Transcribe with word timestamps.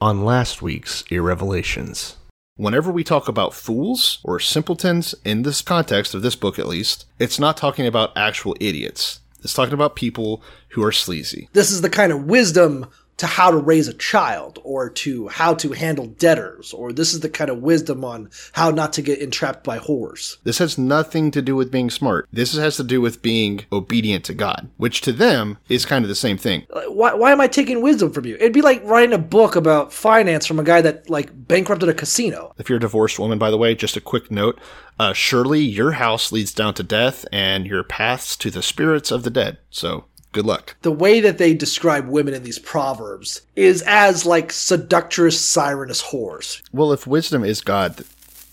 on 0.00 0.24
last 0.24 0.62
week's 0.62 1.02
Irrevelations. 1.10 2.16
Whenever 2.56 2.90
we 2.90 3.04
talk 3.04 3.28
about 3.28 3.54
fools 3.54 4.18
or 4.24 4.40
simpletons, 4.40 5.14
in 5.24 5.42
this 5.42 5.62
context 5.62 6.14
of 6.14 6.22
this 6.22 6.36
book 6.36 6.58
at 6.58 6.68
least, 6.68 7.06
it's 7.18 7.38
not 7.38 7.56
talking 7.56 7.86
about 7.86 8.16
actual 8.16 8.56
idiots. 8.60 9.20
It's 9.42 9.54
talking 9.54 9.74
about 9.74 9.96
people 9.96 10.42
who 10.70 10.84
are 10.84 10.92
sleazy. 10.92 11.48
This 11.52 11.70
is 11.70 11.80
the 11.80 11.90
kind 11.90 12.12
of 12.12 12.24
wisdom 12.24 12.86
to 13.18 13.26
how 13.26 13.50
to 13.50 13.56
raise 13.56 13.88
a 13.88 13.94
child 13.94 14.58
or 14.64 14.88
to 14.88 15.28
how 15.28 15.54
to 15.54 15.72
handle 15.72 16.06
debtors 16.06 16.72
or 16.72 16.92
this 16.92 17.12
is 17.12 17.20
the 17.20 17.28
kind 17.28 17.50
of 17.50 17.62
wisdom 17.62 18.04
on 18.04 18.30
how 18.52 18.70
not 18.70 18.92
to 18.94 19.02
get 19.02 19.18
entrapped 19.18 19.64
by 19.64 19.78
whores. 19.78 20.36
This 20.44 20.58
has 20.58 20.78
nothing 20.78 21.30
to 21.32 21.42
do 21.42 21.54
with 21.54 21.70
being 21.70 21.90
smart. 21.90 22.28
This 22.32 22.56
has 22.56 22.76
to 22.76 22.84
do 22.84 23.00
with 23.00 23.22
being 23.22 23.64
obedient 23.72 24.24
to 24.26 24.34
God, 24.34 24.70
which 24.76 25.00
to 25.02 25.12
them 25.12 25.58
is 25.68 25.84
kind 25.84 26.04
of 26.04 26.08
the 26.08 26.14
same 26.14 26.38
thing. 26.38 26.66
Why, 26.88 27.14
why 27.14 27.32
am 27.32 27.40
I 27.40 27.48
taking 27.48 27.82
wisdom 27.82 28.12
from 28.12 28.24
you? 28.24 28.36
It'd 28.36 28.52
be 28.52 28.62
like 28.62 28.82
writing 28.84 29.12
a 29.12 29.18
book 29.18 29.56
about 29.56 29.92
finance 29.92 30.46
from 30.46 30.58
a 30.58 30.64
guy 30.64 30.80
that 30.80 31.10
like 31.10 31.30
bankrupted 31.32 31.88
a 31.88 31.94
casino. 31.94 32.54
If 32.58 32.68
you're 32.68 32.78
a 32.78 32.80
divorced 32.80 33.18
woman, 33.18 33.38
by 33.38 33.50
the 33.50 33.58
way, 33.58 33.74
just 33.74 33.96
a 33.96 34.00
quick 34.00 34.30
note. 34.30 34.58
Uh, 34.98 35.12
surely 35.12 35.60
your 35.60 35.92
house 35.92 36.32
leads 36.32 36.52
down 36.52 36.74
to 36.74 36.82
death 36.82 37.24
and 37.32 37.66
your 37.66 37.84
paths 37.84 38.36
to 38.36 38.50
the 38.50 38.62
spirits 38.62 39.10
of 39.10 39.22
the 39.22 39.30
dead. 39.30 39.58
So 39.70 40.04
Good 40.38 40.46
luck. 40.46 40.76
The 40.82 40.92
way 40.92 41.18
that 41.18 41.38
they 41.38 41.52
describe 41.52 42.06
women 42.06 42.32
in 42.32 42.44
these 42.44 42.60
proverbs 42.60 43.42
is 43.56 43.82
as 43.82 44.24
like 44.24 44.52
seductress, 44.52 45.36
sirenous 45.36 46.00
whores. 46.00 46.62
Well, 46.72 46.92
if 46.92 47.08
wisdom 47.08 47.42
is 47.42 47.60
God, 47.60 48.04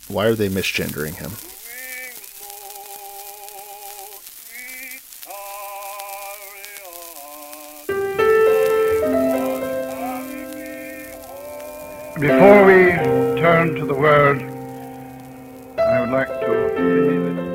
why 0.08 0.26
are 0.26 0.34
they 0.34 0.50
misgendering 0.50 1.14
him? 1.14 1.30
Before 12.20 12.66
we 12.66 12.94
turn 13.40 13.76
to 13.76 13.86
the 13.86 13.94
word, 13.94 14.42
I 15.80 16.02
would 16.02 16.10
like 16.10 16.30
to 16.30 16.74
say 16.76 17.18
this. 17.20 17.55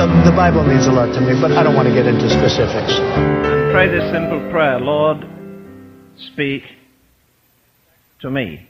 The, 0.00 0.06
the 0.24 0.32
Bible 0.32 0.64
means 0.64 0.86
a 0.86 0.92
lot 0.92 1.12
to 1.12 1.20
me, 1.20 1.38
but 1.38 1.52
I 1.52 1.62
don't 1.62 1.74
want 1.74 1.86
to 1.86 1.92
get 1.92 2.06
into 2.06 2.30
specifics. 2.30 2.94
Pray 3.70 3.86
this 3.86 4.10
simple 4.10 4.40
prayer 4.50 4.80
Lord, 4.80 5.28
speak 6.16 6.62
to 8.20 8.30
me. 8.30 8.66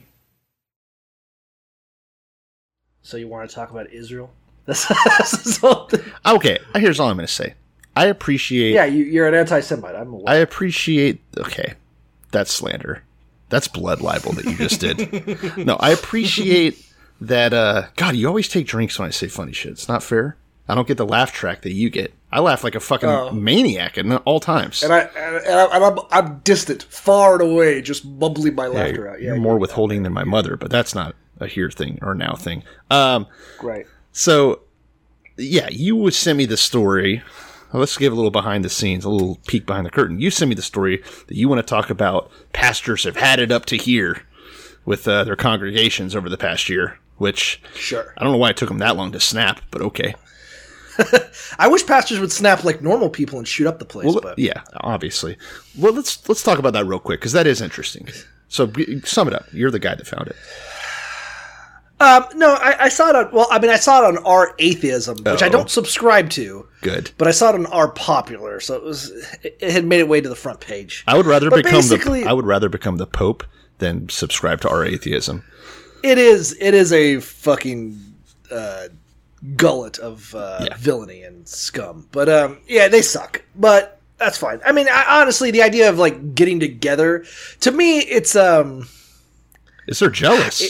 So 3.01 3.15
you 3.15 3.29
want 3.29 3.49
to 3.49 3.55
talk 3.55 3.71
about 3.71 3.89
Israel? 3.93 4.29
That's, 4.65 4.85
that's 4.89 5.59
the 5.59 5.67
whole 5.73 5.87
thing. 5.87 6.01
Okay, 6.25 6.57
here's 6.75 6.99
all 6.99 7.07
I'm 7.07 7.15
going 7.15 7.25
to 7.25 7.33
say. 7.33 7.53
I 7.95 8.07
appreciate. 8.07 8.73
Yeah, 8.73 8.83
you, 8.83 9.05
you're 9.05 9.29
an 9.29 9.33
anti-Semite. 9.33 9.95
I'm 9.95 10.11
aware. 10.11 10.25
I 10.27 10.35
appreciate. 10.35 11.21
Okay, 11.37 11.75
that's 12.31 12.51
slander. 12.51 13.03
That's 13.47 13.69
blood 13.69 14.01
libel 14.01 14.33
that 14.33 14.43
you 14.43 14.57
just 14.57 14.81
did. 14.81 15.57
no, 15.65 15.77
I 15.77 15.91
appreciate 15.91 16.85
that. 17.21 17.53
uh 17.53 17.87
God, 17.95 18.17
you 18.17 18.27
always 18.27 18.49
take 18.49 18.67
drinks 18.67 18.99
when 18.99 19.07
I 19.07 19.11
say 19.11 19.29
funny 19.29 19.53
shit. 19.53 19.71
It's 19.71 19.87
not 19.87 20.03
fair. 20.03 20.35
I 20.67 20.75
don't 20.75 20.87
get 20.87 20.97
the 20.97 21.05
laugh 21.05 21.31
track 21.33 21.61
that 21.63 21.73
you 21.73 21.89
get. 21.89 22.13
I 22.31 22.39
laugh 22.39 22.63
like 22.63 22.75
a 22.75 22.79
fucking 22.79 23.09
Oh. 23.09 23.31
maniac 23.31 23.97
at 23.97 24.05
all 24.25 24.39
times. 24.39 24.83
and 24.83 24.93
I 24.93 24.99
and, 25.01 25.55
I, 25.59 25.75
and 25.75 25.83
I'm, 25.83 25.99
I'm 26.11 26.39
distant, 26.39 26.83
far 26.83 27.33
and 27.41 27.51
away, 27.51 27.81
just 27.81 28.05
mumbling 28.05 28.55
my 28.55 28.65
Yeah, 28.67 28.71
laughter 28.71 29.09
out. 29.09 29.19
Yeah, 29.21 29.27
you're 29.33 29.37
more 29.37 29.57
withholding 29.57 30.03
than 30.03 30.13
my 30.13 30.23
mother, 30.23 30.55
but 30.55 30.71
that's 30.71 30.95
not 30.95 31.15
a 31.39 31.47
here 31.47 31.69
thing 31.71 31.99
or 32.01 32.13
now 32.15 32.35
thing. 32.35 32.63
Um, 32.89 33.27
right. 33.61 33.85
so 34.13 34.61
yeah, 35.37 35.67
you 35.69 35.95
would 35.95 36.13
send 36.13 36.37
me 36.37 36.45
the 36.45 36.57
story. 36.57 37.21
Let's 37.73 37.97
give 37.97 38.11
a 38.13 38.15
little 38.15 38.31
behind 38.31 38.63
the 38.65 38.69
scenes, 38.69 39.05
a 39.05 39.09
little 39.09 39.39
peek 39.47 39.65
behind 39.65 39.85
the 39.85 39.91
curtain. 39.91 40.19
You 40.19 40.29
send 40.29 40.49
me 40.49 40.55
the 40.55 40.61
story 40.61 41.01
that 41.27 41.35
you 41.37 41.47
want 41.49 41.59
to 41.59 41.63
talk 41.69 41.89
about. 41.89 42.29
Pastors 42.53 43.05
have 43.05 43.15
had 43.15 43.39
it 43.39 43.49
up 43.51 43.65
to 43.67 43.77
here 43.77 44.23
with 44.85 45.07
uh, 45.07 45.23
their 45.23 45.35
congregations 45.37 46.13
over 46.15 46.27
the 46.29 46.37
past 46.37 46.67
year, 46.69 46.99
which 47.17 47.61
Sure. 47.75 48.13
I 48.17 48.23
don't 48.23 48.33
know 48.33 48.37
why 48.37 48.49
it 48.49 48.57
took 48.57 48.67
them 48.69 48.79
that 48.79 48.97
long 48.97 49.11
to 49.13 49.19
snap, 49.21 49.61
but 49.71 49.81
okay. 49.81 50.15
I 51.59 51.67
wish 51.67 51.85
pastors 51.85 52.19
would 52.19 52.31
snap 52.31 52.63
like 52.63 52.81
normal 52.81 53.09
people 53.09 53.37
and 53.39 53.47
shoot 53.47 53.67
up 53.67 53.79
the 53.79 53.85
place. 53.85 54.05
Well, 54.07 54.19
but 54.21 54.37
yeah, 54.39 54.61
obviously. 54.75 55.37
Well, 55.77 55.93
let's 55.93 56.27
let's 56.27 56.43
talk 56.43 56.59
about 56.59 56.73
that 56.73 56.85
real 56.85 56.99
quick 56.99 57.19
because 57.19 57.31
that 57.33 57.47
is 57.47 57.61
interesting. 57.61 58.07
So 58.49 58.71
sum 59.05 59.27
it 59.27 59.33
up. 59.33 59.45
You're 59.53 59.71
the 59.71 59.79
guy 59.79 59.95
that 59.95 60.05
found 60.07 60.27
it. 60.27 60.35
um, 61.99 62.25
no, 62.35 62.53
I, 62.55 62.85
I 62.85 62.89
saw 62.89 63.09
it 63.09 63.15
on. 63.15 63.31
Well, 63.31 63.47
I 63.51 63.59
mean, 63.59 63.69
I 63.71 63.75
saw 63.77 64.03
it 64.03 64.05
on 64.17 64.23
r/atheism, 64.25 65.17
which 65.23 65.43
I 65.43 65.47
Oh. 65.47 65.49
don't 65.51 65.69
subscribe 65.69 66.29
to, 66.31 66.67
Good. 66.81 67.11
but 67.17 67.27
I 67.27 67.31
saw 67.31 67.49
it 67.49 67.55
on 67.55 67.67
r/popular, 67.67 68.59
so 68.59 68.75
it 68.75 68.83
was 68.83 69.11
it, 69.43 69.57
it 69.61 69.71
had 69.71 69.85
made 69.85 69.99
it 69.99 70.07
way 70.07 70.19
to 70.19 70.27
the 70.27 70.35
front 70.35 70.59
page. 70.59 71.03
I 71.07 71.15
would 71.15 71.27
rather 71.27 71.49
But 71.49 71.63
become 71.63 71.87
the 71.87 72.25
I 72.27 72.33
would 72.33 72.45
rather 72.45 72.69
become 72.69 72.97
the 72.97 73.05
Pope 73.07 73.43
than 73.77 74.09
subscribe 74.09 74.61
to 74.61 74.69
r/atheism. 74.69 75.43
It 76.03 76.17
is 76.17 76.57
it 76.59 76.73
is 76.73 76.91
a 76.91 77.19
fucking 77.19 77.99
uh, 78.51 78.87
gullet 79.55 79.97
of 79.99 80.33
uh, 80.35 80.59
Yeah. 80.67 80.77
villainy 80.77 81.23
and 81.23 81.47
scum. 81.47 82.07
But 82.11 82.29
um, 82.29 82.59
yeah, 82.67 82.87
they 82.87 83.01
suck. 83.01 83.41
But 83.55 83.99
that's 84.17 84.37
fine. 84.37 84.61
I 84.65 84.71
mean, 84.71 84.87
I, 84.91 85.21
honestly, 85.21 85.51
the 85.51 85.63
idea 85.63 85.89
of 85.89 85.97
like 85.97 86.35
getting 86.35 86.59
together 86.59 87.25
to 87.61 87.71
me, 87.71 87.99
it's 87.99 88.35
um, 88.35 88.87
Is 89.87 89.99
they're 89.99 90.09
jealous? 90.09 90.61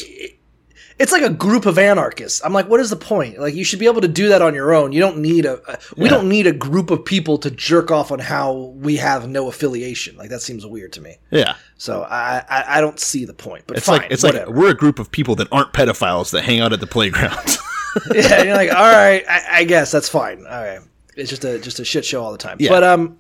it's 0.99 1.11
like 1.11 1.23
a 1.23 1.29
group 1.31 1.65
of 1.65 1.79
anarchists. 1.79 2.41
I'm 2.45 2.53
like, 2.53 2.69
what 2.69 2.79
is 2.79 2.91
the 2.91 2.95
point? 2.95 3.39
Like, 3.39 3.55
you 3.55 3.63
should 3.63 3.79
be 3.79 3.87
able 3.87 4.01
to 4.01 4.07
do 4.07 4.29
that 4.29 4.43
on 4.43 4.53
your 4.53 4.71
own. 4.71 4.91
You 4.91 4.99
don't 5.01 5.17
need 5.17 5.45
a, 5.45 5.59
a 5.69 5.77
we 5.97 6.03
Yeah. 6.05 6.11
don't 6.11 6.29
need 6.29 6.45
a 6.47 6.51
group 6.53 6.91
of 6.91 7.03
people 7.03 7.39
to 7.39 7.49
jerk 7.49 7.89
off 7.89 8.11
on 8.11 8.19
how 8.19 8.53
we 8.75 8.97
have 8.97 9.27
no 9.27 9.47
affiliation. 9.47 10.15
Like 10.15 10.29
that 10.29 10.41
seems 10.43 10.65
weird 10.65 10.93
to 10.93 11.01
me. 11.01 11.17
yeah. 11.31 11.55
So 11.77 12.03
I 12.03 12.43
I, 12.49 12.77
I 12.77 12.81
don't 12.81 12.99
see 12.99 13.25
the 13.25 13.33
point. 13.33 13.63
But 13.67 13.77
It's 13.77 13.87
fine, 13.87 14.01
like 14.03 14.11
it's 14.11 14.23
whatever. 14.23 14.45
like 14.51 14.55
we're 14.55 14.69
a 14.71 14.75
group 14.75 14.99
of 14.99 15.09
people 15.11 15.35
that 15.37 15.47
aren't 15.51 15.73
pedophiles 15.73 16.31
that 16.31 16.43
hang 16.43 16.59
out 16.61 16.71
at 16.71 16.79
the 16.79 16.87
playground. 16.87 17.57
yeah, 18.13 18.43
you're 18.43 18.55
like, 18.55 18.69
all 18.71 18.91
right, 18.91 19.23
I, 19.27 19.41
I 19.59 19.63
guess 19.63 19.91
that's 19.91 20.09
fine. 20.09 20.45
All 20.45 20.63
right, 20.63 20.79
it's 21.15 21.29
just 21.29 21.43
a 21.45 21.59
just 21.59 21.79
a 21.79 21.85
shit 21.85 22.05
show 22.05 22.23
all 22.23 22.31
the 22.31 22.37
time. 22.37 22.57
Yeah. 22.59 22.69
But 22.69 22.83
um, 22.83 23.17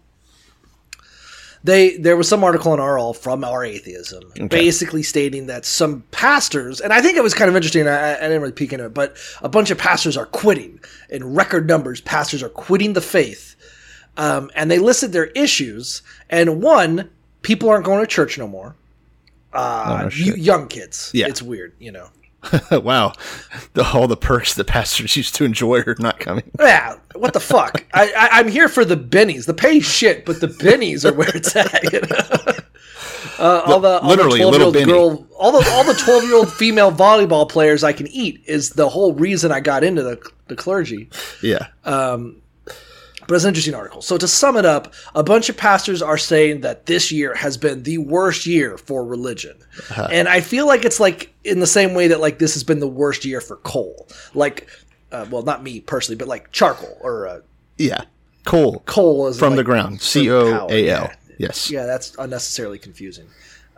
they 1.63 1.97
there 1.97 2.17
was 2.17 2.27
some 2.27 2.43
article 2.43 2.73
in 2.73 2.79
RL 2.79 3.13
from 3.13 3.43
r/atheism, 3.43 4.47
basically 4.49 5.03
stating 5.03 5.45
that 5.47 5.65
some 5.65 6.03
pastors, 6.11 6.81
and 6.81 6.91
I 6.91 7.01
think 7.01 7.17
it 7.17 7.23
was 7.23 7.33
kind 7.33 7.49
of 7.49 7.55
interesting. 7.55 7.87
I, 7.87 8.15
I 8.17 8.21
didn't 8.21 8.41
really 8.41 8.53
peek 8.53 8.73
into 8.73 8.85
it, 8.85 8.93
but 8.93 9.15
a 9.41 9.49
bunch 9.49 9.69
of 9.69 9.77
pastors 9.77 10.17
are 10.17 10.25
quitting 10.25 10.79
in 11.09 11.33
record 11.35 11.67
numbers. 11.67 12.01
Pastors 12.01 12.41
are 12.41 12.49
quitting 12.49 12.93
the 12.93 13.01
faith, 13.01 13.55
um, 14.17 14.49
and 14.55 14.71
they 14.71 14.79
listed 14.79 15.11
their 15.11 15.27
issues. 15.27 16.01
And 16.29 16.63
one, 16.63 17.09
people 17.43 17.69
aren't 17.69 17.85
going 17.85 18.01
to 18.01 18.07
church 18.07 18.37
no 18.37 18.47
more. 18.47 18.75
Uh, 19.53 20.03
Oh, 20.05 20.09
young 20.15 20.67
kids. 20.69 21.11
Yeah. 21.13 21.27
it's 21.27 21.41
weird, 21.41 21.73
you 21.77 21.91
know. 21.91 22.07
wow, 22.71 23.13
the, 23.73 23.83
all 23.93 24.07
the 24.07 24.17
perks 24.17 24.55
that 24.55 24.65
pastors 24.67 25.15
used 25.15 25.35
to 25.35 25.45
enjoy 25.45 25.81
are 25.81 25.95
not 25.99 26.19
coming. 26.19 26.43
Yeah, 26.59 26.95
what 27.13 27.33
the 27.33 27.39
fuck? 27.39 27.85
I, 27.93 28.11
I 28.17 28.39
I'm 28.39 28.47
here 28.47 28.67
for 28.67 28.83
the 28.83 28.97
bennies. 28.97 29.45
The 29.45 29.53
pay 29.53 29.79
shit, 29.79 30.25
but 30.25 30.41
the 30.41 30.47
bennies 30.47 31.05
are 31.05 31.13
where 31.13 31.29
it's 31.35 31.55
at. 31.55 31.93
You 31.93 32.01
know? 32.01 32.53
uh, 33.39 33.61
all 33.65 33.79
the 33.79 33.99
all 33.99 34.09
Literally, 34.09 34.39
the 34.39 34.47
little 34.47 34.71
12-year-old 34.71 34.73
Benny. 34.73 34.91
girl, 34.91 35.27
all 35.37 35.51
the 35.51 35.69
all 35.71 35.83
the 35.83 35.93
twelve 35.93 36.23
year 36.23 36.35
old 36.35 36.51
female 36.51 36.91
volleyball 36.91 37.47
players 37.47 37.83
I 37.83 37.93
can 37.93 38.07
eat 38.07 38.41
is 38.45 38.71
the 38.71 38.89
whole 38.89 39.13
reason 39.13 39.51
I 39.51 39.59
got 39.59 39.83
into 39.83 40.01
the 40.01 40.31
the 40.47 40.55
clergy. 40.55 41.09
Yeah, 41.43 41.67
But 43.31 43.35
it's 43.35 43.45
an 43.45 43.51
interesting 43.51 43.75
article. 43.75 44.01
So 44.01 44.17
to 44.17 44.27
sum 44.27 44.57
it 44.57 44.65
up, 44.65 44.93
a 45.15 45.23
bunch 45.23 45.47
of 45.47 45.55
pastors 45.55 46.01
are 46.01 46.17
saying 46.17 46.61
that 46.61 46.85
this 46.85 47.13
year 47.13 47.33
has 47.33 47.55
been 47.55 47.83
the 47.83 47.97
worst 47.97 48.45
year 48.45 48.77
for 48.77 49.05
religion. 49.05 49.57
And 50.11 50.27
I 50.27 50.41
feel 50.41 50.67
like 50.67 50.83
it's 50.83 50.99
like 50.99 51.33
in 51.45 51.61
the 51.61 51.65
same 51.65 51.93
way 51.93 52.09
that 52.09 52.19
like 52.19 52.39
this 52.39 52.53
has 52.55 52.65
been 52.65 52.81
the 52.81 52.89
worst 52.89 53.23
year 53.23 53.39
for 53.39 53.55
coal. 53.55 54.09
Like 54.33 54.67
uh, 55.13 55.27
well, 55.31 55.43
not 55.43 55.63
me 55.63 55.79
personally, 55.79 56.17
but 56.17 56.27
like 56.27 56.51
charcoal 56.51 56.97
or 56.99 57.25
uh, 57.25 57.39
yeah. 57.77 58.03
Coal 58.43 58.83
coal 58.85 59.27
is 59.27 59.39
from 59.39 59.51
like, 59.51 59.57
the 59.59 59.63
ground. 59.63 60.01
C 60.01 60.29
O 60.29 60.67
A 60.69 60.89
L. 60.89 61.09
Yes. 61.37 61.71
Yeah, 61.71 61.85
that's 61.85 62.13
unnecessarily 62.19 62.79
confusing. 62.79 63.27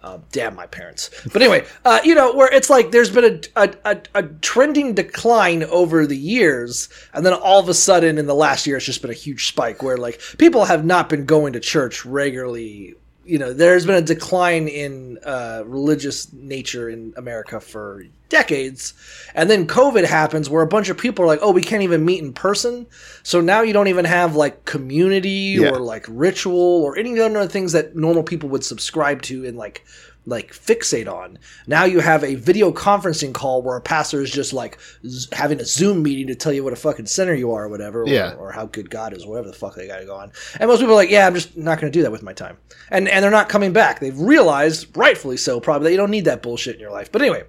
Uh, 0.04 0.20
damn 0.34 0.54
my 0.54 0.68
parents. 0.68 1.10
But 1.32 1.42
anyway, 1.42 1.66
uh, 1.86 2.02
you 2.04 2.14
know, 2.14 2.36
where 2.36 2.52
it's 2.54 2.70
like 2.70 2.92
there's 2.92 3.10
been 3.10 3.42
a, 3.56 3.64
a, 3.64 3.76
a, 3.86 4.02
a 4.16 4.24
trending 4.24 4.94
decline 4.94 5.64
over 5.64 6.06
the 6.06 6.18
years, 6.18 6.90
and 7.14 7.26
then 7.26 7.32
all 7.34 7.62
of 7.62 7.70
a 7.70 7.74
sudden 7.74 8.18
in 8.18 8.26
the 8.26 8.36
last 8.36 8.68
year, 8.68 8.76
it's 8.76 8.86
just 8.86 9.02
been 9.02 9.12
a 9.12 9.14
huge 9.14 9.48
spike 9.48 9.82
where 9.82 9.96
like 9.96 10.22
people 10.38 10.66
have 10.66 10.84
not 10.84 11.08
been 11.08 11.26
going 11.26 11.54
to 11.54 11.62
church 11.62 12.06
regularly 12.06 12.96
you 13.26 13.38
know, 13.38 13.54
there's 13.54 13.86
been 13.86 13.96
a 13.96 14.02
decline 14.02 14.68
in 14.68 15.18
uh, 15.26 15.64
religious 15.66 16.32
nature 16.34 16.90
in 16.90 17.14
America 17.16 17.60
for 17.60 18.04
decades, 18.34 18.94
and 19.36 19.50
then 19.50 19.66
COVID 19.68 20.04
happens, 20.06 20.50
where 20.50 20.64
a 20.64 20.68
bunch 20.68 20.90
of 20.90 20.98
people 20.98 21.24
are 21.24 21.28
like, 21.28 21.40
"Oh, 21.42 21.52
we 21.52 21.62
can't 21.62 21.84
even 21.84 22.04
meet 22.04 22.22
in 22.22 22.34
person," 22.34 22.88
so 23.24 23.40
now 23.40 23.62
you 23.62 23.72
don't 23.74 23.88
even 23.88 24.06
have 24.06 24.36
like 24.36 24.66
community 24.66 25.58
Yeah. 25.60 25.70
or 25.70 25.80
like 25.80 26.06
ritual 26.10 26.84
or 26.84 26.98
any 26.98 27.18
other 27.20 27.48
things 27.48 27.72
that 27.72 27.96
normal 27.96 28.24
people 28.24 28.50
would 28.50 28.66
subscribe 28.66 29.22
to 29.24 29.46
and 29.46 29.56
like 29.58 29.86
like 30.26 30.54
fixate 30.54 31.06
on. 31.12 31.38
Now 31.68 31.84
you 31.84 32.00
have 32.00 32.24
a 32.24 32.36
video 32.36 32.72
conferencing 32.72 33.34
call 33.34 33.62
where 33.62 33.76
a 33.76 33.82
pastor 33.82 34.22
is 34.22 34.32
just 34.32 34.54
like 34.54 34.78
z- 35.06 35.28
having 35.34 35.60
a 35.60 35.66
Zoom 35.66 36.02
meeting 36.02 36.28
to 36.28 36.36
tell 36.36 36.54
you 36.54 36.64
what 36.64 36.72
a 36.72 36.78
fucking 36.78 37.08
sinner 37.08 37.34
you 37.34 37.52
are 37.52 37.66
or 37.66 37.68
whatever, 37.68 38.04
or, 38.04 38.08
Yeah. 38.08 38.32
or 38.40 38.50
how 38.54 38.68
good 38.68 38.90
God 38.90 39.12
is, 39.12 39.26
whatever 39.26 39.50
the 39.50 39.54
fuck 39.54 39.76
they 39.76 39.86
got 39.86 39.98
to 39.98 40.06
go 40.06 40.16
on. 40.16 40.32
And 40.62 40.70
most 40.70 40.80
people 40.80 40.94
are 40.94 40.96
like, 41.04 41.10
yeah, 41.10 41.28
I'm 41.28 41.34
just 41.34 41.58
not 41.58 41.78
going 41.82 41.92
to 41.92 41.98
do 42.00 42.04
that 42.04 42.12
with 42.14 42.24
my 42.24 42.32
time. 42.32 42.56
And 42.90 43.10
and 43.10 43.22
they're 43.22 43.32
not 43.32 43.50
coming 43.50 43.74
back. 43.74 44.00
They've 44.00 44.18
realized, 44.18 44.96
rightfully 44.96 45.36
so, 45.36 45.60
probably 45.60 45.88
that 45.88 45.92
you 45.92 45.98
don't 45.98 46.10
need 46.12 46.24
that 46.24 46.42
bullshit 46.42 46.76
in 46.76 46.80
your 46.82 46.92
life. 46.92 47.12
But 47.12 47.22
anyway. 47.22 47.44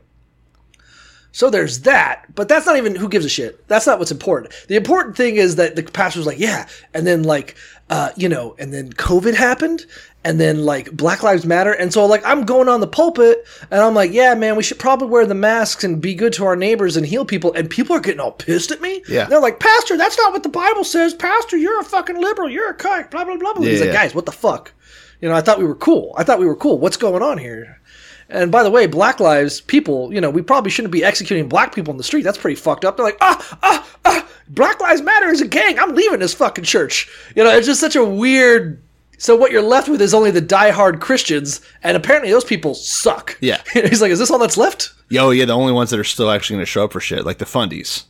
So 1.35 1.51
there's 1.51 1.81
that, 1.81 2.33
but 2.37 2.49
that's 2.49 2.65
not 2.65 2.77
even 2.77 2.95
who 2.95 3.09
gives 3.09 3.25
a 3.25 3.29
shit. 3.29 3.67
That's 3.67 3.89
not 3.89 3.99
what's 3.99 4.13
important. 4.13 4.55
The 4.69 4.77
important 4.77 5.17
thing 5.17 5.35
is 5.35 5.57
that 5.57 5.75
the 5.75 5.83
pastor 5.83 6.21
was 6.21 6.29
like, 6.29 6.39
yeah, 6.39 6.69
and 6.95 7.05
then 7.05 7.25
like, 7.25 7.57
uh, 7.91 8.11
you 8.15 8.29
know, 8.29 8.55
and 8.57 8.73
then 8.73 8.93
COVID 8.93 9.35
happened, 9.35 9.85
and 10.23 10.39
then 10.39 10.65
like 10.65 10.93
Black 10.93 11.25
Lives 11.25 11.45
Matter, 11.45 11.73
and 11.73 11.93
so 11.93 12.07
like 12.07 12.25
I'm 12.25 12.45
going 12.45 12.69
on 12.69 12.79
the 12.79 12.87
pulpit, 12.87 13.45
and 13.73 13.81
I'm 13.81 13.95
like, 13.97 14.13
yeah, 14.13 14.37
man, 14.37 14.55
we 14.55 14.63
should 14.63 14.79
probably 14.79 15.09
wear 15.09 15.27
the 15.27 15.35
masks 15.35 15.83
and 15.83 16.01
be 16.01 16.15
good 16.15 16.33
to 16.35 16.45
our 16.45 16.55
neighbors 16.55 16.97
and 16.97 17.05
heal 17.05 17.25
people, 17.25 17.53
and 17.55 17.69
people 17.69 17.97
are 17.97 18.01
getting 18.01 18.21
all 18.21 18.31
pissed 18.31 18.71
at 18.71 18.81
me. 18.81 19.03
Yeah. 19.09 19.25
they're 19.25 19.41
like, 19.41 19.59
Pastor, 19.59 19.97
that's 19.97 20.17
not 20.17 20.33
what 20.33 20.45
the 20.45 20.49
Bible 20.49 20.85
says. 20.85 21.15
Pastor, 21.15 21.57
you're 21.57 21.81
a 21.81 21.85
fucking 21.85 22.21
liberal. 22.21 22.49
You're 22.49 22.71
a 22.71 22.75
cuck. 22.75 23.11
Blah 23.11 23.25
blah 23.25 23.39
blah. 23.39 23.55
blah. 23.55 23.67
He's 23.67 23.81
Yeah, 23.81 23.87
like, 23.87 23.95
guys, 23.95 24.15
what 24.15 24.27
the 24.27 24.33
fuck? 24.33 24.73
You 25.21 25.29
know, 25.29 25.35
I 25.35 25.41
thought 25.41 25.59
we 25.59 25.65
were 25.65 25.75
cool. 25.75 26.15
I 26.17 26.23
thought 26.23 26.39
we 26.39 26.47
were 26.47 26.55
cool. 26.55 26.79
What's 26.79 26.97
going 26.97 27.25
on 27.25 27.39
here? 27.39 27.81
And 28.29 28.51
by 28.51 28.63
the 28.63 28.71
way, 28.71 28.87
black 28.87 29.21
lives, 29.21 29.61
people, 29.61 30.13
you 30.13 30.21
know, 30.21 30.31
we 30.31 30.43
probably 30.43 30.71
shouldn't 30.71 30.93
be 30.93 31.05
executing 31.05 31.49
black 31.49 31.75
people 31.75 31.93
in 31.93 31.99
the 31.99 32.05
street. 32.05 32.23
That's 32.23 32.39
pretty 32.39 32.57
fucked 32.57 32.85
up. 32.85 32.97
They're 32.97 33.07
like, 33.07 33.19
ah, 33.21 33.57
ah, 33.63 33.89
ah, 34.05 34.29
Black 34.49 34.81
Lives 34.81 35.03
Matter 35.03 35.29
is 35.29 35.41
a 35.41 35.49
gang. 35.49 35.79
I'm 35.79 35.95
leaving 35.95 36.21
this 36.21 36.35
fucking 36.35 36.65
church. 36.65 37.09
You 37.37 37.45
know, 37.45 37.51
it's 37.51 37.67
just 37.67 37.81
such 37.81 37.97
a 37.97 38.05
weird. 38.05 38.83
So 39.19 39.37
what 39.37 39.53
you're 39.53 39.63
left 39.63 39.89
with 39.89 40.03
is 40.03 40.13
only 40.13 40.31
the 40.31 40.43
diehard 40.43 41.01
Christians, 41.01 41.61
and 41.83 41.97
apparently 41.97 42.31
those 42.31 42.45
people 42.45 42.75
suck. 42.75 43.39
Yeah. 43.41 43.63
He's 43.73 44.03
like, 44.03 44.11
is 44.11 44.19
this 44.19 44.31
all 44.31 44.39
that's 44.39 44.57
left? 44.57 44.93
Yo, 45.09 45.31
yeah, 45.31 45.45
the 45.45 45.53
only 45.53 45.73
ones 45.73 45.91
that 45.91 46.01
are 46.01 46.05
still 46.05 46.31
actually 46.31 46.57
going 46.57 46.63
to 46.67 46.71
show 46.71 46.85
up 46.85 46.93
for 46.93 47.01
shit, 47.01 47.25
like 47.25 47.39
the 47.39 47.45
fundies. 47.45 48.05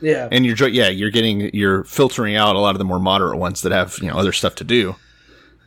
Yeah. 0.00 0.28
And 0.30 0.46
you're, 0.46 0.68
yeah, 0.68 0.88
you're 0.88 1.10
getting, 1.10 1.50
you're 1.54 1.84
filtering 1.84 2.36
out 2.36 2.56
a 2.56 2.58
lot 2.60 2.74
of 2.74 2.78
the 2.78 2.84
more 2.84 2.98
moderate 3.00 3.38
ones 3.38 3.62
that 3.62 3.72
have, 3.72 3.98
you 4.00 4.08
know, 4.08 4.16
other 4.16 4.32
stuff 4.32 4.54
to 4.56 4.64
do 4.64 4.96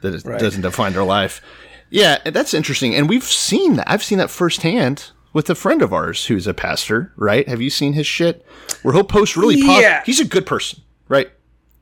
that 0.02 0.26
Right. 0.26 0.40
doesn't 0.40 0.62
define 0.62 0.94
their 0.94 1.04
life. 1.04 1.42
Yeah, 1.94 2.18
that's 2.26 2.56
interesting. 2.56 2.96
And 2.96 3.08
we've 3.08 3.24
seen 3.24 3.76
that. 3.76 3.90
I've 3.90 4.04
seen 4.04 4.18
that 4.18 4.32
firsthand 4.32 5.12
with 5.32 5.48
a 5.50 5.56
friend 5.56 5.82
of 5.84 5.94
ours 5.94 6.26
who's 6.26 6.48
a 6.48 6.54
pastor, 6.54 7.14
right? 7.16 7.48
Have 7.48 7.62
you 7.62 7.70
seen 7.70 7.94
his 7.94 8.08
shit? 8.08 8.44
Where 8.82 8.94
he'll 8.96 9.04
post 9.04 9.38
really. 9.38 9.56
Yeah. 9.60 10.02
He's 10.04 10.20
a 10.20 10.26
good 10.26 10.48
person, 10.48 10.82
right? 11.08 11.32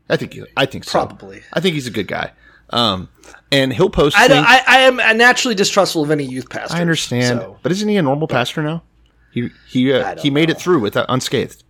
I 0.10 0.18
think, 0.18 0.34
he- 0.34 0.44
I 0.58 0.66
think 0.66 0.84
so. 0.84 0.92
Probably. 1.06 1.44
I 1.54 1.62
think 1.62 1.76
he's 1.76 1.88
a 1.88 1.92
good 1.92 2.08
guy. 2.10 2.32
Um, 2.72 3.08
and 3.54 3.72
he'll 3.72 3.90
post 3.90 4.18
I, 4.18 4.28
things. 4.28 4.46
I, 4.48 4.62
I 4.68 4.78
am 4.82 4.98
naturally 5.18 5.56
distrustful 5.56 6.04
of 6.04 6.12
any 6.12 6.26
youth 6.26 6.50
pastor. 6.50 6.76
I 6.76 6.82
understand, 6.82 7.40
So. 7.40 7.58
but 7.64 7.72
isn't 7.72 7.88
he 7.88 7.96
a 7.96 8.02
normal 8.02 8.28
pastor 8.28 8.62
now? 8.62 8.84
He 9.32 9.50
he 9.70 9.94
uh, 9.94 10.18
he 10.18 10.30
made 10.30 10.50
it 10.50 10.58
through 10.58 10.80
with 10.82 10.94
that 10.96 11.06
unscathed. 11.08 11.64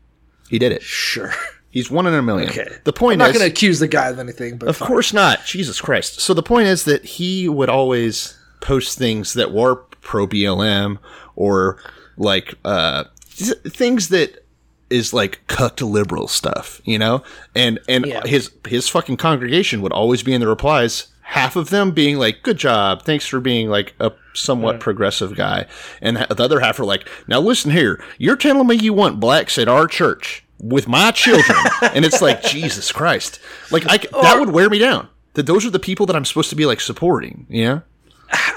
He 0.49 0.57
did 0.57 0.71
it. 0.71 0.81
Sure. 0.81 1.31
He's 1.71 1.89
one 1.89 2.06
in 2.06 2.13
a 2.13 2.21
million. 2.21 2.50
Okay. 2.50 2.68
The 2.83 2.94
point 2.94 3.21
I'm 3.21 3.27
not 3.29 3.33
going 3.33 3.45
to 3.45 3.51
accuse 3.51 3.79
the 3.79 3.88
guy 3.88 4.09
of 4.09 4.19
anything, 4.19 4.57
but 4.57 4.69
of 4.69 4.77
fine. 4.77 4.88
course 4.88 5.13
not. 5.13 5.45
Jesus 5.45 5.79
Christ. 5.81 6.19
So 6.19 6.33
the 6.33 6.44
point 6.44 6.68
is 6.68 6.83
that 6.85 7.03
he 7.06 7.47
would 7.50 7.69
always 7.69 8.38
post 8.59 8.97
things 8.97 9.33
that 9.33 9.51
were 9.53 9.77
pro 10.01 10.27
BLM 10.27 10.97
or 11.35 11.77
like 12.18 12.56
uh, 12.65 13.06
th- 13.38 13.57
things 13.63 14.09
that 14.09 14.45
is 14.89 15.13
like 15.13 15.39
cucked 15.47 15.81
liberal 15.81 16.27
stuff, 16.27 16.81
you 16.83 17.00
know? 17.00 17.23
And 17.56 17.79
and 17.88 18.06
Yeah. 18.06 18.21
his 18.27 18.51
his 18.67 18.89
fucking 18.89 19.15
congregation 19.17 19.81
would 19.81 19.94
always 19.94 20.21
be 20.24 20.33
in 20.33 20.41
the 20.41 20.47
replies, 20.47 21.07
half 21.21 21.56
of 21.56 21.69
them 21.69 21.91
being 21.91 22.17
like, 22.17 22.44
"Good 22.44 22.57
job, 22.57 23.03
thanks 23.03 23.25
for 23.25 23.39
being 23.39 23.69
like 23.69 23.94
a 24.01 24.12
somewhat 24.33 24.81
progressive 24.81 25.35
guy," 25.38 25.65
and 26.01 26.17
the 26.17 26.44
other 26.44 26.59
half 26.59 26.77
are 26.81 26.85
like, 26.85 27.07
"Now 27.27 27.39
listen 27.39 27.71
here, 27.71 28.03
you're 28.17 28.35
telling 28.35 28.67
me 28.67 28.75
you 28.75 28.91
want 28.94 29.21
blacks 29.21 29.57
at 29.57 29.69
our 29.69 29.88
church 29.88 30.44
with 30.61 30.87
my 30.87 31.11
children," 31.11 31.57
and 31.81 32.05
it's 32.05 32.21
like, 32.21 32.41
Jesus 32.43 32.91
Christ, 32.91 33.39
like 33.71 33.83
I 33.87 33.97
that 34.21 34.39
would 34.39 34.51
wear 34.51 34.69
me 34.69 34.79
down. 34.79 35.09
That 35.33 35.45
those 35.45 35.65
are 35.65 35.69
the 35.69 35.79
people 35.79 36.05
that 36.05 36.15
I'm 36.15 36.25
supposed 36.25 36.49
to 36.49 36.55
be 36.55 36.65
like 36.65 36.81
supporting, 36.81 37.45
you 37.49 37.65
know? 37.65 37.81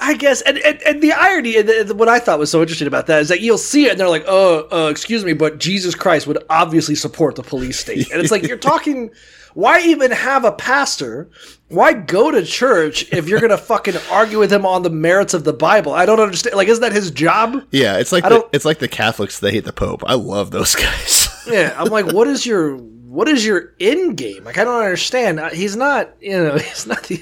I 0.00 0.14
guess, 0.14 0.40
and, 0.42 0.58
and, 0.58 0.80
and 0.82 1.02
the 1.02 1.12
irony, 1.12 1.56
and 1.56 1.98
what 1.98 2.08
I 2.08 2.20
thought 2.20 2.38
was 2.38 2.50
so 2.50 2.60
interesting 2.60 2.86
about 2.86 3.06
that 3.08 3.22
is 3.22 3.28
that 3.28 3.40
you'll 3.40 3.58
see 3.58 3.86
it, 3.86 3.90
and 3.92 3.98
they're 3.98 4.08
like, 4.08 4.24
"Oh, 4.28 4.68
uh, 4.70 4.88
excuse 4.88 5.24
me, 5.24 5.32
but 5.32 5.58
Jesus 5.58 5.94
Christ 5.96 6.26
would 6.28 6.38
obviously 6.48 6.94
support 6.94 7.34
the 7.34 7.42
police 7.42 7.80
state," 7.80 8.10
and 8.12 8.20
it's 8.20 8.30
like 8.30 8.44
you're 8.44 8.56
talking. 8.72 9.10
Why 9.54 9.80
even 9.82 10.10
have 10.10 10.44
a 10.44 10.52
pastor? 10.52 11.30
Why 11.68 11.92
go 11.92 12.30
to 12.30 12.44
church 12.44 13.12
if 13.12 13.28
you're 13.28 13.40
gonna 13.40 13.56
fucking 13.72 13.94
argue 14.10 14.38
with 14.38 14.52
him 14.52 14.66
on 14.66 14.82
the 14.82 14.90
merits 14.90 15.32
of 15.34 15.44
the 15.44 15.52
Bible? 15.52 15.92
I 15.92 16.06
don't 16.06 16.20
understand. 16.20 16.56
Like, 16.56 16.68
isn't 16.68 16.82
that 16.82 16.92
his 16.92 17.10
job? 17.10 17.62
Yeah, 17.70 17.98
it's 17.98 18.12
like 18.12 18.24
I 18.24 18.28
the, 18.28 18.34
don't- 18.40 18.48
it's 18.52 18.64
like 18.64 18.78
the 18.78 18.88
Catholics 18.88 19.38
they 19.40 19.52
hate 19.52 19.64
the 19.64 19.72
Pope. 19.72 20.02
I 20.06 20.14
love 20.14 20.50
those 20.50 20.74
guys. 20.76 21.28
Yeah, 21.46 21.74
I'm 21.78 21.88
like, 21.88 22.12
what 22.12 22.26
is 22.26 22.44
your 22.46 22.76
what 22.76 23.28
is 23.28 23.46
your 23.46 23.72
end 23.78 24.16
game? 24.16 24.42
Like, 24.44 24.58
I 24.58 24.64
don't 24.64 24.82
understand. 24.82 25.40
He's 25.52 25.76
not, 25.76 26.10
you 26.20 26.32
know, 26.32 26.58
he's 26.58 26.86
not 26.86 27.04
the 27.04 27.20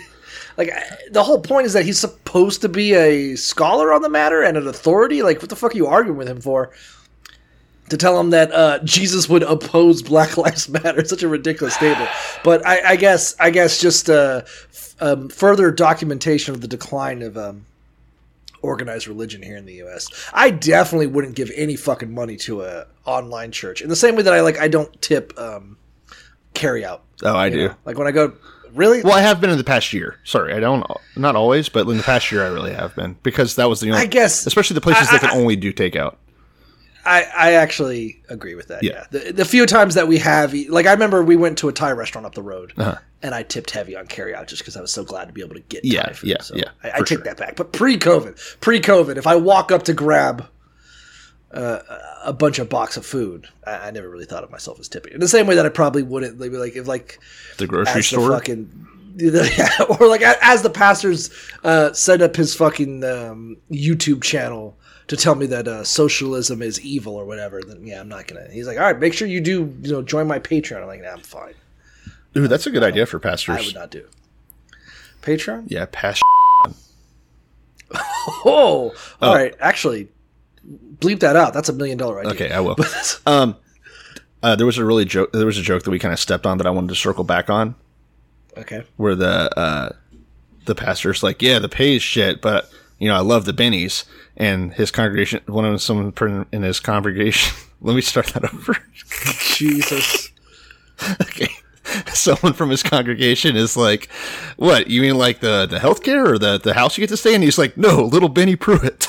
like 0.56 0.70
the 1.10 1.22
whole 1.22 1.40
point 1.40 1.66
is 1.66 1.72
that 1.74 1.84
he's 1.84 1.98
supposed 1.98 2.60
to 2.62 2.68
be 2.68 2.94
a 2.94 3.36
scholar 3.36 3.92
on 3.92 4.02
the 4.02 4.08
matter 4.08 4.42
and 4.42 4.56
an 4.56 4.66
authority. 4.66 5.22
Like, 5.22 5.40
what 5.40 5.48
the 5.50 5.56
fuck 5.56 5.72
are 5.74 5.76
you 5.76 5.86
arguing 5.86 6.18
with 6.18 6.28
him 6.28 6.40
for? 6.40 6.70
To 7.92 7.98
tell 7.98 8.18
him 8.18 8.30
that 8.30 8.50
uh, 8.52 8.78
Jesus 8.84 9.28
would 9.28 9.42
oppose 9.42 10.00
Black 10.00 10.36
Lives 10.38 10.66
Matter, 10.66 11.04
such 11.04 11.22
a 11.22 11.28
ridiculous 11.28 11.74
statement. 11.74 12.08
But 12.42 12.66
I, 12.66 12.92
I 12.92 12.96
guess, 12.96 13.36
I 13.38 13.50
guess, 13.50 13.78
just 13.82 14.08
uh, 14.08 14.40
f- 14.46 14.96
um, 14.98 15.28
further 15.28 15.70
documentation 15.70 16.54
of 16.54 16.62
the 16.62 16.68
decline 16.68 17.20
of 17.20 17.36
um, 17.36 17.66
organized 18.62 19.06
religion 19.08 19.42
here 19.42 19.58
in 19.58 19.66
the 19.66 19.74
U.S. 19.74 20.08
I 20.32 20.48
definitely 20.48 21.08
wouldn't 21.08 21.34
give 21.36 21.50
any 21.54 21.76
fucking 21.76 22.14
money 22.14 22.36
to 22.38 22.62
a 22.62 22.86
online 23.04 23.52
church 23.52 23.82
in 23.82 23.90
the 23.90 23.96
same 23.96 24.16
way 24.16 24.22
that 24.22 24.32
I 24.32 24.40
like 24.40 24.58
I 24.58 24.68
don't 24.68 25.02
tip 25.02 25.38
um, 25.38 25.76
carry 26.54 26.86
out. 26.86 27.02
oh, 27.22 27.36
I 27.36 27.50
do. 27.50 27.68
know? 27.68 27.74
Like 27.84 27.98
when 27.98 28.06
I 28.06 28.10
go, 28.12 28.32
really? 28.72 29.02
Well, 29.02 29.12
I 29.12 29.20
have 29.20 29.38
been 29.38 29.50
in 29.50 29.58
the 29.58 29.64
past 29.64 29.92
year. 29.92 30.16
Sorry, 30.24 30.54
I 30.54 30.60
don't. 30.60 30.82
Not 31.14 31.36
always, 31.36 31.68
but 31.68 31.86
in 31.86 31.98
the 31.98 32.02
past 32.02 32.32
year, 32.32 32.42
I 32.42 32.48
really 32.48 32.72
have 32.72 32.96
been 32.96 33.18
because 33.22 33.56
that 33.56 33.68
was 33.68 33.80
the 33.80 33.90
only. 33.90 34.00
I 34.00 34.06
guess- 34.06 34.46
especially 34.46 34.74
the 34.76 34.80
places 34.80 35.08
I- 35.10 35.18
that 35.18 35.20
can 35.28 35.38
only 35.38 35.56
do 35.56 35.74
takeout. 35.74 36.16
I, 37.04 37.22
I 37.36 37.52
actually 37.54 38.22
agree 38.28 38.54
with 38.54 38.68
that. 38.68 38.82
Yeah. 38.82 38.92
Yeah. 39.12 39.20
The, 39.24 39.32
the 39.32 39.44
few 39.44 39.66
times 39.66 39.94
that 39.94 40.06
we 40.08 40.18
have, 40.18 40.54
like 40.68 40.86
I 40.86 40.92
remember 40.92 41.22
we 41.24 41.36
went 41.36 41.58
to 41.58 41.68
a 41.68 41.72
Thai 41.72 41.90
restaurant 41.92 42.26
up 42.26 42.34
the 42.34 42.42
road, 42.42 42.72
Uh-huh. 42.76 42.96
and 43.22 43.34
I 43.34 43.42
tipped 43.42 43.70
heavy 43.70 43.96
on 43.96 44.06
carry 44.06 44.34
out 44.34 44.46
just 44.46 44.62
because 44.62 44.76
I 44.76 44.80
was 44.80 44.92
so 44.92 45.02
glad 45.04 45.26
to 45.26 45.32
be 45.32 45.40
able 45.42 45.54
to 45.54 45.60
get 45.62 45.84
Yeah, 45.84 46.02
Thai 46.04 46.12
food. 46.12 46.30
yeah, 46.30 46.40
so 46.40 46.54
yeah, 46.56 46.70
I, 46.84 46.90
I 46.90 46.98
take 46.98 47.08
sure. 47.08 47.18
that 47.24 47.36
back. 47.38 47.56
But 47.56 47.72
pre-COVID, 47.72 48.60
pre-COVID, 48.60 49.16
if 49.16 49.26
I 49.26 49.34
walk 49.36 49.72
up 49.72 49.82
to 49.84 49.92
grab 49.94 50.46
uh, 51.52 51.80
a 52.24 52.32
bunch 52.32 52.58
of 52.58 52.68
box 52.68 52.96
of 52.96 53.04
food, 53.04 53.48
I, 53.66 53.88
I 53.88 53.90
never 53.90 54.08
really 54.08 54.24
thought 54.24 54.44
of 54.44 54.50
myself 54.50 54.78
as 54.80 54.88
tipping. 54.88 55.12
In 55.12 55.20
the 55.20 55.28
same 55.28 55.46
way 55.46 55.54
that 55.56 55.66
I 55.66 55.70
probably 55.70 56.02
wouldn't, 56.02 56.38
maybe 56.38 56.56
like 56.56 56.76
if 56.76 56.86
like 56.86 57.18
The 57.58 57.66
grocery 57.66 58.02
store. 58.02 58.28
the 58.28 58.34
fucking 58.36 58.86
or 60.00 60.08
like 60.08 60.22
as 60.22 60.62
the 60.62 60.70
pastor's 60.70 61.30
uh, 61.64 61.92
set 61.92 62.22
up 62.22 62.34
his 62.34 62.54
fucking 62.54 63.04
um, 63.04 63.58
YouTube 63.70 64.22
channel 64.22 64.78
to 65.08 65.16
tell 65.16 65.34
me 65.34 65.46
that 65.46 65.66
uh, 65.68 65.84
socialism 65.84 66.62
is 66.62 66.80
evil 66.80 67.14
or 67.14 67.24
whatever, 67.24 67.60
then 67.62 67.86
yeah, 67.86 68.00
I'm 68.00 68.08
not 68.08 68.26
gonna. 68.26 68.48
He's 68.50 68.66
like, 68.66 68.78
all 68.78 68.84
right, 68.84 68.98
make 68.98 69.14
sure 69.14 69.28
you 69.28 69.40
do, 69.40 69.74
you 69.82 69.92
know, 69.92 70.02
join 70.02 70.26
my 70.26 70.38
Patreon. 70.38 70.80
I'm 70.80 70.86
like, 70.86 71.02
nah, 71.02 71.10
I'm 71.10 71.20
fine. 71.20 71.54
Ooh, 72.36 72.48
that's 72.48 72.66
a 72.66 72.70
good 72.70 72.82
idea 72.82 73.04
for 73.06 73.18
pastors. 73.18 73.58
I 73.58 73.60
would 73.66 73.74
not 73.74 73.90
do. 73.90 74.06
Patreon? 75.22 75.64
Yeah, 75.68 75.86
past. 75.90 76.22
Oh, 78.44 78.94
all 79.20 79.34
right. 79.34 79.54
Actually, 79.60 80.08
bleep 80.98 81.20
that 81.20 81.36
out. 81.36 81.52
That's 81.52 81.68
a 81.68 81.72
million 81.72 81.98
dollar 81.98 82.20
idea. 82.20 82.32
Okay, 82.32 82.50
I 82.52 82.60
will. 82.60 82.76
um, 83.26 83.56
uh, 84.42 84.56
there 84.56 84.64
was 84.66 84.78
a 84.78 84.84
really 84.84 85.04
joke. 85.04 85.32
There 85.32 85.44
was 85.44 85.58
a 85.58 85.62
joke 85.62 85.82
that 85.82 85.90
we 85.90 85.98
kind 85.98 86.12
of 86.12 86.18
stepped 86.20 86.46
on 86.46 86.58
that 86.58 86.66
I 86.66 86.70
wanted 86.70 86.88
to 86.88 86.94
circle 86.94 87.24
back 87.24 87.50
on, 87.50 87.74
Okay. 88.56 88.84
where 88.96 89.14
the 89.14 89.58
uh, 89.58 89.90
the 90.64 90.74
pastor's 90.74 91.22
like, 91.22 91.42
"Yeah, 91.42 91.58
the 91.58 91.68
pay 91.68 91.96
is 91.96 92.02
shit, 92.02 92.40
but 92.40 92.70
you 93.02 93.08
know, 93.08 93.16
I 93.16 93.20
love 93.20 93.44
the 93.44 93.52
bennies." 93.52 94.04
And 94.36 94.72
his 94.74 94.90
congregation, 94.90 95.42
one 95.46 95.64
of 95.64 95.72
them, 95.72 95.78
someone 95.78 96.46
in 96.52 96.62
his 96.62 96.80
congregation. 96.80 97.54
let 97.80 97.94
me 97.94 98.00
start 98.00 98.28
that 98.28 98.44
over. 98.52 98.76
Jesus. 99.40 100.30
okay. 101.20 101.48
Someone 102.14 102.52
from 102.52 102.70
his 102.70 102.82
congregation 102.82 103.56
is 103.56 103.76
like, 103.76 104.08
"What? 104.56 104.88
You 104.88 105.02
mean 105.02 105.16
like 105.16 105.40
the 105.40 105.66
the 105.66 105.78
healthcare 105.78 106.26
or 106.26 106.38
the 106.38 106.58
the 106.58 106.74
house 106.74 106.96
you 106.96 107.02
get 107.02 107.10
to 107.10 107.16
stay 107.16 107.34
in?" 107.34 107.42
He's 107.42 107.58
like, 107.58 107.76
"No, 107.76 108.04
little 108.04 108.28
Benny 108.28 108.56
Pruitt." 108.56 109.08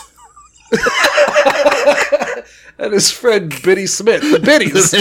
And 2.77 2.93
his 2.93 3.11
friend 3.11 3.53
Biddy 3.63 3.85
Smith. 3.85 4.21
The 4.21 4.39
Biddies. 4.39 4.91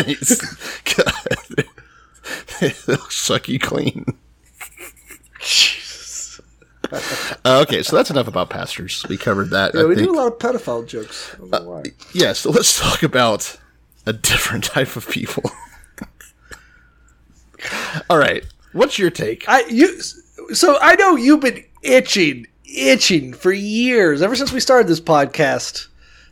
God. 2.60 2.76
They'll 2.86 3.08
suck 3.08 3.48
you 3.48 3.58
clean. 3.58 4.04
Uh, 7.44 7.60
okay, 7.62 7.82
so 7.82 7.96
that's 7.96 8.10
enough 8.10 8.28
about 8.28 8.50
pastors. 8.50 9.04
We 9.08 9.16
covered 9.16 9.50
that. 9.50 9.74
Yeah, 9.74 9.80
I 9.80 9.84
we 9.84 9.94
think. 9.96 10.06
do 10.08 10.14
a 10.14 10.16
lot 10.16 10.26
of 10.28 10.38
pedophile 10.38 10.86
jokes. 10.86 11.34
I 11.34 11.38
don't 11.38 11.50
know 11.50 11.62
why. 11.70 11.82
Yeah, 12.12 12.32
so 12.34 12.50
let's 12.50 12.78
talk 12.78 13.02
about 13.02 13.56
a 14.06 14.12
different 14.12 14.64
type 14.76 14.94
of 14.96 15.08
people. 15.08 15.42
All 18.10 18.18
right, 18.18 18.44
what's 18.72 18.98
your 18.98 19.10
take? 19.10 19.44
I 19.48 19.64
you 19.68 20.00
so 20.52 20.78
I 20.80 20.94
know 20.96 21.16
you've 21.16 21.40
been 21.40 21.64
itching, 21.82 22.46
itching 22.64 23.32
for 23.32 23.52
years, 23.52 24.22
ever 24.22 24.34
since 24.36 24.52
we 24.52 24.60
started 24.60 24.88
this 24.88 25.00
podcast, 25.00 25.86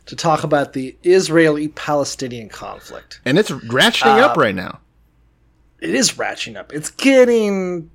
to 0.07 0.15
talk 0.15 0.43
about 0.43 0.73
the 0.73 0.95
Israeli-Palestinian 1.03 2.49
conflict. 2.49 3.21
And 3.25 3.37
it's 3.39 3.49
ratcheting 3.51 4.21
Uh, 4.21 4.25
up 4.27 4.37
right 4.37 4.55
now. 4.55 4.79
It 5.79 5.95
is 5.95 6.11
ratcheting 6.13 6.57
up. 6.57 6.73
It's 6.73 6.89
getting 6.91 7.89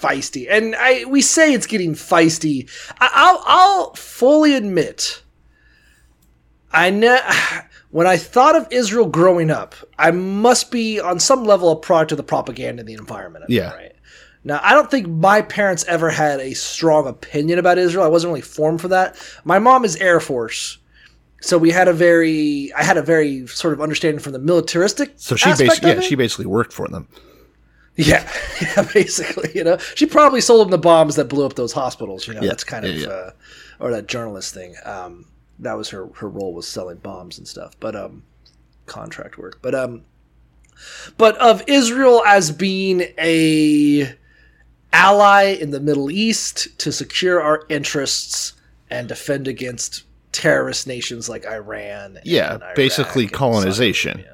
feisty, 0.00 0.46
and 0.50 0.74
I 0.76 1.04
we 1.06 1.20
say 1.20 1.52
it's 1.52 1.66
getting 1.66 1.94
feisty. 1.94 2.70
I, 3.00 3.10
I'll 3.12 3.42
I'll 3.46 3.94
fully 3.94 4.54
admit. 4.54 5.22
I 6.72 6.90
know 6.90 7.18
when 7.90 8.06
I 8.06 8.16
thought 8.16 8.56
of 8.56 8.68
Israel 8.70 9.06
growing 9.06 9.50
up, 9.50 9.74
I 9.98 10.10
must 10.10 10.70
be 10.70 11.00
on 11.00 11.18
some 11.18 11.44
level 11.44 11.70
a 11.70 11.76
product 11.76 12.12
of 12.12 12.18
the 12.18 12.24
propaganda 12.24 12.80
and 12.80 12.88
the 12.88 12.94
environment. 12.94 13.46
it, 13.48 13.52
Yeah. 13.52 13.74
right. 13.74 13.94
Now, 14.44 14.60
I 14.62 14.72
don't 14.72 14.90
think 14.90 15.08
my 15.08 15.42
parents 15.42 15.84
ever 15.88 16.10
had 16.10 16.40
a 16.40 16.54
strong 16.54 17.06
opinion 17.06 17.58
about 17.58 17.76
Israel. 17.76 18.04
I 18.04 18.08
wasn't 18.08 18.30
really 18.30 18.40
formed 18.40 18.80
for 18.80 18.88
that. 18.88 19.16
My 19.44 19.58
mom 19.58 19.84
is 19.84 19.96
Air 19.96 20.20
Force, 20.20 20.78
so 21.40 21.58
we 21.58 21.70
had 21.70 21.88
a 21.88 21.92
very, 21.92 22.72
I 22.72 22.82
had 22.82 22.96
a 22.96 23.02
very 23.02 23.46
sort 23.48 23.74
of 23.74 23.80
understanding 23.80 24.20
from 24.20 24.32
the 24.32 24.38
militaristic. 24.38 25.12
So 25.16 25.36
she 25.36 25.50
basically, 25.50 25.90
yeah, 25.90 26.00
she 26.00 26.14
basically 26.14 26.46
worked 26.46 26.72
for 26.72 26.88
them. 26.88 27.08
Yeah, 27.98 28.30
yeah, 28.62 28.88
basically, 28.94 29.50
you 29.54 29.64
know, 29.64 29.76
she 29.96 30.06
probably 30.06 30.40
sold 30.40 30.64
them 30.64 30.70
the 30.70 30.78
bombs 30.78 31.16
that 31.16 31.24
blew 31.24 31.44
up 31.44 31.54
those 31.54 31.72
hospitals. 31.72 32.28
You 32.28 32.34
know, 32.34 32.42
Yeah, 32.42 32.48
that's 32.48 32.64
kind 32.64 32.86
of, 32.86 32.94
yeah, 32.94 33.06
yeah. 33.06 33.12
Uh, 33.12 33.30
or 33.80 33.90
that 33.90 34.06
journalist 34.06 34.54
thing. 34.54 34.76
Um, 34.84 35.26
that 35.58 35.76
was 35.76 35.88
her 35.90 36.08
her 36.14 36.28
role 36.28 36.54
was 36.54 36.68
selling 36.68 36.98
bombs 36.98 37.38
and 37.38 37.46
stuff, 37.46 37.74
but 37.80 37.96
um, 37.96 38.22
contract 38.86 39.36
work. 39.36 39.58
But 39.62 39.74
um, 39.74 40.02
but 41.16 41.36
of 41.38 41.62
Israel 41.66 42.22
as 42.24 42.52
being 42.52 43.02
a 43.18 44.14
ally 44.92 45.56
in 45.60 45.70
the 45.70 45.80
Middle 45.80 46.10
East 46.10 46.78
to 46.78 46.92
secure 46.92 47.42
our 47.42 47.64
interests 47.68 48.54
and 48.90 49.08
defend 49.08 49.48
against 49.48 50.04
terrorist 50.32 50.86
nations 50.86 51.28
like 51.28 51.44
Iran. 51.46 52.18
Yeah, 52.24 52.54
Iraq 52.54 52.74
basically 52.76 53.26
colonization. 53.26 54.24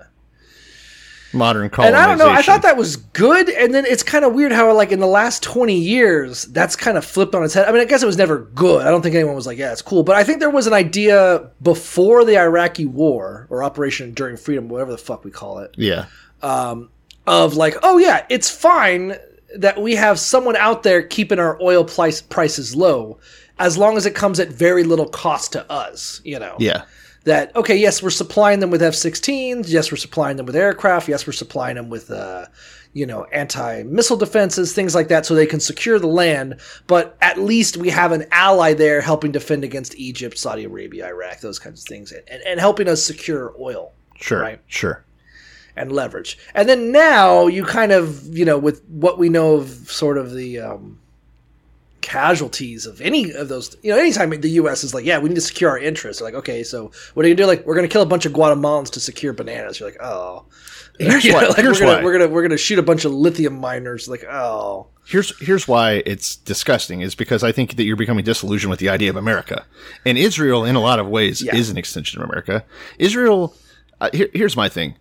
Modern 1.35 1.69
And. 1.87 1.97
I 1.97 2.07
don't 2.07 2.19
know. 2.19 2.29
I 2.29 2.43
thought 2.43 2.62
that 2.62 2.76
was 2.76 2.97
good, 2.97 3.49
and 3.50 3.75
then 3.75 3.85
it's 3.85 4.03
kind 4.03 4.25
of 4.25 4.33
weird 4.33 4.53
how, 4.53 4.73
like, 4.75 4.93
in 4.93 5.00
the 5.00 5.07
last 5.07 5.43
twenty 5.43 5.79
years, 5.79 6.45
that's 6.45 6.76
kind 6.76 6.97
of 6.97 7.05
flipped 7.05 7.35
on 7.35 7.43
its 7.45 7.55
head. 7.55 7.67
I 7.67 7.73
mean, 7.73 7.81
I 7.81 7.85
guess 7.85 8.03
it 8.03 8.07
was 8.07 8.17
never 8.17 8.38
good. 8.38 8.87
I 8.87 8.91
don't 8.91 9.03
think 9.03 9.14
anyone 9.14 9.35
was 9.35 9.47
like, 9.47 9.59
"Yeah, 9.59 9.73
it's 9.73 9.83
cool," 9.83 10.03
but 10.03 10.17
I 10.17 10.25
think 10.25 10.41
there 10.41 10.50
was 10.50 10.67
an 10.67 10.73
idea 10.73 11.50
before 11.62 12.25
the 12.25 12.38
Iraqi 12.38 12.87
War 12.87 13.47
or 13.50 13.62
Operation 13.62 14.09
Enduring 14.09 14.37
Freedom, 14.37 14.69
whatever 14.69 14.93
the 14.93 14.99
fuck 14.99 15.25
we 15.25 15.31
call 15.31 15.59
it, 15.59 15.75
Yeah, 15.76 16.07
um, 16.43 16.91
of 17.26 17.55
like, 17.55 17.76
oh 17.83 17.99
yeah, 17.99 18.25
it's 18.29 18.50
fine 18.50 19.17
that 19.57 19.81
we 19.81 19.95
have 19.95 20.19
someone 20.19 20.57
out 20.57 20.83
there 20.83 21.03
keeping 21.03 21.38
our 21.38 21.61
oil 21.62 21.85
price 21.85 22.21
prices 22.21 22.75
low, 22.75 23.19
as 23.59 23.79
long 23.79 23.97
as 23.97 24.05
it 24.07 24.14
comes 24.14 24.41
at 24.41 24.49
very 24.49 24.83
little 24.85 25.09
cost 25.09 25.53
to 25.53 25.71
us. 25.71 26.21
You 26.25 26.38
know, 26.38 26.57
yeah, 26.59 26.85
that 27.25 27.54
okay 27.57 27.76
yes 27.76 28.02
we're 28.02 28.11
supplying 28.11 28.61
them 28.61 28.71
with 28.71 28.83
f-16s 28.83 29.69
yes 29.69 29.90
we're 29.90 29.97
supplying 29.97 30.37
them 30.37 30.47
with 30.47 30.57
aircraft 30.57 31.09
yes 31.09 31.26
we're 31.26 31.33
supplying 31.33 31.75
them 31.76 31.88
with 31.88 32.11
uh, 32.11 32.47
you 32.93 33.07
know 33.07 33.25
anti-missile 33.25 34.16
defenses 34.16 34.73
things 34.73 34.95
like 34.95 35.09
that 35.09 35.25
so 35.26 35.35
they 35.35 35.47
can 35.47 35.59
secure 35.61 35.99
the 35.99 36.07
land 36.07 36.61
but 36.87 37.16
at 37.21 37.38
least 37.38 37.76
we 37.76 37.88
have 37.88 38.12
an 38.12 38.25
ally 38.31 38.73
there 38.75 39.00
helping 39.00 39.33
defend 39.33 39.64
against 39.64 39.95
egypt 39.97 40.38
saudi 40.38 40.64
arabia 40.64 41.07
iraq 41.09 41.40
those 41.40 41.59
kinds 41.59 41.83
of 41.83 41.88
things 41.88 42.12
and, 42.12 42.43
and 42.47 42.61
helping 42.61 42.88
us 42.88 43.02
secure 43.02 43.54
oil 43.59 43.93
sure, 44.16 44.40
Right. 44.40 44.61
sure. 44.66 45.04
and 45.76 45.90
leverage 45.93 46.38
and 46.54 46.69
then 46.69 46.93
now 46.93 47.47
you 47.47 47.64
kind 47.64 47.90
of 47.90 48.25
you 48.37 48.45
know 48.45 48.59
with 48.59 48.85
what 48.88 49.19
we 49.19 49.28
know 49.28 49.54
of 49.57 49.69
sort 49.90 50.19
of 50.19 50.33
the 50.35 50.61
um, 50.61 51.00
casualties 52.04 52.84
of 52.87 53.00
any 53.00 53.32
of 53.32 53.49
those 53.49 53.76
you 53.82 53.90
know 53.90 53.99
anytime 53.99 54.28
the 54.30 54.49
us 54.50 54.84
is 54.84 54.92
like 54.94 55.04
yeah 55.06 55.18
we 55.18 55.28
need 55.28 55.34
to 55.34 55.40
secure 55.40 55.70
our 55.70 55.78
interests 55.78 56.20
like 56.23 56.34
okay 56.34 56.62
so 56.62 56.90
what 57.14 57.25
are 57.25 57.28
you 57.28 57.34
gonna 57.34 57.44
do 57.44 57.46
like 57.49 57.66
we're 57.66 57.75
gonna 57.75 57.88
kill 57.88 58.02
a 58.02 58.06
bunch 58.06 58.26
of 58.26 58.32
guatemalans 58.32 58.90
to 58.90 59.00
secure 59.00 59.32
bananas 59.32 59.80
you're 59.80 59.88
like 59.88 60.00
oh 60.02 60.44
Here's 61.00 61.25
You 61.25 61.32
know, 61.32 61.38
why- 61.38 61.46
like, 61.49 61.56
here's 61.56 61.80
we're 61.80 61.87
gonna 61.87 61.99
why. 61.99 62.04
we're 62.04 62.12
gonna 62.12 62.28
we're 62.28 62.42
gonna 62.42 62.56
shoot 62.58 62.78
a 62.78 62.82
bunch 62.82 63.04
of 63.04 63.12
lithium 63.12 63.58
miners 63.58 64.08
like 64.08 64.23
oh 64.30 64.87
Here's 65.06 65.37
here's 65.44 65.66
why 65.68 66.02
it's 66.06 66.37
disgusting 66.37 67.00
is 67.02 67.14
because 67.14 67.42
I 67.42 67.52
think 67.52 67.76
that 67.76 67.84
you're 67.84 67.96
becoming 67.96 68.25
disillusioned 68.25 68.70
with 68.70 68.78
the 68.80 68.88
idea 68.88 69.11
of 69.11 69.16
America, 69.16 69.66
and 70.06 70.16
Israel 70.16 70.64
in 70.64 70.76
a 70.76 70.80
lot 70.80 70.99
of 70.99 71.06
ways 71.06 71.42
Yeah. 71.42 71.54
is 71.54 71.68
an 71.68 71.76
extension 71.76 72.23
of 72.23 72.28
America. 72.30 72.64
Israel, 72.99 73.54
uh, 74.00 74.08
here, 74.14 74.30
here's 74.32 74.56
my 74.56 74.70
thing: 74.70 74.94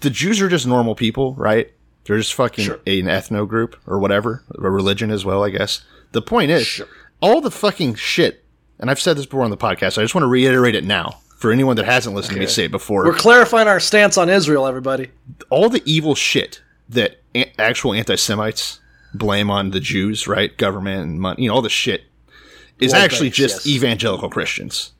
the 0.00 0.10
Jews 0.10 0.40
are 0.42 0.48
just 0.48 0.66
normal 0.66 0.96
people, 0.96 1.34
right? 1.34 1.70
They're 2.04 2.18
just 2.18 2.34
fucking 2.34 2.64
Sure. 2.64 2.80
an 2.84 3.04
ethno 3.04 3.46
group 3.46 3.76
or 3.86 4.00
whatever, 4.00 4.42
a 4.58 4.68
religion 4.68 5.12
as 5.12 5.24
well, 5.24 5.44
I 5.44 5.50
guess. 5.50 5.84
The 6.14 6.22
point 6.22 6.50
is, 6.50 6.82
all 7.20 7.40
the 7.42 7.50
fucking 7.50 7.96
shit, 7.96 8.44
and 8.80 8.90
I've 8.90 9.00
said 9.00 9.18
this 9.18 9.26
before 9.26 9.42
on 9.42 9.50
the 9.50 9.56
podcast. 9.56 9.98
I 9.98 10.02
just 10.02 10.14
want 10.14 10.22
to 10.22 10.28
reiterate 10.28 10.74
it 10.74 10.84
now 10.84 11.20
for 11.36 11.52
anyone 11.52 11.76
that 11.76 11.84
hasn't 11.84 12.16
listened 12.16 12.34
to 12.36 12.40
me 12.40 12.46
say 12.46 12.64
it 12.64 12.70
before. 12.70 13.04
we're 13.04 13.12
clarifying 13.12 13.68
our 13.68 13.78
stance 13.78 14.16
on 14.16 14.30
israel 14.30 14.66
everybody 14.66 15.10
all 15.50 15.68
the 15.68 15.82
evil 15.84 16.14
shit 16.14 16.62
that 16.88 17.20
actual 17.58 17.92
anti-Semites 17.92 18.80
blame 19.14 19.50
on 19.50 19.70
the 19.70 19.80
Jews, 19.80 20.26
right? 20.26 20.56
Government 20.56 21.02
and 21.02 21.20
money, 21.20 21.42
you 21.42 21.48
know, 21.48 21.54
all 21.54 21.62
the 21.62 21.70
shit 21.70 22.04
is 22.78 22.92
World 22.92 23.04
actually 23.04 23.28
banks, 23.28 23.38
just 23.38 23.66
yes. 23.66 23.76
evangelical 23.76 24.28
Christians, 24.28 24.92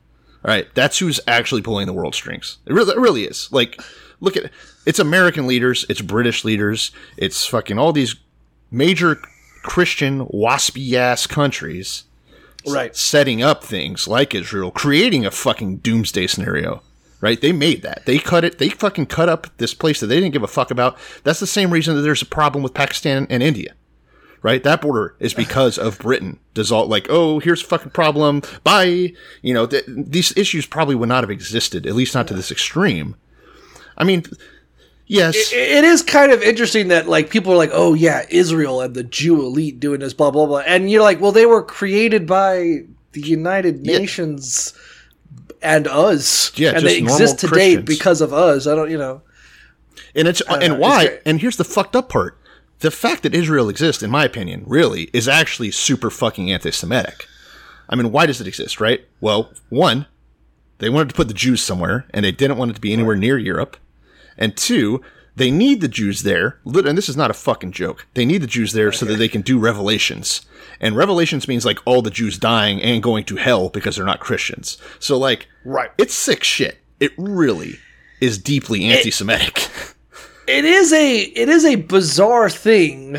right? 0.43 0.67
That's 0.75 0.99
who's 0.99 1.21
actually 1.27 1.63
pulling 1.63 1.87
the 1.87 1.93
world 1.93 2.15
strings. 2.15 2.59
It 2.67 2.73
really, 2.73 2.93
it 2.93 2.99
really 2.99 3.25
is. 3.25 3.49
Like, 3.53 3.81
look 4.21 4.37
at 4.37 4.51
it's 4.87 4.99
American 4.99 5.47
leaders, 5.47 5.85
it's 5.89 6.01
British 6.01 6.45
leaders, 6.45 6.93
it's 7.17 7.45
fucking 7.47 7.79
all 7.79 7.93
these 7.93 8.17
major 8.71 9.21
Christian 9.65 10.27
waspy 10.27 10.93
ass 10.95 11.27
countries 11.27 12.05
right 12.67 12.95
setting 12.97 13.43
up 13.43 13.65
things 13.65 14.07
like 14.07 14.35
Israel, 14.35 14.71
creating 14.71 15.27
a 15.27 15.31
fucking 15.31 15.79
doomsday 15.79 16.27
scenario. 16.27 16.83
Right? 17.21 17.41
They 17.41 17.53
made 17.53 17.81
that. 17.83 18.05
They 18.05 18.19
cut 18.19 18.45
it. 18.45 18.59
They 18.59 18.69
fucking 18.69 19.07
cut 19.07 19.31
up 19.31 19.47
this 19.57 19.73
place 19.73 20.01
that 20.01 20.09
they 20.09 20.21
didn't 20.21 20.35
give 20.35 20.43
a 20.43 20.47
fuck 20.47 20.71
about. 20.71 20.99
That's 21.23 21.41
the 21.41 21.47
same 21.47 21.71
reason 21.73 21.97
that 21.97 22.03
there's 22.03 22.21
a 22.21 22.27
problem 22.27 22.63
with 22.63 22.75
Pakistan 22.75 23.27
and 23.31 23.43
India. 23.43 23.73
Right? 24.43 24.63
That 24.63 24.83
border 24.83 25.17
is 25.21 25.33
because 25.45 25.79
of 25.79 25.99
Britain. 26.01 26.39
All 26.71 26.87
like, 26.87 27.07
oh, 27.09 27.39
here's 27.39 27.63
a 27.63 27.67
fucking 27.67 27.93
problem. 27.93 28.43
Bye. 28.63 29.15
You 29.41 29.55
know, 29.55 29.67
th- 29.67 29.87
these 29.89 30.37
issues 30.37 30.67
probably 30.67 30.97
would 30.97 31.09
not 31.09 31.25
have 31.25 31.31
existed, 31.31 31.87
at 31.87 31.95
least 31.95 32.15
not 32.15 32.29
to 32.29 32.35
this 32.35 32.51
extreme. 32.51 33.17
I 33.97 34.05
mean, 34.05 34.25
yes. 35.07 35.35
it 35.53 35.57
it 35.57 35.85
is 35.85 36.03
kind 36.03 36.33
of 36.33 36.43
interesting 36.43 36.89
that 36.89 37.09
like 37.09 37.31
people 37.31 37.53
are 37.53 37.57
like, 37.57 37.71
oh 37.73 37.95
yeah, 37.95 38.25
Israel 38.31 38.81
and 38.81 38.95
the 38.95 39.05
Jew 39.05 39.41
elite 39.43 39.81
doing 39.81 40.01
this, 40.01 40.15
blah 40.15 40.31
blah 40.31 40.47
blah, 40.47 40.59
and 40.61 40.91
you're 40.91 41.03
like, 41.03 41.21
well, 41.21 41.33
they 41.33 41.47
were 41.47 41.63
created 41.63 42.27
by 42.27 42.85
the 43.13 43.21
United 43.21 43.87
Yeah. 43.87 43.99
Nations 43.99 44.75
and 45.63 45.87
us, 45.87 46.53
Yeah, 46.59 46.73
and 46.77 46.85
they 46.85 46.99
exist 46.99 47.39
today 47.39 47.75
Christians. 47.77 47.85
because 47.87 48.21
of 48.21 48.33
us. 48.35 48.67
I 48.67 48.75
don't, 48.75 48.91
you 48.91 48.99
know, 48.99 49.23
And 50.15 50.29
it's 50.29 50.43
don't 50.43 50.63
and 50.63 50.79
why? 50.79 51.05
it's 51.05 51.23
and 51.25 51.41
here's 51.41 51.57
the 51.57 51.65
fucked 51.65 51.97
up 51.97 52.09
part: 52.11 52.39
the 52.81 52.91
fact 52.91 53.23
that 53.23 53.35
Israel 53.35 53.69
exists, 53.69 54.03
in 54.03 54.11
my 54.11 54.25
opinion, 54.25 54.65
really 54.67 55.11
is 55.13 55.27
actually 55.29 55.71
super 55.71 56.11
fucking 56.11 56.51
anti-Semitic. 56.53 57.27
I 57.89 57.97
mean, 57.97 58.11
why 58.13 58.27
does 58.27 58.41
it 58.41 58.47
exist? 58.47 58.81
Right? 58.81 59.07
Well, 59.21 59.53
one, 59.69 60.07
they 60.79 60.89
wanted 60.91 61.11
to 61.11 61.15
put 61.15 61.29
the 61.29 61.35
Jews 61.35 61.63
somewhere, 61.63 62.07
and 62.11 62.25
they 62.25 62.33
didn't 62.33 62.57
want 62.59 62.71
it 62.73 62.75
to 62.75 62.81
be 62.81 62.93
anywhere 62.93 63.17
near 63.17 63.39
Europe. 63.39 63.77
And 64.37 64.57
two, 64.57 65.03
they 65.37 65.51
need 65.51 65.81
the 65.81 65.89
Jews 65.89 66.23
there. 66.23 66.59
And 66.65 66.97
this 66.97 67.09
is 67.09 67.17
not 67.17 67.31
a 67.31 67.35
fucking 67.35 67.73
joke. 67.73 68.07
They 68.15 68.25
need 68.25 68.43
the 68.43 68.47
Jews 68.47 68.73
there 68.73 68.93
so 68.93 69.05
that 69.07 69.17
they 69.17 69.29
can 69.29 69.43
do 69.43 69.59
revelations. 69.59 70.43
And 70.81 70.97
revelations 70.97 71.49
means 71.49 71.65
like 71.65 71.79
all 71.85 72.03
the 72.03 72.11
Jews 72.11 72.39
dying 72.39 72.81
and 72.83 73.03
going 73.03 73.25
to 73.25 73.37
hell 73.37 73.69
because 73.69 73.97
they're 73.97 74.05
not 74.05 74.21
Christians. 74.21 74.79
So 74.99 75.19
like, 75.19 75.49
Right. 75.65 75.91
It's 75.99 76.15
sick 76.15 76.45
shit. 76.45 76.79
It 77.01 77.13
really 77.17 77.79
is 78.21 78.39
deeply 78.39 78.85
anti-Semitic. 78.87 79.69
it 80.47 80.65
is 80.65 80.93
a 80.93 81.19
it 81.21 81.49
is 81.49 81.65
a 81.65 81.77
bizarre 81.77 82.51
thing. 82.51 83.17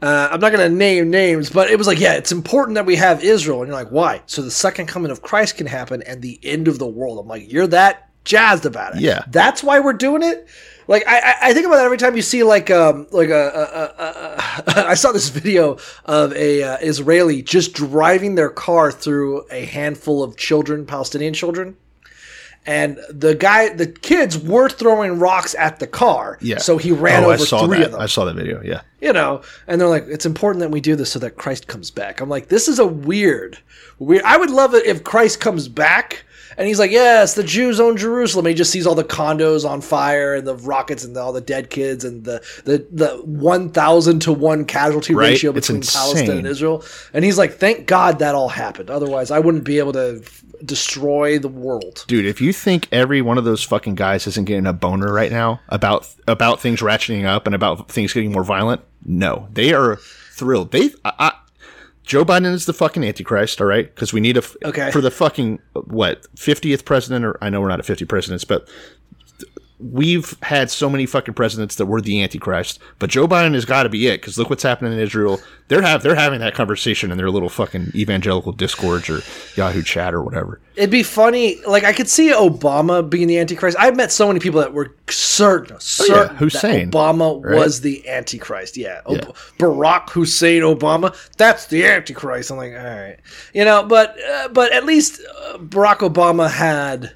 Uh, 0.00 0.28
I'm 0.30 0.40
not 0.40 0.52
going 0.52 0.70
to 0.70 0.74
name 0.74 1.10
names, 1.10 1.50
but 1.50 1.70
it 1.70 1.76
was 1.76 1.88
like, 1.88 1.98
yeah, 1.98 2.14
it's 2.14 2.30
important 2.30 2.76
that 2.76 2.86
we 2.86 2.94
have 2.94 3.24
Israel, 3.24 3.62
and 3.62 3.68
you're 3.68 3.76
like, 3.76 3.90
why? 3.90 4.22
So 4.26 4.42
the 4.42 4.50
second 4.50 4.86
coming 4.86 5.10
of 5.10 5.22
Christ 5.22 5.56
can 5.56 5.66
happen 5.66 6.02
and 6.02 6.22
the 6.22 6.38
end 6.44 6.68
of 6.68 6.78
the 6.78 6.86
world. 6.86 7.18
I'm 7.18 7.26
like, 7.26 7.50
you're 7.50 7.66
that 7.68 8.07
jazzed 8.28 8.66
about 8.66 8.94
it. 8.96 9.00
Yeah. 9.00 9.22
that's 9.28 9.62
why 9.62 9.80
we're 9.80 9.92
doing 10.08 10.22
it. 10.22 10.46
Like 10.86 11.04
I, 11.06 11.18
I- 11.18 11.36
I 11.48 11.52
think 11.54 11.66
about 11.66 11.76
that 11.76 11.84
every 11.84 11.98
time 11.98 12.16
you 12.16 12.22
see 12.22 12.42
like 12.44 12.70
um 12.70 13.06
like 13.10 13.28
a, 13.30 13.44
a, 13.62 14.04
a, 14.04 14.82
a 14.84 14.88
I 14.92 14.94
saw 14.94 15.12
this 15.12 15.28
video 15.28 15.76
of 16.04 16.32
a 16.34 16.62
uh, 16.62 16.76
Israeli 16.80 17.42
just 17.42 17.74
driving 17.74 18.34
their 18.36 18.50
car 18.50 18.90
through 18.92 19.46
a 19.50 19.64
handful 19.66 20.22
of 20.22 20.36
children, 20.36 20.86
Palestinian 20.86 21.34
children, 21.34 21.76
and 22.66 22.98
the 23.10 23.34
guy, 23.34 23.68
the 23.70 23.86
kids 23.86 24.38
were 24.38 24.68
throwing 24.68 25.18
rocks 25.18 25.54
at 25.58 25.78
the 25.78 25.86
car. 25.86 26.38
Yeah. 26.40 26.58
So 26.58 26.76
he 26.78 26.92
ran 26.92 27.24
Oh, 27.24 27.30
over 27.32 27.44
three 27.44 27.78
that. 27.78 27.86
of 27.86 27.92
them 27.92 28.00
I 28.00 28.06
saw 28.06 28.24
that 28.24 28.36
video. 28.36 28.62
Yeah. 28.62 28.80
you 29.00 29.12
know 29.12 29.42
and 29.66 29.80
they're 29.80 29.88
like 29.88 30.06
it's 30.08 30.26
important 30.26 30.60
that 30.60 30.70
we 30.70 30.80
do 30.80 30.96
this 30.96 31.12
so 31.12 31.18
that 31.20 31.36
christ 31.36 31.66
comes 31.68 31.88
back 31.90 32.20
i'm 32.20 32.28
like 32.28 32.48
this 32.48 32.66
is 32.66 32.78
a 32.80 32.86
weird 32.86 33.56
weird 34.00 34.24
i 34.24 34.36
would 34.36 34.50
love 34.50 34.74
it 34.74 34.84
if 34.86 35.04
christ 35.04 35.38
comes 35.40 35.68
back 35.68 36.24
and 36.58 36.68
he's 36.68 36.78
like 36.78 36.90
yes 36.90 37.32
the 37.34 37.42
jews 37.42 37.80
own 37.80 37.96
jerusalem. 37.96 38.44
He 38.44 38.52
just 38.52 38.70
sees 38.70 38.86
all 38.86 38.94
the 38.94 39.04
condos 39.04 39.66
on 39.68 39.80
fire 39.80 40.34
and 40.34 40.46
the 40.46 40.56
rockets 40.56 41.04
and 41.04 41.16
all 41.16 41.32
the 41.32 41.40
dead 41.40 41.70
kids 41.70 42.04
and 42.04 42.24
the 42.24 42.42
the, 42.64 42.86
the 42.90 43.22
1000 43.24 44.20
to 44.20 44.32
1 44.32 44.64
casualty 44.66 45.14
Right? 45.14 45.30
ratio 45.30 45.52
between 45.52 45.80
palestine 45.80 46.30
and 46.30 46.46
israel. 46.46 46.84
And 47.14 47.24
he's 47.24 47.38
like 47.38 47.54
thank 47.54 47.86
god 47.86 48.18
that 48.18 48.34
all 48.34 48.50
happened. 48.50 48.90
Otherwise 48.90 49.30
i 49.30 49.38
wouldn't 49.38 49.64
be 49.64 49.78
able 49.78 49.94
to 49.94 50.22
destroy 50.64 51.38
the 51.38 51.48
world. 51.48 52.04
Dude, 52.08 52.26
if 52.26 52.40
you 52.40 52.52
think 52.52 52.88
every 52.90 53.22
one 53.22 53.38
of 53.38 53.44
those 53.44 53.62
fucking 53.62 53.94
guys 53.94 54.26
isn't 54.26 54.44
getting 54.44 54.66
a 54.66 54.72
boner 54.72 55.12
right 55.12 55.30
now 55.30 55.60
about 55.68 56.12
about 56.26 56.60
things 56.60 56.80
ratcheting 56.80 57.24
up 57.24 57.46
and 57.46 57.54
about 57.54 57.88
things 57.90 58.12
getting 58.12 58.32
more 58.32 58.42
violent, 58.42 58.82
no, 59.04 59.46
they 59.52 59.72
are 59.72 60.00
thrilled. 60.32 60.72
They, 60.72 60.90
I, 61.04 61.12
I, 61.18 61.32
Joe 62.08 62.24
Biden 62.24 62.46
is 62.54 62.64
the 62.64 62.72
fucking 62.72 63.04
antichrist, 63.04 63.60
all 63.60 63.66
right? 63.66 63.94
Because 63.94 64.14
we 64.14 64.20
need 64.20 64.36
a 64.36 64.40
f- 64.40 64.56
Okay. 64.64 64.90
for 64.90 65.02
the 65.02 65.10
fucking 65.10 65.60
what 65.74 66.26
fiftieth 66.36 66.86
president, 66.86 67.24
or 67.26 67.36
I 67.44 67.50
know 67.50 67.60
we're 67.60 67.68
not 67.68 67.78
at 67.80 67.84
fifty 67.84 68.06
presidents, 68.06 68.44
but 68.44 68.66
we've 69.80 70.36
had 70.42 70.70
so 70.70 70.90
many 70.90 71.06
fucking 71.06 71.34
presidents 71.34 71.76
that 71.76 71.86
were 71.86 72.00
the 72.00 72.22
antichrist. 72.22 72.80
But 72.98 73.10
Joe 73.10 73.28
Biden 73.28 73.54
has 73.54 73.64
got 73.64 73.84
to 73.84 73.88
be 73.88 74.06
it 74.08 74.20
because 74.20 74.36
look 74.38 74.50
what's 74.50 74.62
happening 74.62 74.92
in 74.92 74.98
Israel. 74.98 75.40
They're 75.68 75.82
have 75.82 76.02
they're 76.02 76.14
having 76.14 76.40
that 76.40 76.54
conversation 76.54 77.10
in 77.10 77.18
their 77.18 77.30
little 77.30 77.48
fucking 77.50 77.92
evangelical 77.94 78.52
discords 78.52 79.08
or 79.10 79.20
Yahoo 79.54 79.82
chat 79.82 80.14
or 80.14 80.22
whatever. 80.22 80.60
It'd 80.76 80.90
be 80.90 81.02
funny, 81.02 81.60
like 81.66 81.84
I 81.84 81.92
could 81.92 82.08
see 82.08 82.32
Obama 82.32 83.08
being 83.08 83.28
the 83.28 83.38
Antichrist. 83.38 83.76
I've 83.78 83.94
met 83.96 84.10
so 84.10 84.26
many 84.28 84.40
people 84.40 84.60
that 84.60 84.72
were 84.72 84.94
certain, 85.10 85.78
certain 85.80 86.34
Oh, 86.36 86.38
Hussein, 86.38 86.90
that 86.90 86.96
Obama 86.96 87.44
right? 87.44 87.54
was 87.56 87.80
the 87.82 88.08
Antichrist. 88.08 88.76
Yeah. 88.76 89.00
Ob- 89.06 89.16
Yeah. 89.16 89.24
Barack 89.58 90.10
Hussein 90.10 90.62
Obama, 90.62 91.14
that's 91.36 91.66
the 91.66 91.84
Antichrist. 91.84 92.50
I'm 92.50 92.56
like, 92.56 92.72
all 92.72 92.78
right, 92.78 93.16
you 93.52 93.64
know, 93.64 93.82
but 93.84 94.16
uh, 94.22 94.48
but 94.48 94.72
at 94.72 94.84
least 94.84 95.20
uh, 95.42 95.58
Barack 95.58 95.98
Obama 95.98 96.50
had 96.50 97.14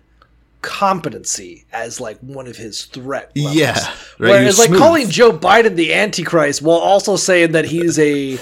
competency 0.63 1.65
as 1.73 2.01
like 2.01 2.19
one 2.21 2.47
of 2.47 2.57
his 2.57 2.85
threat 2.87 3.31
levels. 3.37 3.55
Yeah, 3.55 3.75
right, 4.19 4.31
Whereas 4.31 4.59
like 4.59 4.73
calling 4.73 5.09
Joe 5.11 5.33
Biden 5.37 5.75
the 5.77 5.93
Antichrist 5.93 6.63
while 6.63 6.79
also 6.79 7.17
saying 7.17 7.53
that 7.53 7.65
he's 7.65 7.99
a 7.99 8.39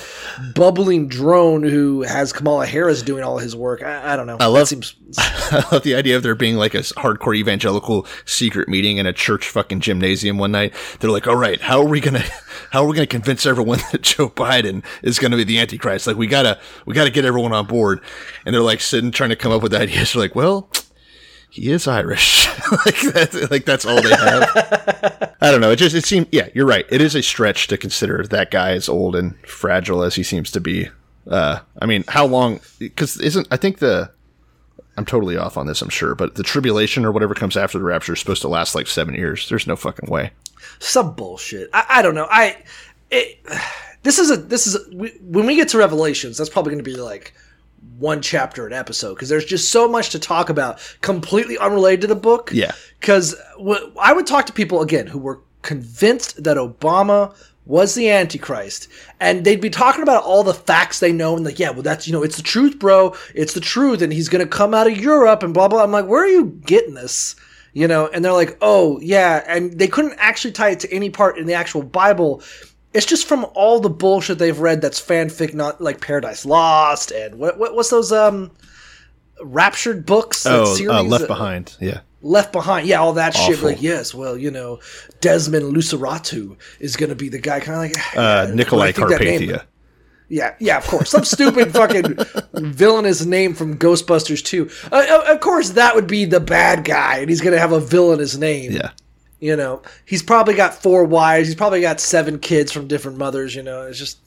bubbling 0.55 1.09
drone 1.09 1.63
who 1.63 2.03
has 2.03 2.33
Kamala 2.33 2.67
Harris 2.67 3.03
doing 3.03 3.25
all 3.25 3.39
his 3.39 3.57
work. 3.57 3.83
I, 3.83 4.13
I 4.13 4.17
don't 4.17 4.27
know. 4.27 4.37
I 4.39 4.47
love- 4.47 4.69
seems 4.69 4.95
I 5.19 5.65
love 5.73 5.83
the 5.83 5.95
idea 5.97 6.17
of 6.17 6.23
there 6.23 6.35
being 6.37 6.57
like 6.57 6.75
a 6.75 6.79
hardcore 6.79 7.35
evangelical 7.35 8.07
secret 8.25 8.69
meeting 8.69 8.99
in 8.99 9.07
a 9.07 9.13
church 9.13 9.49
fucking 9.49 9.81
gymnasium 9.81 10.39
one 10.39 10.53
night. 10.53 10.73
They're 11.01 11.11
like, 11.11 11.27
"All 11.27 11.35
right, 11.37 11.61
how 11.61 11.81
are 11.81 11.89
we 11.89 12.01
gonna, 12.01 12.23
how 12.71 12.85
are 12.85 12.87
we 12.87 12.95
gonna 12.95 13.07
convince 13.09 13.45
everyone 13.45 13.79
that 13.93 14.03
Joe 14.03 14.29
Biden 14.29 14.85
is 15.03 15.19
gonna 15.19 15.37
be 15.37 15.45
the 15.45 15.59
Antichrist? 15.59 16.07
Like, 16.07 16.17
we 16.17 16.27
gotta, 16.29 16.61
we 16.87 16.95
gotta 16.95 17.11
get 17.11 17.25
everyone 17.25 17.53
on 17.53 17.67
board." 17.67 18.01
And 18.47 18.55
they're 18.55 18.63
like 18.63 18.81
sitting 18.81 19.11
trying 19.11 19.31
to 19.31 19.37
come 19.37 19.51
up 19.51 19.63
with 19.63 19.75
ideas. 19.75 20.13
They're 20.13 20.23
like, 20.23 20.37
"Well, 20.37 20.71
he 21.51 21.71
is 21.71 21.87
Irish. 21.87 22.49
like 22.87 23.01
that's 23.13 23.51
like 23.51 23.65
that's 23.65 23.85
all 23.85 24.01
they 24.01 24.11
have." 24.11 25.35
I 25.41 25.51
don't 25.51 25.61
know. 25.61 25.71
It 25.71 25.77
just 25.77 25.95
it 25.95 26.05
seemed 26.05 26.29
yeah, 26.33 26.49
you're 26.55 26.67
right. 26.67 26.87
It 26.91 27.01
is 27.01 27.15
a 27.15 27.23
stretch 27.23 27.67
to 27.69 27.77
consider 27.77 28.27
that 28.27 28.51
guy 28.51 28.73
as 28.73 28.89
old 28.89 29.17
and 29.17 29.37
fragile 29.47 30.03
as 30.03 30.15
he 30.15 30.23
seems 30.23 30.51
to 30.53 30.61
be. 30.61 30.89
Uh, 31.29 31.61
I 31.81 31.87
mean, 31.87 32.05
how 32.09 32.27
long? 32.27 32.61
Because 32.79 33.21
isn't 33.21 33.49
I 33.51 33.57
think 33.57 33.79
the 33.79 34.11
I'm 34.97 35.05
totally 35.05 35.37
off 35.37 35.57
on 35.57 35.67
this, 35.67 35.81
I'm 35.83 35.89
sure, 35.89 36.15
but 36.15 36.35
the 36.35 36.43
tribulation 36.43 37.05
or 37.05 37.13
whatever 37.13 37.35
comes 37.35 37.57
after 37.57 37.79
the 37.79 37.85
rapture 37.85 38.13
is 38.13 38.21
supposed 38.21 38.43
to 38.43 38.49
last 38.49 38.75
like 38.75 38.87
seven 38.87 39.15
years. 39.15 39.49
There's 39.49 39.67
no 39.67 39.77
fucking 39.77 40.11
way. 40.11 40.33
some 40.79 41.15
bullshit. 41.15 41.71
I, 41.73 41.87
I 41.89 42.03
don't 42.03 42.15
know. 42.15 42.27
I 42.31 42.63
it, 43.11 43.39
this 44.03 44.19
is 44.19 44.31
a 44.31 44.37
this 44.37 44.67
is 44.67 44.77
a, 44.77 44.97
we, 44.97 45.11
when 45.23 45.47
we 45.47 45.57
get 45.57 45.69
to 45.71 45.79
Revelations, 45.79 46.37
that's 46.37 46.51
probably 46.51 46.73
going 46.73 46.85
to 46.85 46.91
be 46.91 46.97
like 46.97 47.35
one 47.99 48.23
chapter 48.23 48.67
an 48.67 48.73
episode 48.73 49.15
because 49.15 49.29
there's 49.29 49.45
just 49.45 49.71
so 49.71 49.89
much 49.89 50.11
to 50.11 50.19
talk 50.19 50.49
about, 50.49 50.81
completely 51.01 51.59
unrelated 51.59 52.03
to 52.03 52.07
the 52.07 52.15
book. 52.15 52.51
Yeah. 52.53 52.73
Because 52.99 53.35
I 54.01 54.13
would 54.13 54.27
talk 54.27 54.47
to 54.47 54.53
people 54.53 54.83
again 54.83 55.07
who 55.07 55.19
were 55.19 55.41
convinced 55.63 56.43
that 56.43 56.57
Obama 56.57 57.35
was 57.67 57.95
the 57.95 58.11
Antichrist, 58.11 58.89
and 59.21 59.45
they'd 59.45 59.61
be 59.61 59.71
talking 59.71 60.03
about 60.03 60.25
all 60.25 60.43
the 60.43 60.55
facts 60.55 60.99
they 60.99 61.13
know, 61.13 61.37
and 61.37 61.45
like, 61.45 61.59
yeah, 61.59 61.71
well, 61.71 61.83
that's 61.83 62.07
you 62.07 62.13
know, 62.13 62.23
it's 62.23 62.37
the 62.37 62.43
truth, 62.43 62.79
bro. 62.79 63.15
It's 63.35 63.53
the 63.53 63.61
truth, 63.61 64.03
and 64.03 64.13
he's 64.13 64.29
gonna 64.29 64.47
come 64.47 64.75
out 64.75 64.91
of 64.91 64.97
Europe 64.97 65.43
and 65.43 65.55
blah 65.55 65.69
blah. 65.69 65.85
I'm 65.85 65.93
like, 65.93 66.07
where 66.07 66.25
are 66.25 66.29
you 66.29 66.47
getting 66.65 66.95
this? 66.95 67.37
You 67.73 67.87
know, 67.87 68.09
and 68.09 68.25
they're 68.25 68.33
like, 68.33 68.59
oh 68.61 68.99
yeah, 69.01 69.45
and 69.47 69.79
they 69.79 69.87
couldn't 69.87 70.15
actually 70.19 70.53
tie 70.53 70.71
it 70.71 70.81
to 70.81 70.93
any 70.93 71.11
part 71.11 71.39
in 71.39 71.47
the 71.47 71.55
actual 71.55 71.83
Bible. 71.83 72.43
It's 72.93 73.07
just 73.07 73.27
from 73.29 73.47
all 73.55 73.79
the 73.81 73.89
bullshit 73.91 74.39
they've 74.39 74.59
read 74.59 74.81
that's 74.81 75.01
fanfic, 75.01 75.55
not 75.55 75.81
like 75.81 76.01
Paradise 76.01 76.45
Lost 76.45 77.11
and 77.13 77.37
what, 77.39 77.59
what 77.59 77.75
what's 77.75 77.91
those 77.91 78.11
um 78.13 78.51
raptured 79.43 80.07
books? 80.07 80.43
that 80.45 80.53
Oh, 80.53 80.91
uh. 80.93 81.03
Left 81.03 81.27
Behind. 81.27 81.77
Yeah. 81.81 82.01
Left 82.23 82.53
Behind, 82.53 82.87
yeah, 82.87 83.01
all 83.01 83.15
that 83.15 83.35
shit. 83.35 83.63
Like, 83.63 83.81
yes, 83.81 84.13
well, 84.15 84.37
you 84.37 84.51
know, 84.51 84.81
Desmond 85.21 85.75
Luceratu 85.75 86.57
is 86.79 86.97
going 86.97 87.09
to 87.09 87.15
be 87.17 87.29
the 87.31 87.39
guy, 87.39 87.61
kind 87.61 87.93
of 87.93 87.97
like 87.97 88.17
Uh, 88.17 88.47
yeah, 88.49 88.55
Nikolai 88.55 88.89
I 88.89 88.93
think 88.93 89.09
that 89.09 89.21
name- 89.23 89.41
Carpathia. 89.43 89.63
Yeah, 90.29 90.55
yeah, 90.61 90.77
of 90.79 90.87
course, 90.87 91.11
some 91.11 91.25
stupid 91.25 91.73
fucking 91.73 92.17
villainous 92.55 93.25
name 93.25 93.53
from 93.55 93.77
Ghostbusters 93.79 94.45
2. 94.45 94.71
Uh, 94.93 95.25
of 95.27 95.41
course, 95.41 95.71
that 95.71 95.97
would 95.97 96.07
be 96.07 96.25
the 96.25 96.39
bad 96.39 96.85
guy, 96.85 97.19
and 97.19 97.29
he's 97.31 97.41
going 97.41 97.53
to 97.55 97.59
have 97.59 97.73
a 97.73 97.81
villainous 97.81 98.37
name. 98.37 98.71
Yeah. 98.73 98.91
You 99.41 99.57
know, 99.57 99.83
he's 100.05 100.23
probably 100.23 100.55
got 100.55 100.75
four 100.75 101.05
wives. 101.05 101.49
He's 101.49 101.55
probably 101.57 101.81
got 101.81 101.99
seven 101.99 102.39
kids 102.39 102.71
from 102.71 102.87
different 102.87 103.17
mothers. 103.17 103.55
You 103.55 103.63
know, 103.63 103.87
it's 103.87 103.99
just 103.99 104.19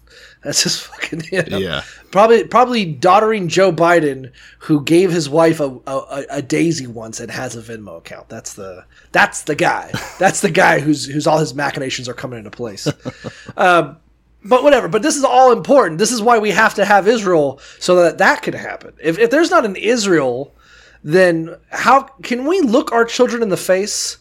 that's 0.44 0.64
just 0.64 0.84
fucking. 0.88 1.24
You 1.32 1.44
know, 1.44 1.58
Yeah. 1.58 1.84
Probably, 2.12 2.44
probably 2.44 2.86
daughtering 2.86 3.48
Joe 3.48 3.72
Biden, 3.72 4.32
who 4.60 4.84
gave 4.84 5.12
his 5.12 5.30
wife 5.30 5.60
a, 5.60 5.80
a, 5.88 6.26
a 6.30 6.42
daisy 6.42 6.88
once 6.88 7.20
and 7.20 7.32
has 7.32 7.56
a 7.56 7.62
Venmo 7.62 7.98
account. 7.98 8.30
That's 8.30 8.54
the 8.54 8.86
that's 9.12 9.44
the 9.44 9.56
guy. 9.56 9.92
That's 10.20 10.42
the 10.42 10.52
guy 10.52 10.80
who's 10.80 11.06
who's 11.06 11.28
all 11.28 11.40
his 11.40 11.54
machinations 11.54 12.08
are 12.08 12.14
coming 12.14 12.40
into 12.40 12.52
place. 12.52 12.88
um, 13.58 13.98
but 14.46 14.64
whatever. 14.64 14.88
But 14.88 15.02
this 15.02 15.16
is 15.16 15.24
all 15.24 15.52
important. 15.52 15.98
This 15.98 16.12
is 16.12 16.22
why 16.22 16.38
we 16.38 16.52
have 16.52 16.74
to 16.76 16.86
have 16.86 17.08
Israel 17.08 17.60
so 17.80 17.96
that 17.98 18.18
that 18.18 18.42
can 18.42 18.54
happen. 18.54 18.94
If 19.02 19.18
if 19.20 19.30
there's 19.30 19.52
not 19.52 19.66
an 19.66 19.76
Israel, 19.76 20.54
then 21.04 21.56
how 21.70 22.04
can 22.24 22.46
we 22.46 22.62
look 22.62 22.92
our 22.92 23.06
children 23.06 23.42
in 23.42 23.50
the 23.50 23.58
face 23.58 24.18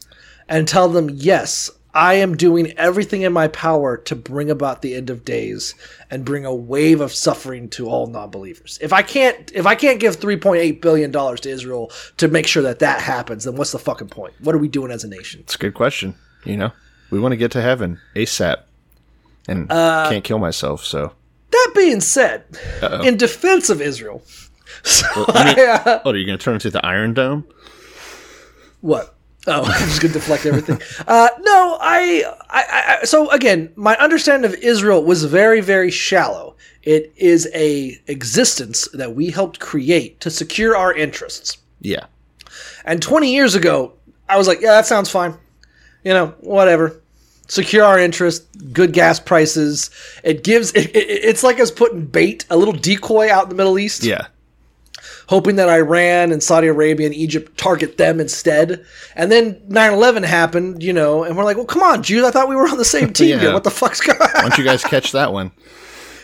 and 0.52 0.68
tell 0.68 0.88
them, 0.88 1.08
yes, 1.12 1.70
I 1.94 2.14
am 2.14 2.36
doing 2.36 2.72
everything 2.78 3.22
in 3.22 3.32
my 3.32 3.48
power 3.48 3.96
to 3.96 4.14
bring 4.14 4.50
about 4.50 4.82
the 4.82 4.94
end 4.94 5.10
of 5.10 5.24
days 5.24 5.74
and 6.10 6.24
bring 6.24 6.44
a 6.44 6.54
wave 6.54 7.00
of 7.00 7.12
suffering 7.12 7.68
to 7.70 7.88
all 7.88 8.06
non-believers. 8.06 8.78
If 8.80 8.92
I 8.92 9.02
can't, 9.02 9.50
if 9.54 9.66
I 9.66 9.74
can't 9.74 9.98
give 10.00 10.18
3.8 10.18 10.80
billion 10.80 11.10
dollars 11.10 11.40
to 11.40 11.50
Israel 11.50 11.90
to 12.18 12.28
make 12.28 12.46
sure 12.46 12.62
that 12.62 12.78
that 12.80 13.00
happens, 13.00 13.44
then 13.44 13.56
what's 13.56 13.72
the 13.72 13.78
fucking 13.78 14.08
point? 14.08 14.34
What 14.40 14.54
are 14.54 14.58
we 14.58 14.68
doing 14.68 14.90
as 14.90 15.04
a 15.04 15.08
nation? 15.08 15.40
It's 15.40 15.54
a 15.54 15.58
good 15.58 15.74
question. 15.74 16.14
You 16.44 16.56
know, 16.56 16.72
we 17.10 17.18
want 17.20 17.32
to 17.32 17.36
get 17.36 17.50
to 17.52 17.62
heaven 17.62 17.98
ASAP 18.14 18.56
and 19.48 19.70
Uh, 19.70 20.08
can't 20.10 20.24
kill 20.24 20.38
myself. 20.38 20.84
So, 20.84 21.12
That 21.50 21.72
being 21.74 22.00
said, 22.00 22.44
in 23.04 23.16
defense 23.16 23.68
of 23.70 23.80
Israel, 23.82 24.22
so 24.82 25.06
I 25.28 25.44
mean- 25.44 25.58
I, 25.58 25.72
uh, 25.72 26.00
oh, 26.04 26.10
are 26.10 26.16
you 26.16 26.24
going 26.26 26.38
to 26.38 26.42
turn 26.44 26.54
into 26.54 26.70
the 26.70 26.84
Iron 26.84 27.12
Dome? 27.14 27.44
What? 28.80 29.14
Oh, 29.46 29.62
I'm 29.64 29.88
just 29.88 30.00
gonna 30.00 30.14
deflect 30.14 30.46
everything. 30.46 30.81
Uh, 31.07 31.28
no, 31.40 31.78
I, 31.81 32.24
I, 32.48 32.98
I, 33.00 33.05
so 33.05 33.31
again, 33.31 33.72
my 33.76 33.96
understanding 33.96 34.50
of 34.50 34.57
Israel 34.59 35.02
was 35.02 35.24
very, 35.24 35.61
very 35.61 35.90
shallow. 35.90 36.57
It 36.83 37.12
is 37.16 37.48
a 37.55 38.00
existence 38.07 38.88
that 38.92 39.14
we 39.14 39.31
helped 39.31 39.61
create 39.61 40.20
to 40.20 40.31
secure 40.31 40.76
our 40.76 40.92
interests. 40.92 41.59
Yeah. 41.81 42.07
And 42.85 43.00
20 43.00 43.33
years 43.33 43.55
ago, 43.55 43.94
I 44.28 44.37
was 44.37 44.48
like, 44.48 44.61
yeah, 44.61 44.72
that 44.72 44.87
sounds 44.87 45.11
fine. 45.11 45.35
You 46.05 46.12
know, 46.12 46.35
whatever. 46.40 47.00
Secure 47.48 47.85
our 47.85 47.98
interest, 47.98 48.46
good 48.72 48.92
gas 48.92 49.20
prices. 49.20 49.90
It 50.24 50.42
gives, 50.42 50.72
it, 50.72 50.94
it, 50.96 51.07
it's 51.07 51.42
like 51.42 51.61
us 51.61 51.70
putting 51.70 52.07
bait, 52.07 52.46
a 52.50 52.57
little 52.57 52.74
decoy 52.74 53.31
out 53.31 53.44
in 53.44 53.48
the 53.50 53.55
Middle 53.55 53.78
East 53.78 54.05
Yeah. 54.05 54.26
Hoping 55.28 55.56
that 55.56 55.68
Iran 55.68 56.32
and 56.32 56.42
Saudi 56.42 56.66
Arabia 56.68 57.06
and 57.06 57.14
Egypt 57.14 57.56
target 57.58 57.96
them 57.98 58.20
instead. 58.20 58.85
And 59.16 59.30
then 59.30 59.54
9-11 59.68 60.24
happened, 60.24 60.82
you 60.82 60.92
know, 60.92 61.24
and 61.24 61.37
we're 61.37 61.44
like, 61.44 61.56
well, 61.56 61.66
come 61.66 61.82
on, 61.82 62.02
Jews, 62.02 62.24
I 62.24 62.30
thought 62.30 62.48
we 62.48 62.56
were 62.56 62.68
on 62.68 62.78
the 62.78 62.85
same 62.85 63.12
team 63.14 63.28
Yeah. 63.30 63.38
here. 63.40 63.52
What 63.52 63.64
the 63.64 63.70
fuck's 63.70 64.00
going 64.06 64.20
on? 64.20 64.28
Why 64.35 64.40
don't 64.42 64.58
you 64.58 64.64
guys 64.64 64.82
catch 64.85 65.12
that 65.12 65.32
one? 65.32 65.52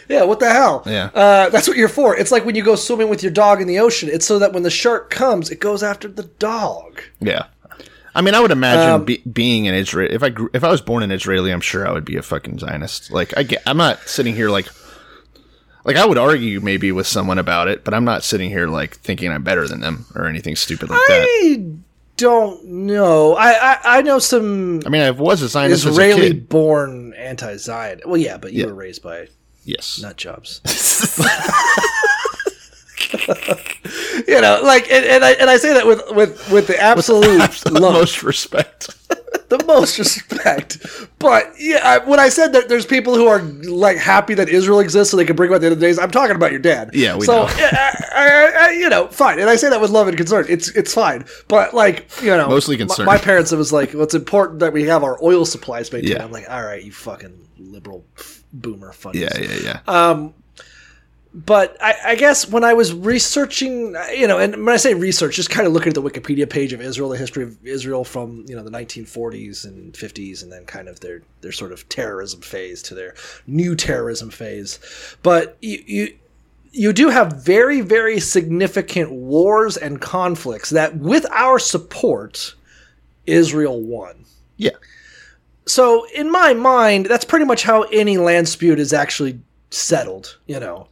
yeah, 0.09 0.25
what 0.25 0.41
the 0.41 0.51
hell? 0.51 0.83
Yeah. 0.87 1.11
Uh, 1.15 1.49
that's 1.51 1.69
what 1.69 1.77
you're 1.77 1.89
for. 1.89 2.17
It's 2.17 2.33
like 2.33 2.45
when 2.47 2.55
you 2.55 2.63
go 2.65 2.77
swimming 2.77 3.09
with 3.11 3.23
your 3.23 3.31
dog 3.33 3.61
in 3.61 3.69
the 3.69 3.79
ocean. 3.81 4.09
It's 4.11 4.25
so 4.27 4.39
that 4.39 4.53
when 4.55 4.63
the 4.63 4.71
shark 4.71 5.11
comes, 5.11 5.51
it 5.51 5.61
goes 5.61 5.83
after 5.83 6.09
the 6.09 6.23
dog. 6.39 7.03
Yeah. 7.21 7.47
I 8.15 8.23
mean, 8.23 8.35
I 8.35 8.41
would 8.41 8.51
imagine 8.51 8.91
Um, 8.95 9.05
be, 9.05 9.19
being 9.31 9.69
an 9.69 9.75
Israel. 9.75 10.09
If 10.11 10.23
I 10.23 10.31
grew, 10.31 10.49
if 10.55 10.65
I 10.65 10.71
was 10.71 10.81
born 10.81 11.03
an 11.03 11.11
Israeli, 11.13 11.53
I'm 11.53 11.61
sure 11.61 11.87
I 11.87 11.93
would 11.93 12.07
be 12.07 12.17
a 12.17 12.23
fucking 12.23 12.59
Zionist. 12.59 13.13
Like 13.13 13.37
I 13.37 13.43
get, 13.43 13.63
I'm 13.67 13.77
not 13.77 14.01
sitting 14.09 14.35
here 14.35 14.49
like, 14.49 14.67
like 15.89 15.97
I 15.97 16.07
would 16.07 16.19
argue 16.19 16.61
maybe 16.61 16.93
with 16.93 17.07
someone 17.09 17.39
about 17.39 17.67
it, 17.67 17.83
but 17.83 17.95
I'm 17.95 18.05
not 18.05 18.23
sitting 18.23 18.49
here 18.51 18.69
like 18.69 18.97
thinking 18.99 19.33
I'm 19.33 19.43
better 19.43 19.67
than 19.67 19.81
them 19.81 20.07
or 20.15 20.27
anything 20.27 20.55
stupid 20.55 20.89
like 20.91 21.01
that. 21.09 21.27
I 21.27 21.65
don't 22.17 22.65
know. 22.65 23.35
I 23.35 23.53
I, 23.73 23.79
I 23.99 24.03
know 24.03 24.19
some 24.21 24.83
I 24.87 24.89
mean, 24.91 25.03
I 25.03 25.11
was 25.11 25.43
a 25.43 25.49
Zionist 25.49 25.81
as 25.81 25.87
a 25.87 25.91
Israeli 25.91 26.29
kid. 26.29 26.49
born 26.49 27.15
anti-Zion. 27.15 28.03
Well, 28.07 28.19
yeah, 28.19 28.37
but 28.37 28.53
you 28.53 28.61
Yeah. 28.61 28.67
were 28.67 28.75
raised 28.75 29.03
by 29.03 29.29
Yes. 29.65 29.99
nut 30.01 30.17
jobs. 30.17 30.61
you 34.29 34.41
know, 34.41 34.61
like, 34.63 34.91
and, 34.91 35.05
and 35.05 35.25
I 35.25 35.33
and 35.33 35.51
I 35.51 35.57
say 35.57 35.73
that 35.75 35.87
with 35.87 36.03
with 36.11 36.51
with 36.51 36.67
the 36.67 36.81
absolute 36.81 37.41
Absolute 37.41 37.81
most 37.81 38.23
respect. 38.23 38.95
the 39.49 39.63
most 39.67 39.99
respect. 39.99 40.79
But 41.19 41.53
yeah, 41.59 41.81
I, 41.83 41.99
when 41.99 42.21
I 42.21 42.29
said 42.29 42.53
that 42.53 42.69
there's 42.69 42.87
people 42.87 43.15
who 43.15 43.27
are 43.27 43.41
like 43.41 43.97
happy 43.97 44.35
that 44.35 44.49
Israel 44.49 44.81
exists 44.81 45.11
so 45.11 45.17
they 45.17 45.25
can 45.25 45.37
bring 45.37 45.51
about 45.51 45.61
the 45.61 45.67
end 45.67 45.73
of 45.75 45.81
the 45.81 45.87
days, 45.87 45.99
I'm 45.99 46.11
talking 46.11 46.37
about 46.37 46.51
your 46.51 46.61
dad. 46.61 46.91
Yeah, 46.93 47.17
we 47.17 47.27
so, 47.27 47.47
know. 47.47 47.49
I, 47.49 48.53
I, 48.59 48.71
you 48.73 48.89
know, 48.89 49.09
fine. 49.09 49.39
And 49.39 49.49
I 49.49 49.57
say 49.57 49.71
that 49.71 49.81
with 49.81 49.91
love 49.91 50.09
and 50.09 50.17
concern. 50.17 50.47
It's 50.49 50.69
it's 50.71 50.93
fine. 50.93 51.25
But 51.49 51.75
like, 51.75 52.11
you 52.23 52.37
know, 52.37 52.49
Mostly 52.49 52.77
my- 52.77 52.81
concern. 52.81 53.07
My, 53.07 53.19
parents, 53.19 53.53
it 53.53 53.57
was 53.57 53.73
like, 53.73 53.95
well, 53.95 54.03
it's 54.03 54.15
important 54.15 54.61
that 54.61 54.73
we 54.73 54.85
have 54.85 55.03
our 55.03 55.19
oil 55.23 55.45
supplies 55.45 55.93
maintained. 55.93 56.19
Yeah. 56.19 56.25
I'm 56.25 56.33
like, 56.33 56.49
all 56.51 56.63
right, 56.63 56.83
you 56.83 56.93
fucking 56.93 57.49
liberal 57.59 58.05
boomer 58.53 58.93
funny. 58.93 59.21
Yeah, 59.21 59.39
yeah, 59.39 59.57
yeah. 59.63 59.81
Uh, 59.87 60.29
but 61.45 61.77
I, 61.81 61.95
I 62.05 62.15
guess 62.17 62.49
when 62.49 62.65
I 62.65 62.75
was 62.75 62.93
researching, 62.93 63.95
you 64.13 64.27
know, 64.27 64.39
and 64.39 64.57
when 64.57 64.75
I 64.75 64.77
say 64.77 64.95
research, 64.95 65.37
just 65.37 65.51
kind 65.51 65.69
of 65.69 65.73
looking 65.73 65.91
at 65.91 65.95
the 65.95 66.03
Wikipedia 66.03 66.51
page 66.51 66.73
of 66.73 66.81
Israel, 66.81 67.11
the 67.11 67.17
history 67.17 67.45
of 67.45 67.65
Israel 67.65 68.03
from 68.03 68.45
you 68.49 68.57
know 68.57 68.65
the 68.65 68.71
1940s 68.71 69.65
and 69.65 69.93
50s, 69.93 70.43
and 70.43 70.51
then 70.51 70.65
kind 70.65 70.89
of 70.89 70.99
their 70.99 71.23
their 71.41 71.53
sort 71.53 71.71
of 71.71 71.89
terrorism 71.89 72.41
phase 72.41 72.83
to 72.83 72.95
their 72.95 73.15
new 73.47 73.77
terrorism 73.77 74.31
phase. 74.31 74.81
But 75.23 75.57
you 75.61 75.83
you, 75.87 76.17
you 76.73 76.93
do 76.93 77.09
have 77.09 77.35
very 77.35 77.83
very 77.83 78.19
significant 78.19 79.13
wars 79.13 79.77
and 79.77 80.01
conflicts 80.01 80.71
that, 80.71 80.97
with 80.97 81.25
our 81.31 81.61
support, 81.61 82.55
Israel 83.27 83.81
won. 83.81 84.25
yeah. 84.57 84.71
So 85.67 86.07
in 86.15 86.33
my 86.33 86.55
mind, 86.55 87.07
that's 87.07 87.27
pretty 87.27 87.45
much 87.45 87.63
how 87.63 87.83
any 87.83 88.17
land 88.17 88.47
dispute 88.47 88.81
is 88.81 88.93
actually 88.93 89.39
settled. 89.71 90.39
You 90.47 90.59
know, 90.59 90.89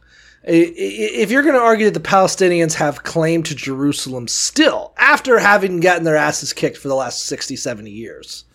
if 0.49 1.29
you're 1.31 1.41
going 1.43 1.55
to 1.55 1.59
argue 1.61 1.85
that 1.89 1.93
the 1.93 2.09
Palestinians 2.09 2.73
have 2.75 3.03
claim 3.03 3.43
to 3.43 3.55
Jerusalem 3.55 4.27
still 4.27 4.93
after 4.97 5.39
having 5.39 5.79
gotten 5.79 6.03
their 6.03 6.15
asses 6.15 6.53
kicked 6.53 6.77
for 6.77 6.87
the 6.87 6.95
last 6.95 7.25
60, 7.25 7.55
70 7.55 7.91
years, 7.91 8.45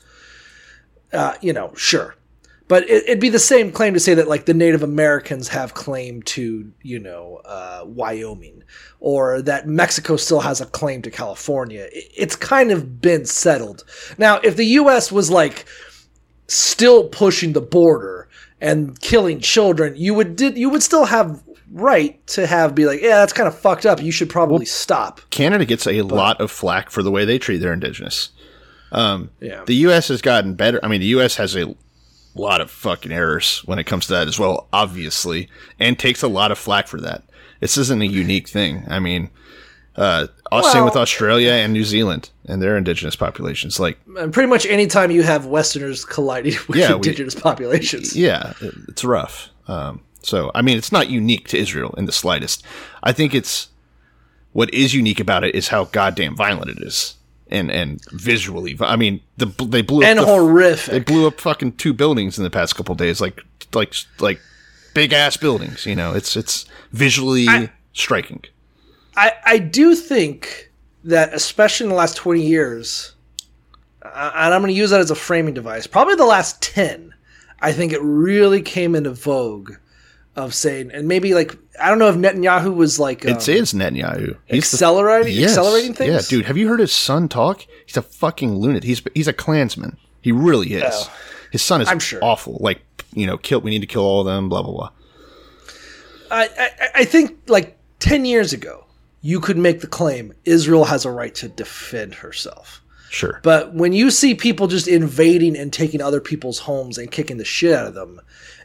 uh, 1.12 1.34
you 1.40 1.52
know, 1.52 1.72
sure. 1.76 2.16
But 2.68 2.84
it, 2.88 3.04
it'd 3.04 3.20
be 3.20 3.28
the 3.28 3.38
same 3.38 3.70
claim 3.72 3.92
to 3.92 4.00
say 4.00 4.14
that 4.14 4.28
like 4.28 4.46
the 4.46 4.54
Native 4.54 4.82
Americans 4.82 5.48
have 5.48 5.74
claim 5.74 6.22
to, 6.22 6.72
you 6.82 6.98
know, 6.98 7.42
uh, 7.44 7.82
Wyoming, 7.84 8.62
or 9.00 9.42
that 9.42 9.68
Mexico 9.68 10.16
still 10.16 10.40
has 10.40 10.60
a 10.62 10.66
claim 10.66 11.02
to 11.02 11.10
California. 11.10 11.88
It- 11.92 12.10
It's 12.16 12.36
kind 12.36 12.70
of 12.72 13.00
been 13.02 13.26
settled. 13.26 13.84
Now, 14.16 14.40
if 14.42 14.56
the 14.56 14.64
U.S. 14.80 15.12
was 15.12 15.30
like 15.30 15.66
still 16.48 17.08
pushing 17.08 17.52
the 17.52 17.60
border 17.60 18.28
and 18.60 18.98
killing 19.00 19.40
children, 19.40 19.94
you 19.96 20.14
would 20.14 20.36
did 20.36 20.56
you 20.56 20.70
would 20.70 20.82
still 20.82 21.04
have 21.06 21.42
right 21.72 22.24
to 22.28 22.46
have 22.46 22.74
be 22.74 22.84
like, 22.86 23.00
yeah, 23.00 23.16
that's 23.16 23.32
kind 23.32 23.48
of 23.48 23.58
fucked 23.58 23.86
up. 23.86 24.00
You 24.02 24.12
should 24.12 24.28
probably 24.30 24.66
stop. 24.66 25.20
Canada 25.30 25.64
gets 25.64 25.86
a 25.86 26.02
lot 26.02 26.40
of 26.40 26.50
flack 26.50 26.90
for 26.90 27.02
the 27.02 27.10
way 27.10 27.24
they 27.24 27.38
treat 27.38 27.58
their 27.58 27.72
indigenous. 27.72 28.30
Um, 28.92 29.30
Yeah. 29.40 29.64
The 29.66 29.74
U.S. 29.76 30.08
has 30.08 30.20
gotten 30.22 30.54
better. 30.54 30.78
I 30.82 30.88
mean, 30.88 31.00
the 31.00 31.06
U.S. 31.08 31.36
has 31.36 31.56
a 31.56 31.74
lot 32.34 32.60
of 32.60 32.70
fucking 32.70 33.10
errors 33.12 33.60
when 33.64 33.78
it 33.78 33.84
comes 33.84 34.06
to 34.06 34.12
that 34.12 34.28
as 34.28 34.38
well, 34.38 34.68
obviously, 34.72 35.48
and 35.78 35.98
takes 35.98 36.22
a 36.22 36.28
lot 36.28 36.50
of 36.52 36.58
flack 36.58 36.86
for 36.88 37.00
that. 37.00 37.22
This 37.60 37.76
isn't 37.78 38.02
a 38.02 38.06
unique 38.06 38.48
thing. 38.48 38.84
I 38.88 38.98
mean, 39.00 39.30
uh, 39.96 40.26
same 40.72 40.84
with 40.84 40.96
Australia 40.96 41.52
and 41.52 41.72
New 41.72 41.84
Zealand 41.84 42.30
and 42.46 42.60
their 42.60 42.76
indigenous 42.76 43.16
populations. 43.16 43.78
Like, 43.78 43.98
pretty 44.32 44.48
much 44.48 44.66
anytime 44.66 45.10
you 45.10 45.22
have 45.22 45.46
Westerners 45.46 46.04
colliding 46.04 46.54
with 46.68 46.76
Yeah, 46.78 46.90
we- 46.90 46.96
indigenous 46.96 47.34
populations. 47.34 48.16
yeah, 48.16 48.52
it's 48.88 49.04
rough. 49.04 49.48
Um, 49.68 50.00
so, 50.22 50.50
I 50.54 50.62
mean, 50.62 50.78
it's 50.78 50.92
not 50.92 51.10
unique 51.10 51.48
to 51.48 51.58
Israel 51.58 51.94
in 51.98 52.04
the 52.04 52.12
slightest. 52.12 52.64
I 53.02 53.12
think 53.12 53.34
it's 53.34 53.68
what 54.52 54.72
is 54.72 54.94
unique 54.94 55.20
about 55.20 55.44
it 55.44 55.54
is 55.54 55.68
how 55.68 55.84
goddamn 55.86 56.36
violent 56.36 56.70
it 56.70 56.82
is, 56.82 57.16
and 57.50 57.70
and 57.70 58.00
visually. 58.12 58.76
I 58.80 58.96
mean, 58.96 59.20
the 59.36 59.46
they 59.46 59.82
blew 59.82 60.04
And 60.04 60.18
up 60.18 60.26
the, 60.26 60.32
horrific. 60.32 60.92
They 60.92 61.00
blew 61.00 61.26
up 61.26 61.40
fucking 61.40 61.72
two 61.72 61.92
buildings 61.92 62.38
in 62.38 62.44
the 62.44 62.50
past 62.50 62.76
couple 62.76 62.94
days, 62.94 63.20
like 63.20 63.42
like 63.74 63.94
like 64.20 64.40
big 64.94 65.12
ass 65.12 65.36
buildings. 65.36 65.86
You 65.86 65.96
know, 65.96 66.14
it's 66.14 66.36
it's 66.36 66.66
visually 66.92 67.46
striking. 67.92 68.44
I, 69.16 69.32
I 69.44 69.58
do 69.58 69.94
think 69.94 70.70
that, 71.04 71.34
especially 71.34 71.84
in 71.84 71.90
the 71.90 71.96
last 71.96 72.16
20 72.16 72.42
years, 72.42 73.12
uh, 74.02 74.32
and 74.34 74.54
I'm 74.54 74.62
going 74.62 74.72
to 74.72 74.78
use 74.78 74.90
that 74.90 75.00
as 75.00 75.10
a 75.10 75.14
framing 75.14 75.54
device, 75.54 75.86
probably 75.86 76.14
the 76.14 76.24
last 76.24 76.62
10, 76.62 77.12
I 77.60 77.72
think 77.72 77.92
it 77.92 78.00
really 78.02 78.62
came 78.62 78.94
into 78.94 79.12
vogue 79.12 79.74
of 80.36 80.54
saying, 80.54 80.90
and 80.92 81.06
maybe 81.08 81.34
like, 81.34 81.56
I 81.80 81.88
don't 81.90 81.98
know 81.98 82.08
if 82.08 82.16
Netanyahu 82.16 82.74
was 82.74 82.98
like 82.98 83.24
um, 83.26 83.32
It 83.32 83.48
is 83.48 83.72
Netanyahu. 83.72 84.36
He's 84.46 84.70
the- 84.70 84.76
accelerating, 84.76 85.34
Yes. 85.34 85.50
accelerating 85.50 85.94
things. 85.94 86.10
Yeah, 86.12 86.20
dude. 86.38 86.46
Have 86.46 86.56
you 86.56 86.68
heard 86.68 86.80
his 86.80 86.92
son 86.92 87.28
talk? 87.28 87.66
He's 87.86 87.96
a 87.96 88.02
fucking 88.02 88.54
lunatic. 88.56 88.84
He's 88.84 89.02
he's 89.14 89.28
a 89.28 89.32
Klansman. 89.32 89.96
He 90.20 90.32
really 90.32 90.72
is. 90.74 90.84
Oh. 90.94 91.12
His 91.50 91.62
son 91.62 91.80
is 91.82 91.88
I'm 91.88 91.98
sure. 91.98 92.20
awful. 92.22 92.56
Like 92.60 92.80
you 93.12 93.26
know, 93.26 93.36
kill. 93.36 93.60
We 93.60 93.70
need 93.70 93.80
to 93.80 93.86
kill 93.86 94.02
all 94.02 94.20
of 94.20 94.26
them. 94.26 94.48
Blah 94.48 94.62
blah 94.62 94.72
blah. 94.72 94.90
I, 96.30 96.48
I, 96.58 96.88
I 97.00 97.04
think 97.04 97.38
like 97.46 97.76
10 97.98 98.24
years 98.24 98.52
ago, 98.54 98.86
you 99.20 99.38
could 99.38 99.58
make 99.58 99.80
the 99.80 99.86
claim 99.86 100.32
Israel 100.46 100.84
has 100.86 101.04
a 101.04 101.10
right 101.10 101.34
to 101.36 101.48
defend 101.48 102.14
herself. 102.14 102.80
Sure. 103.10 103.40
But 103.42 103.74
when 103.74 103.92
you 103.92 104.10
see 104.10 104.34
people 104.34 104.66
just 104.66 104.88
invading 104.88 105.56
and 105.58 105.70
taking 105.70 106.00
other 106.00 106.20
people's 106.20 106.58
homes 106.60 106.96
and 106.96 107.10
kicking 107.10 107.36
the 107.36 107.44
shit 107.44 107.74
out 107.74 107.86
of 107.86 107.92
them, 107.94 108.18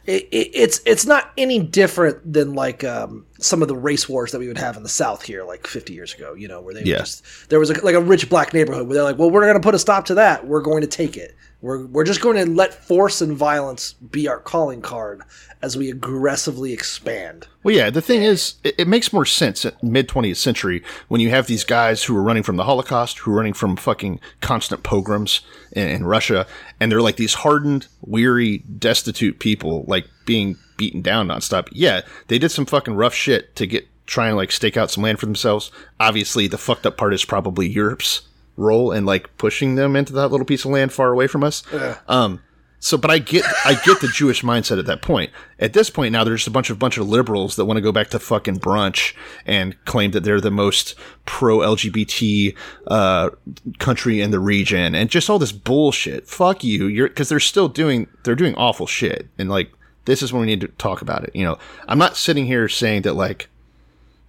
it, 0.08 0.26
it, 0.32 0.50
it's 0.54 0.80
it's 0.86 1.04
not 1.06 1.30
any 1.36 1.58
different 1.60 2.32
than 2.32 2.54
like 2.54 2.82
um, 2.82 3.26
some 3.38 3.60
of 3.62 3.68
the 3.68 3.76
race 3.76 4.08
wars 4.08 4.32
that 4.32 4.38
we 4.38 4.48
would 4.48 4.56
have 4.58 4.76
in 4.76 4.82
the 4.82 4.88
South 4.88 5.22
here, 5.22 5.44
like 5.44 5.66
50 5.66 5.92
years 5.92 6.14
ago. 6.14 6.32
You 6.34 6.48
know, 6.48 6.60
where 6.62 6.72
they 6.74 6.82
Yeah. 6.82 6.98
just 6.98 7.22
there 7.50 7.60
was 7.60 7.70
a, 7.70 7.84
like 7.84 7.94
a 7.94 8.00
rich 8.00 8.28
black 8.30 8.54
neighborhood 8.54 8.86
where 8.88 8.94
they're 8.94 9.04
like, 9.04 9.18
well, 9.18 9.30
we're 9.30 9.42
going 9.42 9.54
to 9.54 9.60
put 9.60 9.74
a 9.74 9.78
stop 9.78 10.06
to 10.06 10.14
that. 10.14 10.46
We're 10.46 10.62
going 10.62 10.80
to 10.80 10.86
take 10.88 11.16
it. 11.16 11.36
We're 11.60 11.86
we're 11.86 12.04
just 12.04 12.20
going 12.20 12.36
to 12.36 12.50
let 12.50 12.72
force 12.72 13.20
and 13.20 13.36
violence 13.36 13.94
be 13.94 14.28
our 14.28 14.38
calling 14.38 14.80
card 14.80 15.22
as 15.60 15.76
we 15.76 15.90
aggressively 15.90 16.72
expand. 16.72 17.48
Well, 17.64 17.74
yeah. 17.74 17.90
The 17.90 18.00
thing 18.00 18.22
is, 18.22 18.54
it, 18.62 18.76
it 18.78 18.88
makes 18.88 19.12
more 19.12 19.24
sense 19.24 19.64
at 19.64 19.82
mid 19.82 20.08
twentieth 20.08 20.38
century 20.38 20.84
when 21.08 21.20
you 21.20 21.30
have 21.30 21.48
these 21.48 21.64
guys 21.64 22.04
who 22.04 22.16
are 22.16 22.22
running 22.22 22.44
from 22.44 22.56
the 22.56 22.64
Holocaust, 22.64 23.18
who 23.18 23.32
are 23.32 23.36
running 23.36 23.54
from 23.54 23.76
fucking 23.76 24.20
constant 24.40 24.84
pogroms 24.84 25.40
in, 25.72 25.88
in 25.88 26.06
Russia, 26.06 26.46
and 26.78 26.92
they're 26.92 27.02
like 27.02 27.16
these 27.16 27.34
hardened, 27.34 27.88
weary, 28.02 28.58
destitute 28.58 29.40
people, 29.40 29.84
like 29.88 30.06
being 30.26 30.56
beaten 30.76 31.02
down 31.02 31.26
nonstop. 31.26 31.68
Yeah, 31.72 32.02
they 32.28 32.38
did 32.38 32.50
some 32.50 32.66
fucking 32.66 32.94
rough 32.94 33.14
shit 33.14 33.56
to 33.56 33.66
get 33.66 33.88
try 34.06 34.28
and 34.28 34.36
like 34.36 34.52
stake 34.52 34.76
out 34.76 34.90
some 34.90 35.02
land 35.02 35.18
for 35.18 35.26
themselves. 35.26 35.72
Obviously, 35.98 36.46
the 36.46 36.56
fucked 36.56 36.86
up 36.86 36.96
part 36.96 37.12
is 37.12 37.24
probably 37.24 37.68
Europe's 37.68 38.27
role 38.58 38.92
and 38.92 39.06
like 39.06 39.34
pushing 39.38 39.76
them 39.76 39.96
into 39.96 40.12
that 40.12 40.28
little 40.28 40.44
piece 40.44 40.64
of 40.64 40.70
land 40.70 40.92
far 40.92 41.10
away 41.10 41.26
from 41.26 41.42
us. 41.44 41.62
Um, 42.08 42.42
so, 42.80 42.96
but 42.96 43.10
I 43.10 43.18
get, 43.18 43.44
I 43.64 43.74
get 43.84 44.00
the 44.00 44.08
Jewish 44.08 44.42
mindset 44.42 44.78
at 44.78 44.86
that 44.86 45.02
point. 45.02 45.32
At 45.58 45.72
this 45.72 45.90
point 45.90 46.12
now, 46.12 46.22
there's 46.22 46.40
just 46.40 46.48
a 46.48 46.52
bunch 46.52 46.70
of 46.70 46.78
bunch 46.78 46.96
of 46.96 47.08
liberals 47.08 47.56
that 47.56 47.64
want 47.64 47.76
to 47.76 47.80
go 47.80 47.90
back 47.90 48.08
to 48.10 48.20
fucking 48.20 48.60
brunch 48.60 49.14
and 49.44 49.76
claim 49.84 50.12
that 50.12 50.22
they're 50.22 50.40
the 50.40 50.52
most 50.52 50.94
pro 51.24 51.58
LGBT 51.58 52.56
uh, 52.86 53.30
country 53.78 54.20
in 54.20 54.30
the 54.30 54.38
region, 54.38 54.94
and 54.94 55.10
just 55.10 55.28
all 55.28 55.40
this 55.40 55.50
bullshit. 55.50 56.28
Fuck 56.28 56.62
you, 56.62 56.86
you're 56.86 57.08
because 57.08 57.28
they're 57.28 57.40
still 57.40 57.68
doing, 57.68 58.06
they're 58.22 58.36
doing 58.36 58.54
awful 58.54 58.86
shit, 58.86 59.28
and 59.38 59.50
like 59.50 59.72
this 60.04 60.22
is 60.22 60.32
when 60.32 60.40
we 60.40 60.46
need 60.46 60.60
to 60.60 60.68
talk 60.68 61.02
about 61.02 61.24
it. 61.24 61.34
You 61.34 61.44
know, 61.44 61.58
I'm 61.88 61.98
not 61.98 62.16
sitting 62.16 62.46
here 62.46 62.68
saying 62.68 63.02
that 63.02 63.14
like, 63.14 63.48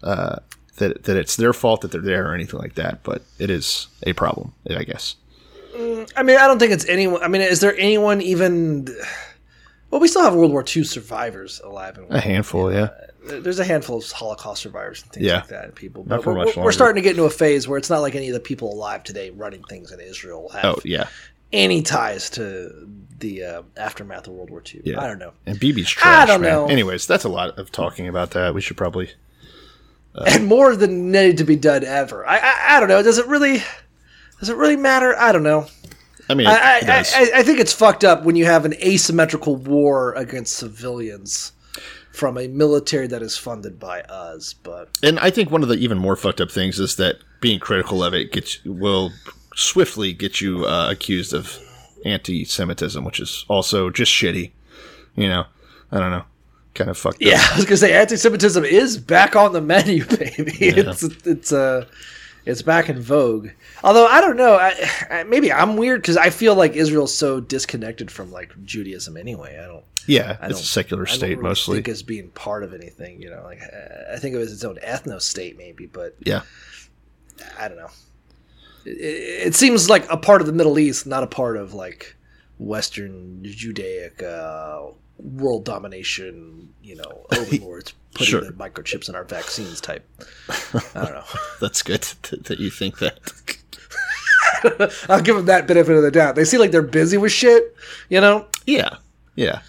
uh, 0.01 0.37
that 0.79 1.03
that 1.03 1.15
it's 1.15 1.35
their 1.37 1.53
fault 1.53 1.81
that 1.81 1.91
they're 1.91 2.01
there 2.01 2.29
or 2.29 2.33
anything 2.33 2.59
like 2.59 2.75
that, 2.75 3.03
but 3.03 3.21
it 3.37 3.49
is 3.49 3.87
a 4.05 4.13
problem, 4.13 4.53
I 4.69 4.83
guess. 4.83 5.15
I 6.17 6.23
mean, 6.23 6.37
I 6.37 6.47
don't 6.47 6.59
think 6.59 6.71
it's 6.73 6.85
anyone. 6.89 7.23
I 7.23 7.27
mean, 7.29 7.41
is 7.41 7.61
there 7.61 7.77
anyone 7.77 8.21
even? 8.21 8.87
Well, 9.91 10.01
we 10.01 10.07
still 10.07 10.23
have 10.23 10.35
World 10.35 10.51
War 10.51 10.63
II 10.63 10.83
survivors 10.83 11.61
alive 11.63 11.97
well. 11.97 12.07
A 12.09 12.19
handful, 12.19 12.71
yeah. 12.73 12.89
There's 13.25 13.59
a 13.59 13.63
handful 13.65 13.97
of 13.97 14.11
Holocaust 14.11 14.61
survivors 14.61 15.03
and 15.03 15.11
things 15.11 15.25
Yeah. 15.25 15.35
like 15.37 15.47
that, 15.47 15.65
and 15.65 15.75
people. 15.75 16.03
Not 16.05 16.17
But 16.17 16.23
for 16.23 16.33
we're, 16.35 16.63
we're 16.65 16.71
starting 16.71 16.95
to 16.95 17.01
get 17.01 17.11
into 17.11 17.23
a 17.25 17.29
phase 17.29 17.67
where 17.67 17.77
it's 17.77 17.89
not 17.89 17.99
like 17.99 18.15
any 18.15 18.27
of 18.29 18.33
the 18.33 18.39
people 18.39 18.71
alive 18.73 19.03
today 19.03 19.29
running 19.31 19.63
things 19.63 19.91
in 19.91 19.99
Israel 19.99 20.49
have 20.49 20.65
Oh 20.65 20.79
yeah, 20.85 21.07
any 21.53 21.81
ties 21.81 22.29
to 22.31 22.87
the 23.19 23.43
uh, 23.43 23.61
aftermath 23.77 24.27
of 24.27 24.33
World 24.33 24.49
War 24.49 24.61
II. 24.73 24.81
yeah. 24.85 25.01
I 25.01 25.07
don't 25.07 25.19
know. 25.19 25.33
And 25.45 25.59
Bibi's 25.59 25.89
trash. 25.89 26.23
I 26.23 26.25
don't 26.25 26.41
man. 26.41 26.51
know. 26.51 26.65
Anyways, 26.67 27.05
that's 27.07 27.23
a 27.25 27.29
lot 27.29 27.57
of 27.57 27.71
talking 27.71 28.07
about 28.07 28.31
that. 28.31 28.53
We 28.53 28.61
should 28.61 28.77
probably. 28.77 29.11
And 30.15 30.47
more 30.47 30.75
than 30.75 31.11
needed 31.11 31.37
to 31.37 31.43
be 31.43 31.55
done 31.55 31.83
ever. 31.83 32.27
I, 32.27 32.37
I 32.37 32.77
I 32.77 32.79
don't 32.79 32.89
know. 32.89 33.03
Does 33.03 33.17
it 33.17 33.27
really? 33.27 33.63
Does 34.39 34.49
it 34.49 34.57
really 34.57 34.77
matter? 34.77 35.15
I 35.17 35.31
don't 35.31 35.43
know. 35.43 35.67
I 36.29 36.33
mean, 36.35 36.47
I, 36.47 36.53
I. 36.53 36.81
I, 36.87 37.31
I 37.35 37.43
think 37.43 37.59
it's 37.59 37.73
fucked 37.73 38.03
up 38.03 38.23
when 38.23 38.35
you 38.35 38.45
have 38.45 38.65
an 38.65 38.73
asymmetrical 38.75 39.55
war 39.55 40.13
against 40.13 40.57
civilians 40.57 41.51
from 42.11 42.37
a 42.37 42.47
military 42.47 43.07
that 43.07 43.21
is 43.21 43.37
funded 43.37 43.79
by 43.79 44.01
us. 44.01 44.53
But 44.53 44.89
and 45.01 45.19
I 45.19 45.29
think 45.29 45.51
one 45.51 45.63
of 45.63 45.69
the 45.69 45.75
even 45.75 45.97
more 45.97 46.15
fucked 46.15 46.41
up 46.41 46.51
things 46.51 46.79
is 46.79 46.97
that 46.97 47.17
being 47.41 47.59
critical 47.59 48.03
of 48.03 48.13
it 48.13 48.31
gets 48.31 48.63
will 48.65 49.11
swiftly 49.55 50.13
get 50.13 50.41
you 50.41 50.65
uh, 50.65 50.89
accused 50.91 51.33
of 51.33 51.57
anti-Semitism, 52.05 53.03
which 53.03 53.19
is 53.19 53.45
also 53.47 53.89
just 53.89 54.11
shitty. 54.11 54.51
You 55.15 55.27
know, 55.27 55.45
I 55.91 55.99
don't 55.99 56.11
know, 56.11 56.23
kind 56.73 56.89
of 56.89 56.97
fucked 56.97 57.21
Yeah, 57.21 57.35
up. 57.41 57.51
I 57.53 57.55
was 57.57 57.65
gonna 57.65 57.77
say 57.77 57.93
anti-Semitism 57.93 58.63
is 58.65 58.97
back 58.97 59.35
on 59.35 59.53
the 59.53 59.61
menu, 59.73 60.05
baby. 60.05 60.53
It's 60.59 61.03
it's 61.03 61.51
uh 61.51 61.85
it's 62.45 62.61
back 62.61 62.89
in 62.89 62.99
vogue. 63.01 63.49
Although 63.83 64.07
I 64.07 64.21
don't 64.21 64.37
know, 64.37 64.55
I, 64.55 64.73
I, 65.09 65.23
maybe 65.23 65.51
I'm 65.51 65.75
weird 65.77 66.01
because 66.01 66.17
I 66.17 66.29
feel 66.29 66.55
like 66.55 66.73
Israel's 66.73 67.15
so 67.15 67.39
disconnected 67.39 68.09
from 68.09 68.31
like 68.31 68.51
Judaism 68.65 69.17
anyway. 69.17 69.59
I 69.61 69.67
don't. 69.67 69.83
Yeah, 70.07 70.37
I 70.41 70.45
it's 70.47 70.55
don't- 70.55 70.61
a 70.63 70.65
secular 70.65 71.03
I 71.03 71.05
don't 71.07 71.15
state 71.17 71.29
really 71.37 71.43
mostly. 71.43 71.77
think 71.77 71.89
as 71.89 72.01
being 72.03 72.29
part 72.29 72.63
of 72.63 72.73
anything. 72.73 73.21
You 73.21 73.29
know, 73.29 73.43
like 73.43 73.61
I 74.11 74.17
think 74.17 74.33
it 74.35 74.37
was 74.39 74.51
its 74.53 74.63
own 74.63 74.77
ethno 74.77 75.21
state, 75.21 75.57
maybe, 75.57 75.85
but 75.85 76.15
Yeah, 76.25 76.41
I 77.59 77.67
don't 77.67 77.77
know. 77.77 77.89
It, 78.85 78.97
it, 78.97 79.47
it 79.47 79.55
seems 79.55 79.89
like 79.89 80.09
a 80.11 80.17
part 80.17 80.41
of 80.41 80.47
the 80.47 80.53
Middle 80.53 80.79
East, 80.79 81.05
not 81.05 81.23
a 81.23 81.27
part 81.27 81.57
of 81.57 81.73
like 81.73 82.15
Western 82.57 83.39
Judaic 83.43 84.23
uh, 84.23 84.87
world 85.19 85.65
domination. 85.65 86.73
You 86.81 86.95
know, 86.97 87.25
overlords 87.31 87.93
putting 88.13 88.27
Sure. 88.27 88.41
the 88.41 88.51
microchips 88.53 89.09
in 89.09 89.15
our 89.15 89.23
vaccines 89.23 89.79
type. 89.81 90.07
I 90.49 90.81
don't 90.93 91.13
know. 91.13 91.23
that's 91.61 91.81
good 91.81 92.01
that 92.01 92.45
that 92.45 92.59
you 92.59 92.69
think 92.69 92.99
that. 92.99 93.19
I'll 95.07 95.21
give 95.21 95.35
them 95.37 95.45
that 95.45 95.67
benefit 95.67 95.95
of 95.95 96.03
the 96.03 96.11
doubt. 96.11 96.35
They 96.35 96.43
seem 96.43 96.59
like 96.59 96.71
they're 96.71 96.81
busy 96.81 97.17
with 97.17 97.31
shit. 97.31 97.75
You 98.09 98.19
know. 98.21 98.47
Yeah, 98.65 98.97
yeah. 99.35 99.61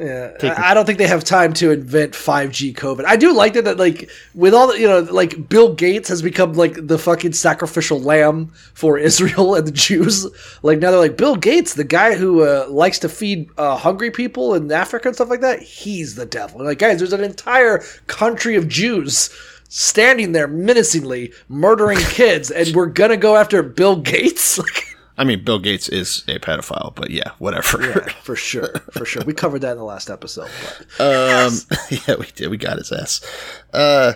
Yeah, 0.00 0.32
I 0.42 0.70
I 0.70 0.74
don't 0.74 0.86
think 0.86 0.96
they 0.96 1.06
have 1.06 1.24
time 1.24 1.52
to 1.54 1.72
invent 1.72 2.14
5G 2.14 2.74
COVID. 2.74 3.04
I 3.04 3.16
do 3.16 3.34
like 3.34 3.52
that, 3.52 3.66
that 3.66 3.76
like 3.76 4.10
with 4.34 4.54
all 4.54 4.68
the, 4.68 4.80
you 4.80 4.88
know, 4.88 5.00
like 5.00 5.46
Bill 5.50 5.74
Gates 5.74 6.08
has 6.08 6.22
become 6.22 6.54
like 6.54 6.86
the 6.86 6.98
fucking 6.98 7.34
sacrificial 7.34 8.00
lamb 8.00 8.46
for 8.72 8.96
Israel 9.10 9.54
and 9.54 9.66
the 9.66 9.72
Jews. 9.72 10.26
Like 10.62 10.78
now 10.78 10.90
they're 10.90 11.00
like 11.00 11.18
Bill 11.18 11.36
Gates, 11.36 11.74
the 11.74 11.84
guy 11.84 12.14
who 12.16 12.42
uh, 12.42 12.66
likes 12.70 12.98
to 13.00 13.10
feed 13.10 13.50
uh, 13.58 13.76
hungry 13.76 14.10
people 14.10 14.54
in 14.54 14.72
Africa 14.72 15.08
and 15.08 15.14
stuff 15.14 15.28
like 15.28 15.42
that. 15.42 15.60
He's 15.60 16.14
the 16.14 16.24
devil. 16.24 16.64
Like 16.64 16.78
guys, 16.78 16.96
there's 16.98 17.12
an 17.12 17.22
entire 17.22 17.80
country 18.06 18.56
of 18.56 18.68
Jews 18.68 19.28
standing 19.68 20.32
there 20.32 20.48
menacingly 20.48 21.32
murdering 21.48 21.98
kids, 22.08 22.50
and 22.50 22.74
we're 22.74 22.86
gonna 22.86 23.18
go 23.18 23.36
after 23.36 23.62
Bill 23.62 23.96
Gates. 23.96 24.58
Like, 24.70 24.89
I 25.20 25.24
mean, 25.24 25.44
Bill 25.44 25.58
Gates 25.58 25.86
is 25.90 26.24
a 26.28 26.38
pedophile, 26.38 26.94
but 26.94 27.10
yeah, 27.10 27.32
whatever. 27.38 27.82
yeah, 27.82 28.08
for 28.22 28.34
sure, 28.34 28.78
for 28.92 29.04
sure. 29.04 29.22
We 29.26 29.34
covered 29.34 29.60
that 29.60 29.72
in 29.72 29.76
the 29.76 29.84
last 29.84 30.08
episode. 30.08 30.48
But. 30.96 31.46
Um, 31.46 31.52
yeah, 32.08 32.14
we 32.16 32.26
did. 32.34 32.48
We 32.48 32.56
got 32.56 32.78
his 32.78 32.90
ass. 32.90 33.20
Uh, 33.70 34.14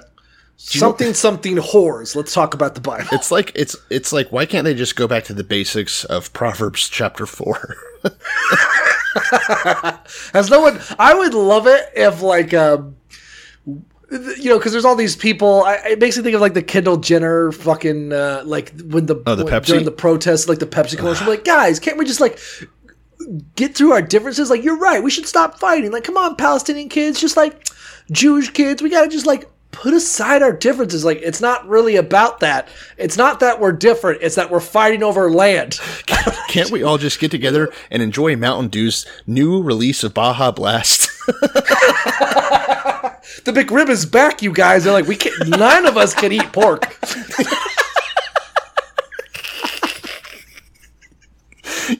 something 0.56 1.12
something 1.12 1.56
whores. 1.56 2.16
Let's 2.16 2.32
talk 2.32 2.54
about 2.54 2.74
the 2.74 2.80
Bible. 2.80 3.08
it's 3.12 3.30
like 3.30 3.52
it's 3.54 3.76
it's 3.90 4.14
like 4.14 4.32
why 4.32 4.46
can't 4.46 4.64
they 4.64 4.72
just 4.72 4.96
go 4.96 5.06
back 5.06 5.24
to 5.24 5.34
the 5.34 5.44
basics 5.44 6.06
of 6.06 6.32
Proverbs 6.32 6.88
chapter 6.88 7.26
four? 7.26 7.76
Has 10.32 10.48
no 10.48 10.62
one? 10.62 10.80
I 10.98 11.12
would 11.12 11.34
love 11.34 11.66
it 11.66 11.90
if 11.94 12.22
like 12.22 12.54
um, 12.54 12.96
you 14.10 14.44
know, 14.50 14.58
because 14.58 14.72
there's 14.72 14.84
all 14.84 14.96
these 14.96 15.16
people. 15.16 15.62
I, 15.64 15.74
it 15.90 15.98
makes 15.98 16.16
me 16.16 16.22
think 16.22 16.34
of 16.34 16.40
like 16.40 16.54
the 16.54 16.62
Kendall 16.62 16.96
Jenner 16.98 17.52
fucking 17.52 18.12
uh, 18.12 18.42
like 18.44 18.72
when 18.82 19.06
the, 19.06 19.22
Oh, 19.26 19.34
the 19.34 19.44
when- 19.44 19.52
Pepsi? 19.54 19.66
during 19.66 19.84
the 19.84 19.90
protests, 19.92 20.48
like 20.48 20.58
the 20.58 20.66
Pepsi 20.66 20.96
commercial. 20.96 21.26
like, 21.26 21.44
guys, 21.44 21.80
can't 21.80 21.96
we 21.98 22.04
just 22.04 22.20
like 22.20 22.38
get 23.56 23.74
through 23.74 23.92
our 23.92 24.02
differences? 24.02 24.50
Like, 24.50 24.62
you're 24.62 24.78
right. 24.78 25.02
We 25.02 25.10
should 25.10 25.26
stop 25.26 25.58
fighting. 25.58 25.90
Like, 25.90 26.04
come 26.04 26.16
on, 26.16 26.36
Palestinian 26.36 26.88
kids, 26.88 27.20
just 27.20 27.36
like 27.36 27.66
Jewish 28.10 28.50
kids. 28.50 28.82
We 28.82 28.90
gotta 28.90 29.08
just 29.08 29.26
like 29.26 29.48
put 29.70 29.94
aside 29.94 30.42
our 30.42 30.52
differences. 30.52 31.04
Like, 31.04 31.18
it's 31.22 31.40
not 31.40 31.66
really 31.66 31.96
about 31.96 32.38
that. 32.40 32.68
It's 32.96 33.16
not 33.16 33.40
that 33.40 33.58
we're 33.60 33.72
different. 33.72 34.22
It's 34.22 34.36
that 34.36 34.50
we're 34.50 34.60
fighting 34.60 35.02
over 35.02 35.30
land. 35.30 35.80
Can't 36.48 36.70
we 36.70 36.82
all 36.84 36.98
just 36.98 37.18
get 37.18 37.30
together 37.32 37.72
and 37.90 38.00
enjoy 38.02 38.36
Mountain 38.36 38.68
Dew's 38.68 39.04
new 39.26 39.60
release 39.62 40.04
of 40.04 40.14
Baja 40.14 40.52
Blast? 40.52 41.08
the 43.44 43.52
McRib 43.52 43.88
is 43.88 44.06
back, 44.06 44.42
you 44.42 44.52
guys. 44.52 44.84
They're 44.84 44.92
like, 44.92 45.06
we 45.06 45.16
can't. 45.16 45.48
None 45.48 45.86
of 45.86 45.96
us 45.96 46.14
can 46.14 46.32
eat 46.32 46.52
pork. 46.52 46.98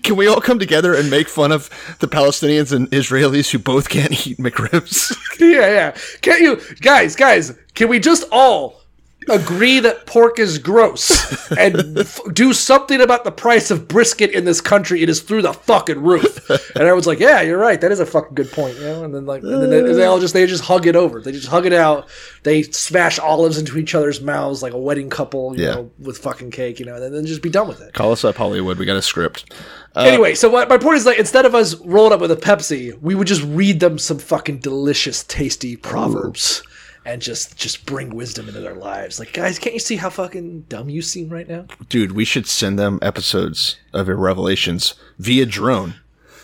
Can 0.03 0.17
we 0.17 0.27
all 0.27 0.41
come 0.41 0.59
together 0.59 0.95
and 0.95 1.11
make 1.11 1.29
fun 1.29 1.53
of 1.53 1.69
the 2.01 2.09
Palestinians 2.09 2.73
and 2.73 2.91
Israelis 2.91 3.51
who 3.51 3.59
both 3.59 3.89
can't 3.89 4.27
eat 4.27 4.39
McRibs? 4.39 5.15
yeah, 5.41 5.67
yeah. 5.67 5.97
Can't 6.21 6.41
you, 6.41 6.61
guys, 6.81 7.17
guys? 7.17 7.57
Can 7.75 7.89
we 7.89 7.99
just 7.99 8.25
all 8.31 8.84
agree 9.29 9.81
that 9.81 10.07
pork 10.07 10.39
is 10.39 10.59
gross 10.59 11.51
and 11.59 11.99
f- 11.99 12.21
do 12.33 12.53
something 12.53 13.01
about 13.01 13.25
the 13.25 13.33
price 13.33 13.71
of 13.71 13.89
brisket 13.89 14.31
in 14.31 14.45
this 14.45 14.61
country? 14.61 15.03
It 15.03 15.09
is 15.09 15.21
through 15.21 15.43
the 15.43 15.53
fucking 15.53 16.03
roof. 16.03 16.49
And 16.51 16.77
everyone's 16.83 17.07
like, 17.07 17.19
"Yeah, 17.21 17.41
you're 17.43 17.59
right. 17.59 17.81
That 17.81 17.93
is 17.93 18.01
a 18.01 18.07
fucking 18.07 18.35
good 18.35 18.51
point." 18.53 18.77
You 18.77 18.85
know. 18.85 19.05
And 19.05 19.15
then 19.15 19.27
like, 19.27 19.43
and 19.43 19.63
then 19.63 19.71
they, 19.71 19.93
they 19.93 20.05
all 20.07 20.21
just 20.21 20.35
they 20.35 20.47
just 20.47 20.65
hug 20.65 20.87
it 20.87 20.97
over. 20.97 21.21
They 21.21 21.33
just 21.33 21.49
hug 21.49 21.67
it 21.67 21.73
out. 21.73 22.09
They 22.43 22.63
smash 22.63 23.19
olives 23.19 23.59
into 23.59 23.79
each 23.79 23.95
other's 23.95 24.21
mouths 24.21 24.63
like 24.63 24.73
a 24.73 24.79
wedding 24.79 25.09
couple, 25.11 25.57
you 25.57 25.65
Yeah. 25.65 25.75
know, 25.75 25.91
with 25.99 26.19
fucking 26.19 26.51
cake, 26.51 26.79
you 26.79 26.87
know, 26.87 26.95
and 26.97 27.15
then 27.15 27.25
just 27.27 27.43
be 27.43 27.51
done 27.51 27.69
with 27.69 27.81
it. 27.81 27.95
Call 27.95 28.13
us 28.13 28.25
up, 28.25 28.37
Hollywood. 28.37 28.79
We 28.79 28.85
got 28.87 28.97
a 28.97 29.03
script. 29.03 29.53
Uh, 29.97 30.01
anyway, 30.01 30.35
so 30.35 30.49
what, 30.51 30.69
my 30.69 30.77
point 30.77 30.97
is 30.97 31.07
like 31.07 31.19
instead 31.19 31.47
of 31.47 31.55
us 31.55 31.77
rolling 31.77 32.13
up 32.13 32.21
with 32.21 32.33
a 32.33 32.37
Pepsi, 32.37 33.01
we 33.01 33.15
would 33.15 33.27
just 33.29 33.43
read 33.45 33.79
them 33.81 33.99
some 33.99 34.19
fucking 34.19 34.59
delicious, 34.59 35.23
tasty 35.25 35.77
proverbs 35.77 36.63
and 37.05 37.21
just 37.21 37.57
just 37.57 37.87
bring 37.87 38.15
wisdom 38.15 38.49
into 38.49 38.61
their 38.61 38.75
lives. 38.75 39.19
Like, 39.19 39.33
guys, 39.33 39.59
can't 39.59 39.75
you 39.75 39.81
see 39.81 39.97
how 39.97 40.11
fucking 40.11 40.63
dumb 40.69 40.89
you 40.89 41.03
seem 41.03 41.29
right 41.29 41.49
now? 41.49 41.67
Dude, 41.89 42.13
we 42.13 42.25
should 42.25 42.47
send 42.47 42.79
them 42.79 42.99
episodes 43.03 43.77
of 43.93 44.09
Irrevelations 44.09 44.95
via 45.19 45.47
drone. 45.47 45.95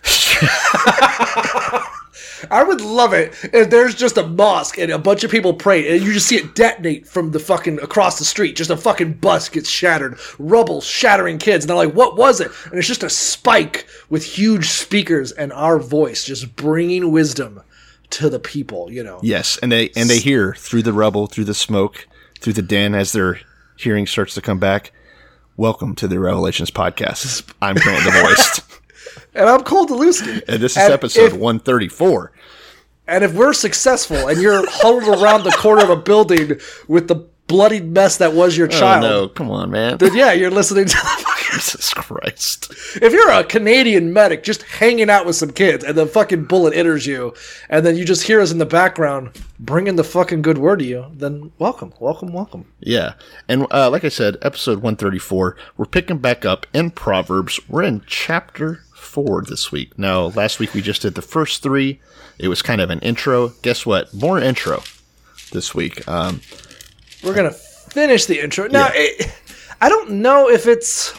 I 2.51 2.62
would 2.62 2.81
love 2.81 3.12
it 3.12 3.35
if 3.53 3.68
there's 3.68 3.94
just 3.94 4.16
a 4.16 4.27
mosque 4.27 4.79
and 4.79 4.90
a 4.90 4.99
bunch 4.99 5.25
of 5.25 5.31
people 5.31 5.53
pray 5.53 5.94
and 5.94 6.03
you 6.03 6.12
just 6.12 6.27
see 6.27 6.37
it 6.37 6.55
detonate 6.55 7.07
from 7.07 7.33
the 7.33 7.38
fucking 7.38 7.79
across 7.81 8.18
the 8.18 8.25
street. 8.25 8.57
Just 8.57 8.70
a 8.70 8.77
fucking 8.77 9.14
bus 9.14 9.49
gets 9.49 9.68
shattered, 9.68 10.18
rubble 10.38 10.81
shattering 10.81 11.38
kids, 11.38 11.64
and 11.64 11.68
they're 11.68 11.77
like, 11.77 11.94
"What 11.94 12.16
was 12.16 12.40
it?" 12.40 12.51
And 12.66 12.79
it's 12.79 12.88
just 12.88 13.03
a 13.03 13.11
spike 13.11 13.87
with 14.09 14.25
huge 14.25 14.68
speakers 14.68 15.33
and 15.33 15.53
our 15.53 15.79
voice 15.79 16.25
just 16.25 16.57
bringing 16.57 17.12
wisdom 17.12 17.62
to 18.11 18.29
the 18.29 18.38
people. 18.38 18.90
You 18.90 19.03
know, 19.05 19.20
Yes, 19.23 19.59
and 19.62 19.70
they 19.73 19.90
and 19.96 20.09
they 20.11 20.18
hear 20.18 20.55
through 20.55 20.83
the 20.83 20.92
rubble, 20.92 21.27
through 21.27 21.44
the 21.44 21.55
smoke, 21.55 22.07
through 22.40 22.55
the 22.55 22.62
den 22.62 22.94
as 22.94 23.12
their 23.12 23.40
hearing 23.77 24.07
starts 24.07 24.35
to 24.35 24.40
come 24.40 24.59
back. 24.59 24.92
Welcome 25.57 25.94
to 25.96 26.09
the 26.09 26.18
Revelations 26.18 26.70
podcast. 26.70 27.51
I'm 27.61 27.77
Grant 27.77 28.05
the 28.05 28.11
Voiced, 28.12 28.62
and 29.35 29.49
I'm 29.49 29.62
Cole 29.62 29.87
Delusky. 29.87 30.42
and 30.49 30.62
this 30.62 30.73
is 30.73 30.79
And 30.79 30.92
episode 30.92 31.33
if- 31.33 31.33
134. 31.35 32.33
And 33.07 33.25
if 33.25 33.35
we're 33.35 33.53
successful 33.53 34.29
and 34.29 34.40
you're 34.40 34.62
huddled 34.70 35.20
around 35.20 35.42
the 35.42 35.51
corner 35.51 35.83
of 35.83 35.90
a 35.90 35.96
building 35.96 36.61
with 36.87 37.09
the 37.09 37.16
bloody 37.49 37.81
mess 37.81 38.18
that 38.18 38.33
was 38.35 38.57
your 38.57 38.68
child. 38.68 39.05
Oh 39.05 39.09
child, 39.09 39.23
no, 39.23 39.29
come 39.35 39.51
on, 39.51 39.70
man! 39.73 39.99
then 39.99 40.14
yeah, 40.14 40.33
you're 40.33 40.51
listening 40.53 40.87
to. 40.87 40.96
Jesus 41.50 41.92
Christ! 41.94 42.72
If 43.02 43.12
you're 43.12 43.30
a 43.30 43.44
Canadian 43.44 44.12
medic 44.12 44.42
just 44.42 44.62
hanging 44.62 45.10
out 45.10 45.26
with 45.26 45.36
some 45.36 45.50
kids 45.52 45.84
and 45.84 45.96
the 45.96 46.06
fucking 46.06 46.44
bullet 46.44 46.74
enters 46.74 47.06
you, 47.06 47.34
and 47.68 47.84
then 47.84 47.96
you 47.96 48.04
just 48.04 48.22
hear 48.22 48.40
us 48.40 48.52
in 48.52 48.58
the 48.58 48.66
background 48.66 49.38
bringing 49.58 49.96
the 49.96 50.04
fucking 50.04 50.42
good 50.42 50.58
word 50.58 50.78
to 50.78 50.84
you, 50.84 51.06
then 51.12 51.52
welcome, 51.58 51.92
welcome, 51.98 52.32
welcome. 52.32 52.66
Yeah, 52.80 53.14
and 53.48 53.66
uh, 53.70 53.90
like 53.90 54.04
I 54.04 54.08
said, 54.08 54.36
episode 54.42 54.76
134. 54.78 55.56
We're 55.76 55.86
picking 55.86 56.18
back 56.18 56.44
up 56.44 56.66
in 56.72 56.90
Proverbs. 56.90 57.60
We're 57.68 57.82
in 57.82 58.02
chapter 58.06 58.82
four 58.94 59.42
this 59.42 59.72
week. 59.72 59.98
Now, 59.98 60.26
last 60.28 60.58
week 60.58 60.72
we 60.74 60.82
just 60.82 61.02
did 61.02 61.14
the 61.14 61.22
first 61.22 61.62
three. 61.62 62.00
It 62.38 62.48
was 62.48 62.62
kind 62.62 62.80
of 62.80 62.90
an 62.90 63.00
intro. 63.00 63.48
Guess 63.62 63.84
what? 63.84 64.12
More 64.14 64.38
intro 64.38 64.82
this 65.52 65.74
week. 65.74 66.06
Um, 66.08 66.40
We're 67.24 67.34
gonna 67.34 67.50
finish 67.50 68.26
the 68.26 68.40
intro 68.40 68.68
now. 68.68 68.86
Yeah. 68.86 68.92
It, 68.94 69.34
I 69.80 69.88
don't 69.88 70.10
know 70.10 70.48
if 70.48 70.66
it's. 70.66 71.18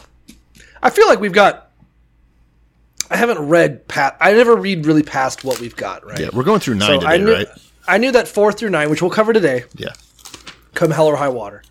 I 0.82 0.90
feel 0.90 1.06
like 1.08 1.20
we've 1.20 1.32
got. 1.32 1.70
I 3.10 3.16
haven't 3.16 3.40
read 3.48 3.86
past. 3.88 4.14
I 4.20 4.32
never 4.32 4.56
read 4.56 4.86
really 4.86 5.02
past 5.02 5.44
what 5.44 5.60
we've 5.60 5.76
got. 5.76 6.04
Right. 6.06 6.18
yeah, 6.18 6.30
we're 6.32 6.44
going 6.44 6.60
through 6.60 6.76
nine 6.76 7.00
So 7.00 7.06
I 7.06 7.18
today, 7.18 7.24
knew. 7.24 7.32
right? 7.34 7.48
I 7.86 7.98
knew 7.98 8.12
that 8.12 8.26
four 8.28 8.52
through 8.52 8.70
nine, 8.70 8.88
which 8.90 9.02
we'll 9.02 9.10
cover 9.10 9.32
today. 9.32 9.64
Yeah. 9.76 9.90
come 10.74 10.90
hell 10.90 11.06
or 11.08 11.16
high 11.16 11.28
water. 11.28 11.62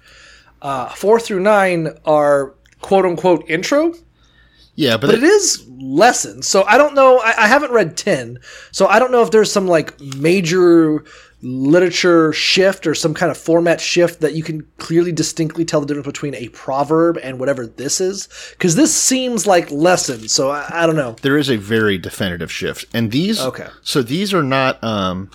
Uh, 0.61 0.89
four 0.89 1.19
through 1.19 1.39
nine 1.39 1.89
are 2.05 2.53
quote 2.81 3.05
unquote 3.05 3.49
intro, 3.49 3.93
Yeah, 4.75 4.97
but, 4.97 5.07
but 5.07 5.15
it 5.15 5.23
is 5.23 5.65
lessons. 5.79 6.47
So 6.47 6.63
I 6.63 6.77
don't 6.77 6.93
know. 6.93 7.17
I, 7.19 7.33
I 7.45 7.47
haven't 7.47 7.71
read 7.71 7.97
10. 7.97 8.37
So 8.71 8.85
I 8.85 8.99
don't 8.99 9.11
know 9.11 9.23
if 9.23 9.31
there's 9.31 9.51
some 9.51 9.67
like 9.67 9.99
major 9.99 11.03
literature 11.41 12.31
shift 12.33 12.85
or 12.85 12.93
some 12.95 13.13
kind 13.13 13.31
of 13.31 13.37
format 13.37 13.81
shift 13.81 14.21
that 14.21 14.33
you 14.33 14.43
can 14.43 14.65
clearly 14.77 15.11
distinctly 15.11 15.65
tell 15.65 15.81
the 15.81 15.87
difference 15.87 16.05
between 16.05 16.35
a 16.35 16.47
proverb 16.49 17.17
and 17.23 17.39
whatever 17.39 17.65
this 17.65 17.99
is. 17.99 18.27
Because 18.51 18.75
this 18.75 18.93
seems 18.95 19.47
like 19.47 19.69
lessons. 19.71 20.31
So 20.33 20.51
I, 20.51 20.67
I 20.71 20.85
don't 20.85 20.95
know. 20.95 21.15
there 21.21 21.37
is 21.37 21.49
a 21.49 21.57
very 21.57 21.97
definitive 21.97 22.51
shift. 22.51 22.85
And 22.93 23.11
these, 23.11 23.39
Okay. 23.41 23.67
so 23.81 24.01
these 24.01 24.33
are 24.33 24.43
not, 24.43 24.83
um, 24.83 25.29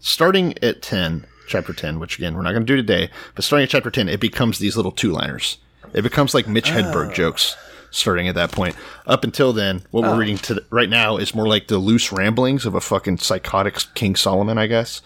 starting 0.00 0.54
at 0.62 0.82
10, 0.82 1.26
chapter 1.46 1.72
10, 1.72 1.98
which 1.98 2.18
again, 2.18 2.34
we're 2.36 2.42
not 2.42 2.52
going 2.52 2.66
to 2.66 2.66
do 2.66 2.76
today, 2.76 3.10
but 3.34 3.44
starting 3.44 3.64
at 3.64 3.70
chapter 3.70 3.90
10, 3.90 4.08
it 4.08 4.20
becomes 4.20 4.58
these 4.58 4.76
little 4.76 4.92
two 4.92 5.12
liners. 5.12 5.58
It 5.94 6.02
becomes 6.02 6.34
like 6.34 6.46
Mitch 6.46 6.70
Oh. 6.70 6.74
Hedberg 6.74 7.14
jokes. 7.14 7.56
Starting 7.90 8.28
at 8.28 8.34
that 8.34 8.52
point. 8.52 8.76
Up 9.06 9.24
until 9.24 9.52
then, 9.52 9.82
what 9.90 10.04
Oh. 10.04 10.12
we're 10.12 10.18
reading 10.20 10.38
to 10.38 10.62
right 10.70 10.88
now 10.88 11.16
is 11.16 11.34
more 11.34 11.46
like 11.48 11.68
the 11.68 11.78
loose 11.78 12.12
ramblings 12.12 12.66
of 12.66 12.74
a 12.74 12.80
fucking 12.80 13.18
psychotic 13.18 13.78
King 13.94 14.14
Solomon, 14.16 14.58
I 14.58 14.66
guess. 14.66 15.02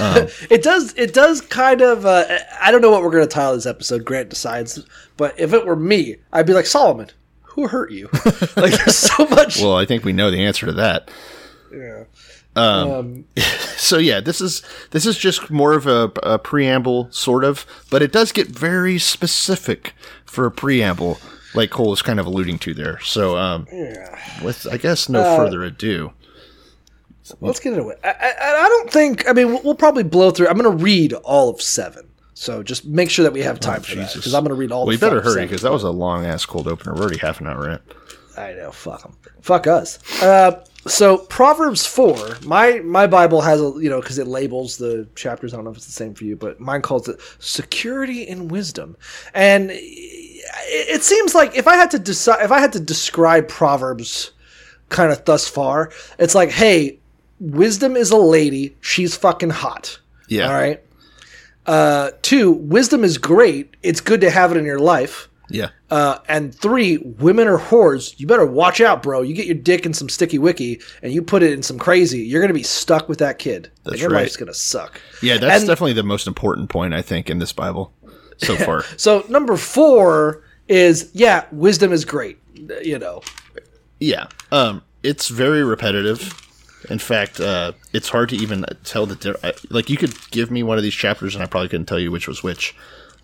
Um, 0.00 0.26
it 0.50 0.62
does. 0.62 0.94
It 0.96 1.14
does 1.14 1.40
kind 1.40 1.80
of. 1.80 2.04
Uh, 2.06 2.24
I 2.60 2.70
don't 2.70 2.80
know 2.80 2.90
what 2.90 3.02
we're 3.02 3.10
going 3.10 3.24
to 3.26 3.32
title 3.32 3.54
this 3.54 3.66
episode. 3.66 4.04
Grant 4.04 4.28
decides. 4.30 4.84
But 5.16 5.38
if 5.38 5.52
it 5.52 5.66
were 5.66 5.76
me, 5.76 6.16
I'd 6.32 6.46
be 6.46 6.52
like 6.52 6.66
Solomon. 6.66 7.08
Who 7.42 7.66
hurt 7.66 7.90
you? 7.90 8.08
like 8.56 8.72
there's 8.72 8.96
so 8.96 9.26
much. 9.26 9.60
Well, 9.60 9.76
I 9.76 9.84
think 9.84 10.04
we 10.04 10.12
know 10.12 10.30
the 10.30 10.44
answer 10.44 10.66
to 10.66 10.72
that. 10.74 11.10
yeah. 11.72 12.04
Um, 12.56 12.90
um, 12.90 13.24
so 13.76 13.98
yeah, 13.98 14.20
this 14.20 14.40
is 14.40 14.62
this 14.90 15.06
is 15.06 15.16
just 15.16 15.48
more 15.50 15.72
of 15.74 15.86
a, 15.86 16.10
a 16.24 16.38
preamble, 16.38 17.08
sort 17.12 17.44
of, 17.44 17.64
but 17.90 18.02
it 18.02 18.10
does 18.10 18.32
get 18.32 18.48
very 18.48 18.98
specific 18.98 19.92
for 20.24 20.46
a 20.46 20.50
preamble, 20.50 21.18
like 21.54 21.70
Cole 21.70 21.92
is 21.92 22.02
kind 22.02 22.20
of 22.20 22.26
alluding 22.26 22.58
to 22.60 22.74
there. 22.74 23.00
So, 23.00 23.36
um, 23.36 23.66
with 24.42 24.66
I 24.70 24.76
guess 24.76 25.08
no 25.08 25.22
further 25.36 25.62
ado, 25.64 26.12
Let's 27.40 27.60
get 27.60 27.74
it. 27.74 27.98
I, 28.04 28.08
I, 28.08 28.34
I 28.40 28.68
don't 28.68 28.90
think. 28.90 29.28
I 29.28 29.32
mean, 29.32 29.48
we'll, 29.48 29.62
we'll 29.62 29.74
probably 29.74 30.02
blow 30.02 30.30
through. 30.30 30.48
I'm 30.48 30.58
going 30.58 30.78
to 30.78 30.82
read 30.82 31.12
all 31.12 31.48
of 31.50 31.60
seven. 31.60 32.08
So 32.34 32.62
just 32.62 32.84
make 32.84 33.10
sure 33.10 33.24
that 33.24 33.32
we 33.32 33.40
have 33.40 33.58
time 33.58 33.82
for 33.82 33.96
that 33.96 34.14
because 34.14 34.32
I'm 34.32 34.44
going 34.44 34.54
to 34.54 34.58
read 34.58 34.70
all. 34.70 34.86
well, 34.86 34.92
you 34.92 34.98
the 34.98 35.06
better 35.06 35.20
hurry 35.20 35.42
because 35.42 35.62
that 35.62 35.72
was 35.72 35.82
a 35.82 35.90
long 35.90 36.24
ass 36.24 36.46
cold 36.46 36.68
opener. 36.68 36.94
We're 36.94 37.00
already 37.00 37.18
half 37.18 37.40
an 37.40 37.48
hour 37.48 37.68
in. 37.68 37.80
I 38.36 38.52
know. 38.52 38.70
Fuck 38.70 39.02
them. 39.02 39.16
Fuck 39.40 39.66
us. 39.66 39.98
Uh, 40.22 40.64
so 40.86 41.18
Proverbs 41.18 41.84
four. 41.84 42.36
My 42.44 42.78
my 42.78 43.08
Bible 43.08 43.40
has 43.40 43.60
a 43.60 43.72
you 43.80 43.90
know 43.90 44.00
because 44.00 44.18
it 44.18 44.28
labels 44.28 44.76
the 44.76 45.08
chapters. 45.16 45.52
I 45.52 45.56
don't 45.56 45.64
know 45.64 45.72
if 45.72 45.78
it's 45.78 45.86
the 45.86 45.92
same 45.92 46.14
for 46.14 46.24
you, 46.24 46.36
but 46.36 46.60
mine 46.60 46.80
calls 46.80 47.08
it 47.08 47.20
security 47.40 48.28
and 48.28 48.48
wisdom. 48.52 48.96
And 49.34 49.72
it, 50.66 51.02
seems 51.02 51.34
like 51.34 51.56
if 51.56 51.66
I 51.66 51.76
had 51.76 51.90
to 51.92 51.98
decide, 51.98 52.44
if 52.44 52.50
I 52.52 52.60
had 52.60 52.72
to 52.74 52.80
describe 52.80 53.48
Proverbs, 53.48 54.32
kind 54.88 55.12
of 55.12 55.24
thus 55.24 55.48
far, 55.48 55.90
it's 56.18 56.34
like, 56.34 56.50
hey, 56.50 56.98
wisdom 57.40 57.96
is 57.96 58.10
a 58.10 58.16
lady. 58.16 58.76
She's 58.80 59.16
fucking 59.16 59.50
hot. 59.50 59.98
Yeah. 60.28 60.48
All 60.48 60.54
right. 60.54 60.82
Uh, 61.66 62.10
two, 62.22 62.52
wisdom 62.52 63.04
is 63.04 63.18
great. 63.18 63.76
It's 63.82 64.00
good 64.00 64.20
to 64.22 64.30
have 64.30 64.50
it 64.50 64.56
in 64.56 64.64
your 64.64 64.78
life. 64.78 65.28
Yeah. 65.50 65.68
Uh, 65.90 66.18
and 66.28 66.54
three, 66.54 66.98
women 66.98 67.48
are 67.48 67.58
whores. 67.58 68.18
You 68.18 68.26
better 68.26 68.44
watch 68.44 68.80
out, 68.80 69.02
bro. 69.02 69.22
You 69.22 69.34
get 69.34 69.46
your 69.46 69.54
dick 69.54 69.86
in 69.86 69.94
some 69.94 70.08
sticky 70.08 70.38
wicky 70.38 70.80
and 71.02 71.12
you 71.12 71.22
put 71.22 71.42
it 71.42 71.52
in 71.52 71.62
some 71.62 71.78
crazy. 71.78 72.20
You're 72.20 72.42
gonna 72.42 72.52
be 72.52 72.62
stuck 72.62 73.08
with 73.08 73.18
that 73.18 73.38
kid. 73.38 73.70
That's 73.84 73.94
and 73.94 74.00
your 74.00 74.10
right. 74.10 74.22
life's 74.22 74.36
gonna 74.36 74.52
suck. 74.52 75.00
Yeah, 75.22 75.38
that's 75.38 75.60
And- 75.62 75.66
definitely 75.68 75.94
the 75.94 76.02
most 76.02 76.26
important 76.26 76.68
point 76.68 76.92
I 76.92 77.00
think 77.00 77.30
in 77.30 77.38
this 77.38 77.52
Bible 77.52 77.92
so 78.38 78.56
far. 78.56 78.84
So 78.96 79.24
number 79.28 79.56
four 79.56 80.42
is 80.68 81.10
yeah, 81.12 81.44
wisdom 81.52 81.92
is 81.92 82.04
great. 82.04 82.38
You 82.82 82.98
know, 82.98 83.22
Yeah. 84.00 84.26
Um, 84.50 84.82
it's 85.02 85.28
very 85.28 85.62
repetitive. 85.62 86.34
In 86.90 86.98
fact, 86.98 87.40
uh, 87.40 87.72
it's 87.92 88.08
hard 88.08 88.28
to 88.30 88.36
even 88.36 88.64
tell 88.84 89.06
the 89.06 89.16
di- 89.16 89.34
I- 89.48 89.54
like. 89.70 89.90
You 89.90 89.96
could 89.96 90.14
give 90.30 90.50
me 90.50 90.62
one 90.62 90.76
of 90.76 90.82
these 90.82 90.94
chapters, 90.94 91.34
and 91.34 91.42
I 91.42 91.46
probably 91.46 91.68
couldn't 91.68 91.86
tell 91.86 91.98
you 91.98 92.10
which 92.10 92.26
was 92.28 92.42
which 92.42 92.74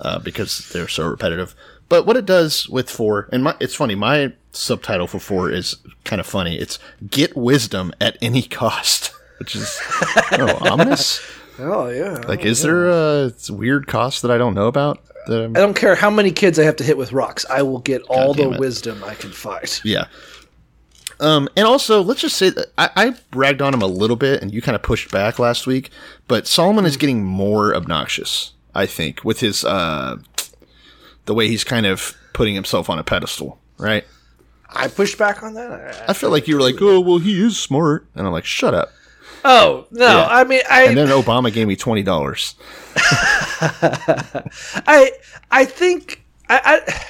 uh, 0.00 0.18
because 0.18 0.68
they're 0.70 0.88
so 0.88 1.08
repetitive. 1.08 1.54
But 1.88 2.06
what 2.06 2.16
it 2.16 2.26
does 2.26 2.68
with 2.68 2.90
four, 2.90 3.28
and 3.32 3.44
my, 3.44 3.54
it's 3.60 3.74
funny. 3.74 3.94
My 3.94 4.32
subtitle 4.52 5.06
for 5.06 5.18
four 5.20 5.50
is 5.50 5.76
kind 6.04 6.18
of 6.20 6.26
funny. 6.26 6.58
It's 6.58 6.78
"Get 7.08 7.36
wisdom 7.36 7.92
at 8.00 8.16
any 8.20 8.42
cost," 8.42 9.12
which 9.38 9.54
is 9.54 9.78
oh, 10.32 10.58
ominous. 10.70 11.20
Oh 11.58 11.88
yeah. 11.88 12.22
Like, 12.28 12.44
is 12.44 12.62
there 12.62 12.88
a 12.90 13.32
weird 13.50 13.86
cost 13.86 14.22
that 14.22 14.30
I 14.30 14.38
don't 14.38 14.54
know 14.54 14.66
about? 14.68 15.02
That 15.26 15.44
I'm, 15.44 15.56
I 15.56 15.60
don't 15.60 15.74
care 15.74 15.94
how 15.94 16.10
many 16.10 16.30
kids 16.32 16.58
I 16.58 16.64
have 16.64 16.76
to 16.76 16.84
hit 16.84 16.96
with 16.98 17.12
rocks. 17.12 17.46
I 17.48 17.62
will 17.62 17.78
get 17.78 18.02
all 18.02 18.34
the 18.34 18.50
it. 18.52 18.60
wisdom 18.60 19.02
I 19.04 19.14
can 19.14 19.30
find. 19.30 19.80
Yeah. 19.84 20.06
Um, 21.20 21.48
and 21.56 21.66
also, 21.66 22.02
let's 22.02 22.20
just 22.20 22.36
say 22.36 22.50
that 22.50 22.66
I, 22.76 22.90
I 22.96 23.14
bragged 23.30 23.62
on 23.62 23.72
him 23.72 23.82
a 23.82 23.86
little 23.86 24.16
bit, 24.16 24.42
and 24.42 24.52
you 24.52 24.60
kind 24.60 24.74
of 24.74 24.82
pushed 24.82 25.10
back 25.12 25.38
last 25.38 25.66
week. 25.66 25.90
But 26.28 26.46
Solomon 26.46 26.84
is 26.84 26.96
getting 26.96 27.24
more 27.24 27.74
obnoxious, 27.74 28.52
I 28.74 28.86
think, 28.86 29.24
with 29.24 29.40
his 29.40 29.64
uh, 29.64 30.16
the 31.26 31.34
way 31.34 31.48
he's 31.48 31.64
kind 31.64 31.86
of 31.86 32.16
putting 32.32 32.54
himself 32.54 32.90
on 32.90 32.98
a 32.98 33.04
pedestal. 33.04 33.58
Right? 33.78 34.04
I 34.68 34.88
pushed 34.88 35.18
back 35.18 35.42
on 35.44 35.54
that. 35.54 35.70
I- 36.02 36.10
I 36.10 36.12
feel 36.14 36.30
like 36.30 36.48
you 36.48 36.56
were 36.56 36.62
like, 36.62 36.76
"Oh, 36.80 36.98
well, 37.00 37.18
he 37.18 37.40
is 37.42 37.56
smart," 37.58 38.06
and 38.16 38.26
I'm 38.26 38.32
like, 38.32 38.44
"Shut 38.44 38.74
up." 38.74 38.90
Oh 39.44 39.86
no! 39.90 40.06
Yeah. 40.06 40.26
I 40.26 40.44
mean, 40.44 40.62
I 40.70 40.84
And 40.84 40.96
then 40.96 41.08
Obama 41.08 41.52
gave 41.52 41.66
me 41.68 41.76
twenty 41.76 42.02
dollars. 42.02 42.54
I 44.86 45.12
I 45.50 45.64
think 45.64 46.24
I 46.48 46.82
I, 46.86 47.04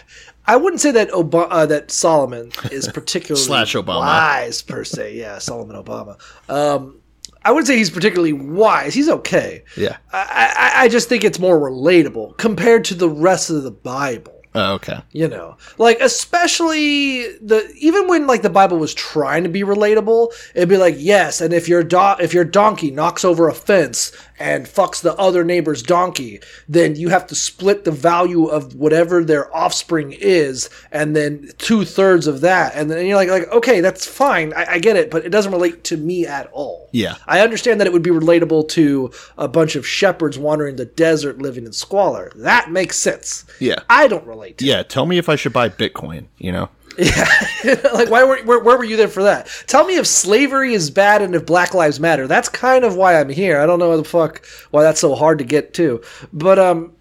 I 0.46 0.56
wouldn't 0.56 0.80
say 0.80 0.90
that 0.92 1.10
Obama 1.10 1.46
uh, 1.50 1.66
that 1.66 1.90
Solomon 1.90 2.50
is 2.70 2.88
particularly 2.88 3.42
Slash 3.46 3.74
Obama. 3.74 4.00
wise 4.00 4.62
per 4.62 4.84
se. 4.84 5.14
Yeah, 5.16 5.38
Solomon 5.38 5.76
Obama. 5.82 6.18
Um, 6.50 7.00
I 7.44 7.50
wouldn't 7.52 7.66
say 7.66 7.76
he's 7.76 7.90
particularly 7.90 8.32
wise. 8.32 8.94
He's 8.94 9.08
okay. 9.08 9.64
Yeah. 9.76 9.96
I, 10.12 10.72
I 10.76 10.84
I 10.84 10.88
just 10.88 11.08
think 11.08 11.24
it's 11.24 11.38
more 11.38 11.58
relatable 11.58 12.36
compared 12.36 12.84
to 12.86 12.94
the 12.94 13.08
rest 13.08 13.50
of 13.50 13.62
the 13.62 13.70
Bible. 13.70 14.33
Oh, 14.56 14.74
okay. 14.74 15.00
You 15.10 15.26
know, 15.26 15.56
like 15.78 15.98
especially 16.00 17.22
the 17.38 17.68
even 17.76 18.06
when 18.06 18.28
like 18.28 18.42
the 18.42 18.50
Bible 18.50 18.78
was 18.78 18.94
trying 18.94 19.42
to 19.42 19.48
be 19.48 19.62
relatable, 19.62 20.32
it'd 20.54 20.68
be 20.68 20.76
like 20.76 20.94
yes, 20.98 21.40
and 21.40 21.52
if 21.52 21.68
your 21.68 21.82
do- 21.82 22.20
if 22.20 22.32
your 22.32 22.44
donkey 22.44 22.92
knocks 22.92 23.24
over 23.24 23.48
a 23.48 23.54
fence 23.54 24.12
and 24.38 24.66
fucks 24.66 25.00
the 25.00 25.14
other 25.16 25.44
neighbor's 25.44 25.82
donkey, 25.82 26.40
then 26.68 26.96
you 26.96 27.08
have 27.08 27.26
to 27.28 27.34
split 27.34 27.84
the 27.84 27.90
value 27.90 28.46
of 28.46 28.74
whatever 28.74 29.22
their 29.24 29.54
offspring 29.54 30.12
is, 30.12 30.68
and 30.90 31.14
then 31.14 31.50
two 31.58 31.84
thirds 31.84 32.26
of 32.26 32.40
that, 32.40 32.74
and 32.74 32.90
then 32.90 33.06
you're 33.06 33.16
like 33.16 33.28
like 33.28 33.48
okay, 33.52 33.80
that's 33.80 34.06
fine, 34.06 34.52
I, 34.54 34.72
I 34.72 34.78
get 34.78 34.96
it, 34.96 35.10
but 35.10 35.24
it 35.24 35.30
doesn't 35.30 35.52
relate 35.52 35.84
to 35.84 35.96
me 35.96 36.26
at 36.26 36.48
all. 36.52 36.88
Yeah. 36.92 37.16
I 37.26 37.40
understand 37.40 37.80
that 37.80 37.86
it 37.86 37.92
would 37.92 38.02
be 38.02 38.10
relatable 38.10 38.68
to 38.70 39.10
a 39.36 39.48
bunch 39.48 39.74
of 39.74 39.86
shepherds 39.86 40.38
wandering 40.38 40.76
the 40.76 40.84
desert 40.84 41.38
living 41.38 41.66
in 41.66 41.72
squalor. 41.72 42.30
That 42.36 42.70
makes 42.70 42.96
sense. 42.96 43.44
Yeah. 43.58 43.80
I 43.90 44.06
don't 44.06 44.24
relate 44.26 44.58
to 44.58 44.64
Yeah. 44.64 44.84
Tell 44.84 45.04
me 45.04 45.18
if 45.18 45.28
I 45.28 45.34
should 45.34 45.52
buy 45.52 45.68
Bitcoin. 45.68 46.26
You 46.38 46.52
know. 46.52 46.68
like 47.92 48.10
why 48.10 48.22
were 48.22 48.42
where, 48.44 48.60
where 48.60 48.78
were 48.78 48.84
you 48.84 48.96
there 48.96 49.08
for 49.08 49.24
that? 49.24 49.48
Tell 49.66 49.84
me 49.84 49.96
if 49.96 50.06
slavery 50.06 50.74
is 50.74 50.90
bad 50.90 51.22
and 51.22 51.34
if 51.34 51.44
black 51.44 51.74
lives 51.74 51.98
matter. 51.98 52.26
That's 52.26 52.48
kind 52.48 52.84
of 52.84 52.94
why 52.94 53.20
i'm 53.20 53.28
here. 53.28 53.60
I 53.60 53.66
don't 53.66 53.78
know 53.78 53.96
the 53.96 54.04
fuck 54.04 54.46
why 54.70 54.82
that's 54.82 55.00
so 55.00 55.14
hard 55.14 55.38
to 55.38 55.44
get 55.44 55.74
to. 55.74 56.02
But 56.32 56.58
um 56.58 56.92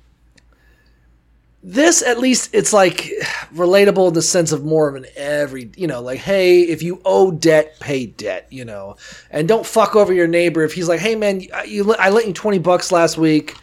this 1.61 2.01
at 2.01 2.19
least 2.19 2.49
it's 2.53 2.73
like 2.73 2.97
relatable 3.53 4.07
in 4.09 4.13
the 4.15 4.21
sense 4.21 4.51
of 4.51 4.65
more 4.65 4.89
of 4.89 4.95
an 4.95 5.05
every 5.15 5.71
you 5.77 5.87
know 5.87 6.01
like 6.01 6.19
hey 6.19 6.61
if 6.61 6.81
you 6.81 7.01
owe 7.05 7.31
debt 7.31 7.79
pay 7.79 8.07
debt 8.07 8.47
you 8.49 8.65
know. 8.65 8.95
And 9.29 9.47
don't 9.47 9.65
fuck 9.65 9.95
over 9.95 10.11
your 10.11 10.27
neighbor 10.27 10.63
if 10.63 10.73
he's 10.73 10.89
like 10.89 11.01
hey 11.01 11.15
man 11.15 11.41
you, 11.67 11.93
i 11.95 12.09
lent 12.09 12.27
you 12.27 12.33
20 12.33 12.57
bucks 12.59 12.91
last 12.91 13.17
week 13.17 13.55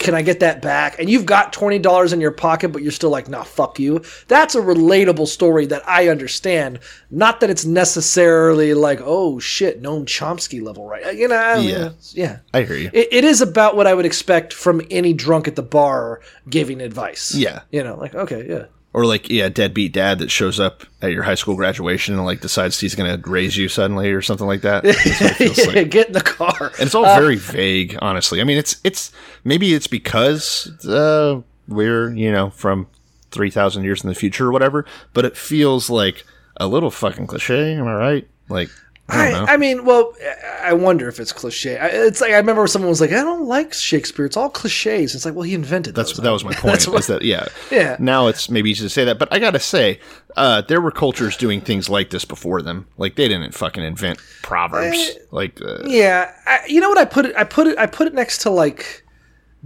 can 0.00 0.14
I 0.14 0.22
get 0.22 0.40
that 0.40 0.60
back? 0.62 0.98
And 0.98 1.08
you've 1.08 1.26
got 1.26 1.52
twenty 1.52 1.78
dollars 1.78 2.12
in 2.12 2.20
your 2.20 2.32
pocket, 2.32 2.70
but 2.72 2.82
you're 2.82 2.90
still 2.90 3.10
like, 3.10 3.28
nah, 3.28 3.44
fuck 3.44 3.78
you. 3.78 4.02
That's 4.26 4.56
a 4.56 4.60
relatable 4.60 5.28
story 5.28 5.66
that 5.66 5.88
I 5.88 6.08
understand. 6.08 6.80
Not 7.10 7.38
that 7.40 7.50
it's 7.50 7.64
necessarily 7.64 8.74
like, 8.74 9.00
oh 9.02 9.38
shit, 9.38 9.82
Noam 9.82 10.04
Chomsky 10.06 10.60
level, 10.62 10.88
right? 10.88 11.14
You 11.16 11.28
know, 11.28 11.36
I- 11.36 11.58
Yeah. 11.58 11.90
yeah. 12.12 12.38
I 12.52 12.62
hear 12.62 12.76
you. 12.76 12.90
It, 12.92 13.08
it 13.12 13.24
is 13.24 13.40
about 13.40 13.76
what 13.76 13.86
I 13.86 13.94
would 13.94 14.06
expect 14.06 14.52
from 14.52 14.80
any 14.90 15.12
drunk 15.12 15.46
at 15.46 15.54
the 15.56 15.62
bar 15.62 16.20
giving 16.48 16.80
advice. 16.80 17.34
Yeah. 17.34 17.60
you 17.70 17.84
know, 17.84 17.96
like 17.96 18.14
okay, 18.14 18.46
yeah. 18.48 18.64
Or 18.92 19.06
like, 19.06 19.30
yeah, 19.30 19.48
deadbeat 19.48 19.92
dad 19.92 20.18
that 20.18 20.32
shows 20.32 20.58
up 20.58 20.82
at 21.00 21.12
your 21.12 21.22
high 21.22 21.36
school 21.36 21.54
graduation 21.54 22.14
and 22.14 22.24
like 22.24 22.40
decides 22.40 22.80
he's 22.80 22.96
going 22.96 23.22
to 23.22 23.30
raise 23.30 23.56
you 23.56 23.68
suddenly 23.68 24.10
or 24.10 24.20
something 24.20 24.48
like 24.48 24.62
that. 24.62 24.84
What 24.84 25.66
like. 25.74 25.90
Get 25.90 26.08
in 26.08 26.12
the 26.12 26.20
car. 26.20 26.72
And 26.78 26.86
it's 26.86 26.94
all 26.94 27.04
very 27.04 27.36
vague, 27.36 27.96
honestly. 28.02 28.40
I 28.40 28.44
mean, 28.44 28.58
it's 28.58 28.80
it's 28.82 29.12
maybe 29.44 29.74
it's 29.74 29.86
because 29.86 30.84
uh, 30.86 31.40
we're 31.68 32.12
you 32.14 32.32
know 32.32 32.50
from 32.50 32.88
three 33.30 33.50
thousand 33.50 33.84
years 33.84 34.02
in 34.02 34.08
the 34.08 34.14
future 34.14 34.48
or 34.48 34.52
whatever, 34.52 34.84
but 35.12 35.24
it 35.24 35.36
feels 35.36 35.88
like 35.88 36.24
a 36.56 36.66
little 36.66 36.90
fucking 36.90 37.28
cliche. 37.28 37.74
Am 37.74 37.86
I 37.86 37.94
right? 37.94 38.28
Like, 38.48 38.70
I. 39.12 39.32
I, 39.32 39.54
I 39.54 39.56
mean, 39.56 39.84
well, 39.84 40.14
I 40.62 40.72
wonder 40.72 41.08
if 41.08 41.18
it's 41.20 41.32
cliche. 41.32 41.78
It's 41.80 42.20
like 42.20 42.32
I 42.32 42.36
remember 42.36 42.66
someone 42.66 42.88
was 42.88 43.00
like, 43.00 43.10
"I 43.12 43.22
don't 43.22 43.46
like 43.46 43.72
Shakespeare. 43.72 44.24
It's 44.26 44.36
all 44.36 44.50
cliches." 44.50 45.14
It's 45.14 45.24
like, 45.24 45.34
well, 45.34 45.42
he 45.42 45.54
invented. 45.54 45.94
That's 45.94 46.12
those. 46.12 46.22
that 46.24 46.30
was 46.30 46.44
my 46.44 46.52
point. 46.54 46.80
that 46.80 47.22
yeah, 47.22 47.46
Yeah. 47.70 47.96
Now 47.98 48.26
it's 48.28 48.50
maybe 48.50 48.70
easy 48.70 48.84
to 48.84 48.90
say 48.90 49.04
that, 49.04 49.18
but 49.18 49.28
I 49.32 49.38
gotta 49.38 49.60
say, 49.60 50.00
uh, 50.36 50.62
there 50.62 50.80
were 50.80 50.90
cultures 50.90 51.36
doing 51.36 51.60
things 51.60 51.88
like 51.88 52.10
this 52.10 52.24
before 52.24 52.62
them. 52.62 52.86
Like 52.98 53.16
they 53.16 53.28
didn't 53.28 53.52
fucking 53.54 53.82
invent 53.82 54.18
proverbs. 54.42 55.10
like 55.30 55.60
uh, 55.62 55.78
Yeah, 55.86 56.32
I, 56.46 56.60
you 56.68 56.80
know 56.80 56.88
what? 56.88 56.98
I 56.98 57.04
put 57.04 57.26
it. 57.26 57.36
I 57.36 57.44
put 57.44 57.66
it. 57.66 57.78
I 57.78 57.86
put 57.86 58.06
it 58.06 58.14
next 58.14 58.38
to 58.42 58.50
like 58.50 59.04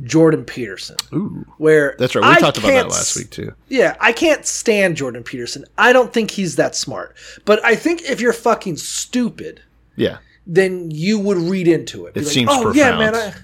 Jordan 0.02 0.44
Peterson. 0.44 0.96
Ooh. 1.12 1.46
where 1.58 1.94
that's 1.98 2.14
right. 2.14 2.22
We 2.28 2.34
I 2.34 2.40
talked 2.40 2.58
about 2.58 2.68
that 2.68 2.88
last 2.88 3.16
week 3.16 3.30
too. 3.30 3.54
Yeah, 3.68 3.96
I 4.00 4.12
can't 4.12 4.44
stand 4.44 4.96
Jordan 4.96 5.22
Peterson. 5.22 5.64
I 5.78 5.92
don't 5.92 6.12
think 6.12 6.32
he's 6.32 6.56
that 6.56 6.74
smart. 6.74 7.14
But 7.44 7.64
I 7.64 7.76
think 7.76 8.02
if 8.02 8.20
you're 8.20 8.32
fucking 8.32 8.76
stupid, 8.78 9.62
Yeah, 9.96 10.18
then 10.46 10.90
you 10.90 11.18
would 11.20 11.38
read 11.38 11.68
into 11.68 12.06
it. 12.06 12.14
Be 12.14 12.20
It 12.20 12.24
like, 12.24 12.32
seems 12.32 12.50
oh 12.52 12.72
yeah, 12.72 12.90
profound." 12.96 12.98
man. 12.98 13.14
I, 13.14 13.34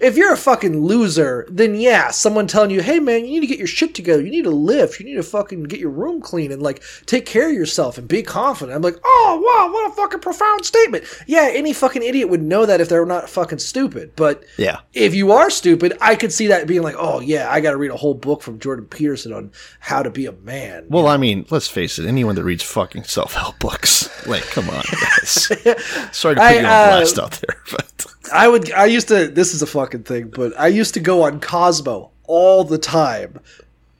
if 0.00 0.16
you're 0.16 0.32
a 0.32 0.36
fucking 0.36 0.82
loser, 0.84 1.46
then 1.50 1.74
yeah, 1.74 2.10
someone 2.10 2.46
telling 2.46 2.70
you, 2.70 2.82
hey 2.82 2.98
man, 3.00 3.24
you 3.24 3.30
need 3.32 3.40
to 3.40 3.46
get 3.46 3.58
your 3.58 3.66
shit 3.66 3.94
together. 3.94 4.22
You 4.22 4.30
need 4.30 4.44
to 4.44 4.50
lift. 4.50 5.00
You 5.00 5.06
need 5.06 5.14
to 5.14 5.22
fucking 5.22 5.64
get 5.64 5.80
your 5.80 5.90
room 5.90 6.20
clean 6.20 6.52
and 6.52 6.62
like 6.62 6.82
take 7.06 7.26
care 7.26 7.48
of 7.48 7.54
yourself 7.54 7.98
and 7.98 8.06
be 8.08 8.22
confident. 8.22 8.74
I'm 8.76 8.82
like, 8.82 8.98
oh 9.04 9.42
wow, 9.44 9.72
what 9.72 9.90
a 9.90 9.94
fucking 9.94 10.20
profound 10.20 10.64
statement. 10.64 11.04
Yeah, 11.26 11.48
any 11.52 11.72
fucking 11.72 12.02
idiot 12.02 12.28
would 12.28 12.42
know 12.42 12.66
that 12.66 12.80
if 12.80 12.88
they're 12.88 13.04
not 13.06 13.28
fucking 13.28 13.58
stupid. 13.58 14.12
But 14.16 14.44
Yeah. 14.56 14.80
if 14.94 15.14
you 15.14 15.32
are 15.32 15.50
stupid, 15.50 15.96
I 16.00 16.14
could 16.14 16.32
see 16.32 16.46
that 16.48 16.66
being 16.66 16.82
like, 16.82 16.96
oh 16.98 17.20
yeah, 17.20 17.50
I 17.50 17.60
got 17.60 17.72
to 17.72 17.76
read 17.76 17.90
a 17.90 17.96
whole 17.96 18.14
book 18.14 18.42
from 18.42 18.58
Jordan 18.58 18.86
Peterson 18.86 19.32
on 19.32 19.52
how 19.80 20.02
to 20.02 20.10
be 20.10 20.26
a 20.26 20.32
man. 20.32 20.86
Well, 20.88 21.06
I 21.06 21.16
mean, 21.16 21.46
let's 21.50 21.68
face 21.68 21.98
it. 21.98 22.06
Anyone 22.06 22.34
that 22.36 22.44
reads 22.44 22.62
fucking 22.62 23.04
self 23.04 23.34
help 23.34 23.58
books, 23.58 24.26
like, 24.26 24.42
come 24.44 24.68
on, 24.70 24.82
guys. 24.90 25.30
Sorry 26.12 26.34
to 26.34 26.40
put 26.40 26.46
I, 26.46 26.52
you 26.54 26.58
on 26.60 26.64
uh, 26.64 26.86
blast 26.98 27.18
out 27.18 27.32
there, 27.32 27.56
but 27.70 28.06
I 28.32 28.48
would. 28.48 28.70
I 28.72 28.86
used 28.86 29.08
to. 29.08 29.28
This 29.28 29.54
is 29.54 29.62
a 29.62 29.66
fucking 29.88 30.04
thing, 30.04 30.28
but 30.28 30.52
I 30.58 30.66
used 30.68 30.94
to 30.94 31.00
go 31.00 31.22
on 31.22 31.40
Cosmo 31.40 32.10
all 32.26 32.62
the 32.64 32.76
time, 32.78 33.40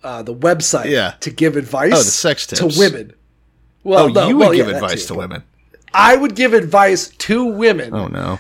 uh, 0.05 0.23
the 0.23 0.35
website, 0.35 0.91
Yeah. 0.91 1.15
to 1.21 1.31
give 1.31 1.57
advice. 1.57 1.93
Oh, 1.95 1.99
the 1.99 2.05
sex 2.05 2.47
to 2.49 2.67
women. 2.79 3.15
Well, 3.85 4.05
oh, 4.05 4.09
no, 4.09 4.29
you 4.29 4.37
would 4.37 4.49
well, 4.49 4.53
give 4.55 4.67
that 4.67 4.75
advice 4.77 5.03
too. 5.07 5.15
to 5.15 5.19
women. 5.19 5.43
I 5.95 6.15
would 6.17 6.35
give 6.35 6.53
advice 6.53 7.09
to 7.09 7.45
women, 7.45 7.95
Oh 7.95 8.09
no. 8.09 8.39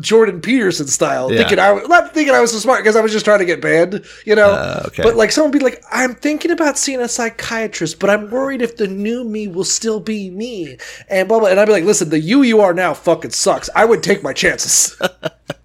Jordan 0.00 0.40
Peterson 0.40 0.86
style, 0.86 1.32
Yeah. 1.32 1.38
thinking 1.38 1.58
I 1.58 1.72
was 1.72 1.88
not 1.88 2.12
thinking 2.14 2.32
I 2.34 2.40
was 2.40 2.52
so 2.52 2.58
smart 2.58 2.80
because 2.82 2.94
I 2.96 3.00
was 3.00 3.10
just 3.12 3.24
trying 3.24 3.40
to 3.40 3.44
get 3.44 3.60
banned, 3.60 4.04
you 4.24 4.36
know. 4.36 4.50
Uh, 4.50 4.82
okay. 4.86 5.02
But 5.02 5.16
like 5.16 5.32
someone 5.32 5.50
be 5.50 5.58
like, 5.58 5.82
"I'm 5.90 6.14
thinking 6.14 6.50
about 6.52 6.78
seeing 6.78 7.00
a 7.00 7.08
psychiatrist, 7.08 7.98
but 7.98 8.08
I'm 8.08 8.30
worried 8.30 8.62
if 8.62 8.76
the 8.76 8.86
new 8.86 9.24
me 9.24 9.48
will 9.48 9.64
still 9.64 9.98
be 9.98 10.30
me," 10.30 10.76
and 11.08 11.26
blah 11.28 11.40
blah. 11.40 11.48
And 11.48 11.58
I'd 11.58 11.64
be 11.66 11.72
like, 11.72 11.84
"Listen, 11.84 12.08
the 12.10 12.20
you 12.20 12.42
you 12.42 12.60
are 12.60 12.72
now 12.72 12.94
fucking 12.94 13.32
sucks. 13.32 13.68
I 13.74 13.84
would 13.84 14.02
take 14.02 14.22
my 14.22 14.32
chances." 14.32 14.96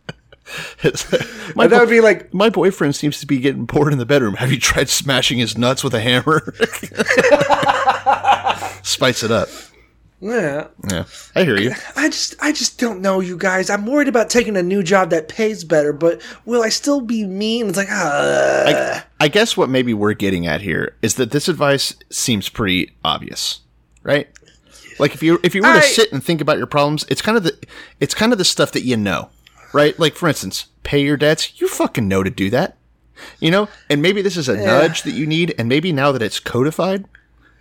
my, 1.56 1.68
that 1.68 1.80
would 1.80 1.90
be 1.90 2.02
like, 2.02 2.34
my 2.34 2.50
boyfriend 2.50 2.96
seems 2.96 3.20
to 3.20 3.26
be 3.26 3.40
getting 3.40 3.66
bored 3.66 3.92
in 3.92 4.00
the 4.00 4.06
bedroom. 4.06 4.36
Have 4.36 4.52
you 4.52 4.60
tried 4.60 4.90
smashing 4.90 5.40
his 5.40 5.58
nuts 5.58 5.84
with 5.84 5.94
a 5.94 6.00
hammer? 6.00 6.54
Spice 8.84 9.24
it 9.24 9.32
up. 9.32 9.50
yeah. 10.22 10.68
Yeah, 10.90 11.06
I 11.36 11.44
hear 11.44 11.58
you. 11.58 11.74
I 11.96 12.10
just 12.10 12.36
I 12.42 12.52
just 12.52 12.80
don't 12.80 13.02
know 13.02 13.20
you 13.20 13.38
guys. 13.38 13.70
I'm 13.70 13.86
worried 13.86 14.08
about 14.08 14.30
taking 14.30 14.56
a 14.56 14.64
new 14.64 14.84
job 14.84 15.10
that 15.10 15.28
pays 15.28 15.64
better, 15.64 15.92
but 15.92 16.22
will 16.46 16.64
I 16.64 16.70
still 16.70 17.02
be 17.02 17.26
mean? 17.26 17.68
It's 17.68 17.78
like 17.78 17.90
ah. 17.90 19.06
I, 19.20 19.26
I 19.26 19.28
guess 19.28 19.58
what 19.58 19.70
maybe 19.70 19.94
we're 19.94 20.14
getting 20.14 20.48
at 20.48 20.62
here 20.62 20.96
is 21.02 21.16
that 21.16 21.32
this 21.32 21.48
advice 21.48 21.96
seems 22.12 22.50
pretty 22.50 22.96
obvious, 23.04 23.62
right? 24.04 24.28
Like 25.00 25.14
if 25.14 25.22
you 25.22 25.40
if 25.44 25.54
you 25.56 25.62
were 25.62 25.74
to 25.74 25.82
sit 25.82 26.12
and 26.14 26.24
think 26.24 26.42
about 26.42 26.58
your 26.58 26.68
problems, 26.68 27.06
it's 27.10 27.22
kind 27.22 27.38
of 27.38 27.44
the 27.44 27.58
it's 28.00 28.14
kind 28.14 28.32
of 28.32 28.38
the 28.38 28.46
stuff 28.46 28.72
that 28.72 28.84
you 28.84 28.96
know, 28.96 29.30
right? 29.76 30.00
Like 30.00 30.16
for 30.16 30.28
instance, 30.30 30.68
pay 30.84 31.04
your 31.04 31.18
debts. 31.18 31.60
You 31.60 31.68
fucking 31.68 32.08
know 32.08 32.24
to 32.24 32.30
do 32.30 32.50
that, 32.50 32.78
you 33.40 33.52
know. 33.52 33.68
And 33.90 34.02
maybe 34.02 34.22
this 34.22 34.38
is 34.38 34.48
a 34.48 34.56
nudge 34.56 35.04
that 35.04 35.12
you 35.12 35.28
need, 35.28 35.54
and 35.60 35.68
maybe 35.68 35.92
now 35.92 36.14
that 36.14 36.22
it's 36.22 36.40
codified, 36.40 37.06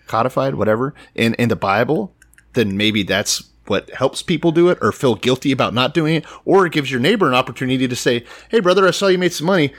codified, 0.06 0.54
whatever, 0.54 0.94
in 1.14 1.34
in 1.34 1.48
the 1.48 1.56
Bible, 1.56 2.14
then 2.52 2.76
maybe 2.76 3.02
that's 3.02 3.50
what 3.66 3.90
helps 3.90 4.22
people 4.22 4.52
do 4.52 4.68
it 4.68 4.78
or 4.80 4.92
feel 4.92 5.16
guilty 5.16 5.50
about 5.50 5.74
not 5.74 5.92
doing 5.92 6.14
it, 6.14 6.24
or 6.44 6.64
it 6.66 6.72
gives 6.72 6.90
your 6.90 7.00
neighbor 7.00 7.26
an 7.26 7.34
opportunity 7.34 7.88
to 7.88 7.96
say, 7.96 8.24
"Hey, 8.48 8.60
brother, 8.60 8.86
I 8.86 8.92
saw 8.92 9.08
you 9.08 9.18
made 9.18 9.32
some 9.32 9.48
money. 9.48 9.74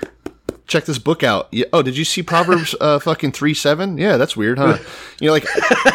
Check 0.68 0.84
this 0.84 1.00
book 1.00 1.24
out." 1.24 1.48
Yeah, 1.52 1.66
oh, 1.72 1.84
did 1.84 1.96
you 1.96 2.04
see 2.04 2.22
Proverbs 2.22 2.76
uh, 2.82 3.00
fucking 3.00 3.32
three 3.32 3.54
seven? 3.54 3.98
Yeah, 3.98 4.18
that's 4.18 4.36
weird, 4.36 4.58
huh? 4.58 4.78
you 5.22 5.28
know, 5.28 5.34
like 5.34 5.46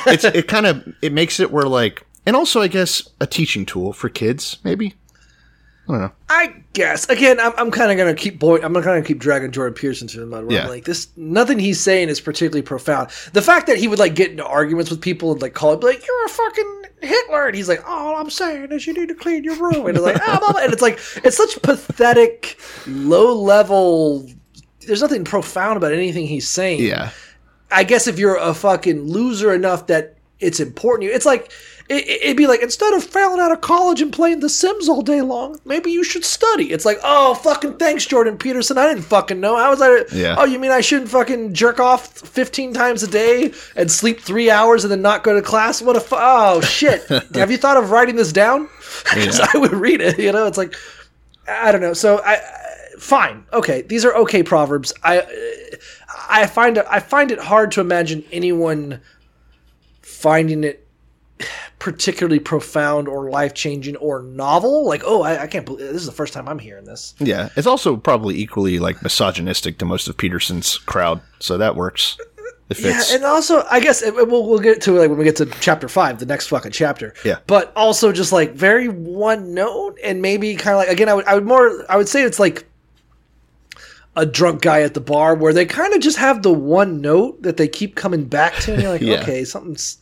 it's 0.06 0.24
it 0.24 0.48
kind 0.48 0.64
of 0.64 0.88
it 1.02 1.12
makes 1.12 1.38
it 1.38 1.50
where 1.50 1.68
like, 1.68 2.06
and 2.24 2.34
also 2.34 2.62
I 2.62 2.68
guess 2.68 3.06
a 3.20 3.26
teaching 3.26 3.66
tool 3.66 3.92
for 3.92 4.08
kids, 4.08 4.56
maybe. 4.64 4.94
I. 5.94 6.10
I 6.28 6.54
guess 6.72 7.08
again, 7.08 7.40
I'm, 7.40 7.52
I'm 7.56 7.70
kind 7.70 7.90
of 7.90 7.96
gonna 7.98 8.14
keep 8.14 8.38
boy, 8.38 8.60
I'm 8.62 8.72
gonna 8.72 9.02
keep 9.02 9.18
dragging 9.18 9.50
Jordan 9.50 9.74
Peterson 9.74 10.08
through 10.08 10.20
the 10.20 10.26
mud. 10.26 10.44
Where 10.44 10.56
Yeah. 10.56 10.62
I'm 10.64 10.68
like 10.68 10.84
this, 10.84 11.08
nothing 11.16 11.58
he's 11.58 11.80
saying 11.80 12.08
is 12.08 12.20
particularly 12.20 12.62
profound. 12.62 13.10
The 13.32 13.42
fact 13.42 13.66
that 13.66 13.78
he 13.78 13.88
would 13.88 13.98
like 13.98 14.14
get 14.14 14.30
into 14.30 14.46
arguments 14.46 14.90
with 14.90 15.00
people 15.00 15.32
and 15.32 15.42
like 15.42 15.54
call 15.54 15.72
it, 15.72 15.82
like 15.82 16.06
you're 16.06 16.26
a 16.26 16.28
fucking 16.28 16.82
Hitler, 17.02 17.46
and 17.46 17.56
he's 17.56 17.68
like, 17.68 17.86
all 17.88 18.16
I'm 18.16 18.30
saying 18.30 18.72
is 18.72 18.86
you 18.86 18.92
need 18.94 19.08
to 19.08 19.14
clean 19.14 19.42
your 19.44 19.56
room, 19.56 19.86
and 19.86 19.96
it's 19.96 20.04
like, 20.04 20.20
ah, 20.20 20.38
blah, 20.38 20.52
blah. 20.52 20.62
and 20.62 20.72
it's 20.72 20.82
like 20.82 20.98
it's 21.24 21.36
such 21.36 21.60
pathetic, 21.62 22.60
low 22.86 23.34
level. 23.34 24.26
There's 24.86 25.02
nothing 25.02 25.24
profound 25.24 25.76
about 25.76 25.92
anything 25.92 26.26
he's 26.26 26.48
saying. 26.48 26.82
Yeah, 26.82 27.10
I 27.70 27.84
guess 27.84 28.06
if 28.06 28.18
you're 28.18 28.36
a 28.36 28.54
fucking 28.54 29.02
loser 29.08 29.52
enough 29.54 29.86
that 29.88 30.16
it's 30.40 30.60
important, 30.60 31.02
to 31.02 31.06
you 31.08 31.14
it's 31.14 31.26
like 31.26 31.52
it, 31.90 32.08
it'd 32.22 32.36
be 32.36 32.46
like 32.46 32.62
instead 32.62 32.94
of 32.94 33.04
failing 33.04 33.40
out 33.40 33.52
of 33.52 33.60
college 33.60 34.00
and 34.00 34.12
playing 34.12 34.40
The 34.40 34.48
Sims 34.48 34.88
all 34.88 35.02
day 35.02 35.20
long, 35.20 35.60
maybe 35.64 35.90
you 35.90 36.04
should 36.04 36.24
study. 36.24 36.70
It's 36.72 36.84
like, 36.84 36.98
oh, 37.02 37.34
fucking 37.34 37.78
thanks, 37.78 38.06
Jordan 38.06 38.38
Peterson. 38.38 38.78
I 38.78 38.86
didn't 38.88 39.02
fucking 39.04 39.40
know. 39.40 39.56
How 39.56 39.70
was 39.70 39.82
I? 39.82 40.04
Yeah. 40.16 40.36
Oh, 40.38 40.44
you 40.44 40.58
mean 40.58 40.70
I 40.70 40.80
shouldn't 40.80 41.10
fucking 41.10 41.52
jerk 41.52 41.80
off 41.80 42.06
15 42.06 42.72
times 42.72 43.02
a 43.02 43.08
day 43.08 43.52
and 43.76 43.90
sleep 43.90 44.20
three 44.20 44.50
hours 44.50 44.84
and 44.84 44.90
then 44.90 45.02
not 45.02 45.24
go 45.24 45.34
to 45.34 45.42
class? 45.42 45.82
What 45.82 45.96
a 45.96 46.00
fu- 46.00 46.16
oh 46.18 46.60
shit. 46.60 47.02
Have 47.34 47.50
you 47.50 47.56
thought 47.58 47.76
of 47.76 47.90
writing 47.90 48.16
this 48.16 48.32
down? 48.32 48.68
'Cause 49.04 49.38
Yeah. 49.38 49.46
I 49.52 49.58
would 49.58 49.72
read 49.72 50.00
it. 50.00 50.18
You 50.18 50.32
know, 50.32 50.46
it's 50.46 50.58
like 50.58 50.74
I 51.48 51.72
don't 51.72 51.80
know. 51.80 51.92
So 51.94 52.18
I, 52.18 52.34
I 52.36 52.40
fine, 52.98 53.44
okay, 53.52 53.82
these 53.82 54.04
are 54.04 54.14
okay 54.14 54.42
proverbs. 54.42 54.92
I 55.02 55.22
I 56.28 56.46
find 56.46 56.76
it 56.78 56.86
I 56.88 57.00
find 57.00 57.32
it 57.32 57.38
hard 57.40 57.72
to 57.72 57.80
imagine 57.80 58.22
anyone 58.30 59.00
finding 60.02 60.64
it 60.64 60.86
particularly 61.78 62.38
profound 62.38 63.08
or 63.08 63.30
life 63.30 63.54
changing 63.54 63.96
or 63.96 64.22
novel. 64.22 64.86
Like, 64.86 65.02
oh, 65.04 65.22
I, 65.22 65.42
I 65.42 65.46
can't 65.46 65.64
believe 65.66 65.86
this 65.86 65.96
is 66.02 66.06
the 66.06 66.12
first 66.12 66.32
time 66.32 66.48
I'm 66.48 66.58
hearing 66.58 66.84
this. 66.84 67.14
yeah. 67.18 67.48
It's 67.56 67.66
also 67.66 67.96
probably 67.96 68.36
equally 68.36 68.78
like 68.78 69.02
misogynistic 69.02 69.78
to 69.78 69.84
most 69.84 70.08
of 70.08 70.16
Peterson's 70.16 70.78
crowd, 70.78 71.20
so 71.38 71.58
that 71.58 71.76
works. 71.76 72.18
It 72.68 72.78
Yeah, 72.78 73.02
and 73.16 73.24
also 73.24 73.64
I 73.68 73.80
guess 73.80 74.00
it, 74.00 74.14
we'll 74.14 74.48
we'll 74.48 74.60
get 74.60 74.80
to 74.82 74.96
it 74.96 75.00
like 75.00 75.08
when 75.08 75.18
we 75.18 75.24
get 75.24 75.34
to 75.36 75.46
chapter 75.60 75.88
five, 75.88 76.20
the 76.20 76.26
next 76.26 76.46
fucking 76.46 76.70
chapter. 76.70 77.14
Yeah. 77.24 77.38
but 77.48 77.72
also 77.74 78.12
just 78.12 78.30
like 78.30 78.52
very 78.52 78.86
one 78.88 79.54
note 79.54 79.98
and 80.04 80.22
maybe 80.22 80.54
kind 80.54 80.74
of 80.74 80.78
like 80.78 80.88
again, 80.88 81.08
I 81.08 81.14
would 81.14 81.24
I 81.26 81.34
would 81.34 81.46
more 81.46 81.84
I 81.90 81.96
would 81.96 82.08
say 82.08 82.22
it's 82.22 82.38
like 82.38 82.66
a 84.16 84.24
drunk 84.26 84.62
guy 84.62 84.82
at 84.82 84.94
the 84.94 85.00
bar 85.00 85.34
where 85.34 85.52
they 85.52 85.66
kind 85.66 85.94
of 85.94 86.00
just 86.00 86.18
have 86.18 86.42
the 86.42 86.52
one 86.52 87.00
note 87.00 87.42
that 87.42 87.56
they 87.56 87.66
keep 87.68 87.94
coming 87.96 88.24
back 88.24 88.54
to, 88.60 88.72
and 88.72 88.82
you're 88.82 88.92
like, 88.92 89.00
Yeah. 89.02 89.20
okay, 89.22 89.44
something's 89.44 89.98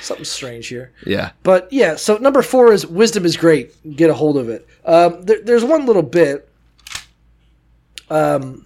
something's 0.00 0.28
strange 0.30 0.68
here. 0.68 0.92
yeah. 1.06 1.30
But 1.42 1.72
yeah, 1.72 1.96
so 1.96 2.16
number 2.16 2.42
four 2.42 2.72
is 2.72 2.86
wisdom 2.86 3.24
is 3.24 3.36
great. 3.36 3.74
Get 3.96 4.10
a 4.10 4.14
hold 4.14 4.36
of 4.36 4.48
it. 4.48 4.66
Um, 4.84 5.22
there, 5.22 5.42
there's 5.42 5.64
one 5.64 5.86
little 5.86 6.02
bit, 6.02 6.48
um, 8.10 8.64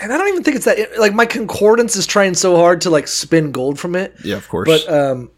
and 0.00 0.12
I 0.12 0.18
don't 0.18 0.28
even 0.28 0.42
think 0.42 0.56
it's 0.56 0.66
that. 0.66 0.98
Like 0.98 1.14
my 1.14 1.26
concordance 1.26 1.96
is 1.96 2.06
trying 2.06 2.34
so 2.34 2.56
hard 2.56 2.82
to 2.82 2.90
like 2.90 3.08
spin 3.08 3.52
gold 3.52 3.78
from 3.78 3.94
it. 3.96 4.14
Yeah, 4.24 4.36
of 4.36 4.48
course. 4.48 4.68
But 4.68 4.92
um, 4.92 5.30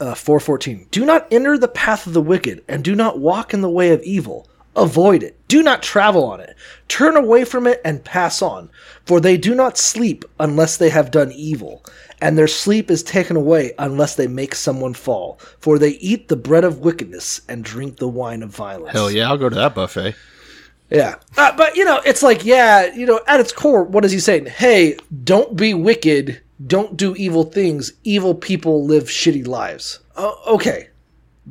uh, 0.00 0.14
four 0.14 0.40
fourteen. 0.40 0.88
Do 0.90 1.04
not 1.04 1.28
enter 1.32 1.56
the 1.56 1.68
path 1.68 2.06
of 2.06 2.12
the 2.14 2.22
wicked, 2.22 2.64
and 2.68 2.82
do 2.82 2.94
not 2.94 3.20
walk 3.20 3.54
in 3.54 3.60
the 3.60 3.70
way 3.70 3.90
of 3.90 4.02
evil. 4.02 4.48
Avoid 4.76 5.22
it. 5.22 5.38
Do 5.46 5.62
not 5.62 5.84
travel 5.84 6.24
on 6.24 6.40
it. 6.40 6.56
Turn 6.88 7.16
away 7.16 7.44
from 7.44 7.68
it 7.68 7.80
and 7.84 8.04
pass 8.04 8.42
on. 8.42 8.70
For 9.06 9.20
they 9.20 9.36
do 9.36 9.54
not 9.54 9.78
sleep 9.78 10.24
unless 10.40 10.76
they 10.78 10.90
have 10.90 11.12
done 11.12 11.30
evil, 11.30 11.84
and 12.20 12.36
their 12.38 12.48
sleep 12.48 12.90
is 12.90 13.02
taken 13.02 13.36
away 13.36 13.72
unless 13.78 14.16
they 14.16 14.26
make 14.26 14.54
someone 14.54 14.94
fall. 14.94 15.38
For 15.58 15.78
they 15.78 15.90
eat 15.90 16.28
the 16.28 16.36
bread 16.36 16.64
of 16.64 16.80
wickedness 16.80 17.40
and 17.48 17.64
drink 17.64 17.96
the 17.96 18.08
wine 18.08 18.42
of 18.42 18.50
violence. 18.50 18.92
Hell 18.92 19.10
yeah, 19.10 19.28
I'll 19.28 19.38
go 19.38 19.48
to 19.48 19.54
that 19.54 19.74
buffet. 19.74 20.14
Yeah. 20.90 21.16
Uh, 21.36 21.56
but, 21.56 21.76
you 21.76 21.84
know, 21.84 22.00
it's 22.04 22.22
like, 22.22 22.44
yeah, 22.44 22.92
you 22.94 23.06
know, 23.06 23.20
at 23.26 23.40
its 23.40 23.52
core, 23.52 23.82
what 23.82 24.04
is 24.04 24.12
he 24.12 24.20
saying? 24.20 24.46
Hey, 24.46 24.96
don't 25.24 25.56
be 25.56 25.74
wicked. 25.74 26.40
Don't 26.66 26.96
do 26.96 27.14
evil 27.16 27.44
things. 27.44 27.92
Evil 28.04 28.34
people 28.34 28.84
live 28.84 29.04
shitty 29.04 29.46
lives. 29.46 30.00
Oh, 30.16 30.40
okay. 30.54 30.88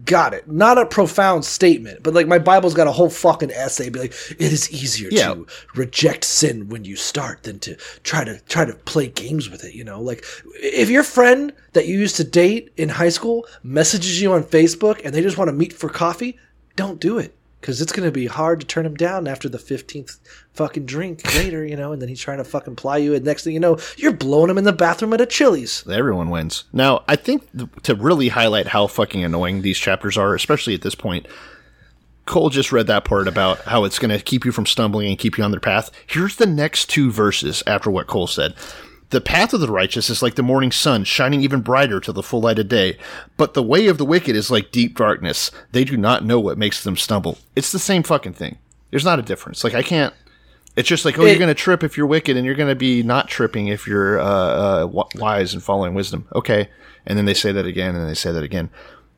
Got 0.05 0.33
it. 0.33 0.47
Not 0.49 0.79
a 0.79 0.87
profound 0.87 1.45
statement, 1.45 2.01
but 2.01 2.15
like 2.15 2.27
my 2.27 2.39
Bible's 2.39 2.73
got 2.73 2.87
a 2.87 2.91
whole 2.91 3.11
fucking 3.11 3.51
essay. 3.51 3.89
Be 3.89 3.99
like, 3.99 4.13
it 4.31 4.51
is 4.51 4.71
easier 4.71 5.09
Yeah. 5.11 5.35
to 5.35 5.47
reject 5.75 6.23
sin 6.25 6.67
when 6.69 6.83
you 6.83 6.95
start 6.95 7.43
than 7.43 7.59
to 7.59 7.75
try 8.03 8.23
to 8.23 8.39
try 8.49 8.65
to 8.65 8.73
play 8.73 9.07
games 9.07 9.51
with 9.51 9.63
it. 9.63 9.75
You 9.75 9.83
know, 9.83 10.01
like 10.01 10.25
if 10.55 10.89
your 10.89 11.03
friend 11.03 11.53
that 11.73 11.87
you 11.87 11.99
used 11.99 12.15
to 12.15 12.23
date 12.23 12.71
in 12.75 12.89
high 12.89 13.09
school 13.09 13.45
messages 13.61 14.19
you 14.19 14.33
on 14.33 14.43
Facebook 14.43 14.99
and 15.05 15.13
they 15.13 15.21
just 15.21 15.37
want 15.37 15.49
to 15.49 15.53
meet 15.53 15.73
for 15.73 15.89
coffee, 15.89 16.39
don't 16.75 16.99
do 16.99 17.19
it 17.19 17.35
because 17.63 17.79
it's 17.79 17.93
going 17.93 18.05
to 18.05 18.11
be 18.11 18.27
hard 18.27 18.59
to 18.59 18.67
turn 18.67 18.85
him 18.85 18.95
down 18.95 19.25
after 19.25 19.47
the 19.47 19.57
15th 19.57 20.19
fucking 20.51 20.85
drink 20.85 21.23
later, 21.35 21.65
you 21.65 21.77
know, 21.77 21.93
and 21.93 22.01
then 22.01 22.09
he's 22.09 22.19
trying 22.19 22.39
to 22.39 22.43
fucking 22.43 22.75
ply 22.75 22.97
you. 22.97 23.15
And 23.15 23.23
next 23.23 23.45
thing 23.45 23.53
you 23.53 23.59
know, 23.61 23.79
you're 23.95 24.11
blowing 24.11 24.49
him 24.49 24.57
in 24.57 24.65
the 24.65 24.73
bathroom 24.73 25.13
at 25.13 25.21
a 25.21 25.25
Chili's. 25.25 25.87
Everyone 25.87 26.29
wins. 26.29 26.65
Now, 26.73 27.03
I 27.07 27.15
think 27.15 27.49
th- 27.57 27.69
to 27.83 27.95
really 27.95 28.27
highlight 28.27 28.67
how 28.67 28.87
fucking 28.87 29.23
annoying 29.23 29.61
these 29.61 29.77
chapters 29.77 30.17
are, 30.17 30.35
especially 30.35 30.73
at 30.73 30.81
this 30.81 30.93
point, 30.93 31.25
Cole 32.25 32.49
just 32.49 32.73
read 32.73 32.87
that 32.87 33.05
part 33.05 33.29
about 33.29 33.59
how 33.59 33.85
it's 33.85 33.97
going 33.97 34.11
to 34.11 34.21
keep 34.21 34.43
you 34.43 34.51
from 34.51 34.65
stumbling 34.65 35.07
and 35.07 35.17
keep 35.17 35.37
you 35.37 35.43
on 35.45 35.51
their 35.51 35.61
path. 35.61 35.89
Here's 36.05 36.35
the 36.35 36.45
next 36.45 36.89
two 36.89 37.11
verses 37.11 37.63
after 37.65 37.89
what 37.89 38.07
Cole 38.07 38.27
said. 38.27 38.55
The 39.09 39.21
path 39.21 39.53
of 39.53 39.59
the 39.59 39.71
righteous 39.71 40.09
is 40.09 40.23
like 40.23 40.35
the 40.35 40.41
morning 40.43 40.71
sun, 40.71 41.03
shining 41.03 41.41
even 41.41 41.61
brighter 41.61 41.99
till 41.99 42.13
the 42.15 42.23
full 42.23 42.41
light 42.41 42.57
of 42.59 42.67
day. 42.67 42.97
But 43.37 43.53
the 43.53 43.61
way 43.61 43.87
of 43.87 43.97
the 43.99 44.05
wicked 44.05 44.35
is 44.35 44.49
like 44.49 44.71
deep 44.71 44.97
darkness. 44.97 45.51
They 45.71 45.83
do 45.83 45.97
not 45.97 46.25
know 46.25 46.39
what 46.39 46.57
makes 46.57 46.83
them 46.83 46.95
stumble. 46.97 47.37
It's 47.55 47.71
the 47.71 47.79
same 47.79 48.01
fucking 48.03 48.33
thing. 48.33 48.57
There's 48.89 49.05
not 49.05 49.19
a 49.19 49.23
difference. 49.23 49.63
Like 49.63 49.75
I 49.75 49.83
can't. 49.83 50.13
It's 50.75 50.89
just 50.89 51.05
like 51.05 51.19
oh, 51.19 51.23
It- 51.23 51.29
you're 51.29 51.39
gonna 51.39 51.53
trip 51.53 51.83
if 51.83 51.95
you're 51.97 52.07
wicked, 52.07 52.35
and 52.37 52.45
you're 52.45 52.55
gonna 52.55 52.73
be 52.73 53.03
not 53.03 53.27
tripping 53.27 53.67
if 53.67 53.85
you're 53.85 54.19
uh, 54.19 54.85
uh, 54.85 55.03
wise 55.15 55.53
and 55.53 55.61
following 55.61 55.93
wisdom. 55.93 56.27
Okay, 56.33 56.69
and 57.05 57.15
then 57.17 57.25
they 57.25 57.35
say 57.35 57.51
that 57.51 57.67
again, 57.67 57.95
and 57.95 58.09
they 58.09 58.15
say 58.15 58.31
that 58.31 58.43
again. 58.43 58.69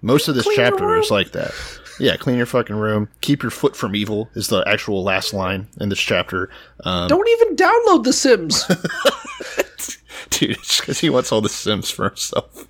Most 0.01 0.27
of 0.27 0.35
this 0.35 0.47
chapter 0.55 0.97
is 0.97 1.09
like 1.09 1.31
that. 1.31 1.53
Yeah, 1.99 2.15
clean 2.17 2.37
your 2.37 2.45
fucking 2.45 2.75
room. 2.75 3.07
Keep 3.21 3.41
your 3.43 3.51
foot 3.51 3.75
from 3.75 3.95
evil 3.95 4.29
is 4.35 4.47
the 4.47 4.63
actual 4.67 5.03
last 5.03 5.33
line 5.33 5.67
in 5.79 5.89
this 5.89 5.99
chapter. 5.99 6.49
Um, 6.83 7.07
Don't 7.07 7.27
even 7.29 7.55
download 7.55 8.03
The 8.03 8.13
Sims. 8.13 8.63
dude, 10.29 10.51
it's 10.51 10.79
because 10.79 10.99
he 10.99 11.09
wants 11.09 11.31
all 11.31 11.41
the 11.41 11.49
Sims 11.49 11.89
for 11.89 12.05
himself. 12.09 12.67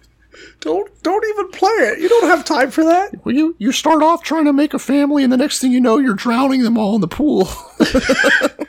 don't 0.61 0.89
don't 1.03 1.25
even 1.25 1.49
play 1.51 1.69
it. 1.71 1.99
You 1.99 2.09
don't 2.09 2.27
have 2.27 2.45
time 2.45 2.71
for 2.71 2.83
that. 2.83 3.25
Well, 3.25 3.33
you 3.35 3.55
you 3.57 3.71
start 3.71 4.03
off 4.03 4.23
trying 4.23 4.45
to 4.45 4.53
make 4.53 4.73
a 4.73 4.79
family, 4.79 5.23
and 5.23 5.31
the 5.33 5.37
next 5.37 5.59
thing 5.59 5.71
you 5.71 5.81
know, 5.81 5.97
you're 5.97 6.13
drowning 6.13 6.63
them 6.63 6.77
all 6.77 6.95
in 6.95 7.01
the 7.01 7.07
pool. 7.07 7.47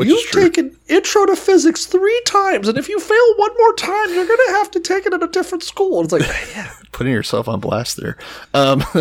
Which 0.00 0.08
You've 0.08 0.30
taken 0.30 0.74
Intro 0.88 1.26
to 1.26 1.36
Physics 1.36 1.84
three 1.84 2.22
times, 2.24 2.68
and 2.68 2.78
if 2.78 2.88
you 2.88 2.98
fail 2.98 3.34
one 3.36 3.50
more 3.58 3.74
time, 3.74 4.14
you're 4.14 4.26
gonna 4.26 4.52
have 4.52 4.70
to 4.70 4.80
take 4.80 5.04
it 5.04 5.12
at 5.12 5.22
a 5.22 5.26
different 5.26 5.62
school. 5.62 6.00
And 6.00 6.10
it's 6.10 6.12
like, 6.14 6.22
yeah, 6.56 6.72
putting 6.90 7.12
yourself 7.12 7.48
on 7.48 7.60
blast 7.60 7.98
there. 7.98 8.16
Um, 8.54 8.82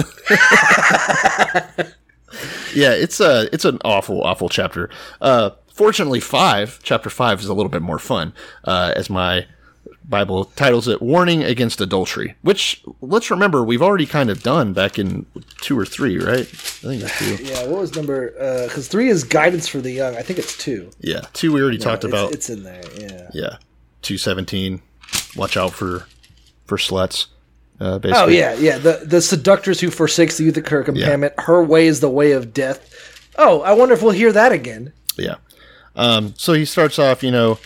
yeah, 2.76 2.91
it's 2.91 3.22
a 3.22 3.47
it's 3.54 3.64
an 3.64 3.80
awful 3.86 4.22
awful 4.24 4.50
chapter. 4.50 4.89
Uh, 5.22 5.52
fortunately, 5.72 6.20
five 6.20 6.82
chapter 6.84 7.10
five 7.10 7.39
is 7.39 7.45
a 7.45 7.54
little 7.54 7.70
bit 7.72 7.82
more 7.82 8.00
fun, 8.00 8.34
uh, 8.66 8.91
as 8.93 9.10
my 9.10 9.47
Bible 10.10 10.45
titles 10.45 10.88
it 10.88 11.01
"Warning 11.01 11.43
Against 11.43 11.80
Adultery," 11.80 12.36
which 12.41 12.84
let's 13.01 13.30
remember 13.30 13.64
we've 13.64 13.82
already 13.82 14.05
kind 14.07 14.30
of 14.30 14.41
done 14.41 14.74
back 14.74 14.97
in 14.97 15.26
two 15.62 15.78
or 15.78 15.86
three, 15.86 16.18
right? 16.18 16.39
I 16.39 16.43
think 16.43 17.03
it's 17.03 17.20
two. 17.20 17.43
yeah. 17.43 17.62
What 17.68 17.82
was 17.82 17.95
number? 17.95 18.32
Because 18.68 18.88
three 18.88 19.07
is 19.10 19.24
guidance 19.24 19.68
for 19.68 19.80
the 19.80 19.91
young. 19.91 20.16
I 20.18 20.22
think 20.24 20.39
it's 20.39 20.57
two. 20.57 20.89
Yeah, 20.99 21.22
two 21.34 21.53
we 21.53 21.62
already 21.62 21.78
talked 21.78 22.03
It's- 22.03 22.20
about. 22.22 22.34
It's 22.34 22.49
in 22.49 22.64
there. 22.64 22.82
Yeah. 22.97 23.30
yeah, 23.34 23.57
two 24.01 24.18
seventeen. 24.18 24.82
Watch 25.36 25.55
out 25.57 25.74
for 25.74 26.05
for 26.66 26.78
sluts. 26.78 27.28
Uh, 27.80 27.97
basically. 27.99 28.22
Oh 28.24 28.28
yeah, 28.28 28.53
yeah. 28.55 28.78
The 28.78 29.01
the 29.05 29.22
seductress 29.22 29.80
who 29.80 29.89
forsakes 29.91 30.38
the 30.38 30.43
youth 30.45 30.57
of 30.57 30.68
her 30.68 30.84
commandment. 30.84 31.34
Her 31.38 31.64
way 31.64 31.86
is 31.88 31.99
the 31.99 32.10
way 32.10 32.32
of 32.34 32.53
death. 32.53 32.89
Oh, 33.38 33.62
I 33.62 33.72
wonder 33.74 33.93
if 33.93 34.01
we'll 34.01 34.12
hear 34.12 34.32
that 34.34 34.51
again. 34.51 34.91
Yeah. 35.18 35.36
Um, 35.95 36.34
so 36.38 36.53
he 36.53 36.66
starts 36.66 36.97
off, 36.99 37.24
you 37.24 37.32
know, 37.32 37.57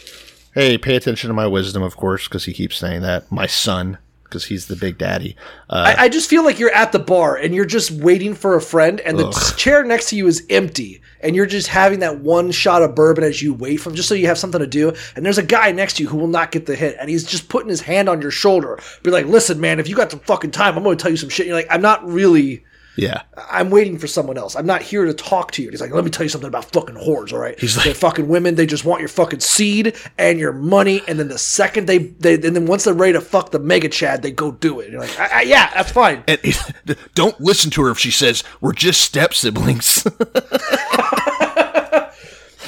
hey, 0.53 0.77
pay 0.77 0.95
attention 0.95 1.27
to 1.27 1.33
my 1.33 1.47
wisdom, 1.47 1.83
of 1.83 1.97
course, 1.97 2.27
because 2.27 2.45
he 2.45 2.53
keeps 2.53 2.77
saying 2.77 3.01
that. 3.01 3.31
My 3.31 3.47
son, 3.47 3.97
because 4.23 4.45
he's 4.45 4.67
the 4.67 4.75
big 4.75 4.97
daddy. 4.97 5.35
Uh, 5.69 5.93
I, 5.97 6.05
I 6.05 6.09
just 6.09 6.29
feel 6.29 6.43
like 6.43 6.57
you're 6.57 6.73
at 6.73 6.91
the 6.91 6.99
bar 6.99 7.35
and 7.35 7.53
you're 7.53 7.65
just 7.65 7.91
waiting 7.91 8.33
for 8.33 8.55
a 8.55 8.61
friend, 8.61 8.99
and 9.01 9.17
the 9.19 9.53
chair 9.57 9.83
next 9.83 10.09
to 10.09 10.15
you 10.15 10.27
is 10.27 10.43
empty, 10.49 11.01
and 11.21 11.35
you're 11.35 11.45
just 11.45 11.67
having 11.67 11.99
that 11.99 12.19
one 12.19 12.51
shot 12.51 12.81
of 12.81 12.95
bourbon 12.95 13.23
as 13.23 13.41
you 13.41 13.53
wait 13.53 13.77
for 13.77 13.89
him, 13.89 13.95
just 13.95 14.09
so 14.09 14.15
you 14.15 14.27
have 14.27 14.37
something 14.39 14.59
to 14.59 14.67
do. 14.67 14.93
And 15.15 15.25
there's 15.25 15.37
a 15.37 15.43
guy 15.43 15.71
next 15.71 15.97
to 15.97 16.03
you 16.03 16.09
who 16.09 16.17
will 16.17 16.27
not 16.27 16.51
get 16.51 16.65
the 16.65 16.75
hit, 16.75 16.97
and 16.99 17.09
he's 17.09 17.23
just 17.23 17.49
putting 17.49 17.69
his 17.69 17.81
hand 17.81 18.09
on 18.09 18.21
your 18.21 18.31
shoulder, 18.31 18.79
be 19.03 19.11
like, 19.11 19.27
"Listen, 19.27 19.59
man, 19.59 19.79
if 19.79 19.87
you 19.87 19.95
got 19.95 20.11
some 20.11 20.19
fucking 20.21 20.51
time, 20.51 20.77
I'm 20.77 20.83
going 20.83 20.97
to 20.97 21.01
tell 21.01 21.11
you 21.11 21.17
some 21.17 21.29
shit." 21.29 21.45
And 21.45 21.49
you're 21.49 21.57
like, 21.57 21.67
"I'm 21.69 21.81
not 21.81 22.07
really." 22.07 22.63
Yeah. 22.95 23.23
I'm 23.49 23.69
waiting 23.69 23.97
for 23.97 24.07
someone 24.07 24.37
else. 24.37 24.55
I'm 24.55 24.65
not 24.65 24.81
here 24.81 25.05
to 25.05 25.13
talk 25.13 25.51
to 25.51 25.61
you. 25.61 25.67
And 25.67 25.73
he's 25.73 25.81
like, 25.81 25.91
let 25.91 26.03
me 26.03 26.11
tell 26.11 26.23
you 26.23 26.29
something 26.29 26.47
about 26.47 26.71
fucking 26.71 26.95
whores, 26.95 27.33
all 27.33 27.39
right? 27.39 27.59
He's 27.59 27.75
They're 27.75 27.87
like- 27.87 27.95
fucking 27.95 28.27
women. 28.27 28.55
They 28.55 28.65
just 28.65 28.85
want 28.85 28.99
your 29.01 29.09
fucking 29.09 29.39
seed 29.39 29.95
and 30.17 30.39
your 30.39 30.53
money. 30.53 31.01
And 31.07 31.19
then 31.19 31.27
the 31.27 31.37
second 31.37 31.87
they, 31.87 31.97
they 31.97 32.35
and 32.35 32.43
then 32.55 32.65
once 32.65 32.83
they're 32.83 32.93
ready 32.93 33.13
to 33.13 33.21
fuck 33.21 33.51
the 33.51 33.59
mega 33.59 33.89
chad, 33.89 34.21
they 34.21 34.31
go 34.31 34.51
do 34.51 34.79
it. 34.79 34.83
And 34.85 34.93
you're 34.93 35.01
like, 35.01 35.19
I, 35.19 35.39
I, 35.39 35.41
yeah, 35.41 35.71
that's 35.73 35.91
fine. 35.91 36.23
And 36.27 36.39
don't 37.15 37.39
listen 37.41 37.71
to 37.71 37.83
her 37.83 37.89
if 37.91 37.99
she 37.99 38.11
says 38.11 38.43
we're 38.61 38.73
just 38.73 39.01
step 39.01 39.33
siblings. 39.33 40.05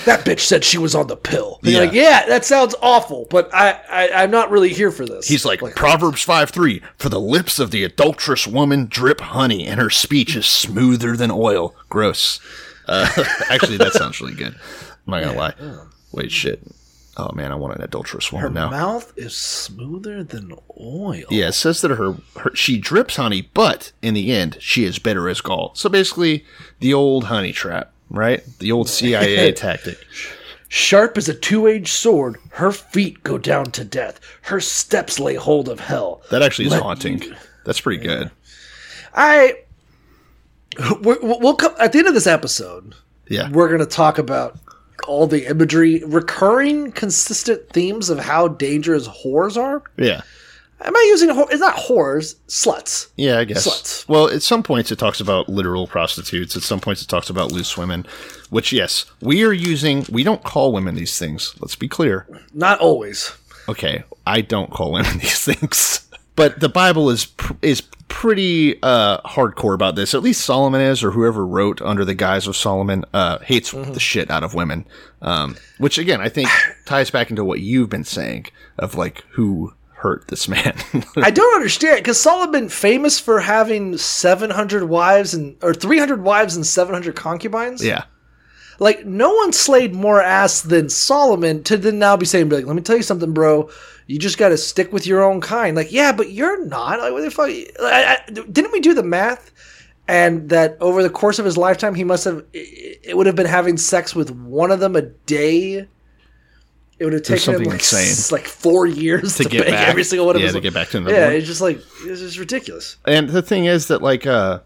That 0.06 0.26
bitch 0.26 0.42
said 0.42 0.64
she 0.64 0.78
was 0.78 0.96
on 0.96 1.08
the 1.08 1.16
pill. 1.18 1.60
Yeah. 1.64 1.80
like, 1.80 1.94
yeah, 1.94 2.26
that 2.28 2.46
sounds 2.46 2.76
awful, 2.82 3.28
but 3.30 3.54
I, 3.54 3.80
I, 3.90 4.24
I'm 4.24 4.32
not 4.32 4.52
really 4.52 4.74
here 4.74 4.92
for 4.92 5.06
this. 5.06 5.28
He's 5.28 5.46
like, 5.46 5.60
Proverbs 5.76 6.22
5 6.22 6.50
3 6.50 6.82
For 6.98 7.10
the 7.10 7.20
lips 7.20 7.60
of 7.60 7.72
the 7.72 7.84
adulterous 7.84 8.48
woman 8.48 8.88
drip 8.88 9.20
honey, 9.22 9.66
and 9.66 9.80
her 9.80 9.90
speech 9.90 10.36
is 10.36 10.46
smoother 10.46 11.18
than 11.18 11.32
oil. 11.32 11.76
Gross. 11.90 12.40
Uh, 12.88 13.10
actually, 13.50 13.78
that 13.78 13.94
sounds 13.94 14.22
really 14.22 14.36
good. 14.36 14.56
I'm 15.08 15.12
not 15.12 15.24
going 15.24 15.34
to 15.34 15.40
lie. 15.40 15.86
Wait, 16.12 16.32
shit. 16.32 16.62
Oh, 17.18 17.32
man, 17.34 17.52
I 17.52 17.56
want 17.56 17.76
an 17.76 17.82
adulterous 17.82 18.32
woman 18.32 18.54
now. 18.54 18.70
mouth 18.70 19.14
is 19.16 19.36
smoother 19.36 20.22
than 20.24 20.54
oil. 20.78 21.24
Yeah, 21.30 21.48
it 21.48 21.54
says 21.54 21.80
that 21.82 21.92
her, 21.92 22.16
her 22.38 22.54
she 22.54 22.78
drips 22.78 23.16
honey, 23.16 23.50
but 23.54 23.94
in 24.02 24.14
the 24.14 24.34
end, 24.34 24.58
she 24.60 24.84
is 24.84 25.00
bitter 25.00 25.30
as 25.30 25.40
gall. 25.40 25.74
So 25.76 25.88
basically, 25.90 26.46
the 26.82 26.94
old 26.94 27.26
honey 27.26 27.54
trap, 27.54 27.94
right? 28.10 28.44
The 28.60 28.72
old 28.72 28.90
CIA 28.90 29.52
tactic. 29.54 29.98
Sharp 30.68 31.18
as 31.18 31.30
a 31.30 31.34
two-edged 31.34 31.88
sword, 31.88 32.38
her 32.52 32.72
feet 32.72 33.24
go 33.24 33.38
down 33.38 33.66
to 33.72 33.86
death. 33.86 34.20
Her 34.42 34.60
steps 34.60 35.20
lay 35.20 35.36
hold 35.36 35.70
of 35.70 35.80
hell. 35.80 36.22
That 36.32 36.42
actually 36.42 36.66
is 36.66 36.72
Let 36.72 36.82
haunting. 36.82 37.22
That's 37.66 37.80
pretty 37.80 38.04
good. 38.04 38.32
I 39.14 39.60
we'll 41.02 41.56
come 41.56 41.74
at 41.80 41.94
the 41.94 42.00
end 42.00 42.08
of 42.08 42.14
this 42.14 42.28
episode. 42.28 42.96
Yeah. 43.30 43.50
We're 43.52 43.68
going 43.68 43.80
to 43.80 43.86
talk 43.86 44.18
about 44.18 44.58
all 45.08 45.28
the 45.28 45.48
imagery, 45.50 46.04
recurring, 46.06 46.92
consistent 46.92 47.70
themes 47.70 48.10
of 48.10 48.20
how 48.20 48.48
dangerous 48.48 49.08
whores 49.08 49.58
are. 49.58 49.84
Yeah. 49.98 50.22
Am 50.82 50.96
I 50.96 51.06
using 51.10 51.30
whore? 51.30 51.48
It's 51.52 51.62
not 51.62 51.76
whores, 51.76 52.36
sluts. 52.48 53.08
Yeah, 53.16 53.40
I 53.40 53.46
guess. 53.46 53.66
Sluts. 53.66 54.08
Well, 54.10 54.30
at 54.30 54.42
some 54.44 54.62
points 54.62 54.92
it 54.92 55.00
talks 55.00 55.20
about 55.20 55.48
literal 55.48 55.88
prostitutes. 55.88 56.56
At 56.56 56.64
some 56.64 56.80
points 56.80 57.02
it 57.02 57.08
talks 57.08 57.30
about 57.30 57.52
loose 57.52 57.78
women, 57.78 58.06
which 58.50 58.74
yes, 58.74 59.06
we 59.22 59.44
are 59.46 59.54
using. 59.54 60.06
We 60.12 60.24
don't 60.24 60.44
call 60.44 60.74
women 60.74 60.96
these 60.96 61.18
things. 61.18 61.56
Let's 61.62 61.76
be 61.76 61.88
clear. 61.88 62.28
Not 62.54 62.80
always. 62.80 63.32
Okay, 63.70 64.04
I 64.28 64.42
don't 64.42 64.70
call 64.70 64.92
women 64.92 65.18
these 65.20 65.44
things, 65.44 66.08
but 66.36 66.60
the 66.60 66.70
Bible 66.70 67.10
is 67.10 67.26
pr- 67.26 67.54
is 67.62 67.82
pretty 68.08 68.82
uh, 68.82 69.20
hardcore 69.22 69.74
about 69.74 69.96
this. 69.96 70.14
At 70.14 70.24
least 70.24 70.42
Solomon 70.42 70.82
is, 70.82 71.04
or 71.04 71.12
whoever 71.12 71.46
wrote 71.46 71.82
under 71.82 72.04
the 72.04 72.16
guise 72.16 72.48
of 72.48 72.56
Solomon, 72.56 73.06
uh, 73.14 73.40
hates 73.40 73.72
the 73.72 74.00
shit 74.00 74.32
out 74.32 74.44
of 74.44 74.54
women. 74.54 74.86
Um, 75.22 75.58
which 75.80 75.98
again, 75.98 76.22
I 76.22 76.30
think 76.30 76.50
ties 76.86 77.12
back 77.12 77.30
into 77.30 77.44
what 77.44 77.60
you've 77.60 77.90
been 77.90 78.04
saying 78.04 78.48
of 78.78 78.96
like 78.96 79.24
who 79.32 79.74
hurt 79.96 80.28
this 80.28 80.48
man. 80.48 80.76
I 81.18 81.32
don't 81.32 81.56
understand 81.56 81.98
because 81.98 82.20
Solomon 82.20 82.70
famous 82.70 83.20
for 83.20 83.40
having 83.40 83.98
seven 83.98 84.50
hundred 84.50 84.84
wives 84.84 85.34
and 85.34 85.58
or 85.64 85.74
three 85.74 86.00
hundred 86.00 86.22
wives 86.22 86.56
and 86.56 86.66
seven 86.66 86.94
hundred 86.94 87.16
concubines. 87.16 87.84
yeah. 87.84 88.06
Like 88.80 89.06
no 89.06 89.34
one 89.34 89.54
slayed 89.54 89.96
more 89.96 90.22
ass 90.22 90.62
than 90.62 90.90
Solomon 90.90 91.64
to 91.64 91.78
then 91.78 91.98
now 91.98 92.18
be 92.18 92.26
saying, 92.26 92.50
be 92.50 92.58
like, 92.58 92.66
let 92.66 92.76
me 92.76 92.82
tell 92.82 92.98
you 92.98 93.04
something, 93.04 93.34
bro. 93.34 93.70
You 94.08 94.20
just 94.20 94.38
got 94.38 94.50
to 94.50 94.58
stick 94.58 94.94
with 94.94 95.08
your 95.08 95.24
own 95.24 95.42
kind. 95.42 95.76
Like, 95.76 95.92
yeah, 95.92 96.12
but 96.12 96.32
you're 96.32 96.64
not. 96.66 97.00
Like, 97.00 97.14
what 97.14 97.24
the 97.24 97.32
fuck? 97.32 97.50
I, 97.82 98.18
I, 98.28 98.32
didn't 98.32 98.72
we 98.72 98.80
do 98.80 98.94
the 98.94 99.02
math? 99.02 99.52
And 100.08 100.50
that 100.50 100.78
over 100.82 101.02
the 101.02 101.10
course 101.10 101.40
of 101.40 101.46
his 101.46 101.58
lifetime, 101.58 101.96
he 101.96 102.04
must 102.04 102.26
have. 102.26 102.46
It 102.54 103.18
would 103.18 103.26
have 103.26 103.36
been 103.36 103.48
having 103.48 103.78
sex 103.78 104.14
with 104.14 104.30
one 104.30 104.70
of 104.70 104.80
them 104.80 104.96
a 104.96 105.02
day. 105.02 105.88
It 106.98 107.04
would 107.06 107.14
have 107.14 107.24
taken 107.24 107.36
him 107.36 107.40
something 107.40 107.66
like, 107.70 107.80
insane. 107.80 108.02
s- 108.12 108.32
like 108.32 108.48
four 108.48 108.86
years 108.88 109.36
To 109.38 109.44
to, 109.44 109.50
get 109.50 109.68
back. 109.68 109.88
every 109.90 110.04
single 110.04 110.26
one 110.28 110.36
of 110.36 110.42
Yeah, 110.42 110.48
his. 110.48 110.56
to 110.56 110.62
get 110.62 110.74
back 110.74 110.90
to 110.90 110.98
number 110.98 111.12
Yeah, 111.12 111.26
one. 111.26 111.34
it's 111.36 111.48
just 111.48 111.62
like 111.62 111.78
it's 112.04 112.22
just 112.22 112.38
ridiculous. 112.38 112.98
And 113.06 113.30
the 113.30 113.42
thing 113.42 113.66
is 113.66 113.88
that, 113.88 114.02
like, 114.02 114.26
uh, 114.26 114.60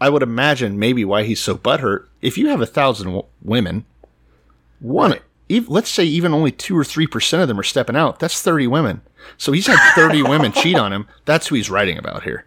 I 0.00 0.08
would 0.08 0.22
imagine 0.22 0.78
maybe 0.78 1.04
why 1.04 1.22
he's 1.24 1.40
so 1.40 1.56
butthurt. 1.56 2.06
If 2.22 2.36
you 2.38 2.48
have 2.48 2.60
a 2.60 2.66
thousand 2.66 3.06
w- 3.08 3.26
women, 3.42 3.84
one, 4.80 5.18
ev- 5.50 5.68
let's 5.68 5.90
say 5.90 6.04
even 6.04 6.32
only 6.32 6.50
two 6.52 6.76
or 6.76 6.84
three 6.84 7.06
percent 7.06 7.42
of 7.42 7.48
them 7.48 7.60
are 7.60 7.64
stepping 7.64 7.96
out. 7.96 8.18
That's 8.18 8.40
thirty 8.42 8.66
women. 8.66 9.02
So 9.38 9.52
he's 9.52 9.66
had 9.66 9.78
thirty 9.94 10.22
women 10.32 10.52
cheat 10.52 10.76
on 10.76 10.92
him. 10.92 11.06
That's 11.26 11.46
who 11.48 11.54
he's 11.54 11.70
writing 11.70 11.98
about 11.98 12.22
here. 12.24 12.44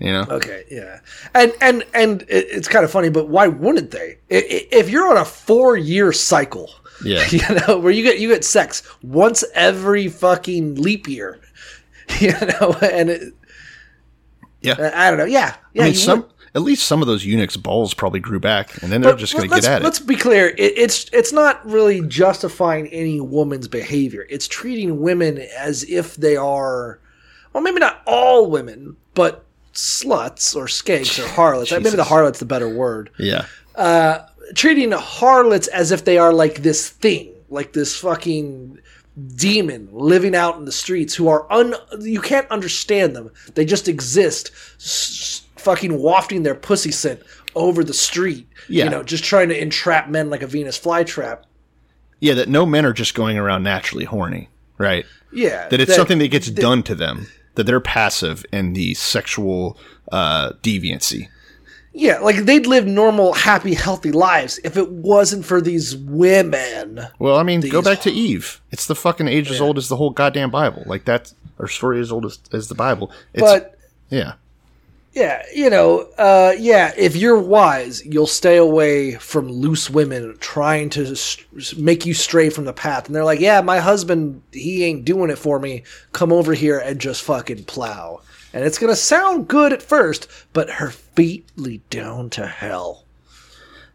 You 0.00 0.12
know? 0.12 0.26
Okay, 0.30 0.62
yeah, 0.70 1.00
and 1.34 1.52
and 1.60 1.84
and 1.92 2.22
it, 2.22 2.46
it's 2.50 2.68
kind 2.68 2.84
of 2.84 2.90
funny, 2.90 3.10
but 3.10 3.28
why 3.28 3.48
wouldn't 3.48 3.90
they? 3.90 4.18
If 4.28 4.88
you're 4.90 5.08
on 5.10 5.16
a 5.16 5.24
four 5.24 5.76
year 5.76 6.12
cycle, 6.12 6.70
Yeah. 7.04 7.26
you 7.30 7.40
know, 7.66 7.78
where 7.78 7.92
you 7.92 8.02
get 8.02 8.18
you 8.18 8.28
get 8.28 8.44
sex 8.44 8.82
once 9.02 9.44
every 9.54 10.08
fucking 10.08 10.76
leap 10.76 11.08
year, 11.08 11.40
you 12.20 12.32
know, 12.32 12.76
and 12.82 13.10
it, 13.10 13.34
Yeah. 14.62 14.90
I 14.94 15.08
don't 15.10 15.18
know, 15.18 15.24
yeah, 15.24 15.56
yeah. 15.74 15.82
I 15.82 15.86
mean, 15.86 15.94
some 15.94 16.20
would. 16.22 16.30
at 16.56 16.62
least 16.62 16.86
some 16.86 17.00
of 17.00 17.06
those 17.06 17.24
eunuchs' 17.24 17.56
balls 17.56 17.94
probably 17.94 18.20
grew 18.20 18.40
back, 18.40 18.82
and 18.82 18.90
then 18.90 19.00
they're 19.00 19.12
But 19.12 19.18
just 19.20 19.34
going 19.34 19.48
to 19.48 19.54
get 19.54 19.64
at 19.64 19.82
it. 19.82 19.84
let's 19.84 20.00
be 20.00 20.16
clear, 20.16 20.48
it, 20.48 20.58
it's 20.76 21.08
it's 21.12 21.32
not 21.32 21.64
really 21.64 22.00
justifying 22.08 22.88
any 22.88 23.20
woman's 23.20 23.68
behavior. 23.68 24.26
It's 24.28 24.48
treating 24.48 25.00
women 25.00 25.38
as 25.56 25.84
if 25.84 26.16
they 26.16 26.36
are, 26.36 26.98
well, 27.52 27.62
maybe 27.62 27.78
not 27.78 28.02
all 28.06 28.50
women, 28.50 28.96
but 29.14 29.44
sluts 29.74 30.56
or 30.56 30.66
skanks 30.66 31.22
or 31.24 31.28
harlots. 31.34 31.70
Maybe 31.70 31.90
the 31.90 32.02
harlot's 32.04 32.40
the 32.40 32.44
better 32.46 32.68
word. 32.68 33.10
Yeah. 33.18 33.44
Uh, 33.76 34.22
treating 34.54 34.92
harlots 34.92 35.68
as 35.68 35.92
if 35.92 36.04
they 36.04 36.18
are 36.18 36.32
like 36.32 36.62
this 36.62 36.88
thing, 36.88 37.32
like 37.48 37.72
this 37.72 37.96
fucking 37.96 38.78
demon 39.34 39.88
living 39.92 40.34
out 40.36 40.56
in 40.58 40.64
the 40.64 40.70
streets 40.72 41.12
who 41.14 41.26
are 41.28 41.50
un 41.52 41.74
you 42.00 42.20
can't 42.20 42.48
understand 42.50 43.16
them. 43.16 43.30
They 43.54 43.64
just 43.64 43.88
exist 43.88 44.52
s- 44.76 45.44
fucking 45.56 46.00
wafting 46.00 46.44
their 46.44 46.54
pussy 46.54 46.92
scent 46.92 47.20
over 47.54 47.82
the 47.82 47.94
street. 47.94 48.46
Yeah. 48.68 48.84
You 48.84 48.90
know, 48.90 49.02
just 49.02 49.24
trying 49.24 49.48
to 49.48 49.60
entrap 49.60 50.08
men 50.08 50.30
like 50.30 50.42
a 50.42 50.46
Venus 50.46 50.78
flytrap. 50.78 51.42
Yeah, 52.20 52.34
that 52.34 52.48
no 52.48 52.66
men 52.66 52.84
are 52.84 52.92
just 52.92 53.14
going 53.14 53.38
around 53.38 53.62
naturally 53.62 54.04
horny, 54.04 54.48
right? 54.76 55.04
Yeah. 55.32 55.68
That 55.68 55.80
it's 55.80 55.94
something 55.94 56.18
that 56.18 56.28
gets 56.28 56.50
done 56.50 56.82
to 56.84 56.94
them. 56.94 57.26
That 57.54 57.64
they're 57.64 57.80
passive 57.80 58.46
in 58.52 58.72
the 58.74 58.94
sexual 58.94 59.76
uh, 60.12 60.52
deviancy. 60.62 61.28
Yeah, 61.98 62.20
like 62.20 62.36
they'd 62.36 62.66
live 62.66 62.86
normal, 62.86 63.32
happy, 63.32 63.74
healthy 63.74 64.12
lives 64.12 64.60
if 64.62 64.76
it 64.76 64.88
wasn't 64.88 65.44
for 65.44 65.60
these 65.60 65.96
women. 65.96 67.00
Well, 67.18 67.36
I 67.36 67.42
mean, 67.42 67.60
go 67.60 67.82
back 67.82 68.00
to 68.02 68.10
Eve. 68.12 68.60
It's 68.70 68.86
the 68.86 68.94
fucking 68.94 69.26
age 69.26 69.50
as 69.50 69.60
old 69.60 69.78
as 69.78 69.88
the 69.88 69.96
whole 69.96 70.10
goddamn 70.10 70.50
Bible. 70.52 70.84
Like 70.86 71.06
that, 71.06 71.32
our 71.58 71.66
story 71.66 71.98
as 72.00 72.12
old 72.12 72.24
as, 72.24 72.38
as 72.52 72.68
the 72.68 72.76
Bible. 72.76 73.10
It's, 73.34 73.42
But 73.42 73.76
yeah, 74.10 74.34
yeah, 75.12 75.42
you 75.52 75.70
know, 75.70 76.02
uh, 76.18 76.54
yeah, 76.56 76.92
if 76.96 77.16
you're 77.16 77.40
wise, 77.40 78.06
you'll 78.06 78.28
stay 78.28 78.58
away 78.58 79.14
from 79.14 79.50
loose 79.50 79.90
women 79.90 80.36
trying 80.38 80.90
to 80.90 81.04
s- 81.04 81.38
make 81.76 82.06
you 82.06 82.14
stray 82.14 82.48
from 82.50 82.64
the 82.64 82.72
path. 82.72 83.06
And 83.06 83.16
they're 83.16 83.24
like, 83.24 83.40
yeah, 83.40 83.60
my 83.60 83.80
husband, 83.80 84.40
he 84.52 84.84
ain't 84.84 85.04
doing 85.04 85.30
it 85.30 85.38
for 85.38 85.58
me. 85.58 85.82
Come 86.12 86.32
over 86.32 86.54
here 86.54 86.78
and 86.78 87.00
just 87.00 87.22
fucking 87.22 87.64
plow. 87.64 88.20
And 88.52 88.64
it's 88.64 88.78
going 88.78 88.92
to 88.92 88.96
sound 88.96 89.48
good 89.48 89.72
at 89.72 89.82
first, 89.82 90.26
but 90.52 90.70
her 90.70 90.90
feet 90.90 91.46
lead 91.56 91.88
down 91.90 92.30
to 92.30 92.46
hell. 92.46 93.04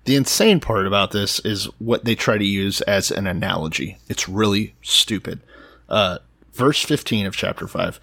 The 0.05 0.15
insane 0.15 0.59
part 0.59 0.85
about 0.85 1.11
this 1.11 1.39
is 1.39 1.65
what 1.79 2.03
they 2.03 2.15
try 2.15 2.37
to 2.37 2.45
use 2.45 2.81
as 2.81 3.09
an 3.09 3.25
analogy. 3.25 3.97
It's 4.09 4.27
really 4.27 4.75
stupid. 4.81 5.39
Uh, 5.87 6.19
verse 6.53 6.83
15 6.83 7.25
of 7.25 7.35
chapter 7.35 7.67
5. 7.67 7.99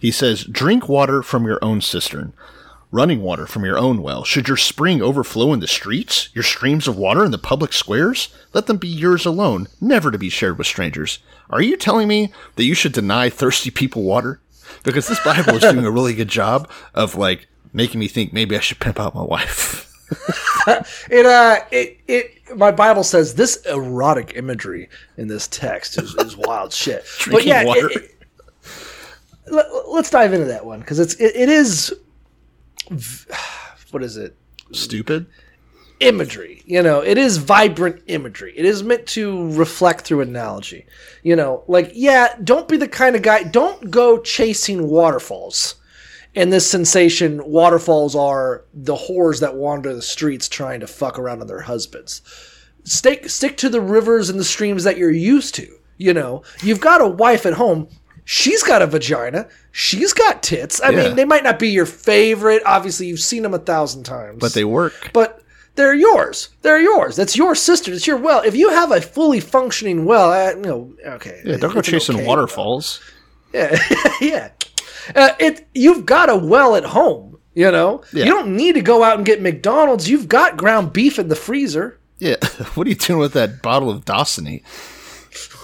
He 0.00 0.10
says, 0.10 0.44
Drink 0.44 0.88
water 0.88 1.22
from 1.22 1.46
your 1.46 1.58
own 1.62 1.80
cistern, 1.80 2.32
running 2.90 3.22
water 3.22 3.46
from 3.46 3.64
your 3.64 3.78
own 3.78 4.02
well. 4.02 4.24
Should 4.24 4.48
your 4.48 4.56
spring 4.56 5.00
overflow 5.00 5.52
in 5.52 5.60
the 5.60 5.68
streets, 5.68 6.30
your 6.34 6.44
streams 6.44 6.88
of 6.88 6.98
water 6.98 7.24
in 7.24 7.30
the 7.30 7.38
public 7.38 7.72
squares? 7.72 8.28
Let 8.52 8.66
them 8.66 8.76
be 8.76 8.88
yours 8.88 9.24
alone, 9.24 9.68
never 9.80 10.10
to 10.10 10.18
be 10.18 10.28
shared 10.28 10.58
with 10.58 10.66
strangers. 10.66 11.20
Are 11.48 11.62
you 11.62 11.76
telling 11.76 12.08
me 12.08 12.32
that 12.56 12.64
you 12.64 12.74
should 12.74 12.92
deny 12.92 13.30
thirsty 13.30 13.70
people 13.70 14.02
water? 14.02 14.40
Because 14.82 15.08
this 15.08 15.20
Bible 15.24 15.54
is 15.54 15.60
doing 15.62 15.84
a 15.84 15.90
really 15.90 16.14
good 16.14 16.28
job 16.28 16.70
of 16.94 17.14
like 17.16 17.48
making 17.72 18.00
me 18.00 18.08
think 18.08 18.32
maybe 18.32 18.56
I 18.56 18.60
should 18.60 18.78
pimp 18.80 18.98
out 19.00 19.14
my 19.14 19.22
wife. 19.22 19.82
It, 21.10 21.24
uh, 21.26 21.60
it, 21.70 21.98
it, 22.08 22.56
my 22.56 22.72
Bible 22.72 23.04
says 23.04 23.34
this 23.36 23.56
erotic 23.66 24.32
imagery 24.34 24.88
in 25.16 25.28
this 25.28 25.46
text 25.46 25.96
is, 25.96 26.14
is 26.16 26.36
wild 26.36 26.72
shit. 26.72 27.04
but 27.30 27.44
yeah, 27.44 27.60
it- 27.62 27.66
water. 27.66 27.90
it- 27.90 28.12
let, 29.48 29.66
us 29.66 30.10
dive 30.10 30.32
into 30.32 30.46
that 30.46 30.64
one 30.66 30.80
because 30.80 30.98
it's, 30.98 31.14
it, 31.14 31.36
it 31.36 31.48
is, 31.48 31.94
v- 32.90 33.32
what 33.92 34.02
is 34.02 34.16
it? 34.16 34.36
Stupid. 34.72 35.26
Imagery. 36.00 36.62
You 36.66 36.82
know, 36.82 37.00
it 37.00 37.18
is 37.18 37.36
vibrant 37.38 38.02
imagery. 38.06 38.52
It 38.56 38.64
is 38.64 38.82
meant 38.82 39.06
to 39.08 39.50
reflect 39.52 40.04
through 40.04 40.20
analogy. 40.22 40.86
You 41.22 41.36
know, 41.36 41.64
like, 41.68 41.90
yeah, 41.94 42.34
don't 42.42 42.68
be 42.68 42.76
the 42.76 42.88
kind 42.88 43.16
of 43.16 43.22
guy, 43.22 43.42
don't 43.44 43.90
go 43.90 44.18
chasing 44.20 44.88
waterfalls. 44.88 45.76
And 46.34 46.52
this 46.52 46.70
sensation, 46.70 47.40
waterfalls 47.46 48.14
are 48.14 48.64
the 48.74 48.94
whores 48.94 49.40
that 49.40 49.54
wander 49.56 49.94
the 49.94 50.02
streets 50.02 50.48
trying 50.50 50.80
to 50.80 50.86
fuck 50.86 51.18
around 51.18 51.40
on 51.40 51.46
their 51.46 51.60
husbands. 51.62 52.20
Stick, 52.84 53.30
stick 53.30 53.56
to 53.58 53.68
the 53.70 53.80
rivers 53.80 54.28
and 54.28 54.38
the 54.38 54.44
streams 54.44 54.84
that 54.84 54.98
you're 54.98 55.10
used 55.10 55.54
to. 55.54 55.66
You 55.96 56.12
know, 56.12 56.42
you've 56.62 56.80
got 56.82 57.00
a 57.00 57.08
wife 57.08 57.46
at 57.46 57.54
home. 57.54 57.88
She's 58.26 58.62
got 58.62 58.82
a 58.82 58.86
vagina. 58.86 59.48
She's 59.72 60.12
got 60.12 60.42
tits. 60.42 60.78
I 60.82 60.90
Yeah. 60.90 61.04
mean, 61.04 61.16
they 61.16 61.24
might 61.24 61.42
not 61.44 61.58
be 61.58 61.68
your 61.68 61.86
favorite. 61.86 62.62
Obviously, 62.66 63.06
you've 63.06 63.20
seen 63.20 63.42
them 63.42 63.54
a 63.54 63.58
thousand 63.58 64.02
times 64.02 64.36
But 64.38 64.52
they 64.52 64.64
work. 64.64 64.92
but 65.14 65.40
they're 65.76 65.94
yours. 65.94 66.48
They're 66.62 66.80
yours. 66.80 67.16
That's 67.16 67.36
your 67.36 67.54
sister. 67.54 67.92
It's 67.92 68.06
your 68.06 68.16
well. 68.16 68.40
If 68.44 68.56
you 68.56 68.70
have 68.70 68.90
a 68.92 69.00
fully 69.00 69.40
functioning 69.40 70.04
well, 70.04 70.32
uh, 70.32 70.50
you 70.56 70.62
know, 70.62 70.94
okay. 71.06 71.40
Yeah, 71.44 71.56
don't 71.58 71.72
go 71.74 71.80
chasing 71.82 72.16
okay 72.16 72.26
waterfalls. 72.26 73.00
well. 73.52 73.76
yeah, 74.20 74.50
uh, 75.14 75.30
it. 75.38 75.66
You've 75.74 76.04
got 76.06 76.28
a 76.30 76.36
well 76.36 76.74
at 76.76 76.84
home. 76.84 77.38
You 77.54 77.70
know, 77.70 78.02
Yeah. 78.12 78.26
you 78.26 78.30
don't 78.32 78.54
need 78.54 78.74
to 78.74 78.82
go 78.82 79.02
out 79.02 79.16
and 79.16 79.24
get 79.24 79.40
McDonald's. 79.40 80.10
You've 80.10 80.28
got 80.28 80.58
ground 80.58 80.92
beef 80.92 81.18
in 81.18 81.28
the 81.28 81.36
freezer. 81.36 81.98
Yeah. 82.18 82.36
What 82.74 82.86
are 82.86 82.90
you 82.90 82.96
doing 82.96 83.18
with 83.20 83.32
that 83.32 83.62
bottle 83.62 83.88
of 83.88 84.04
Dasani? 84.04 84.62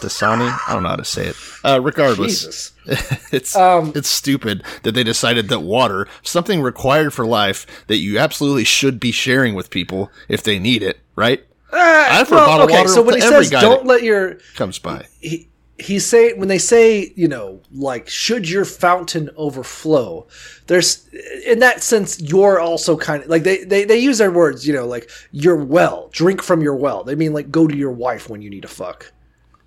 Dasani? 0.00 0.58
I 0.68 0.72
don't 0.74 0.82
know 0.82 0.90
how 0.90 0.96
to 0.96 1.04
say 1.04 1.26
it. 1.26 1.36
Uh, 1.64 1.80
regardless, 1.82 2.40
Jesus. 2.44 2.72
it's 3.32 3.54
Um, 3.56 3.92
it's 3.94 4.08
stupid 4.08 4.62
that 4.82 4.92
they 4.92 5.04
decided 5.04 5.48
that 5.48 5.60
water, 5.60 6.06
something 6.22 6.62
required 6.62 7.12
for 7.12 7.24
life, 7.26 7.66
that 7.86 7.98
you 7.98 8.18
absolutely 8.18 8.64
should 8.64 8.98
be 9.00 9.12
sharing 9.12 9.54
with 9.54 9.70
people 9.70 10.10
if 10.28 10.42
they 10.42 10.58
need 10.58 10.82
it, 10.82 10.98
right? 11.16 11.44
I 11.72 12.20
offer 12.20 12.34
a 12.34 12.38
Well, 12.38 12.46
bottle 12.46 12.64
of 12.64 12.70
okay, 12.70 12.78
water 12.80 12.88
so 12.90 13.02
when 13.02 13.16
he 13.16 13.22
every 13.22 13.44
says 13.46 13.50
don't 13.62 13.86
let 13.86 14.02
your 14.02 14.38
comes 14.56 14.78
by. 14.78 15.06
he 15.20 15.48
he 15.78 15.98
say 15.98 16.34
when 16.34 16.48
they 16.48 16.58
say 16.58 17.12
you 17.16 17.26
know 17.26 17.60
like 17.72 18.06
should 18.08 18.46
your 18.48 18.66
fountain 18.66 19.30
overflow 19.36 20.26
there's 20.66 21.08
in 21.46 21.60
that 21.60 21.82
sense 21.82 22.20
you're 22.20 22.60
also 22.60 22.96
kind 22.96 23.22
of 23.24 23.30
like 23.30 23.42
they, 23.42 23.64
they 23.64 23.84
they 23.84 23.98
use 23.98 24.18
their 24.18 24.30
words 24.30 24.66
you 24.68 24.74
know 24.74 24.86
like 24.86 25.10
your 25.32 25.56
well 25.56 26.10
drink 26.12 26.42
from 26.42 26.60
your 26.60 26.76
well 26.76 27.02
they 27.04 27.14
mean 27.14 27.32
like 27.32 27.50
go 27.50 27.66
to 27.66 27.74
your 27.76 27.90
wife 27.90 28.28
when 28.28 28.42
you 28.42 28.50
need 28.50 28.64
a 28.66 28.68
fuck 28.68 29.10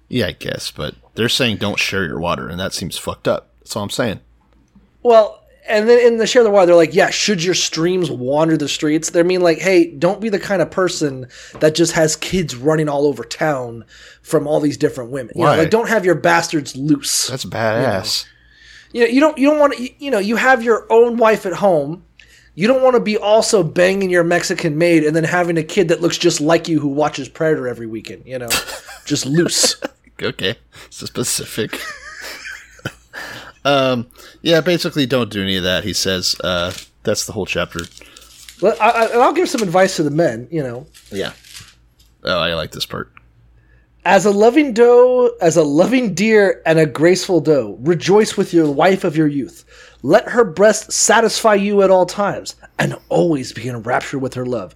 Yeah, 0.07 0.27
I 0.27 0.31
guess, 0.33 0.71
but 0.71 0.95
they're 1.15 1.29
saying 1.29 1.57
don't 1.57 1.79
share 1.79 2.05
your 2.05 2.19
water, 2.19 2.47
and 2.47 2.59
that 2.59 2.73
seems 2.73 2.97
fucked 2.97 3.27
up. 3.27 3.49
That's 3.59 3.75
all 3.75 3.83
I'm 3.83 3.89
saying. 3.89 4.19
well 5.03 5.41
and 5.67 5.89
then 5.89 5.99
in 6.05 6.17
the 6.17 6.27
share 6.27 6.43
the 6.43 6.51
water 6.51 6.67
they're 6.67 6.75
like 6.75 6.93
yeah 6.93 7.09
should 7.09 7.43
your 7.43 7.55
streams 7.55 8.11
wander 8.11 8.55
the 8.55 8.67
streets? 8.69 9.09
They 9.09 9.23
mean 9.23 9.41
like 9.41 9.57
hey 9.57 9.89
don't 9.89 10.21
be 10.21 10.29
the 10.29 10.39
kind 10.39 10.61
of 10.61 10.69
person 10.69 11.27
that 11.59 11.73
just 11.75 11.93
has 11.93 12.15
kids 12.15 12.55
running 12.55 12.87
all 12.87 13.07
over 13.07 13.23
town 13.23 13.83
from 14.21 14.47
all 14.47 14.59
these 14.59 14.77
different 14.77 15.09
women. 15.11 15.33
You 15.35 15.43
know, 15.43 15.57
like 15.57 15.71
don't 15.71 15.89
have 15.89 16.05
your 16.05 16.15
bastards 16.15 16.75
loose. 16.75 17.27
That's 17.27 17.45
badass. 17.45 18.25
you 18.91 19.01
know, 19.01 19.07
you 19.07 19.19
don't 19.19 19.37
you 19.37 19.49
don't 19.49 19.59
want 19.59 19.73
to 19.73 19.89
you 20.03 20.11
know 20.11 20.19
you 20.19 20.35
have 20.35 20.61
your 20.63 20.85
own 20.91 21.17
wife 21.17 21.45
at 21.45 21.53
home. 21.53 22.05
You 22.53 22.67
don't 22.67 22.83
want 22.83 22.95
to 22.95 23.01
be 23.01 23.17
also 23.17 23.63
banging 23.63 24.09
your 24.11 24.23
mexican 24.23 24.77
maid 24.77 25.03
and 25.03 25.15
then 25.15 25.23
having 25.25 25.57
a 25.57 25.63
kid 25.63 25.87
that 25.89 25.99
looks 25.99 26.17
just 26.17 26.39
like 26.39 26.67
you 26.67 26.79
who 26.79 26.87
watches 26.89 27.27
predator 27.27 27.67
every 27.67 27.87
weekend 27.87 28.23
you 28.25 28.37
know? 28.37 28.49
Just 29.05 29.25
loose 29.27 29.75
okay, 30.21 30.55
so 30.89 31.05
specific. 31.05 31.79
um, 33.65 34.07
yeah, 34.41 34.61
basically, 34.61 35.05
don't 35.05 35.29
do 35.31 35.41
any 35.41 35.57
of 35.57 35.63
that. 35.63 35.83
He 35.83 35.93
says. 35.93 36.35
Uh, 36.43 36.73
that's 37.03 37.27
the 37.27 37.33
whole 37.33 37.45
chapter. 37.45 37.81
Well, 38.63 38.75
I, 38.81 38.89
I, 38.89 39.05
and 39.11 39.21
i'll 39.21 39.31
give 39.31 39.47
some 39.47 39.61
advice 39.61 39.95
to 39.97 40.01
the 40.03 40.09
men 40.09 40.47
you 40.49 40.63
know 40.63 40.87
Yeah. 41.11 41.33
Oh, 42.23 42.39
I 42.39 42.55
like 42.55 42.71
this 42.71 42.87
part. 42.87 43.11
as 44.05 44.25
a 44.25 44.31
loving 44.31 44.73
doe 44.73 45.29
as 45.39 45.55
a 45.55 45.61
loving 45.61 46.15
deer 46.15 46.63
and 46.65 46.79
a 46.79 46.87
graceful 46.87 47.41
doe 47.41 47.77
rejoice 47.81 48.35
with 48.37 48.53
your 48.55 48.71
wife 48.71 49.03
of 49.03 49.15
your 49.15 49.27
youth 49.27 49.65
let 50.01 50.27
her 50.29 50.43
breast 50.43 50.91
satisfy 50.91 51.53
you 51.53 51.83
at 51.83 51.91
all 51.91 52.07
times 52.07 52.55
and 52.79 52.95
always 53.09 53.53
be 53.53 53.67
enraptured 53.69 54.21
with 54.21 54.33
her 54.33 54.47
love 54.47 54.73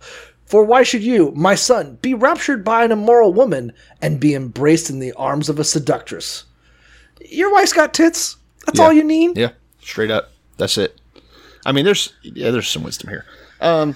for 0.49 0.63
why 0.65 0.83
should 0.83 1.03
you 1.03 1.31
my 1.35 1.55
son 1.55 1.97
be 2.01 2.13
raptured 2.13 2.63
by 2.65 2.83
an 2.83 2.91
immoral 2.91 3.31
woman 3.33 3.71
and 4.01 4.19
be 4.19 4.33
embraced 4.33 4.89
in 4.89 4.99
the 4.99 5.13
arms 5.13 5.47
of 5.49 5.57
a 5.59 5.63
seductress 5.63 6.43
your 7.25 7.51
wife's 7.53 7.73
got 7.73 7.93
tits 7.93 8.35
that's 8.65 8.77
Yeah. 8.79 8.85
all 8.85 8.93
you 8.93 9.03
need 9.03 9.37
Yeah, 9.37 9.51
straight 9.81 10.11
up. 10.11 10.31
That's 10.57 10.77
it. 10.77 10.99
I 11.65 11.71
mean, 11.71 11.85
there's 11.85 12.11
yeah, 12.21 12.51
there's 12.51 12.67
some 12.67 12.83
wisdom 12.83 13.09
here. 13.09 13.25
Um, 13.61 13.95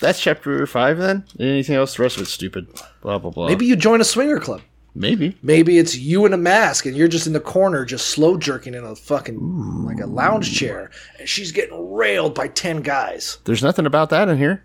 that's 0.00 0.20
chapter 0.20 0.64
five. 0.66 0.98
Then 0.98 1.24
anything 1.40 1.74
else? 1.76 1.96
The 1.96 2.02
rest 2.02 2.16
of 2.16 2.22
it's 2.22 2.32
stupid. 2.32 2.66
Blah 3.02 3.18
blah 3.18 3.30
blah. 3.30 3.48
maybe 3.48 3.66
you 3.66 3.74
join 3.76 4.00
a 4.00 4.04
swinger 4.04 4.38
club 4.38 4.60
maybe. 4.94 5.36
maybe 5.42 5.78
it's 5.78 5.96
you 5.96 6.26
in 6.26 6.32
a 6.34 6.36
mask 6.36 6.84
and 6.86 6.94
you're 6.96 7.08
just 7.08 7.26
in 7.26 7.32
the 7.32 7.40
corner 7.40 7.82
just 7.84 8.08
slow 8.08 8.36
jerking 8.36 8.74
in 8.74 8.84
a 8.84 8.94
fucking 8.94 9.38
like 9.86 9.98
a 10.00 10.06
lounge 10.06 10.54
chair 10.54 10.90
and 11.18 11.26
she's 11.28 11.50
getting 11.50 11.92
railed 11.94 12.34
by 12.34 12.46
10 12.48 12.82
guys 12.82 13.38
There's 13.44 13.62
nothing 13.62 13.86
about 13.86 14.10
that 14.10 14.28
in 14.28 14.36
here. 14.38 14.64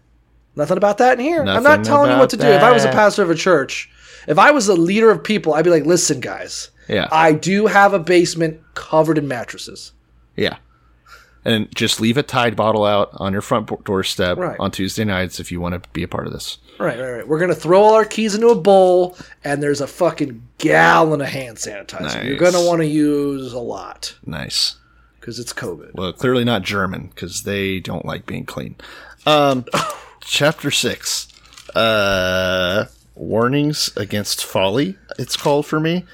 Nothing 0.58 0.78
about 0.78 0.98
that 0.98 1.20
in 1.20 1.24
here. 1.26 1.42
I'm 1.44 1.64
not 1.64 1.86
telling 1.86 2.12
you 2.12 2.18
what 2.18 2.30
to 2.32 2.36
about 2.36 2.46
do. 2.48 2.52
If 2.54 2.64
I 2.64 2.72
was 2.72 2.84
a 2.84 2.90
pastor 2.92 3.22
of 3.24 3.30
a 3.30 3.36
church, 3.36 3.90
if 4.28 4.38
I 4.40 4.52
was 4.52 4.68
a 4.68 4.74
leader 4.74 5.10
of 5.12 5.24
people, 5.24 5.54
I'd 5.54 5.64
be 5.64 5.70
like, 5.70 5.86
listen, 5.86 6.20
guys, 6.20 6.72
Yeah. 6.90 7.08
I 7.12 7.32
do 7.32 7.68
have 7.68 7.94
a 7.94 8.00
basement 8.00 8.60
covered 8.74 9.18
in 9.18 9.28
mattresses. 9.28 9.92
Yeah. 10.36 10.58
And 11.46 11.74
just 11.76 12.02
leave 12.02 12.18
a 12.18 12.24
Tide 12.24 12.56
bottle 12.58 12.84
out 12.84 13.10
on 13.14 13.32
your 13.32 13.42
front 13.42 13.70
doorstep 13.86 14.38
Right. 14.38 14.60
on 14.60 14.72
Tuesday 14.72 15.06
nights 15.06 15.40
if 15.40 15.52
you 15.52 15.62
want 15.62 15.82
to 15.82 15.90
be 15.92 16.04
a 16.04 16.08
part 16.08 16.28
of 16.28 16.34
this. 16.34 16.58
Right, 16.80 17.00
right, 17.00 17.12
right. 17.12 17.28
We're 17.28 17.40
going 17.40 17.50
to 17.54 17.56
throw 17.56 17.82
all 17.82 17.94
our 17.94 18.04
keys 18.06 18.36
into 18.36 18.50
a 18.50 18.56
bowl, 18.56 19.16
and 19.44 19.64
there's 19.64 19.80
a 19.82 19.88
fucking 19.88 20.42
gallon 20.58 21.22
of 21.22 21.28
hand 21.28 21.58
sanitizer. 21.58 22.24
You're 22.26 22.38
going 22.38 22.54
to 22.54 22.66
want 22.68 22.82
to 22.82 22.86
use 22.88 23.54
a 23.54 23.60
lot 23.60 24.16
Nice. 24.26 24.76
because 25.20 25.40
it's 25.40 25.54
COVID. 25.54 25.94
Well, 25.94 26.12
clearly 26.14 26.44
not 26.44 26.64
German 26.64 27.08
because 27.14 27.44
they 27.44 27.80
don't 27.80 28.06
like 28.06 28.26
being 28.26 28.46
clean. 28.46 28.76
Um, 29.26 29.66
chapter 30.28 30.70
six. 30.72 31.28
Uh, 31.76 32.86
warnings 33.16 33.90
against 33.98 34.44
folly. 34.44 34.98
It's 35.18 35.38
called 35.38 35.66
for 35.66 35.80
me, 35.80 36.06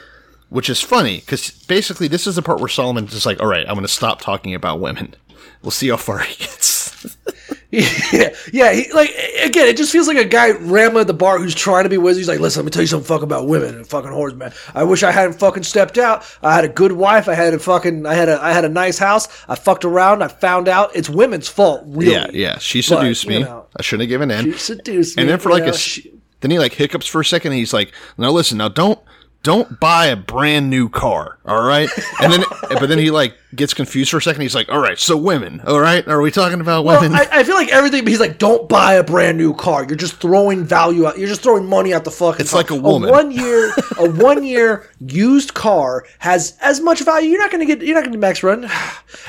which 0.49 0.69
is 0.69 0.81
funny 0.81 1.19
because 1.19 1.51
basically 1.65 2.07
this 2.07 2.27
is 2.27 2.35
the 2.35 2.41
part 2.41 2.59
where 2.59 2.69
Solomon's 2.69 3.11
just 3.11 3.25
like, 3.25 3.41
"All 3.41 3.47
right, 3.47 3.67
I'm 3.67 3.75
going 3.75 3.83
to 3.83 3.87
stop 3.87 4.21
talking 4.21 4.53
about 4.55 4.79
women. 4.79 5.15
We'll 5.61 5.71
see 5.71 5.89
how 5.89 5.97
far 5.97 6.19
he 6.19 6.35
gets." 6.35 7.17
yeah, 7.73 8.35
yeah. 8.51 8.71
He, 8.73 8.91
like 8.93 9.09
again, 9.43 9.67
it 9.67 9.77
just 9.77 9.91
feels 9.91 10.07
like 10.07 10.17
a 10.17 10.25
guy 10.25 10.51
rambling 10.51 11.01
at 11.01 11.07
the 11.07 11.13
bar 11.13 11.39
who's 11.39 11.55
trying 11.55 11.83
to 11.83 11.89
be 11.89 11.97
wizard. 11.97 12.19
He's 12.21 12.27
like, 12.27 12.39
"Listen, 12.39 12.61
let 12.61 12.65
me 12.65 12.71
tell 12.71 12.81
you 12.83 12.87
something 12.87 13.07
fucking 13.07 13.23
about 13.23 13.47
women 13.47 13.75
and 13.75 13.87
fucking 13.87 14.11
whores, 14.11 14.35
man. 14.35 14.53
I 14.75 14.83
wish 14.83 15.01
I 15.03 15.11
hadn't 15.11 15.33
fucking 15.39 15.63
stepped 15.63 15.97
out. 15.97 16.23
I 16.43 16.53
had 16.53 16.65
a 16.65 16.69
good 16.69 16.91
wife. 16.91 17.27
I 17.27 17.33
had 17.33 17.53
a 17.53 17.59
fucking, 17.59 18.05
I 18.05 18.13
had 18.13 18.29
a, 18.29 18.41
I 18.43 18.51
had 18.51 18.63
a 18.65 18.69
nice 18.69 18.97
house. 18.99 19.27
I 19.49 19.55
fucked 19.55 19.85
around. 19.85 20.21
I 20.21 20.27
found 20.27 20.67
out 20.67 20.95
it's 20.95 21.09
women's 21.09 21.47
fault. 21.47 21.83
Really. 21.87 22.11
Yeah, 22.13 22.27
yeah. 22.31 22.57
She 22.59 22.79
But, 22.79 22.83
seduced 22.99 23.23
you 23.25 23.29
me. 23.31 23.39
know, 23.41 23.65
I 23.75 23.81
shouldn't 23.81 24.01
have 24.03 24.09
given 24.09 24.29
in. 24.31 24.51
She 24.53 24.57
seduced 24.59 25.17
me. 25.17 25.21
and 25.23 25.29
then 25.29 25.39
for 25.39 25.49
like 25.49 25.63
know, 25.63 25.69
a, 25.69 25.77
she- 25.77 26.11
then 26.41 26.51
he 26.51 26.59
like 26.59 26.73
hiccups 26.73 27.07
for 27.07 27.21
a 27.21 27.25
second. 27.25 27.53
And 27.53 27.59
he's 27.59 27.73
like, 27.73 27.91
"Now 28.17 28.29
listen, 28.31 28.57
now 28.59 28.67
don't 28.69 28.99
don't 29.43 29.79
buy 29.79 30.07
a 30.07 30.15
brand 30.15 30.69
new 30.69 30.89
car, 30.89 31.37
all 31.45 31.61
right?" 31.63 31.89
And 32.21 32.31
then 32.33 32.43
but 32.69 32.87
then 32.87 32.97
he 32.97 33.11
like 33.11 33.35
gets 33.55 33.73
confused 33.73 34.09
for 34.09 34.17
a 34.17 34.21
second. 34.21 34.41
He's 34.41 34.55
like, 34.55 34.69
"All 34.69 34.79
right, 34.79 34.97
so 34.97 35.15
women, 35.17 35.61
all 35.67 35.79
right? 35.79 36.07
Are 36.07 36.21
we 36.21 36.31
talking 36.31 36.61
about 36.61 36.85
Well, 36.85 37.01
women?" 37.01 37.17
I, 37.17 37.27
I 37.39 37.43
feel 37.43 37.55
like 37.55 37.69
everything. 37.69 38.07
He's 38.07 38.19
like, 38.19 38.39
"Don't 38.39 38.67
buy 38.67 38.93
a 38.95 39.03
brand 39.03 39.37
new 39.37 39.53
car. 39.53 39.85
You're 39.85 39.97
just 39.97 40.15
throwing 40.15 40.63
value 40.63 41.05
out. 41.05 41.19
You're 41.19 41.27
just 41.27 41.41
throwing 41.43 41.65
money 41.67 41.93
out 41.93 42.05
the 42.05 42.11
fucking." 42.11 42.41
It's 42.41 42.51
car. 42.51 42.61
like 42.61 42.71
a 42.71 42.75
woman. 42.75 43.09
A 43.09 43.11
one 43.11 43.31
year, 43.31 43.73
a 43.97 44.09
one 44.09 44.43
year 44.43 44.89
used 44.99 45.53
car 45.53 46.05
has 46.19 46.57
as 46.61 46.79
much 46.79 47.03
value. 47.03 47.29
You're 47.29 47.41
not 47.41 47.51
going 47.51 47.67
to 47.67 47.75
get. 47.75 47.85
You're 47.85 47.95
not 47.95 48.03
going 48.03 48.13
to 48.13 48.19
max 48.19 48.43
run, 48.43 48.69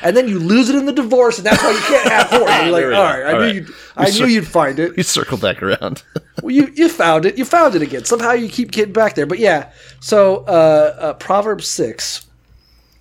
and 0.03 0.17
then 0.17 0.29
you 0.29 0.39
lose 0.39 0.71
it 0.71 0.77
in 0.77 0.87
the 0.87 0.93
divorce, 0.93 1.39
and 1.39 1.47
that's 1.47 1.62
why 1.62 1.73
you 1.73 1.81
can't 1.81 2.09
have 2.09 2.29
four. 2.31 2.39
You're 2.65 2.71
like, 2.71 2.85
all 2.85 2.91
right, 2.91 3.25
I 3.25 3.33
knew 3.33 3.39
right. 3.41 3.55
you'd. 3.55 3.71
I 3.97 4.05
knew 4.07 4.11
cir- 4.12 4.27
you'd 4.29 4.47
find 4.47 4.79
it. 4.79 4.97
You 4.97 5.03
circled 5.03 5.41
back 5.41 5.62
around. 5.62 6.03
Well, 6.43 6.51
you 6.55 6.72
you 6.74 6.89
found 6.89 7.26
it. 7.26 7.39
You 7.39 7.45
found 7.45 7.74
it 7.74 7.82
again. 7.82 8.05
Somehow 8.05 8.32
you 8.32 8.49
keep 8.49 8.70
getting 8.72 8.93
back 8.93 9.14
there. 9.14 9.26
But 9.26 9.39
yeah. 9.39 9.70
So 10.01 10.39
uh, 10.49 10.97
uh, 10.99 11.12
Proverbs 11.14 11.68
six. 11.68 12.26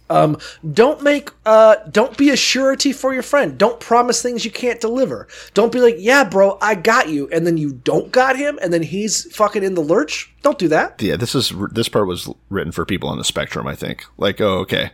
Um, 0.10 0.38
don't 0.74 1.02
make 1.02 1.32
uh, 1.46 1.78
don't 1.90 2.16
be 2.18 2.30
a 2.30 2.36
surety 2.36 2.92
for 2.94 3.14
your 3.14 3.24
friend. 3.24 3.58
Don't 3.58 3.80
promise 3.80 4.22
things 4.22 4.46
you 4.46 4.52
can't 4.52 4.80
deliver. 4.80 5.28
Don't 5.56 5.72
be 5.72 5.80
like, 5.80 5.96
yeah, 5.98 6.24
bro, 6.24 6.58
I 6.62 6.76
got 6.76 7.10
you, 7.10 7.28
and 7.32 7.48
then 7.48 7.58
you 7.58 7.74
don't 7.74 8.12
got 8.12 8.36
him, 8.38 8.60
and 8.62 8.72
then 8.72 8.84
he's 8.84 9.34
fucking 9.36 9.64
in 9.64 9.74
the 9.74 9.82
lurch. 9.82 10.32
Don't 10.44 10.60
do 10.60 10.68
that. 10.68 11.02
yeah, 11.02 11.16
this 11.16 11.34
is 11.34 11.52
this 11.72 11.90
part 11.90 12.06
was 12.06 12.30
written 12.50 12.72
for 12.72 12.86
people 12.86 13.10
on 13.10 13.18
the 13.18 13.24
spectrum. 13.24 13.66
I 13.66 13.76
think. 13.76 14.04
Like, 14.18 14.40
oh, 14.42 14.60
okay. 14.60 14.92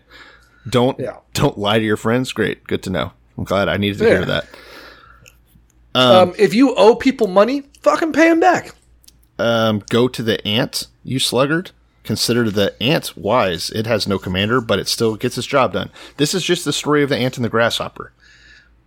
Don't 0.69 0.97
Yeah. 0.99 1.17
don't 1.33 1.57
lie 1.57 1.79
to 1.79 1.85
your 1.85 1.97
friends. 1.97 2.31
Great, 2.31 2.63
good 2.65 2.83
to 2.83 2.89
know. 2.89 3.11
I'm 3.37 3.43
glad 3.43 3.67
I 3.67 3.75
needed 3.77 3.97
to 3.97 4.03
Yeah. 4.05 4.09
hear 4.11 4.25
that. 4.25 4.47
Um, 5.95 6.33
if 6.37 6.53
you 6.53 6.75
owe 6.75 6.95
people 6.95 7.27
money, 7.27 7.63
fucking 7.81 8.13
pay 8.13 8.29
him 8.29 8.39
back. 8.39 8.75
Um, 9.37 9.83
go 9.89 10.07
to 10.07 10.21
the 10.21 10.45
ant, 10.47 10.87
you 11.03 11.19
sluggard. 11.19 11.71
Consider 12.03 12.49
the 12.49 12.81
ant 12.81 13.15
wise. 13.15 13.69
It 13.69 13.85
has 13.85 14.07
no 14.07 14.17
commander, 14.17 14.61
but 14.61 14.79
it 14.79 14.87
still 14.87 15.15
gets 15.15 15.37
its 15.37 15.47
job 15.47 15.73
done. 15.73 15.91
This 16.17 16.33
is 16.33 16.43
just 16.43 16.65
the 16.65 16.73
story 16.73 17.03
of 17.03 17.09
the 17.09 17.17
ant 17.17 17.37
and 17.37 17.45
the 17.45 17.49
grasshopper. 17.49 18.11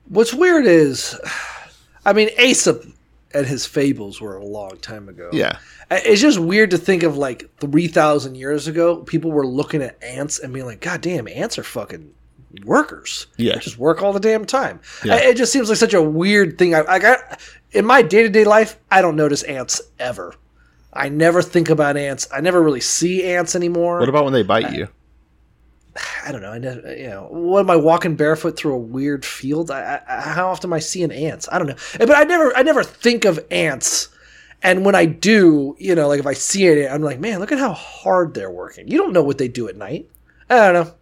What's 0.09 0.35
weird 0.35 0.67
is, 0.67 1.19
I 2.05 2.13
mean, 2.13 2.31
Aesop 2.39 2.85
and 3.35 3.47
his 3.47 3.65
fables 3.65 4.21
were 4.21 4.37
a 4.37 4.45
long 4.45 4.77
time 4.79 5.09
ago. 5.09 5.31
Yeah. 5.33 5.59
It's 5.91 6.21
just 6.21 6.39
weird 6.39 6.71
to 6.71 6.79
think 6.79 7.03
of 7.03 7.17
like 7.17 7.51
3,000 7.61 8.35
years 8.35 8.67
ago, 8.67 8.97
people 8.97 9.31
were 9.31 9.47
looking 9.47 9.83
at 9.83 10.03
ants 10.03 10.39
and 10.39 10.53
being 10.53 10.67
like, 10.67 10.81
God 10.81 11.01
damn, 11.01 11.29
ants 11.29 11.59
are 11.59 11.63
fucking 11.63 12.13
workers. 12.65 13.27
Yeah. 13.37 13.59
Just 13.59 13.79
work 13.79 14.03
all 14.03 14.13
the 14.13 14.21
damn 14.21 14.45
time. 14.45 14.81
Yeah. 15.05 15.17
It 15.17 15.37
just 15.37 15.53
seems 15.53 15.69
like 15.69 15.79
such 15.79 15.95
a 15.95 16.03
weird 16.03 16.59
thing. 16.59 16.75
I, 16.75 16.85
I 16.87 16.99
got 16.99 17.41
in 17.73 17.85
my 17.85 18.03
day 18.03 18.23
to 18.23 18.29
day 18.29 18.45
life, 18.45 18.79
I 18.91 19.03
don't 19.03 19.17
notice 19.17 19.43
ants 19.43 19.81
ever. 19.99 20.35
I 20.93 21.09
never 21.09 21.41
think 21.41 21.71
about 21.71 21.97
ants. 21.97 22.29
I 22.33 22.41
never 22.41 22.63
really 22.63 22.81
see 22.81 23.25
ants 23.25 23.57
anymore. 23.57 23.99
What 23.99 24.09
about 24.09 24.25
when 24.25 24.35
they 24.35 24.43
bite 24.43 24.73
you? 24.73 24.89
I 26.25 26.33
don't 26.33 26.43
know. 26.43 26.53
I 26.53 26.59
never, 26.59 26.95
you 26.95 27.09
know, 27.09 27.29
what 27.31 27.61
am 27.61 27.71
I 27.71 27.77
walking 27.77 28.15
barefoot 28.15 28.57
through 28.57 28.75
a 28.75 28.79
weird 28.79 29.25
field? 29.25 29.71
I, 29.71 30.01
I, 30.09 30.21
how 30.21 30.49
often 30.49 30.69
am 30.69 30.75
I 30.75 30.79
seeing 30.79 31.11
ants? 31.11 31.49
I 31.51 31.59
don't 31.59 31.67
know. 31.67 31.77
Eh, 32.01 32.07
but 32.07 32.17
I 32.17 32.25
never, 32.25 32.57
I 32.57 32.63
never 32.63 32.83
think 32.83 33.25
of 33.25 33.45
ants. 33.51 34.09
And 34.63 34.85
when 34.85 34.95
I 34.95 35.07
do, 35.07 35.77
you 35.79 35.95
know, 35.95 36.09
like 36.09 36.21
if 36.21 36.27
I 36.27 36.35
see 36.35 36.67
it, 36.67 36.91
I'm 36.91 37.03
like, 37.03 37.19
man, 37.19 37.41
look 37.41 37.53
at 37.53 37.59
how 37.59 37.73
hard 37.73 38.35
they're 38.35 38.51
working. 38.51 38.89
You 38.89 38.99
don't 38.99 39.13
know 39.13 39.23
what 39.23 39.39
they 39.39 39.49
do 39.49 39.69
at 39.69 39.77
night. 39.77 40.09
I 40.49 40.73
don't 40.73 40.75
know. 40.75 40.95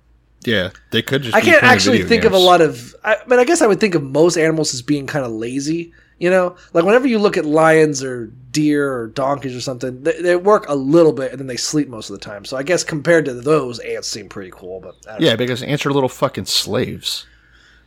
Yeah, 0.44 0.70
they 0.90 1.02
could 1.02 1.22
just. 1.22 1.36
I 1.36 1.40
can't 1.42 1.62
actually 1.62 2.02
think 2.04 2.24
of 2.24 2.32
a 2.32 2.38
lot 2.38 2.60
of. 2.60 2.94
I 3.04 3.16
mean, 3.26 3.38
I 3.38 3.44
guess 3.44 3.60
I 3.62 3.66
would 3.66 3.80
think 3.80 3.94
of 3.94 4.02
most 4.02 4.36
animals 4.38 4.72
as 4.74 4.82
being 4.82 5.06
kind 5.06 5.24
of 5.24 5.32
lazy. 5.32 5.92
You 6.18 6.28
know, 6.28 6.56
like 6.74 6.84
whenever 6.84 7.06
you 7.08 7.18
look 7.18 7.38
at 7.38 7.46
lions 7.46 8.02
or 8.04 8.26
deer 8.50 8.92
or 8.92 9.06
donkeys 9.08 9.56
or 9.56 9.60
something, 9.62 10.02
they, 10.02 10.20
they 10.20 10.36
work 10.36 10.66
a 10.68 10.74
little 10.74 11.12
bit 11.14 11.30
and 11.30 11.40
then 11.40 11.46
they 11.46 11.56
sleep 11.56 11.88
most 11.88 12.10
of 12.10 12.18
the 12.18 12.22
time. 12.24 12.44
So 12.44 12.58
I 12.58 12.62
guess 12.62 12.84
compared 12.84 13.24
to 13.24 13.32
those, 13.34 13.78
ants 13.78 14.08
seem 14.08 14.28
pretty 14.28 14.50
cool. 14.50 14.80
But 14.80 14.96
I 15.10 15.16
Yeah, 15.18 15.36
because 15.36 15.62
ants 15.62 15.86
are 15.86 15.92
little 15.92 16.10
fucking 16.10 16.44
slaves. 16.44 17.26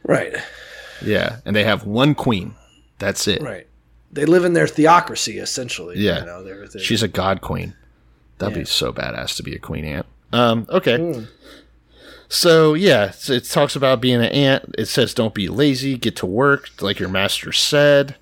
right. 0.04 0.36
Yeah, 1.04 1.38
and 1.45 1.56
they 1.56 1.64
have 1.64 1.86
one 1.86 2.16
queen. 2.16 2.56
That's 2.97 3.28
it. 3.28 3.41
Right. 3.41 3.68
They 4.12 4.26
live 4.26 4.45
in 4.45 4.54
their 4.54 4.68
theocracy, 4.68 5.38
essentially. 5.38 5.99
Yeah. 5.99 6.22
You 6.22 6.26
know, 6.26 6.43
they're, 6.43 6.68
they're, 6.68 6.82
She's 6.82 7.04
a 7.04 7.08
god 7.08 7.41
queen. 7.41 7.74
That'd 8.38 8.56
Yeah. 8.56 8.62
be 8.62 8.66
so 8.66 8.93
badass 8.93 9.36
to 9.38 9.43
be 9.43 9.54
a 9.56 9.60
queen 9.60 9.86
ant. 9.86 10.06
Um, 10.32 10.66
okay. 10.70 10.97
Hmm. 10.97 11.24
So 12.34 12.74
yeah, 12.74 13.12
it 13.30 13.46
talks 13.46 13.76
about 13.76 14.02
being 14.02 14.16
an 14.16 14.24
ant. 14.32 14.74
It 14.78 14.86
says 14.86 15.14
don't 15.14 15.36
be 15.36 15.48
lazy, 15.48 15.98
get 15.98 16.16
to 16.18 16.26
work, 16.26 16.82
like 16.82 17.00
your 17.00 17.10
master 17.10 17.52
said. 17.52 18.16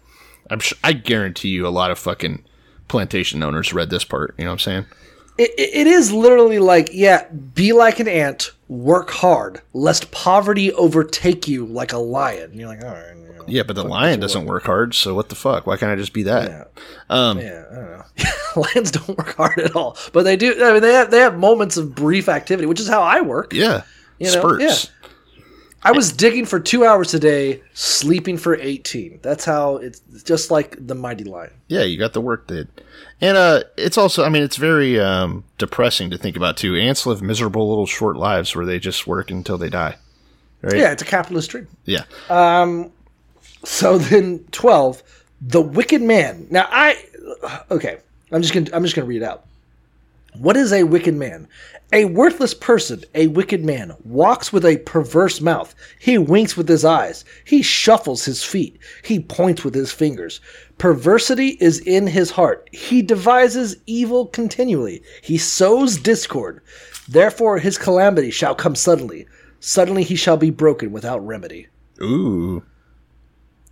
I'm 0.49 0.59
sure, 0.59 0.77
I 0.83 0.91
guarantee 0.91 1.47
you 1.47 1.65
a 1.65 1.69
lot 1.69 1.91
of 1.91 1.97
fucking 1.97 2.43
plantation 2.89 3.41
owners 3.41 3.71
read 3.71 3.89
this 3.89 4.03
part. 4.03 4.35
You 4.37 4.43
know 4.43 4.51
what 4.51 4.55
I'm 4.55 4.59
saying? 4.59 4.85
it, 5.37 5.51
it 5.57 5.69
it 5.73 5.87
is 5.87 6.11
literally 6.11 6.59
like, 6.59 6.89
yeah, 6.91 7.25
be 7.29 7.71
like 7.71 8.01
an 8.01 8.09
ant, 8.09 8.51
work 8.67 9.11
hard, 9.11 9.61
lest 9.71 10.11
poverty 10.11 10.73
overtake 10.73 11.47
you 11.47 11.65
like 11.65 11.93
a 11.93 11.97
lion. 11.97 12.51
And 12.51 12.59
you're 12.59 12.67
like, 12.67 12.83
all 12.83 12.91
right. 12.91 13.15
You 13.15 13.33
know, 13.37 13.45
Yeah, 13.47 13.63
but 13.63 13.77
the 13.77 13.85
lion 13.85 14.19
doesn't 14.19 14.45
work 14.45 14.65
hard, 14.65 14.93
so 14.93 15.15
what 15.15 15.29
the 15.29 15.35
fuck? 15.35 15.65
Why 15.65 15.77
can't 15.77 15.89
I 15.89 15.95
just 15.95 16.11
be 16.11 16.23
that? 16.23 16.49
Yeah. 16.49 16.65
Um, 17.09 17.39
yeah, 17.39 17.63
I 17.71 17.75
don't 17.75 17.91
know. 17.91 18.03
Lions 18.75 18.91
don't 18.91 19.17
work 19.17 19.37
hard 19.37 19.57
at 19.59 19.73
all, 19.73 19.97
but 20.11 20.23
they 20.23 20.35
do. 20.35 20.61
I 20.61 20.73
mean, 20.73 20.81
they 20.81 20.91
have 20.93 21.11
they 21.11 21.19
have 21.19 21.39
moments 21.39 21.77
of 21.77 21.95
brief 21.95 22.27
activity, 22.27 22.65
which 22.65 22.81
is 22.81 22.89
how 22.89 23.01
I 23.01 23.21
work. 23.21 23.53
yeah, 23.53 23.83
You 24.21 24.33
know, 24.33 24.39
spurts. 24.39 24.63
yeah. 24.93 25.07
I 25.83 25.93
was 25.93 26.11
digging 26.11 26.45
for 26.45 26.59
two 26.59 26.85
hours 26.85 27.09
today, 27.09 27.63
sleeping 27.73 28.37
for 28.37 28.55
eighteen. 28.55 29.19
That's 29.23 29.43
how 29.45 29.77
it's 29.77 29.99
just 30.23 30.51
like 30.51 30.77
the 30.85 30.93
mighty 30.93 31.23
lion. 31.23 31.51
Yeah, 31.69 31.81
you 31.81 31.97
got 31.97 32.13
the 32.13 32.21
work 32.21 32.45
did. 32.45 32.67
And 33.19 33.35
uh 33.35 33.63
it's 33.77 33.97
also 33.97 34.23
I 34.23 34.29
mean 34.29 34.43
it's 34.43 34.57
very 34.57 34.99
um 34.99 35.43
depressing 35.57 36.11
to 36.11 36.19
think 36.19 36.35
about 36.37 36.55
too. 36.57 36.75
Ants 36.75 37.07
live 37.07 37.23
miserable 37.23 37.67
little 37.67 37.87
short 37.87 38.15
lives 38.15 38.55
where 38.55 38.65
they 38.65 38.77
just 38.77 39.07
work 39.07 39.31
until 39.31 39.57
they 39.57 39.69
die. 39.69 39.95
Right? 40.61 40.77
Yeah, 40.77 40.91
it's 40.91 41.01
a 41.01 41.05
capitalist 41.05 41.49
dream. 41.49 41.67
Yeah. 41.85 42.03
Um, 42.29 42.91
so 43.63 43.97
then 43.97 44.45
twelve, 44.51 45.01
the 45.41 45.61
wicked 45.61 46.03
man. 46.03 46.45
Now 46.51 46.67
I 46.69 47.03
okay, 47.71 47.97
I'm 48.31 48.43
just 48.43 48.53
gonna 48.53 48.69
I'm 48.71 48.83
just 48.83 48.95
gonna 48.95 49.07
read 49.07 49.23
out. 49.23 49.45
What 50.35 50.55
is 50.57 50.71
a 50.71 50.83
wicked 50.83 51.15
man? 51.15 51.47
A 51.93 52.05
worthless 52.05 52.53
person, 52.53 53.03
a 53.13 53.27
wicked 53.27 53.65
man, 53.65 53.93
walks 54.05 54.53
with 54.53 54.65
a 54.65 54.77
perverse 54.77 55.41
mouth. 55.41 55.75
He 55.99 56.17
winks 56.17 56.55
with 56.55 56.69
his 56.69 56.85
eyes. 56.85 57.25
He 57.43 57.61
shuffles 57.61 58.23
his 58.23 58.45
feet. 58.45 58.79
He 59.03 59.19
points 59.19 59.65
with 59.65 59.75
his 59.75 59.91
fingers. 59.91 60.39
Perversity 60.77 61.57
is 61.59 61.79
in 61.79 62.07
his 62.07 62.31
heart. 62.31 62.69
He 62.71 63.01
devises 63.01 63.75
evil 63.87 64.27
continually. 64.27 65.03
He 65.21 65.37
sows 65.37 65.97
discord. 65.97 66.61
Therefore 67.09 67.59
his 67.59 67.77
calamity 67.77 68.31
shall 68.31 68.55
come 68.55 68.75
suddenly. 68.75 69.27
Suddenly 69.59 70.03
he 70.03 70.15
shall 70.15 70.37
be 70.37 70.49
broken 70.49 70.93
without 70.93 71.25
remedy. 71.27 71.67
Ooh. 72.01 72.63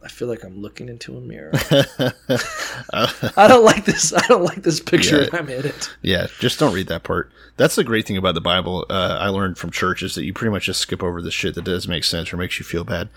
I 0.01 0.07
feel 0.07 0.27
like 0.29 0.43
I'm 0.43 0.61
looking 0.61 0.87
into 0.87 1.17
a 1.17 1.21
mirror. 1.21 1.51
I 2.93 3.47
don't 3.47 3.65
like 3.65 3.83
this. 3.85 4.13
I 4.13 4.25
don't 4.27 4.43
like 4.43 4.63
this 4.63 4.79
picture. 4.79 5.23
Yeah. 5.23 5.29
I'm 5.33 5.49
in 5.49 5.65
it. 5.65 5.93
Yeah, 6.01 6.27
just 6.39 6.57
don't 6.59 6.73
read 6.73 6.87
that 6.87 7.03
part. 7.03 7.31
That's 7.57 7.75
the 7.75 7.83
great 7.83 8.07
thing 8.07 8.15
about 8.17 8.35
the 8.35 8.41
Bible. 8.41 8.85
Uh, 8.89 9.17
I 9.19 9.27
learned 9.27 9.57
from 9.57 9.71
church 9.71 10.01
is 10.01 10.15
that 10.15 10.23
you 10.23 10.33
pretty 10.33 10.51
much 10.51 10.65
just 10.65 10.79
skip 10.79 11.03
over 11.03 11.21
the 11.21 11.31
shit 11.31 11.55
that 11.55 11.65
doesn't 11.65 11.89
make 11.89 12.05
sense 12.05 12.31
or 12.31 12.37
makes 12.37 12.59
you 12.59 12.65
feel 12.65 12.85
bad. 12.85 13.09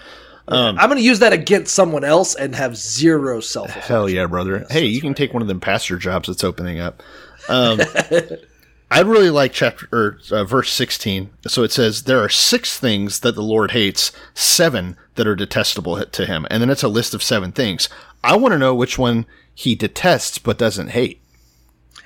I'm 0.49 0.75
going 0.77 0.97
to 0.97 1.05
use 1.05 1.21
that 1.21 1.33
against 1.33 1.73
someone 1.75 2.03
else 2.03 2.35
and 2.35 2.55
have 2.57 2.77
zero 2.77 3.39
self. 3.41 3.71
Hell 3.71 4.09
yeah, 4.09 4.27
brother. 4.27 4.67
hey, 4.71 4.85
you 4.85 5.01
can 5.01 5.15
take 5.15 5.33
one 5.33 5.43
of 5.43 5.49
them 5.49 5.61
pastor 5.61 5.97
jobs 5.99 6.27
that's 6.27 6.43
opening 6.43 6.81
up. 6.81 7.03
Um, 7.49 7.81
I 8.93 9.01
really 9.01 9.31
like 9.31 9.55
chapter 9.55 9.89
or 9.91 10.19
uh, 10.31 10.45
verse 10.45 10.71
16. 10.71 11.31
So 11.47 11.63
it 11.63 11.73
says 11.73 12.03
there 12.03 12.23
are 12.23 12.29
six 12.29 12.79
things 12.79 13.21
that 13.21 13.35
the 13.35 13.43
Lord 13.43 13.71
hates, 13.71 14.13
seven 14.35 14.99
that 15.15 15.27
are 15.27 15.35
detestable 15.35 16.05
to 16.05 16.27
him, 16.27 16.47
and 16.51 16.61
then 16.61 16.69
it's 16.69 16.83
a 16.83 16.89
list 16.89 17.15
of 17.15 17.23
seven 17.23 17.53
things. 17.53 17.89
I 18.23 18.37
want 18.37 18.53
to 18.53 18.59
know 18.59 18.75
which 18.75 18.99
one 18.99 19.25
he 19.55 19.75
detests 19.75 20.37
but 20.37 20.59
doesn't 20.59 20.89
hate. 20.89 21.23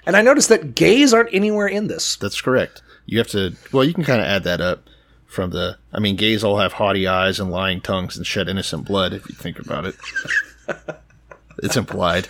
And 0.06 0.16
I 0.16 0.22
noticed 0.22 0.48
that 0.48 0.76
gays 0.76 1.12
aren't 1.12 1.34
anywhere 1.34 1.66
in 1.66 1.88
this. 1.88 2.14
That's 2.14 2.40
correct. 2.40 2.82
You 3.04 3.18
have 3.18 3.28
to. 3.28 3.56
Well, 3.72 3.82
you 3.82 3.92
can 3.92 4.04
kind 4.04 4.20
of 4.20 4.28
add 4.28 4.44
that 4.44 4.60
up 4.60 4.84
from 5.26 5.50
the. 5.50 5.78
I 5.92 5.98
mean, 5.98 6.14
gays 6.14 6.44
all 6.44 6.58
have 6.58 6.74
haughty 6.74 7.08
eyes 7.08 7.40
and 7.40 7.50
lying 7.50 7.80
tongues 7.80 8.16
and 8.16 8.24
shed 8.24 8.48
innocent 8.48 8.86
blood. 8.86 9.12
If 9.12 9.28
you 9.28 9.34
think 9.34 9.58
about 9.58 9.86
it. 9.86 9.96
it's 11.58 11.76
implied. 11.76 12.28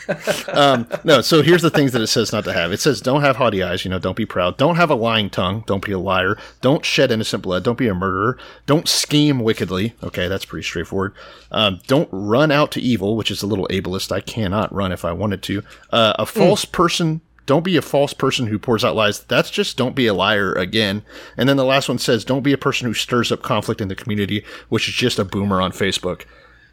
Um, 0.49 0.87
no, 1.05 1.21
so 1.21 1.43
here's 1.43 1.63
the 1.63 1.71
things 1.71 1.93
that 1.93 2.01
it 2.01 2.07
says 2.07 2.33
not 2.33 2.45
to 2.45 2.53
have. 2.53 2.73
It 2.73 2.81
says 2.81 3.01
don't 3.01 3.21
have 3.21 3.37
haughty 3.37 3.63
eyes, 3.63 3.85
you 3.85 3.91
know, 3.91 3.99
don't 3.99 4.17
be 4.17 4.25
proud. 4.27 4.57
Don't 4.57 4.77
have 4.77 4.91
a 4.91 4.95
lying 4.95 5.29
tongue, 5.29 5.65
don't 5.67 5.85
be 5.85 5.93
a 5.93 5.99
liar. 5.99 6.39
Don't 6.61 6.85
shed 6.85 7.11
innocent 7.11 7.43
blood, 7.43 7.65
don't 7.65 7.79
be 7.79 7.89
a 7.89 7.95
murderer. 7.95 8.39
Don't 8.65 8.89
scheme 8.89 9.41
wickedly. 9.41 9.95
Okay, 10.03 10.29
that's 10.29 10.45
pretty 10.45 10.65
straightforward. 10.65 11.15
Um, 11.51 11.81
don't 11.87 12.09
run 12.13 12.51
out 12.51 12.71
to 12.73 12.81
evil, 12.81 13.17
which 13.17 13.31
is 13.31 13.43
a 13.43 13.47
little 13.47 13.69
ableist. 13.69 14.13
I 14.13 14.21
cannot 14.21 14.73
run 14.73 14.93
if 14.93 15.05
I 15.05 15.13
wanted 15.13 15.43
to. 15.45 15.63
Uh, 15.91 16.15
a 16.19 16.27
false 16.27 16.65
person 16.65 17.21
don't 17.47 17.65
be 17.65 17.77
a 17.77 17.83
false 17.83 18.13
person 18.13 18.49
who 18.49 18.59
pours 18.59 18.85
out 18.85 18.97
lies. 18.97 19.21
That's 19.21 19.51
just 19.51 19.77
don't 19.77 19.95
be 19.95 20.09
a 20.09 20.15
liar 20.15 20.53
again. 20.53 21.03
And 21.37 21.49
then 21.49 21.57
the 21.57 21.65
last 21.65 21.89
one 21.89 21.99
says 21.99 22.25
don't 22.25 22.43
be 22.43 22.53
a 22.53 22.59
person 22.59 22.87
who 22.87 22.95
stirs 22.95 23.31
up 23.31 23.43
conflict 23.43 23.81
in 23.81 23.89
the 23.89 23.95
community, 23.95 24.45
which 24.69 24.89
is 24.89 24.95
just 24.95 25.19
a 25.19 25.25
boomer 25.25 25.63
on 25.63 25.71
Facebook. 25.71 26.25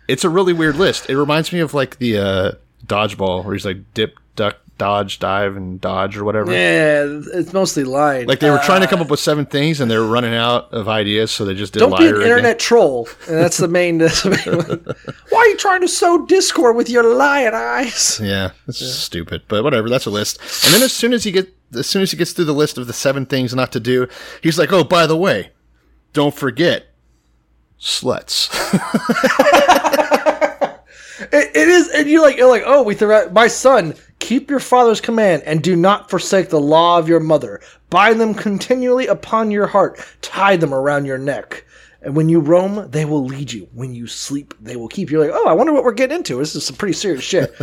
It's 0.08 0.24
a 0.24 0.30
really 0.30 0.54
weird 0.54 0.76
list. 0.76 1.10
It 1.10 1.18
reminds 1.18 1.52
me 1.54 1.60
of 1.60 1.74
like 1.74 1.98
the 1.98 2.18
uh, 2.18 2.52
dodgeball 2.86 3.44
where 3.46 3.54
he's 3.54 3.66
like 3.66 3.78
dip, 3.94 4.18
duck, 4.36 4.58
dodge, 4.78 5.20
dive, 5.20 5.56
and 5.56 5.80
dodge 5.80 6.18
or 6.18 6.24
whatever. 6.26 6.52
Yeah, 6.52 7.06
it's 7.34 7.54
mostly 7.54 7.84
lying. 7.84 8.28
Like 8.28 8.40
they 8.40 8.50
were 8.50 8.60
trying 8.60 8.82
to 8.82 8.88
come 8.88 9.00
up 9.02 9.10
with 9.10 9.20
seven 9.20 9.46
things 9.46 9.80
and 9.80 9.90
they 9.90 9.98
were 9.98 10.08
running 10.08 10.34
out 10.34 10.74
of 10.74 10.90
ideas, 10.90 11.32
so 11.32 11.46
they 11.46 11.54
just 11.54 11.74
did 11.74 11.80
Don't 11.80 11.98
be 11.98 12.08
an 12.08 12.16
again. 12.16 12.24
internet 12.24 12.60
troll. 12.60 13.08
And 13.28 13.38
that's 13.38 13.58
the 13.58 13.68
main. 13.68 13.98
That's 14.04 14.24
the 14.24 14.32
main 14.32 14.58
one. 14.58 14.96
Why 15.30 15.40
are 15.40 15.48
you 15.48 15.58
trying 15.58 15.82
to 15.82 15.88
sow 15.88 16.26
discord 16.26 16.76
with 16.76 16.90
your 16.90 17.16
lying 17.16 17.54
eyes? 17.54 18.20
Yeah, 18.22 18.52
it's 18.68 18.80
stupid, 18.86 19.44
but 19.48 19.64
whatever. 19.64 19.90
That's 19.90 20.06
a 20.06 20.10
list. 20.12 20.40
And 20.66 20.74
then 20.74 20.82
as 20.82 20.92
soon 20.92 21.14
as 21.14 21.24
he 21.24 21.32
get, 21.32 21.56
as 21.74 21.88
soon 21.88 22.02
as 22.02 22.12
he 22.12 22.18
gets 22.18 22.34
through 22.34 22.46
the 22.46 22.54
list 22.54 22.78
of 22.78 22.88
the 22.88 22.94
seven 22.94 23.26
things 23.26 23.54
not 23.56 23.72
to 23.72 23.80
do, 23.80 24.08
he's 24.42 24.60
like, 24.60 24.74
"Oh, 24.74 24.84
by 24.84 25.06
the 25.08 25.16
way, 25.18 25.52
don't 26.12 26.34
forget 26.36 26.88
sluts." 27.84 28.50
It, 31.32 31.56
it 31.56 31.68
is, 31.68 31.90
and 31.90 32.10
you're 32.10 32.22
like, 32.22 32.38
you're 32.38 32.50
like, 32.50 32.64
oh, 32.66 32.84
we 32.84 32.96
threw 32.96 33.14
out 33.14 33.34
my 33.34 33.48
son. 33.48 33.96
Keep 34.20 34.50
your 34.50 34.60
father's 34.60 35.02
command 35.02 35.44
and 35.44 35.62
do 35.62 35.76
not 35.76 36.10
forsake 36.10 36.50
the 36.50 36.60
law 36.60 36.98
of 36.98 37.08
your 37.08 37.20
mother. 37.20 37.62
Bind 37.90 38.20
them 38.20 38.34
continually 38.34 39.08
upon 39.08 39.52
your 39.52 39.68
heart. 39.68 40.04
Tie 40.22 40.58
them 40.58 40.74
around 40.74 41.06
your 41.06 41.18
neck. 41.18 41.66
And 42.02 42.16
when 42.16 42.30
you 42.30 42.40
roam, 42.40 42.90
they 42.92 43.06
will 43.06 43.24
lead 43.26 43.52
you. 43.52 43.70
When 43.74 43.96
you 43.96 44.08
sleep, 44.08 44.54
they 44.60 44.76
will 44.76 44.90
keep 44.90 45.10
you. 45.10 45.20
Like, 45.20 45.32
oh, 45.34 45.48
I 45.48 45.54
wonder 45.54 45.72
what 45.72 45.84
we're 45.84 45.94
getting 45.94 46.18
into. 46.18 46.38
This 46.38 46.56
is 46.56 46.66
some 46.66 46.76
pretty 46.76 46.94
serious 46.94 47.24
shit. 47.24 47.54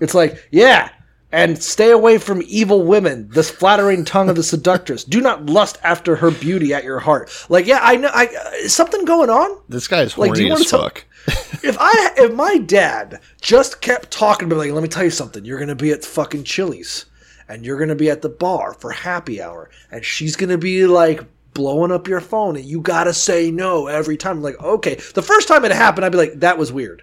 it's 0.00 0.14
like, 0.14 0.46
yeah, 0.50 0.90
and 1.30 1.62
stay 1.62 1.90
away 1.90 2.18
from 2.18 2.42
evil 2.46 2.82
women, 2.82 3.28
the 3.30 3.42
flattering 3.42 4.04
tongue 4.04 4.30
of 4.30 4.36
the 4.36 4.42
seductress. 4.42 5.04
Do 5.04 5.20
not 5.20 5.46
lust 5.46 5.78
after 5.82 6.16
her 6.16 6.30
beauty 6.30 6.72
at 6.72 6.84
your 6.84 7.00
heart. 7.00 7.30
Like, 7.48 7.66
yeah, 7.66 7.80
I 7.82 7.96
know. 7.96 8.10
I 8.12 8.26
uh, 8.26 8.50
is 8.62 8.74
something 8.74 9.04
going 9.04 9.30
on. 9.30 9.60
this 9.68 9.88
guy's 9.88 10.16
Like, 10.16 10.34
do 10.34 10.44
you 10.44 10.54
as 10.54 10.70
fuck. 10.70 11.04
if 11.62 11.76
I 11.78 12.12
if 12.16 12.32
my 12.32 12.58
dad 12.58 13.20
just 13.40 13.82
kept 13.82 14.10
talking 14.10 14.48
to 14.48 14.54
me 14.54 14.60
like, 14.60 14.72
let 14.72 14.82
me 14.82 14.88
tell 14.88 15.04
you 15.04 15.10
something, 15.10 15.44
you're 15.44 15.58
gonna 15.58 15.74
be 15.74 15.90
at 15.90 16.04
fucking 16.04 16.44
Chili's 16.44 17.04
and 17.48 17.64
you're 17.64 17.78
gonna 17.78 17.94
be 17.94 18.10
at 18.10 18.22
the 18.22 18.28
bar 18.28 18.74
for 18.74 18.90
happy 18.90 19.40
hour, 19.42 19.70
and 19.90 20.04
she's 20.04 20.36
gonna 20.36 20.58
be 20.58 20.86
like 20.86 21.24
blowing 21.54 21.90
up 21.90 22.06
your 22.06 22.20
phone, 22.20 22.56
and 22.56 22.64
you 22.64 22.80
gotta 22.80 23.12
say 23.12 23.50
no 23.50 23.86
every 23.86 24.16
time. 24.16 24.38
I'm 24.38 24.42
like, 24.42 24.60
okay. 24.62 24.94
The 25.14 25.22
first 25.22 25.48
time 25.48 25.64
it 25.64 25.72
happened, 25.72 26.04
I'd 26.04 26.12
be 26.12 26.18
like, 26.18 26.40
that 26.40 26.58
was 26.58 26.72
weird. 26.72 27.02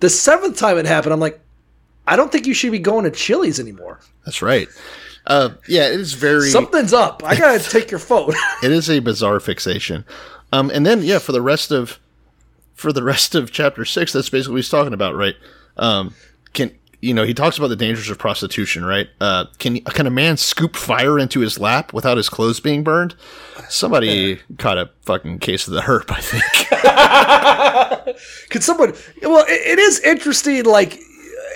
The 0.00 0.10
seventh 0.10 0.56
time 0.56 0.78
it 0.78 0.86
happened, 0.86 1.12
I'm 1.12 1.20
like, 1.20 1.40
I 2.10 2.16
don't 2.16 2.32
think 2.32 2.44
you 2.46 2.54
should 2.54 2.72
be 2.72 2.80
going 2.80 3.04
to 3.04 3.10
Chili's 3.12 3.60
anymore. 3.60 4.00
That's 4.24 4.42
right. 4.42 4.68
Uh, 5.28 5.50
yeah, 5.68 5.86
it 5.86 6.00
is 6.00 6.14
very. 6.14 6.50
Something's 6.50 6.92
up. 6.92 7.22
I 7.24 7.36
gotta 7.36 7.58
take 7.70 7.90
your 7.90 8.00
phone. 8.00 8.32
it 8.62 8.72
is 8.72 8.90
a 8.90 8.98
bizarre 8.98 9.38
fixation. 9.38 10.04
Um, 10.52 10.70
and 10.70 10.84
then 10.84 11.02
yeah, 11.02 11.20
for 11.20 11.30
the 11.30 11.40
rest 11.40 11.70
of 11.70 12.00
for 12.74 12.92
the 12.92 13.04
rest 13.04 13.36
of 13.36 13.52
chapter 13.52 13.84
six, 13.84 14.12
that's 14.12 14.28
basically 14.28 14.54
what 14.54 14.58
he's 14.58 14.68
talking 14.68 14.92
about, 14.92 15.14
right? 15.14 15.36
Um, 15.76 16.14
can 16.52 16.72
you 17.00 17.14
know 17.14 17.22
he 17.22 17.32
talks 17.32 17.58
about 17.58 17.68
the 17.68 17.76
dangers 17.76 18.10
of 18.10 18.18
prostitution, 18.18 18.84
right? 18.84 19.08
Uh, 19.20 19.44
can 19.58 19.80
can 19.82 20.08
a 20.08 20.10
man 20.10 20.36
scoop 20.36 20.74
fire 20.74 21.16
into 21.16 21.38
his 21.38 21.60
lap 21.60 21.92
without 21.92 22.16
his 22.16 22.28
clothes 22.28 22.58
being 22.58 22.82
burned? 22.82 23.14
Somebody 23.68 24.40
caught 24.58 24.78
a 24.78 24.90
fucking 25.02 25.38
case 25.38 25.68
of 25.68 25.74
the 25.74 25.82
herp, 25.82 26.10
I 26.10 26.20
think. 26.20 28.18
Could 28.50 28.64
someone? 28.64 28.94
Well, 29.22 29.44
it, 29.46 29.78
it 29.78 29.78
is 29.78 30.00
interesting. 30.00 30.64
Like, 30.64 30.98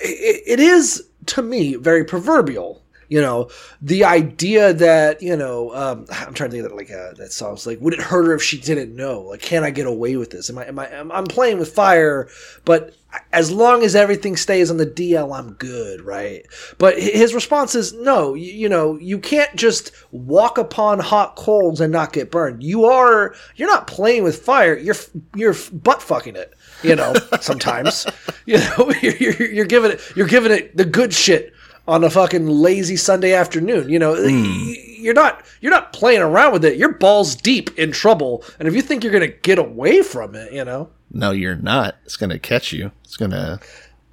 it, 0.05 0.43
it 0.47 0.61
is 0.61 1.09
to 1.27 1.43
me 1.43 1.75
very 1.77 2.05
proverbial. 2.05 2.83
You 3.09 3.21
know, 3.21 3.51
the 3.83 4.05
idea 4.05 4.73
that 4.73 5.23
you 5.23 5.37
know, 5.37 5.75
um, 5.75 6.07
I'm 6.11 6.35
trying 6.35 6.51
to 6.51 6.57
think 6.57 6.65
of 6.65 6.71
that 6.71 6.77
like 6.77 6.91
uh, 6.91 7.13
that. 7.15 7.27
It's 7.27 7.67
like, 7.67 7.81
would 7.81 7.93
it 7.93 8.01
hurt 8.01 8.27
her 8.27 8.35
if 8.35 8.43
she 8.43 8.59
didn't 8.59 8.97
know? 8.97 9.21
Like, 9.21 9.43
can 9.43 9.63
I 9.63 9.71
get 9.71 9.87
away 9.87 10.17
with 10.17 10.31
this? 10.31 10.49
Am 10.51 10.59
I? 10.59 10.67
Am 10.67 10.79
I? 10.79 10.89
I'm, 10.93 11.13
I'm 11.13 11.27
playing 11.27 11.59
with 11.59 11.73
fire, 11.73 12.29
but 12.65 12.95
as 13.33 13.51
long 13.51 13.83
as 13.83 13.95
everything 13.95 14.37
stays 14.37 14.71
on 14.71 14.77
the 14.77 14.87
DL, 14.87 15.37
I'm 15.37 15.53
good, 15.55 16.01
right? 16.01 16.45
But 16.79 16.99
his 16.99 17.35
response 17.35 17.75
is 17.75 17.93
no. 17.93 18.35
You, 18.35 18.53
you 18.53 18.69
know, 18.69 18.97
you 18.99 19.19
can't 19.19 19.55
just 19.55 19.93
walk 20.11 20.59
upon 20.59 20.99
hot 20.99 21.37
coals 21.37 21.81
and 21.81 21.93
not 21.93 22.13
get 22.13 22.31
burned. 22.31 22.63
You 22.63 22.87
are. 22.87 23.35
You're 23.57 23.69
not 23.69 23.87
playing 23.87 24.25
with 24.25 24.43
fire. 24.43 24.77
You're 24.77 24.97
you're 25.35 25.55
butt 25.73 26.03
fucking 26.03 26.37
it. 26.37 26.55
You 26.85 26.97
know, 26.97 27.15
sometimes. 27.41 28.07
you 28.47 28.59
know, 28.59 28.93
you're, 29.03 29.17
you're, 29.17 29.53
you're 29.53 29.67
giving 29.67 29.93
it. 29.93 30.01
You're 30.17 30.27
giving 30.27 30.53
it 30.53 30.77
the 30.77 30.85
good 30.85 31.13
shit 31.13 31.53
on 31.87 32.05
a 32.05 32.11
fucking 32.11 32.47
lazy 32.47 32.97
Sunday 32.97 33.33
afternoon. 33.33 33.89
You 33.89 33.99
know, 33.99 34.15
hmm. 34.15 34.69
y- 34.69 34.77
you're 34.99 35.15
not 35.15 35.45
you're 35.61 35.73
not 35.73 35.93
playing 35.93 36.23
around 36.23 36.53
with 36.53 36.65
it. 36.65 36.77
You're 36.77 36.95
balls 36.95 37.35
deep 37.35 37.79
in 37.79 37.93
trouble, 37.93 38.45
and 38.59 38.69
if 38.69 38.75
you 38.75 38.83
think 38.83 39.03
you're 39.03 39.13
gonna 39.13 39.29
get 39.29 39.59
away 39.59 40.03
from 40.03 40.35
it, 40.35 40.53
you 40.53 40.65
know, 40.65 40.91
no, 41.11 41.31
you're 41.31 41.57
not. 41.57 41.97
It's 42.05 42.17
gonna 42.17 42.39
catch 42.39 42.73
you. 42.73 42.91
It's 43.05 43.17
gonna 43.17 43.61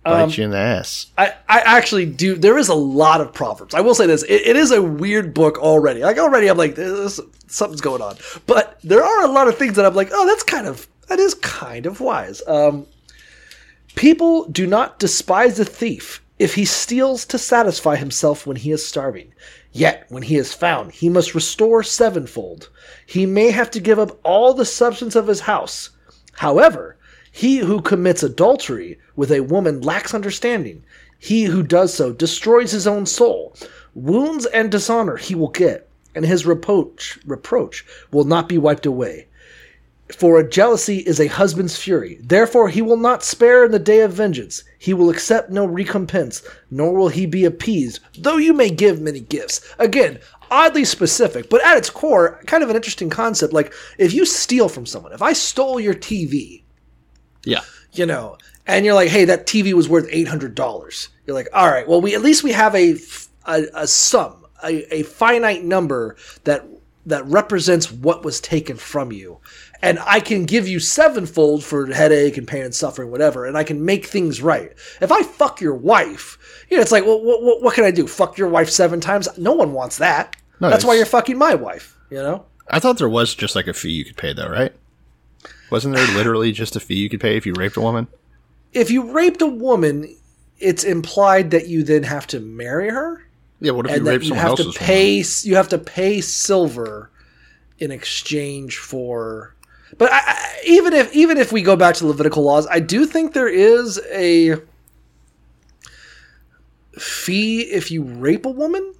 bite 0.03 0.23
Um, 0.23 0.29
you 0.31 0.43
in 0.45 0.51
the 0.51 0.57
ass. 0.57 1.07
I 1.17 1.33
I 1.47 1.59
actually 1.59 2.05
do. 2.05 2.35
There 2.35 2.57
is 2.57 2.69
a 2.69 2.73
lot 2.73 3.21
of 3.21 3.33
proverbs. 3.33 3.73
I 3.73 3.81
will 3.81 3.95
say 3.95 4.07
this: 4.07 4.23
it, 4.23 4.41
it 4.47 4.55
is 4.55 4.71
a 4.71 4.81
weird 4.81 5.33
book 5.33 5.57
already. 5.59 6.01
Like 6.01 6.17
already, 6.17 6.47
I'm 6.47 6.57
like, 6.57 6.75
this, 6.75 7.19
something's 7.47 7.81
going 7.81 8.01
on. 8.01 8.15
But 8.47 8.79
there 8.83 9.03
are 9.03 9.23
a 9.23 9.31
lot 9.31 9.47
of 9.47 9.57
things 9.57 9.75
that 9.75 9.85
I'm 9.85 9.95
like, 9.95 10.09
oh, 10.11 10.25
that's 10.27 10.43
kind 10.43 10.67
of 10.67 10.87
that 11.07 11.19
is 11.19 11.33
kind 11.35 11.85
of 11.85 11.99
wise. 11.99 12.41
Um, 12.47 12.85
People 13.95 14.45
do 14.45 14.65
not 14.65 14.99
despise 14.99 15.59
a 15.59 15.65
thief 15.65 16.23
if 16.39 16.55
he 16.55 16.65
steals 16.65 17.25
to 17.25 17.37
satisfy 17.37 17.97
himself 17.97 18.47
when 18.47 18.55
he 18.55 18.71
is 18.71 18.85
starving. 18.85 19.33
Yet, 19.73 20.05
when 20.09 20.23
he 20.23 20.37
is 20.37 20.53
found, 20.53 20.93
he 20.93 21.09
must 21.09 21.35
restore 21.35 21.83
sevenfold. 21.83 22.69
He 23.05 23.25
may 23.25 23.51
have 23.51 23.69
to 23.71 23.79
give 23.81 23.99
up 23.99 24.17
all 24.23 24.53
the 24.53 24.65
substance 24.65 25.15
of 25.15 25.27
his 25.27 25.41
house. 25.41 25.89
However, 26.33 26.97
he 27.31 27.59
who 27.59 27.81
commits 27.81 28.23
adultery 28.23 28.99
with 29.15 29.31
a 29.31 29.39
woman 29.39 29.79
lacks 29.81 30.13
understanding. 30.13 30.83
He 31.17 31.45
who 31.45 31.63
does 31.63 31.93
so 31.93 32.11
destroys 32.11 32.71
his 32.71 32.85
own 32.85 33.05
soul. 33.05 33.55
Wounds 33.95 34.45
and 34.47 34.69
dishonor 34.69 35.15
he 35.15 35.33
will 35.33 35.47
get, 35.47 35.87
and 36.13 36.25
his 36.25 36.45
reproach 36.45 37.17
reproach 37.25 37.85
will 38.11 38.25
not 38.25 38.49
be 38.49 38.57
wiped 38.57 38.85
away. 38.85 39.27
For 40.13 40.37
a 40.37 40.49
jealousy 40.49 40.97
is 40.97 41.21
a 41.21 41.27
husband's 41.27 41.77
fury. 41.77 42.19
Therefore 42.21 42.67
he 42.67 42.81
will 42.81 42.97
not 42.97 43.23
spare 43.23 43.63
in 43.63 43.71
the 43.71 43.79
day 43.79 44.01
of 44.01 44.11
vengeance. 44.11 44.63
He 44.77 44.93
will 44.93 45.09
accept 45.09 45.51
no 45.51 45.65
recompense, 45.65 46.43
nor 46.69 46.93
will 46.93 47.07
he 47.07 47.25
be 47.25 47.45
appeased, 47.45 48.01
though 48.17 48.37
you 48.37 48.51
may 48.51 48.69
give 48.69 48.99
many 48.99 49.21
gifts. 49.21 49.61
Again, 49.79 50.19
oddly 50.49 50.83
specific, 50.83 51.49
but 51.49 51.63
at 51.63 51.77
its 51.77 51.89
core, 51.89 52.41
kind 52.45 52.61
of 52.61 52.69
an 52.69 52.75
interesting 52.75 53.09
concept. 53.09 53.53
Like, 53.53 53.73
if 53.97 54.13
you 54.13 54.25
steal 54.25 54.67
from 54.67 54.85
someone, 54.85 55.13
if 55.13 55.21
I 55.21 55.31
stole 55.31 55.79
your 55.79 55.93
TV, 55.93 56.60
Yeah. 57.43 57.61
you 57.93 58.05
know, 58.05 58.37
and 58.67 58.85
you're 58.85 58.93
like, 58.93 59.09
hey, 59.09 59.25
that 59.25 59.47
TV 59.47 59.73
was 59.73 59.89
worth 59.89 60.07
eight 60.11 60.27
hundred 60.27 60.55
dollars. 60.55 61.09
You're 61.25 61.35
like, 61.35 61.49
all 61.53 61.67
right, 61.69 61.87
well, 61.87 62.01
we 62.01 62.15
at 62.15 62.21
least 62.21 62.43
we 62.43 62.51
have 62.51 62.75
a 62.75 62.95
a, 63.47 63.63
a 63.73 63.87
sum, 63.87 64.45
a, 64.63 64.95
a 64.95 65.03
finite 65.03 65.63
number 65.63 66.15
that 66.43 66.65
that 67.07 67.25
represents 67.25 67.91
what 67.91 68.23
was 68.23 68.39
taken 68.39 68.77
from 68.77 69.11
you, 69.11 69.39
and 69.81 69.97
I 70.05 70.19
can 70.19 70.45
give 70.45 70.67
you 70.67 70.79
sevenfold 70.79 71.63
for 71.63 71.87
headache 71.87 72.37
and 72.37 72.47
pain 72.47 72.63
and 72.63 72.75
suffering, 72.75 73.09
whatever, 73.09 73.45
and 73.45 73.57
I 73.57 73.63
can 73.63 73.83
make 73.83 74.05
things 74.05 74.39
right. 74.41 74.71
If 75.01 75.11
I 75.11 75.23
fuck 75.23 75.59
your 75.59 75.73
wife, 75.73 76.37
you 76.69 76.77
know, 76.77 76.83
it's 76.83 76.91
like, 76.91 77.03
well, 77.05 77.19
what, 77.23 77.41
what, 77.41 77.63
what 77.63 77.73
can 77.73 77.83
I 77.85 77.91
do? 77.91 78.05
Fuck 78.05 78.37
your 78.37 78.49
wife 78.49 78.69
seven 78.69 79.01
times? 79.01 79.27
No 79.39 79.53
one 79.53 79.73
wants 79.73 79.97
that. 79.97 80.35
No, 80.59 80.69
That's 80.69 80.85
why 80.85 80.93
you're 80.93 81.07
fucking 81.07 81.39
my 81.39 81.55
wife. 81.55 81.97
You 82.11 82.17
know. 82.17 82.45
I 82.69 82.79
thought 82.79 82.99
there 82.99 83.09
was 83.09 83.33
just 83.33 83.55
like 83.55 83.67
a 83.67 83.73
fee 83.73 83.89
you 83.89 84.05
could 84.05 84.17
pay 84.17 84.33
though, 84.33 84.47
right? 84.47 84.71
Wasn't 85.71 85.95
there 85.95 86.05
literally 86.15 86.51
just 86.51 86.75
a 86.75 86.79
fee 86.79 86.95
you 86.95 87.09
could 87.09 87.21
pay 87.21 87.37
if 87.37 87.45
you 87.45 87.53
raped 87.53 87.77
a 87.77 87.81
woman? 87.81 88.07
If 88.73 88.91
you 88.91 89.11
raped 89.11 89.41
a 89.41 89.47
woman, 89.47 90.15
it's 90.59 90.83
implied 90.83 91.51
that 91.51 91.67
you 91.67 91.83
then 91.83 92.03
have 92.03 92.27
to 92.27 92.39
marry 92.39 92.89
her. 92.89 93.25
Yeah, 93.61 93.71
what 93.71 93.85
if 93.85 93.91
you 93.91 93.97
and 93.97 94.07
that 94.07 94.11
raped 94.11 94.23
you 94.23 94.29
someone 94.29 94.47
have 94.47 94.55
to 94.57 94.63
else's 94.63 94.79
woman? 94.79 94.87
pay 94.87 95.49
you 95.49 95.55
have 95.55 95.69
to 95.69 95.77
pay 95.77 96.21
silver 96.21 97.09
in 97.79 97.91
exchange 97.91 98.77
for 98.77 99.55
but 99.97 100.11
I, 100.11 100.19
I, 100.25 100.59
even 100.65 100.93
if 100.93 101.13
even 101.13 101.37
if 101.37 101.51
we 101.51 101.61
go 101.61 101.75
back 101.75 101.95
to 101.95 102.07
levitical 102.07 102.43
laws 102.43 102.67
i 102.67 102.79
do 102.79 103.05
think 103.05 103.33
there 103.33 103.47
is 103.47 103.99
a 104.11 104.55
fee 106.97 107.61
if 107.61 107.91
you 107.91 108.03
rape 108.03 108.45
a 108.45 108.51
woman 108.51 108.93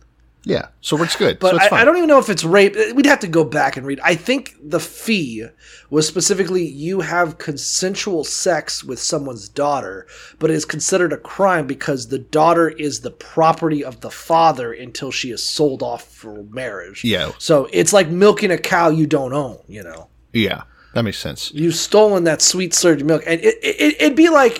Yeah, 0.44 0.70
so 0.82 1.02
it's 1.04 1.16
good. 1.16 1.38
But 1.38 1.52
so 1.52 1.58
it's 1.58 1.72
I. 1.72 1.82
I 1.82 1.86
don't 1.86 1.98
even 1.98 2.10
know 2.10 2.18
if 2.18 2.30
it's 2.30 2.44
rape. 2.44 2.76
Uh, 2.76 2.96
we'd 2.96 3.06
have 3.06 3.20
to 3.20 3.28
go 3.28 3.44
back 3.44 3.78
and 3.78 3.86
read. 3.86 4.00
I 4.04 4.16
think 4.16 4.56
the 4.64 4.80
fee 4.80 5.46
was 5.92 6.08
specifically 6.08 6.66
you 6.66 7.02
have 7.02 7.38
consensual 7.38 8.24
sex 8.24 8.84
with 8.84 9.00
someone's 9.00 9.48
daughter, 9.48 10.08
but 10.40 10.50
it 10.50 10.56
is 10.56 10.66
considered 10.66 11.14
a 11.14 11.18
crime 11.18 11.68
because 11.68 12.08
the 12.08 12.18
daughter 12.18 12.70
is 12.70 13.02
the 13.02 13.12
property 13.12 13.84
of 13.84 14.02
the 14.02 14.10
father 14.10 14.74
until 14.74 15.12
she 15.12 15.30
is 15.30 15.48
sold 15.48 15.84
off 15.84 16.04
for 16.06 16.44
marriage. 16.46 17.04
Yeah. 17.04 17.32
So 17.38 17.68
it's 17.72 17.94
like 17.94 18.10
milking 18.10 18.50
a 18.50 18.58
cow 18.58 18.90
you 18.90 19.06
don't 19.06 19.34
own, 19.34 19.60
you 19.68 19.84
know. 19.84 20.08
Yeah, 20.34 20.64
that 20.96 21.04
makes 21.04 21.20
sense. 21.20 21.52
You've 21.54 21.76
stolen 21.76 22.24
that 22.24 22.42
sweet 22.42 22.74
surge 22.74 23.04
milk, 23.04 23.22
and 23.28 23.40
it, 23.42 23.60
it 23.62 24.02
it'd 24.02 24.18
be 24.18 24.30
like 24.30 24.60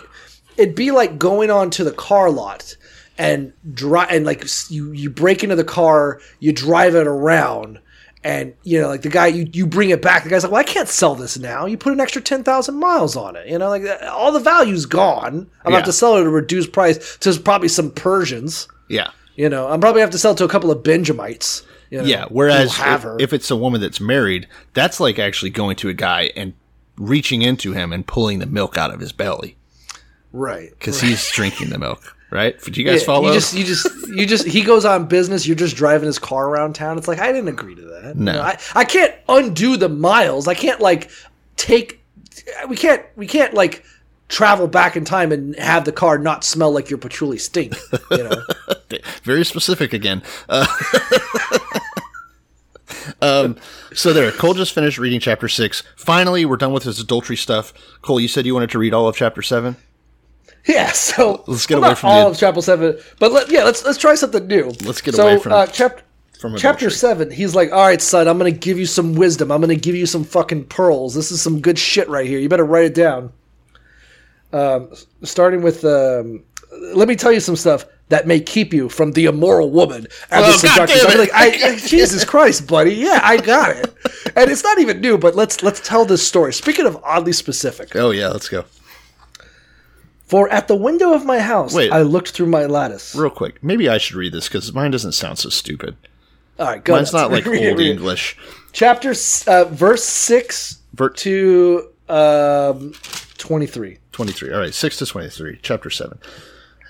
it'd 0.58 0.76
be 0.76 0.92
like 0.92 1.18
going 1.18 1.50
on 1.50 1.72
to 1.72 1.84
the 1.84 1.92
car 1.92 2.30
lot 2.30 2.76
and 3.22 3.54
drive 3.72 4.10
and 4.10 4.26
like 4.26 4.44
you 4.70 4.92
you 4.94 5.12
break 5.12 5.44
into 5.44 5.56
the 5.56 5.64
car, 5.64 6.20
you 6.40 6.52
drive 6.52 6.96
it 6.96 7.06
around, 7.06 7.80
and 8.24 8.56
you 8.64 8.82
know 8.82 8.88
like 8.88 9.04
the 9.04 9.10
guy 9.10 9.28
you 9.28 9.48
you 9.54 9.68
bring 9.68 9.92
it 9.92 10.02
back. 10.02 10.24
The 10.24 10.30
guy's 10.32 10.42
like, 10.44 10.52
well, 10.52 10.60
I 10.60 10.64
can't 10.64 10.90
sell 10.90 11.14
this 11.14 11.38
now. 11.38 11.68
You 11.68 11.78
put 11.78 11.94
an 11.94 12.00
extra 12.00 12.20
ten 12.22 12.44
thousand 12.44 12.80
miles 12.80 13.16
on 13.16 13.36
it. 13.36 13.48
You 13.48 13.60
know, 13.60 13.70
like 13.70 13.84
uh, 13.84 14.10
all 14.12 14.32
the 14.32 14.40
value's 14.40 14.88
gone. 14.88 15.48
I'm 15.64 15.72
Yeah. 15.72 15.78
about 15.78 15.86
to 15.86 15.94
sell 15.94 16.16
it 16.18 16.22
at 16.22 16.26
a 16.26 16.30
reduced 16.30 16.72
price 16.72 17.18
to 17.18 17.40
probably 17.40 17.68
some 17.68 17.92
Persians. 17.92 18.68
Yeah. 18.90 19.12
You 19.36 19.50
know, 19.50 19.68
I'm 19.70 19.80
probably 19.80 20.02
have 20.02 20.10
to 20.12 20.18
sell 20.18 20.32
it 20.32 20.38
to 20.40 20.44
a 20.46 20.50
couple 20.50 20.72
of 20.72 20.82
Benjamites. 20.84 21.62
You 21.92 22.00
know, 22.00 22.06
Yeah. 22.06 22.26
Whereas 22.30 22.76
have 22.78 23.06
if, 23.06 23.22
if 23.22 23.34
it's 23.34 23.52
a 23.52 23.56
woman 23.56 23.82
that's 23.82 24.02
married, 24.02 24.48
that's 24.74 25.00
like 25.00 25.20
actually 25.20 25.52
going 25.52 25.76
to 25.78 25.90
a 25.90 25.94
guy 25.94 26.32
and 26.36 26.54
reaching 26.98 27.44
into 27.44 27.74
him 27.74 27.94
and 27.94 28.06
pulling 28.08 28.40
the 28.40 28.46
milk 28.48 28.78
out 28.78 28.92
of 28.94 29.00
his 29.00 29.12
belly 29.12 29.58
right 30.34 30.70
because 30.72 31.02
he's 31.02 31.30
drinking 31.32 31.70
the 31.70 31.78
milk. 31.78 32.16
Right? 32.32 32.58
Do 32.62 32.80
you 32.80 32.86
guys 32.88 33.02
Yeah, 33.02 33.06
follow? 33.06 33.28
You 33.28 33.34
just, 33.34 33.54
you 33.54 33.66
just, 33.66 34.08
you 34.08 34.26
just. 34.26 34.48
He 34.48 34.62
goes 34.62 34.86
on 34.86 35.08
business. 35.08 35.46
You're 35.46 35.58
just 35.58 35.76
driving 35.76 36.08
his 36.08 36.18
car 36.18 36.48
around 36.50 36.76
town. 36.76 36.98
It's 36.98 37.08
like 37.08 37.20
I 37.20 37.32
didn't 37.34 37.50
agree 37.50 37.76
to 37.76 37.82
that. 37.82 38.16
You 38.16 38.24
No. 38.24 38.32
know, 38.34 38.42
I, 38.42 38.58
I 38.74 38.86
can't 38.86 39.14
undo 39.28 39.76
the 39.76 39.90
miles. 39.90 40.48
I 40.48 40.54
can't 40.54 40.80
like 40.80 41.12
take. 41.58 42.02
We 42.70 42.78
can't. 42.78 43.04
We 43.18 43.28
can't 43.28 43.54
like 43.54 43.84
travel 44.30 44.68
back 44.68 44.96
in 44.96 45.04
time 45.04 45.34
and 45.34 45.58
have 45.58 45.84
the 45.84 45.92
car 45.92 46.18
not 46.18 46.46
smell 46.46 46.72
like 46.72 46.90
your 46.90 47.00
patchouli 47.00 47.38
stink. 47.38 47.76
You 48.12 48.24
know. 48.24 48.44
very 49.24 49.44
specific 49.44 49.92
again. 49.92 50.24
Uh, 50.48 50.66
um, 53.22 53.58
so 53.94 54.14
there, 54.14 54.32
Cole 54.32 54.54
just 54.54 54.74
finished 54.74 54.98
reading 54.98 55.20
chapter 55.20 55.48
six. 55.50 55.84
Finally, 55.98 56.46
we're 56.46 56.58
done 56.58 56.74
with 56.74 56.84
his 56.84 57.00
adultery 57.00 57.36
stuff. 57.36 57.74
Cole, 58.02 58.20
you 58.20 58.28
said 58.28 58.46
you 58.46 58.54
wanted 58.54 58.70
to 58.72 58.80
read 58.80 58.94
all 58.94 59.08
of 59.08 59.16
chapter 59.16 59.42
seven. 59.42 59.76
Yeah, 60.68 60.92
so 60.92 61.44
Let's 61.48 61.66
get 61.66 61.80
well, 61.80 61.90
away 61.90 61.96
from 61.96 62.10
all 62.12 62.26
the- 62.26 62.32
of 62.32 62.38
chapter 62.38 62.62
seven, 62.62 63.00
but 63.20 63.32
let, 63.32 63.50
yeah, 63.50 63.64
let's 63.64 63.84
let's 63.84 63.98
try 63.98 64.14
something 64.16 64.46
new. 64.46 64.72
Let's 64.86 65.02
get 65.02 65.16
so, 65.16 65.28
away 65.28 65.40
from- 65.40 65.54
uh, 65.54 65.66
chapter 65.68 66.04
from 66.40 66.56
chapter 66.58 66.90
seven. 66.92 67.32
He's 67.32 67.56
like, 67.56 67.72
"All 67.72 67.86
right, 67.86 68.02
son, 68.02 68.28
I'm 68.28 68.38
gonna 68.38 68.52
give 68.52 68.78
you 68.80 68.86
some 68.86 69.16
wisdom. 69.16 69.52
I'm 69.52 69.60
gonna 69.62 69.76
give 69.76 69.96
you 69.96 70.06
some 70.06 70.24
fucking 70.24 70.66
pearls. 70.66 71.16
This 71.16 71.32
is 71.32 71.42
some 71.42 71.62
good 71.62 71.80
shit 71.80 72.08
right 72.10 72.28
here. 72.28 72.38
You 72.40 72.48
better 72.50 72.64
write 72.66 72.86
it 72.86 72.94
down." 72.96 73.32
Um, 74.54 74.90
starting 75.24 75.62
with, 75.62 75.86
um, 75.86 76.44
let 76.94 77.08
me 77.08 77.16
tell 77.16 77.32
you 77.32 77.40
some 77.40 77.56
stuff 77.56 77.86
that 78.10 78.28
may 78.28 78.40
keep 78.40 78.74
you 78.74 78.90
from 78.90 79.14
the 79.14 79.26
immoral 79.26 79.70
woman. 79.72 80.06
And 80.30 80.44
Oh, 80.46 80.52
the 80.52 80.58
seductress. 80.58 81.06
I'm 81.08 81.18
like, 81.18 81.30
I, 81.34 81.78
Jesus 81.78 82.26
Christ, 82.26 82.68
buddy. 82.68 82.94
Yeah, 82.94 83.20
I 83.24 83.38
got 83.38 83.70
it. 83.78 83.94
and 84.36 84.52
it's 84.52 84.64
not 84.64 84.78
even 84.80 85.00
new, 85.00 85.18
but 85.18 85.36
let's 85.36 85.64
let's 85.64 85.80
tell 85.80 86.06
this 86.06 86.26
story. 86.28 86.54
Speaking 86.54 86.86
of 86.86 86.98
oddly 87.04 87.34
specific, 87.34 87.96
Oh 87.96 88.12
yeah, 88.12 88.28
let's 88.28 88.50
go. 88.50 88.66
For 90.32 90.48
at 90.50 90.70
the 90.70 90.76
window 90.78 91.12
of 91.14 91.26
my 91.26 91.40
house, 91.40 91.74
Wait. 91.74 91.92
I 91.92 92.04
looked 92.04 92.30
through 92.30 92.46
my 92.46 92.66
lattice. 92.66 93.14
Real 93.14 93.30
quick, 93.30 93.62
maybe 93.62 93.90
I 93.90 93.98
should 93.98 94.16
read 94.16 94.32
this 94.32 94.48
because 94.48 94.72
mine 94.74 94.90
doesn't 94.90 95.12
sound 95.12 95.38
so 95.40 95.50
stupid. 95.50 95.98
All 96.58 96.68
right, 96.68 96.82
go. 96.82 96.94
Mine's 96.94 97.12
not 97.12 97.32
like 97.32 97.46
old 97.48 97.58
it. 97.58 97.80
English. 97.82 98.38
Chapter 98.72 99.14
uh, 99.48 99.66
verse 99.66 100.06
six 100.06 100.80
Ver- 100.94 101.10
to 101.10 101.90
um, 102.08 102.94
twenty 103.38 103.68
three. 103.68 103.98
23. 104.14 104.54
All 104.54 104.60
right, 104.60 104.74
6 104.74 104.98
to 104.98 105.06
23, 105.06 105.60
chapter 105.62 105.90
7. 105.90 106.20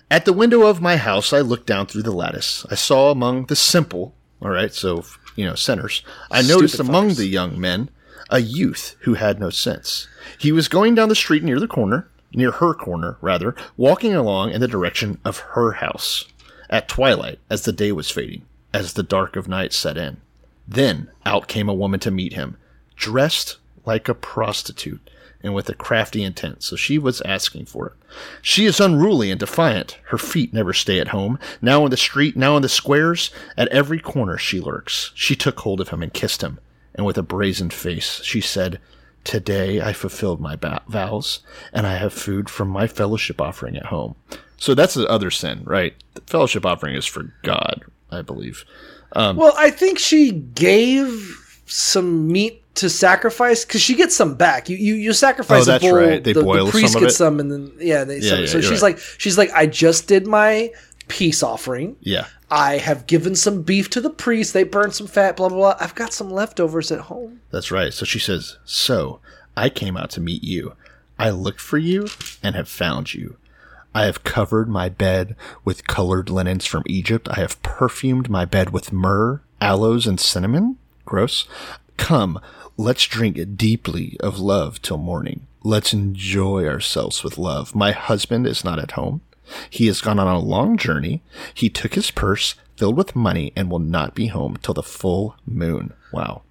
At 0.09 0.25
the 0.25 0.33
window 0.33 0.63
of 0.63 0.81
my 0.81 0.97
house, 0.97 1.33
I 1.33 1.41
looked 1.41 1.67
down 1.67 1.85
through 1.85 2.01
the 2.01 2.11
lattice. 2.11 2.65
I 2.71 2.75
saw 2.75 3.11
among 3.11 3.45
the 3.45 3.55
simple, 3.55 4.15
all 4.41 4.49
right, 4.49 4.73
so, 4.73 5.05
you 5.35 5.45
know, 5.45 5.53
sinners, 5.53 6.01
I 6.31 6.41
noticed 6.41 6.73
Stupid 6.73 6.89
among 6.89 7.09
fuckers. 7.11 7.17
the 7.17 7.27
young 7.27 7.61
men 7.61 7.89
a 8.31 8.39
youth 8.39 8.95
who 9.01 9.13
had 9.15 9.39
no 9.39 9.49
sense. 9.49 10.07
He 10.39 10.51
was 10.51 10.67
going 10.67 10.95
down 10.95 11.09
the 11.09 11.15
street 11.15 11.43
near 11.43 11.59
the 11.59 11.67
corner, 11.67 12.09
near 12.33 12.51
her 12.51 12.73
corner, 12.73 13.17
rather, 13.21 13.55
walking 13.77 14.13
along 14.13 14.51
in 14.51 14.61
the 14.61 14.67
direction 14.67 15.19
of 15.25 15.39
her 15.39 15.73
house. 15.73 16.25
At 16.69 16.87
twilight, 16.87 17.39
as 17.49 17.63
the 17.63 17.71
day 17.73 17.91
was 17.91 18.09
fading, 18.09 18.43
as 18.73 18.93
the 18.93 19.03
dark 19.03 19.35
of 19.35 19.47
night 19.47 19.73
set 19.73 19.97
in. 19.97 20.17
Then 20.67 21.09
out 21.25 21.47
came 21.47 21.67
a 21.67 21.73
woman 21.73 21.99
to 22.01 22.11
meet 22.11 22.33
him, 22.33 22.57
dressed 22.95 23.57
like 23.85 24.07
a 24.07 24.13
prostitute 24.13 25.09
and 25.43 25.53
with 25.53 25.69
a 25.69 25.73
crafty 25.73 26.23
intent, 26.23 26.63
so 26.63 26.75
she 26.75 26.97
was 26.97 27.21
asking 27.21 27.65
for 27.65 27.87
it. 27.87 27.93
She 28.41 28.65
is 28.65 28.79
unruly 28.79 29.31
and 29.31 29.39
defiant. 29.39 29.97
Her 30.05 30.17
feet 30.17 30.53
never 30.53 30.73
stay 30.73 30.99
at 30.99 31.09
home. 31.09 31.39
Now 31.61 31.83
in 31.85 31.91
the 31.91 31.97
street, 31.97 32.37
now 32.37 32.55
in 32.55 32.61
the 32.61 32.69
squares, 32.69 33.31
at 33.57 33.67
every 33.69 33.99
corner 33.99 34.37
she 34.37 34.59
lurks. 34.59 35.11
She 35.15 35.35
took 35.35 35.59
hold 35.59 35.81
of 35.81 35.89
him 35.89 36.03
and 36.03 36.13
kissed 36.13 36.43
him, 36.43 36.59
and 36.93 37.05
with 37.05 37.17
a 37.17 37.23
brazen 37.23 37.69
face 37.69 38.21
she 38.23 38.41
said, 38.41 38.79
Today 39.23 39.81
I 39.81 39.93
fulfilled 39.93 40.39
my 40.41 40.55
ba- 40.55 40.81
vows, 40.87 41.39
and 41.73 41.85
I 41.85 41.95
have 41.95 42.13
food 42.13 42.49
from 42.49 42.69
my 42.69 42.87
fellowship 42.87 43.39
offering 43.39 43.77
at 43.77 43.87
home. 43.87 44.15
So 44.57 44.73
that's 44.75 44.93
the 44.93 45.07
other 45.07 45.31
sin, 45.31 45.61
right? 45.65 45.93
The 46.15 46.21
fellowship 46.21 46.65
offering 46.65 46.95
is 46.95 47.05
for 47.05 47.33
God, 47.43 47.83
I 48.11 48.21
believe. 48.21 48.65
Um, 49.13 49.37
well, 49.37 49.53
I 49.57 49.69
think 49.69 49.99
she 49.99 50.31
gave 50.31 51.61
some 51.65 52.27
meat 52.27 52.57
to 52.75 52.89
sacrifice 52.89 53.65
because 53.65 53.81
she 53.81 53.95
gets 53.95 54.15
some 54.15 54.35
back. 54.35 54.69
You 54.69 54.77
you, 54.77 54.93
you 54.95 55.13
sacrifice 55.13 55.63
Oh, 55.63 55.65
that's 55.65 55.83
a 55.83 55.87
bull. 55.87 55.97
right. 55.97 56.23
They 56.23 56.33
the, 56.33 56.43
boil 56.43 56.65
the 56.65 56.71
priest 56.71 56.93
some 56.93 57.03
of 57.03 57.07
gets 57.07 57.17
some, 57.17 57.39
and 57.39 57.51
then 57.51 57.71
yeah, 57.79 58.03
they, 58.05 58.19
Yeah, 58.19 58.29
so, 58.29 58.35
yeah, 58.39 58.45
so 58.47 58.61
she's 58.61 58.71
right. 58.81 58.93
like 58.93 58.99
she's 59.17 59.37
like 59.37 59.51
I 59.51 59.65
just 59.67 60.07
did 60.07 60.25
my 60.25 60.71
peace 61.11 61.43
offering. 61.43 61.97
Yeah. 61.99 62.27
I 62.49 62.77
have 62.77 63.05
given 63.05 63.35
some 63.35 63.63
beef 63.63 63.89
to 63.89 63.99
the 63.99 64.09
priest. 64.09 64.53
They 64.53 64.63
burned 64.63 64.95
some 64.95 65.07
fat. 65.07 65.35
Blah 65.35 65.49
blah 65.49 65.57
blah. 65.57 65.75
I've 65.77 65.93
got 65.93 66.13
some 66.13 66.31
leftovers 66.31 66.89
at 66.89 67.01
home. 67.01 67.41
That's 67.51 67.69
right. 67.69 67.93
So 67.93 68.05
she 68.05 68.17
says, 68.17 68.57
So 68.63 69.19
I 69.57 69.67
came 69.67 69.97
out 69.97 70.09
to 70.11 70.21
meet 70.21 70.41
you. 70.41 70.73
I 71.19 71.31
looked 71.31 71.59
for 71.59 71.77
you 71.77 72.07
and 72.41 72.55
have 72.55 72.69
found 72.69 73.13
you. 73.13 73.35
I 73.93 74.05
have 74.05 74.23
covered 74.23 74.69
my 74.69 74.87
bed 74.87 75.35
with 75.65 75.85
colored 75.85 76.29
linens 76.29 76.65
from 76.65 76.83
Egypt. 76.85 77.27
I 77.29 77.35
have 77.35 77.61
perfumed 77.61 78.29
my 78.29 78.45
bed 78.45 78.69
with 78.69 78.93
myrrh, 78.93 79.41
aloes, 79.59 80.07
and 80.07 80.17
cinnamon. 80.17 80.77
Gross. 81.03 81.45
Come, 81.97 82.39
let's 82.77 83.05
drink 83.05 83.37
deeply 83.57 84.15
of 84.21 84.39
love 84.39 84.81
till 84.81 84.97
morning. 84.97 85.45
Let's 85.61 85.91
enjoy 85.91 86.65
ourselves 86.65 87.21
with 87.21 87.37
love. 87.37 87.75
My 87.75 87.91
husband 87.91 88.47
is 88.47 88.63
not 88.63 88.79
at 88.79 88.91
home. 88.91 89.21
He 89.69 89.87
has 89.87 90.01
gone 90.01 90.19
on 90.19 90.27
a 90.27 90.39
long 90.39 90.77
journey. 90.77 91.21
He 91.53 91.69
took 91.69 91.95
his 91.95 92.11
purse 92.11 92.55
filled 92.77 92.97
with 92.97 93.15
money 93.15 93.53
and 93.55 93.69
will 93.69 93.79
not 93.79 94.15
be 94.15 94.27
home 94.27 94.57
till 94.61 94.73
the 94.73 94.83
full 94.83 95.35
moon. 95.45 95.93
Wow. 96.11 96.41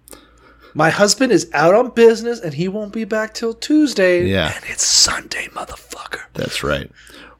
My 0.74 0.90
husband 0.90 1.32
is 1.32 1.50
out 1.52 1.74
on 1.74 1.90
business 1.90 2.40
and 2.40 2.54
he 2.54 2.68
won't 2.68 2.92
be 2.92 3.04
back 3.04 3.34
till 3.34 3.54
Tuesday. 3.54 4.26
Yeah. 4.26 4.52
and 4.54 4.64
it's 4.68 4.84
Sunday, 4.84 5.48
motherfucker. 5.48 6.20
That's 6.34 6.62
right. 6.62 6.90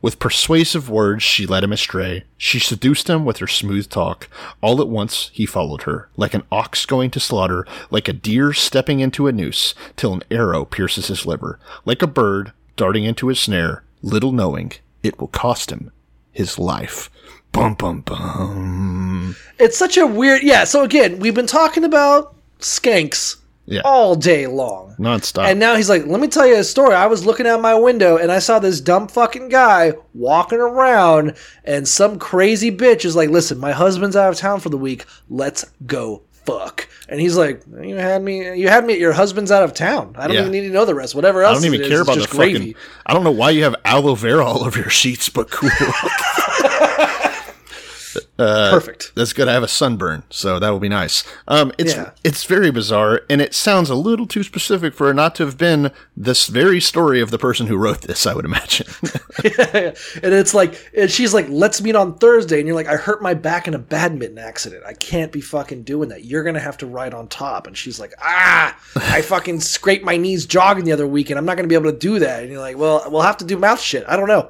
With 0.03 0.19
persuasive 0.19 0.89
words, 0.89 1.23
she 1.23 1.47
led 1.47 1.63
him 1.63 1.73
astray. 1.73 2.25
She 2.39 2.59
seduced 2.59 3.09
him 3.09 3.25
with 3.25 3.37
her 3.37 3.47
smooth 3.47 3.89
talk. 3.89 4.29
All 4.63 4.81
at 4.81 4.89
once, 4.89 5.31
he 5.33 5.45
followed 5.45 5.83
her, 5.83 6.09
like 6.17 6.33
an 6.33 6.43
ox 6.51 6.87
going 6.87 7.11
to 7.11 7.21
slaughter, 7.21 7.67
like 7.91 8.09
a 8.09 8.15
deer 8.15 8.55
stepping 8.55 9.01
into 9.01 9.27
a 9.27 9.33
noose, 9.33 9.75
till 9.97 10.15
an 10.15 10.23
arrow 10.31 10.65
pierces 10.65 11.09
his 11.09 11.27
liver, 11.27 11.61
like 11.85 12.01
a 12.01 12.07
bird 12.07 12.53
darting 12.77 13.05
into 13.05 13.29
his 13.29 13.39
snare, 13.39 13.85
little 14.03 14.33
knowing 14.33 14.73
it 15.03 15.21
will 15.21 15.29
cost 15.29 15.71
him 15.71 15.91
his 16.33 16.59
life. 16.59 17.11
Bum, 17.53 17.75
bum, 17.75 18.01
bum. 18.03 19.37
It's 19.59 19.77
such 19.77 19.97
a 19.97 20.07
weird. 20.07 20.43
Yeah. 20.43 20.65
So 20.65 20.83
again, 20.85 21.19
we've 21.19 21.35
been 21.35 21.47
talking 21.47 21.83
about 21.85 22.35
skanks 22.61 23.37
Yeah. 23.67 23.81
all 23.85 24.15
day 24.15 24.47
long. 24.47 24.95
Nonstop. 24.99 25.45
And 25.51 25.59
now 25.59 25.75
he's 25.75 25.89
like, 25.89 26.07
let 26.07 26.21
me 26.21 26.29
tell 26.29 26.47
you 26.47 26.57
a 26.57 26.65
story. 26.65 26.95
I 26.95 27.07
was 27.07 27.27
looking 27.27 27.47
out 27.47 27.61
my 27.61 27.75
window 27.75 28.17
and 28.17 28.31
I 28.31 28.39
saw 28.39 28.59
this 28.59 28.81
dumb 28.81 29.09
fucking 29.09 29.49
guy 29.49 29.93
walking 30.15 30.61
around, 30.61 31.35
and 31.65 31.87
some 31.89 32.19
crazy 32.19 32.71
bitch 32.71 33.05
is 33.05 33.17
like, 33.17 33.31
listen, 33.31 33.59
my 33.59 33.73
husband's 33.73 34.17
out 34.17 34.33
of 34.33 34.39
town 34.39 34.61
for 34.61 34.69
the 34.69 34.79
week. 34.79 35.05
Let's 35.29 35.65
go 35.87 36.23
fuck. 36.59 36.89
And 37.09 37.21
he's 37.21 37.37
like, 37.37 37.63
you 37.83 37.97
had 37.97 38.23
me. 38.23 38.59
You 38.59 38.69
had 38.69 38.85
me 38.85 38.93
at 38.95 38.99
your 39.01 39.13
husband's 39.13 39.51
out 39.51 39.65
of 39.65 39.75
town. 39.75 40.15
I 40.17 40.27
don't 40.27 40.35
Yeah. 40.35 40.41
even 40.43 40.53
need 40.53 40.61
to 40.63 40.71
know 40.71 40.85
the 40.85 40.95
rest. 40.95 41.15
Whatever 41.15 41.43
else. 41.43 41.59
I 41.59 41.61
don't 41.63 41.75
even 41.75 41.83
is, 41.83 41.89
care 41.89 42.03
about 42.03 42.19
the 42.19 42.27
gravy. 42.29 42.73
fucking. 42.73 42.75
I 43.07 43.15
don't 43.15 43.25
know 43.25 43.31
why 43.33 43.51
you 43.51 43.65
have 43.65 43.75
aloe 43.85 44.15
vera 44.15 44.45
all 44.45 44.63
over 44.65 44.79
your 44.79 44.91
sheets, 44.91 45.29
but 45.29 45.51
cool. 45.51 45.71
Perfect. 48.71 49.13
That's 49.15 49.33
good. 49.33 49.49
I 49.49 49.53
have 49.53 49.63
a 49.63 49.69
sunburn, 49.69 50.23
so 50.31 50.59
that 50.59 50.71
will 50.71 50.79
be 50.81 50.89
nice. 50.89 51.25
Um, 51.49 51.73
it's 51.79 51.95
Yeah. 51.95 52.11
it's 52.25 52.45
very 52.45 52.71
bizarre, 52.71 53.23
and 53.29 53.41
it 53.41 53.55
sounds 53.55 53.91
a 53.91 53.95
little 53.95 54.27
too 54.27 54.43
specific 54.43 54.95
for 54.95 55.11
it 55.11 55.15
not 55.15 55.35
to 55.37 55.45
have 55.45 55.59
been 55.59 55.91
this 56.17 56.47
very 56.47 56.81
story 56.81 57.21
of 57.21 57.31
the 57.31 57.39
person 57.39 57.67
who 57.67 57.77
wrote 57.77 58.03
this. 58.03 58.27
I 58.27 58.35
would 58.35 58.45
imagine. 58.45 58.87
and 59.45 59.95
it's 60.35 60.55
like, 60.55 60.91
and 60.97 61.11
she's 61.11 61.33
like, 61.33 61.47
let's 61.49 61.81
meet 61.81 61.97
on 61.97 62.17
Thursday. 62.19 62.59
And 62.59 62.67
you're 62.67 62.77
like, 62.77 62.89
I 62.89 62.97
hurt 62.97 63.23
my 63.23 63.35
back 63.35 63.67
in 63.69 63.75
a 63.75 63.79
badminton 63.79 64.39
accident. 64.39 64.83
I 64.87 64.93
can't 64.95 65.33
be 65.33 65.41
fucking 65.41 65.83
doing 65.85 66.09
that. 66.11 66.25
You're 66.25 66.43
going 66.43 66.55
to 66.55 66.61
have 66.61 66.77
to 66.79 66.87
ride 66.87 67.15
on 67.15 67.29
top. 67.29 67.67
And 67.67 67.77
she's 67.77 67.99
like, 67.99 68.13
ah, 68.23 68.77
I 68.97 69.23
fucking 69.23 69.61
scraped 69.61 70.05
my 70.05 70.17
knees 70.17 70.47
jogging 70.47 70.85
the 70.85 70.93
other 70.93 71.07
week 71.07 71.31
and 71.31 71.39
I'm 71.39 71.45
not 71.45 71.57
going 71.57 71.65
to 71.65 71.69
be 71.69 71.75
able 71.75 71.91
to 71.91 71.99
do 71.99 72.19
that. 72.19 72.43
And 72.43 72.51
you're 72.53 72.61
like, 72.61 72.77
well, 72.77 73.05
we'll 73.11 73.23
have 73.23 73.39
to 73.39 73.45
do 73.45 73.57
mouth 73.57 73.81
shit. 73.81 74.05
I 74.07 74.17
don't 74.17 74.29
know. 74.29 74.49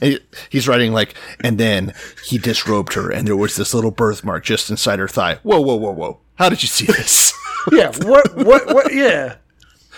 And 0.00 0.20
He's 0.50 0.68
writing 0.68 0.92
like, 0.92 1.14
and 1.40 1.58
then 1.58 1.94
he 2.24 2.38
disrobed 2.38 2.94
her, 2.94 3.10
and 3.10 3.26
there 3.26 3.36
was 3.36 3.56
this 3.56 3.74
little 3.74 3.90
birthmark 3.90 4.44
just 4.44 4.70
inside 4.70 4.98
her 4.98 5.08
thigh. 5.08 5.36
Whoa, 5.42 5.60
whoa, 5.60 5.76
whoa, 5.76 5.92
whoa! 5.92 6.20
How 6.36 6.48
did 6.48 6.62
you 6.62 6.68
see 6.68 6.86
this? 6.86 7.32
yeah. 7.72 7.92
What, 8.02 8.34
what, 8.36 8.66
what, 8.66 8.94
yeah. 8.94 9.36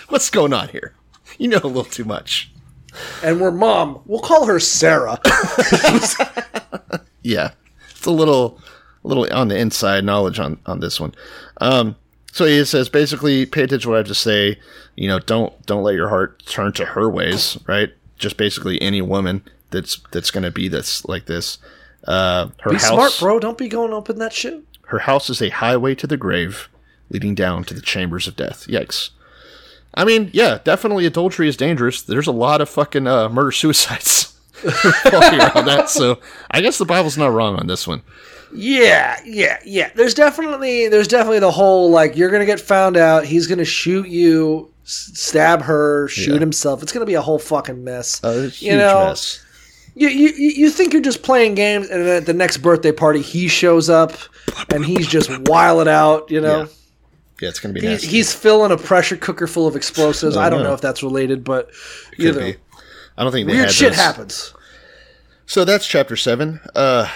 What's 0.09 0.29
going 0.29 0.53
on 0.53 0.69
here? 0.69 0.95
You 1.37 1.49
know 1.49 1.59
a 1.63 1.67
little 1.67 1.83
too 1.83 2.05
much. 2.05 2.51
And 3.23 3.39
we're 3.39 3.51
mom. 3.51 4.01
We'll 4.05 4.19
call 4.19 4.45
her 4.47 4.59
Sarah. 4.59 5.19
Yeah, 7.21 7.51
it's 7.89 8.05
a 8.05 8.11
little, 8.11 8.59
a 9.03 9.07
little 9.07 9.27
on 9.31 9.49
the 9.49 9.57
inside 9.57 10.03
knowledge 10.03 10.39
on 10.39 10.59
on 10.65 10.79
this 10.79 10.99
one. 10.99 11.13
Um, 11.59 11.95
so 12.31 12.45
he 12.45 12.63
says 12.65 12.89
basically, 12.89 13.45
pay 13.45 13.63
attention 13.63 13.81
to 13.81 13.89
what 13.89 13.95
I 13.95 13.99
have 13.99 14.07
to 14.07 14.15
say. 14.15 14.57
You 14.95 15.07
know, 15.07 15.19
don't 15.19 15.65
don't 15.65 15.83
let 15.83 15.95
your 15.95 16.09
heart 16.09 16.43
turn 16.45 16.73
to 16.73 16.85
her 16.85 17.09
ways. 17.09 17.57
Right? 17.67 17.89
Just 18.17 18.37
basically 18.37 18.81
any 18.81 19.01
woman 19.01 19.43
that's 19.71 19.99
that's 20.11 20.31
going 20.31 20.43
to 20.43 20.51
be 20.51 20.67
this 20.67 21.05
like 21.05 21.25
this. 21.25 21.57
Uh, 22.05 22.49
her 22.61 22.69
Be 22.71 22.75
house, 22.77 22.87
smart, 22.87 23.17
bro. 23.19 23.39
Don't 23.39 23.57
be 23.57 23.67
going 23.67 23.93
up 23.93 24.09
in 24.09 24.17
that 24.19 24.33
shit. 24.33 24.63
her 24.87 24.99
house 24.99 25.29
is 25.29 25.41
a 25.41 25.49
highway 25.49 25.95
to 25.95 26.07
the 26.07 26.17
grave, 26.17 26.69
leading 27.09 27.35
down 27.35 27.63
to 27.65 27.73
the 27.73 27.81
chambers 27.81 28.27
of 28.27 28.35
death. 28.35 28.65
Yikes. 28.67 29.09
I 29.93 30.05
mean, 30.05 30.29
yeah, 30.33 30.59
definitely 30.63 31.05
adultery 31.05 31.47
is 31.49 31.57
dangerous. 31.57 32.01
There's 32.01 32.27
a 32.27 32.31
lot 32.31 32.61
of 32.61 32.69
fucking 32.69 33.05
uh, 33.07 33.27
murder 33.29 33.51
suicides 33.51 34.39
around 34.63 35.65
that. 35.65 35.89
So 35.89 36.19
I 36.51 36.61
guess 36.61 36.77
the 36.77 36.85
Bible's 36.85 37.17
not 37.17 37.31
wrong 37.33 37.55
on 37.57 37.67
this 37.67 37.87
one. 37.87 38.01
Yeah, 38.53 39.19
yeah, 39.25 39.59
yeah. 39.65 39.91
There's 39.95 40.13
definitely 40.13 40.87
there's 40.87 41.07
definitely 41.07 41.39
the 41.39 41.51
whole 41.51 41.91
like 41.91 42.15
you're 42.15 42.31
gonna 42.31 42.45
get 42.45 42.59
found 42.59 42.97
out. 42.97 43.25
He's 43.25 43.45
gonna 43.47 43.65
shoot 43.65 44.07
you, 44.07 44.71
s- 44.85 45.11
stab 45.13 45.61
her, 45.63 46.07
shoot 46.07 46.33
Yeah. 46.35 46.39
himself. 46.39 46.81
It's 46.81 46.91
gonna 46.91 47.05
be 47.05 47.13
a 47.15 47.21
whole 47.21 47.37
fucking 47.39 47.83
mess. 47.83 48.23
Uh, 48.23 48.49
you 48.55 48.75
know, 48.77 49.07
mess. 49.09 49.43
You, 49.95 50.07
you 50.09 50.29
you 50.31 50.69
think 50.69 50.93
you're 50.93 51.01
just 51.01 51.23
playing 51.23 51.55
games, 51.55 51.89
and 51.89 52.05
then 52.05 52.17
at 52.17 52.25
the 52.25 52.33
next 52.33 52.57
birthday 52.57 52.91
party 52.91 53.21
he 53.21 53.47
shows 53.47 53.89
up, 53.89 54.13
and 54.73 54.85
he's 54.85 55.07
just 55.07 55.29
wild 55.47 55.81
it 55.81 55.87
out. 55.87 56.29
You 56.31 56.41
know, 56.41 56.59
Yeah. 56.61 56.67
Yeah, 57.41 57.49
it's 57.49 57.59
gonna 57.61 57.73
be 57.73 57.79
he's, 57.79 57.89
nasty. 57.89 58.07
he's 58.07 58.33
filling 58.33 58.71
a 58.71 58.77
pressure 58.77 59.15
cooker 59.15 59.47
full 59.47 59.65
of 59.65 59.75
explosives. 59.75 60.35
Oh, 60.35 60.41
I 60.41 60.49
don't 60.49 60.59
no. 60.63 60.69
know 60.69 60.73
if 60.73 60.81
that's 60.81 61.01
related, 61.03 61.43
but 61.43 61.69
you 62.17 62.31
know, 62.33 62.39
be. 62.39 62.55
I 63.17 63.23
don't 63.23 63.31
think 63.31 63.47
they 63.47 63.53
weird 63.55 63.71
shit 63.71 63.89
those. 63.91 63.97
happens. 63.97 64.53
So 65.45 65.63
that's 65.65 65.87
chapter 65.87 66.15
seven. 66.17 66.59
Uh, 66.75 67.09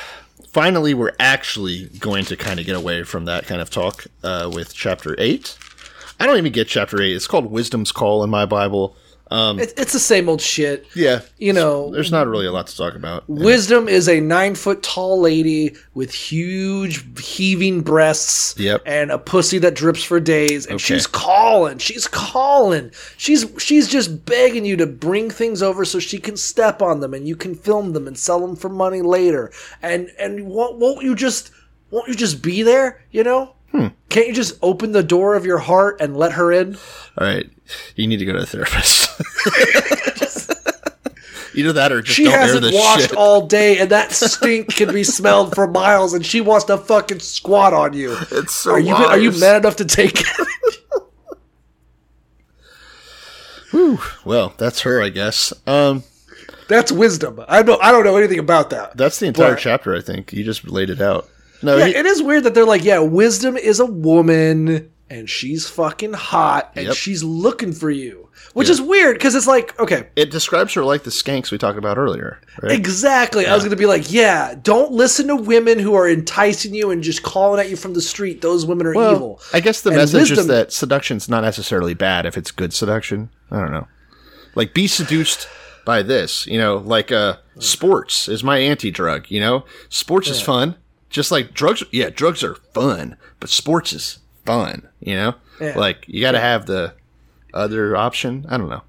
finally, 0.47 0.93
we're 0.93 1.13
actually 1.19 1.86
going 1.99 2.26
to 2.26 2.38
kind 2.38 2.59
of 2.59 2.65
get 2.65 2.76
away 2.76 3.03
from 3.03 3.26
that 3.26 3.45
kind 3.45 3.61
of 3.61 3.69
talk 3.69 4.05
uh, 4.24 4.49
with 4.53 4.74
chapter 4.74 5.15
eight. 5.19 5.57
I 6.19 6.26
don't 6.26 6.38
even 6.38 6.53
get 6.53 6.67
chapter 6.69 7.01
eight. 7.01 7.13
It's 7.15 7.28
called 7.28 7.51
Wisdom's 7.51 7.91
Call 7.91 8.24
in 8.24 8.30
my 8.30 8.45
Bible. 8.45 8.95
Um, 9.32 9.59
It, 9.59 9.74
it's 9.78 9.93
the 9.93 9.99
same 9.99 10.30
old 10.30 10.41
shit. 10.41 10.86
yeah, 10.95 11.21
You 11.38 11.53
know, 11.53 11.89
there's 11.91 12.11
not 12.11 12.28
really 12.28 12.45
a 12.45 12.51
lot 12.51 12.67
to 12.67 12.78
talk 12.78 12.93
about. 12.93 13.28
Wisdom 13.28 13.88
is 13.88 14.07
a 14.07 14.19
nine 14.19 14.53
foot 14.53 14.84
tall 14.84 15.19
lady 15.19 15.76
with 15.95 16.13
huge 16.13 17.03
heaving 17.19 17.82
breasts 17.82 18.53
Yep. 18.59 18.82
and 18.86 19.11
a 19.11 19.17
pussy 19.17 19.57
that 19.59 19.74
drips 19.76 20.03
for 20.03 20.19
days. 20.19 20.65
And 20.65 20.76
Okay. 20.76 20.84
she's 20.95 21.07
calling. 21.07 21.78
She's 21.80 22.07
calling. 22.07 22.91
She's 23.17 23.45
she's 23.57 23.88
just 23.88 24.26
begging 24.26 24.65
you 24.65 24.76
to 24.78 24.86
bring 24.86 25.30
things 25.30 25.63
over 25.63 25.86
so 25.86 25.99
she 25.99 26.19
can 26.19 26.38
step 26.38 26.82
on 26.82 26.99
them 26.99 27.13
and 27.13 27.28
you 27.28 27.36
can 27.36 27.55
film 27.55 27.93
them 27.93 28.07
and 28.07 28.17
sell 28.17 28.39
them 28.39 28.55
for 28.55 28.69
money 28.69 29.01
later. 29.01 29.51
And 29.82 30.09
and 30.19 30.47
won't, 30.47 30.78
won't 30.78 31.03
you 31.03 31.15
just 31.15 31.49
won't 31.91 32.07
you 32.07 32.13
just 32.15 32.41
be 32.43 32.61
there? 32.61 33.01
You 33.11 33.24
know. 33.24 33.55
Hmm. 33.74 33.88
Can't 34.09 34.28
you 34.28 34.34
just 34.34 34.57
open 34.61 34.91
the 34.91 35.01
door 35.03 35.34
of 35.36 35.45
your 35.45 35.57
heart 35.57 35.99
and 35.99 36.15
let 36.15 36.34
her 36.34 36.51
in? 36.51 36.76
All 37.17 37.26
right, 37.28 37.49
you 37.95 38.05
need 38.07 38.17
to 38.17 38.26
go 38.26 38.34
to 38.34 38.39
a 38.39 38.45
therapist. 38.45 39.09
Either 41.55 41.74
that 41.74 41.91
or 41.91 42.01
just 42.01 42.15
She 42.17 42.26
hasn't 42.26 42.65
washed 42.74 43.09
shit. 43.09 43.15
all 43.17 43.45
day, 43.45 43.78
and 43.80 43.89
that 43.91 44.11
stink 44.11 44.69
can 44.76 44.91
be 44.91 45.03
smelled 45.03 45.53
for 45.53 45.67
miles, 45.67 46.13
and 46.13 46.26
she 46.26 46.41
wants 46.41 46.65
to 46.65 46.78
fucking 46.80 47.19
squat 47.19 47.74
on 47.74 47.93
you. 47.93 48.15
It's 48.32 48.55
so 48.55 48.71
are 48.71 48.80
you 48.80 48.93
are 48.95 49.19
you 49.19 49.32
mad 49.39 49.57
enough 49.57 49.76
to 49.78 49.86
take 49.86 50.21
it? 50.21 50.28
Well, 54.24 54.53
that's 54.57 54.82
her, 54.82 55.01
I 55.01 55.09
guess. 55.09 55.51
Um, 55.65 56.03
That's 56.67 56.91
wisdom. 56.91 57.43
I 57.47 57.63
don't 57.63 57.82
I 57.84 57.91
don't 57.91 58.03
know 58.03 58.15
anything 58.17 58.39
about 58.39 58.69
that. 58.69 58.95
that's 58.95 59.19
the 59.19 59.26
entire 59.28 59.53
But- 59.53 59.59
chapter. 59.59 59.95
I 59.95 60.01
think 60.01 60.32
you 60.32 60.43
just 60.43 60.67
laid 60.67 60.89
it 60.89 61.01
out. 61.01 61.28
No, 61.64 61.78
Yeah, 61.78 61.88
he- 61.88 61.95
it 61.95 62.05
is 62.05 62.22
weird 62.22 62.43
that 62.43 62.53
they're 62.53 62.66
like, 62.66 62.84
yeah, 62.84 62.99
wisdom 62.99 63.55
is 63.57 63.80
a 63.80 63.86
woman, 63.86 64.89
and 65.09 65.30
she's 65.30 65.68
fucking 65.68 66.14
hot, 66.14 66.72
and 66.76 66.88
Yep. 66.88 66.95
she's 66.95 67.24
looking 67.24 67.72
for 67.74 67.89
you, 67.89 68.28
which 68.53 68.68
Yeah. 68.68 68.74
is 68.74 68.82
weird 68.82 69.16
because 69.16 69.36
it's 69.36 69.47
like, 69.47 69.80
okay, 69.80 70.07
it 70.16 70.30
describes 70.32 70.74
her 70.74 70.84
like 70.84 71.03
the 71.03 71.09
skanks 71.11 71.51
we 71.51 71.57
talked 71.57 71.78
about 71.78 71.97
earlier. 71.97 72.39
Right? 72.61 72.72
Exactly. 72.74 73.45
I 73.47 73.53
was 73.53 73.64
going 73.64 73.72
to 73.72 73.76
be 73.78 73.86
like, 73.86 74.11
yeah, 74.11 74.55
don't 74.61 74.91
listen 74.91 75.28
to 75.28 75.36
women 75.36 75.80
who 75.80 75.93
are 75.95 76.09
enticing 76.09 76.74
you 76.74 76.91
and 76.91 77.01
just 77.03 77.24
calling 77.24 77.59
at 77.59 77.70
you 77.70 77.76
from 77.76 77.93
the 77.93 78.01
street. 78.01 78.41
Those 78.41 78.66
women 78.66 78.88
are 78.88 78.93
Well, 78.93 79.16
evil. 79.16 79.41
I 79.53 79.59
guess 79.59 79.82
the 79.82 79.89
And 79.91 79.97
message 79.97 80.24
is 80.24 80.30
wisdom- 80.32 80.47
that 80.47 80.74
seduction's 80.74 81.30
not 81.30 81.43
necessarily 81.43 81.93
bad 81.93 82.26
if 82.26 82.38
it's 82.38 82.51
good 82.51 82.74
seduction. 82.74 83.30
I 83.51 83.59
don't 83.59 83.72
know. 83.72 83.88
Like 84.55 84.74
be 84.74 84.88
seduced 84.88 85.47
by 85.86 86.01
this, 86.01 86.47
you 86.47 86.57
know, 86.57 86.78
like 86.78 87.11
uh 87.11 87.36
sports 87.59 88.28
is 88.30 88.43
my 88.43 88.57
anti-drug, 88.57 89.26
you 89.30 89.39
know? 89.39 89.66
Sports 89.89 90.30
is 90.30 90.39
fun. 90.41 90.76
Just 91.14 91.32
like 91.32 91.53
drugs 91.53 91.84
yeah, 91.91 92.09
drugs 92.09 92.43
are 92.43 92.55
fun, 92.55 93.16
but 93.39 93.49
sports 93.49 93.93
is 93.93 94.20
fun, 94.45 94.89
you 94.99 95.16
know? 95.16 95.36
Yeah. 95.61 95.78
Like 95.78 96.05
you 96.07 96.22
got 96.22 96.32
to 96.32 96.39
have 96.39 96.66
the 96.66 96.95
other 97.53 97.95
option. 97.95 98.45
I 98.49 98.57
don't 98.57 98.70
know. 98.70 98.82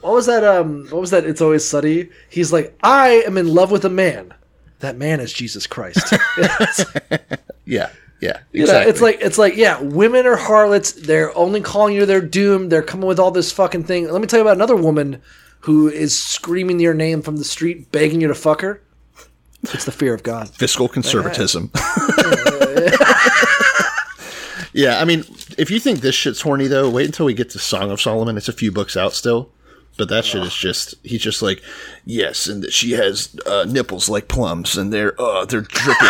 What 0.00 0.14
was 0.14 0.26
that? 0.26 0.42
Um, 0.42 0.86
what 0.88 1.00
was 1.00 1.10
that? 1.10 1.24
It's 1.24 1.42
always 1.42 1.68
sunny. 1.68 2.08
He's 2.30 2.52
like, 2.52 2.76
I 2.82 3.22
am 3.26 3.36
in 3.36 3.52
love 3.52 3.70
with 3.70 3.84
a 3.84 3.90
man. 3.90 4.32
That 4.80 4.96
man 4.96 5.20
is 5.20 5.32
Jesus 5.32 5.66
Christ. 5.66 6.14
Yeah. 7.66 7.90
Yeah. 8.20 8.38
You 8.52 8.66
know, 8.66 8.80
it's 8.80 9.02
like 9.02 9.18
it's 9.20 9.36
like 9.36 9.56
yeah, 9.56 9.80
women 9.82 10.24
are 10.24 10.36
harlots. 10.36 10.92
They're 10.92 11.36
only 11.36 11.60
calling 11.60 11.94
you 11.94 12.06
their 12.06 12.22
doom. 12.22 12.70
They're 12.70 12.82
coming 12.82 13.06
with 13.06 13.18
all 13.18 13.30
this 13.30 13.52
fucking 13.52 13.84
thing. 13.84 14.08
Let 14.08 14.22
me 14.22 14.26
tell 14.26 14.38
you 14.38 14.44
about 14.44 14.56
another 14.56 14.76
woman 14.76 15.20
who 15.60 15.88
is 15.88 16.16
screaming 16.16 16.80
your 16.80 16.94
name 16.94 17.20
from 17.20 17.36
the 17.36 17.44
street, 17.44 17.92
begging 17.92 18.20
you 18.20 18.28
to 18.28 18.34
fuck 18.34 18.62
her. 18.62 18.80
It's 19.74 19.84
the 19.84 19.92
fear 19.92 20.14
of 20.14 20.22
God. 20.22 20.48
fiscal 20.50 20.88
conservatism. 20.88 21.70
yeah, 24.72 25.00
I 25.00 25.04
mean, 25.04 25.24
if 25.58 25.70
you 25.70 25.80
think 25.80 26.00
this 26.00 26.14
shit's 26.14 26.40
horny 26.40 26.66
though, 26.66 26.90
wait 26.90 27.06
until 27.06 27.26
we 27.26 27.34
get 27.34 27.50
to 27.50 27.58
Song 27.58 27.90
of 27.90 28.00
Solomon. 28.00 28.36
It's 28.36 28.48
a 28.48 28.52
few 28.52 28.72
books 28.72 28.96
out 28.96 29.12
still. 29.12 29.50
But 29.98 30.10
that 30.10 30.26
shit 30.26 30.42
is 30.42 30.54
just 30.54 30.94
he's 31.04 31.22
just 31.22 31.40
like, 31.40 31.62
yes, 32.04 32.48
and 32.48 32.70
she 32.70 32.92
has 32.92 33.34
uh, 33.46 33.64
nipples 33.66 34.10
like 34.10 34.28
plums 34.28 34.76
and 34.76 34.92
they're 34.92 35.18
uh 35.18 35.46
they're 35.46 35.62
dripping. 35.62 35.96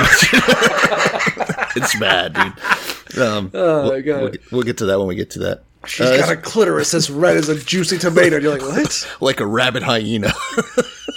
it's 1.77 1.97
bad, 2.01 2.35
dude. 2.35 3.23
Um, 3.23 3.53
Oh 3.55 3.83
we'll, 3.85 3.93
my 3.93 4.01
God. 4.01 4.21
We'll 4.23 4.31
get, 4.33 4.53
we'll 4.53 4.63
get 4.65 4.79
to 4.79 4.87
that 4.87 4.99
when 4.99 5.07
we 5.07 5.15
get 5.15 5.31
to 5.33 5.39
that. 5.41 5.63
She's 5.87 6.05
Uh, 6.05 6.17
got 6.17 6.33
a 6.33 6.37
clitoris 6.37 6.95
as 6.95 7.11
red 7.11 7.37
as 7.37 7.49
a 7.49 7.55
juicy 7.63 7.99
tomato. 7.99 8.37
And 8.37 8.43
you're 8.45 8.59
like, 8.59 8.63
what? 8.63 9.09
like 9.21 9.39
a 9.39 9.47
rabid 9.47 9.85
hyena. 9.85 10.33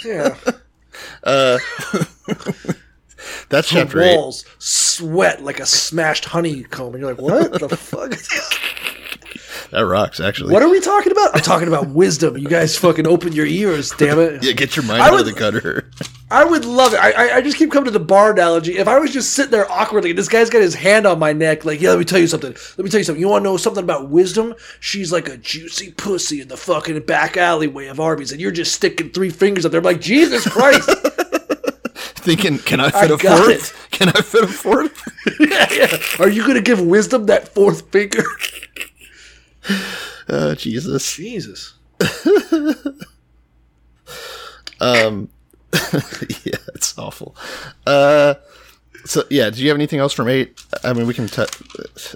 Yeah. 0.06 0.38
Uh, 1.24 1.58
That's 3.50 3.68
chapter 3.70 4.02
eight. 4.02 4.16
Walls 4.16 4.46
sweat 4.60 5.44
like 5.44 5.60
a 5.60 5.66
smashed 5.66 6.26
honeycomb. 6.26 6.94
And 6.96 7.02
you're 7.04 7.14
like, 7.14 7.22
what 7.22 7.60
the 7.60 7.76
fuck? 7.76 8.14
That 9.72 9.82
rocks, 9.86 10.20
actually. 10.20 10.52
What 10.52 10.64
are 10.64 10.70
we 10.70 10.80
talking 10.80 11.12
about? 11.12 11.36
I'm 11.36 11.42
talking 11.42 11.68
about 11.68 11.90
wisdom. 11.90 12.36
You 12.40 12.48
guys 12.48 12.76
fucking 12.76 13.06
open 13.06 13.34
your 13.34 13.46
ears, 13.46 13.92
damn 13.92 14.18
it. 14.18 14.44
yeah, 14.44 14.54
get 14.54 14.76
your 14.76 14.84
mind 14.84 15.04
I 15.04 15.08
out 15.08 15.12
would- 15.12 15.20
of 15.22 15.26
the 15.28 15.34
gutter. 15.34 15.92
I 16.32 16.44
would 16.44 16.66
love 16.66 16.94
it. 16.94 16.98
I, 17.00 17.12
I, 17.12 17.36
I 17.38 17.42
just 17.42 17.56
keep 17.58 17.72
coming 17.72 17.86
to 17.86 17.92
the 17.92 18.00
bar 18.00 18.32
analogy. 18.32 18.78
If 18.78 18.88
I 18.88 18.98
was 18.98 19.12
just 19.14 19.34
sitting 19.34 19.52
there 19.52 19.70
awkwardly 19.72 20.10
and 20.12 20.18
this 20.18 20.28
guy's 20.28 20.50
got 20.50 20.62
his 20.64 20.74
hand 20.74 21.06
on 21.06 21.20
my 21.20 21.34
neck, 21.34 21.66
like, 21.66 21.82
yeah, 21.82 21.90
let 21.90 22.00
me 22.00 22.06
tell 22.06 22.20
you 22.20 22.26
something. 22.28 22.52
Let 22.52 22.80
me 22.84 22.90
tell 22.90 23.00
you 23.00 23.04
something. 23.04 23.20
You 23.22 23.28
want 23.30 23.44
to 23.44 23.50
know 23.50 23.58
something 23.58 23.84
about 23.84 24.10
wisdom? 24.10 24.56
She's 24.80 25.12
like 25.12 25.28
a 25.30 25.38
juicy 25.38 25.92
pussy 25.92 26.42
in 26.42 26.48
the 26.48 26.58
fucking 26.58 27.00
back 27.02 27.38
alleyway 27.38 27.88
of 27.88 28.00
Arby's, 28.00 28.32
and 28.32 28.42
you're 28.42 28.52
just 28.52 28.74
sticking 28.74 29.12
three 29.12 29.30
fingers 29.30 29.66
up 29.66 29.72
there. 29.72 29.80
I'm 29.80 29.86
like, 29.86 30.02
Jesus 30.02 30.48
Christ. 30.48 30.90
Thinking, 32.38 32.60
can 32.60 32.80
I 32.80 32.88
I 32.88 32.92
fit 32.92 33.12
a 33.12 33.18
got 33.18 33.44
fourth? 33.46 33.88
Can 33.92 34.10
I 34.10 34.22
fit 34.22 34.44
a 34.44 34.48
fourth? 34.48 35.38
yeah, 35.40 35.68
yeah. 35.74 36.24
Are 36.26 36.30
you 36.30 36.44
going 36.44 36.56
to 36.56 36.62
give 36.62 36.80
wisdom 36.82 37.26
that 37.26 37.48
fourth 37.50 37.92
finger? 37.92 38.24
Oh, 40.30 40.54
Jesus. 40.58 41.16
Jesus. 41.16 41.74
Um, 44.80 45.30
yeah, 45.74 46.56
it's 46.76 46.98
awful. 46.98 47.36
Uh, 47.86 48.36
So 49.06 49.24
yeah, 49.30 49.50
do 49.50 49.62
you 49.62 49.70
have 49.70 49.78
anything 49.78 50.00
else 50.00 50.14
from 50.14 50.28
eight? 50.28 50.62
I 50.84 50.94
mean, 50.94 51.08
we 51.08 51.14
can. 51.14 51.28
T- 51.28 51.42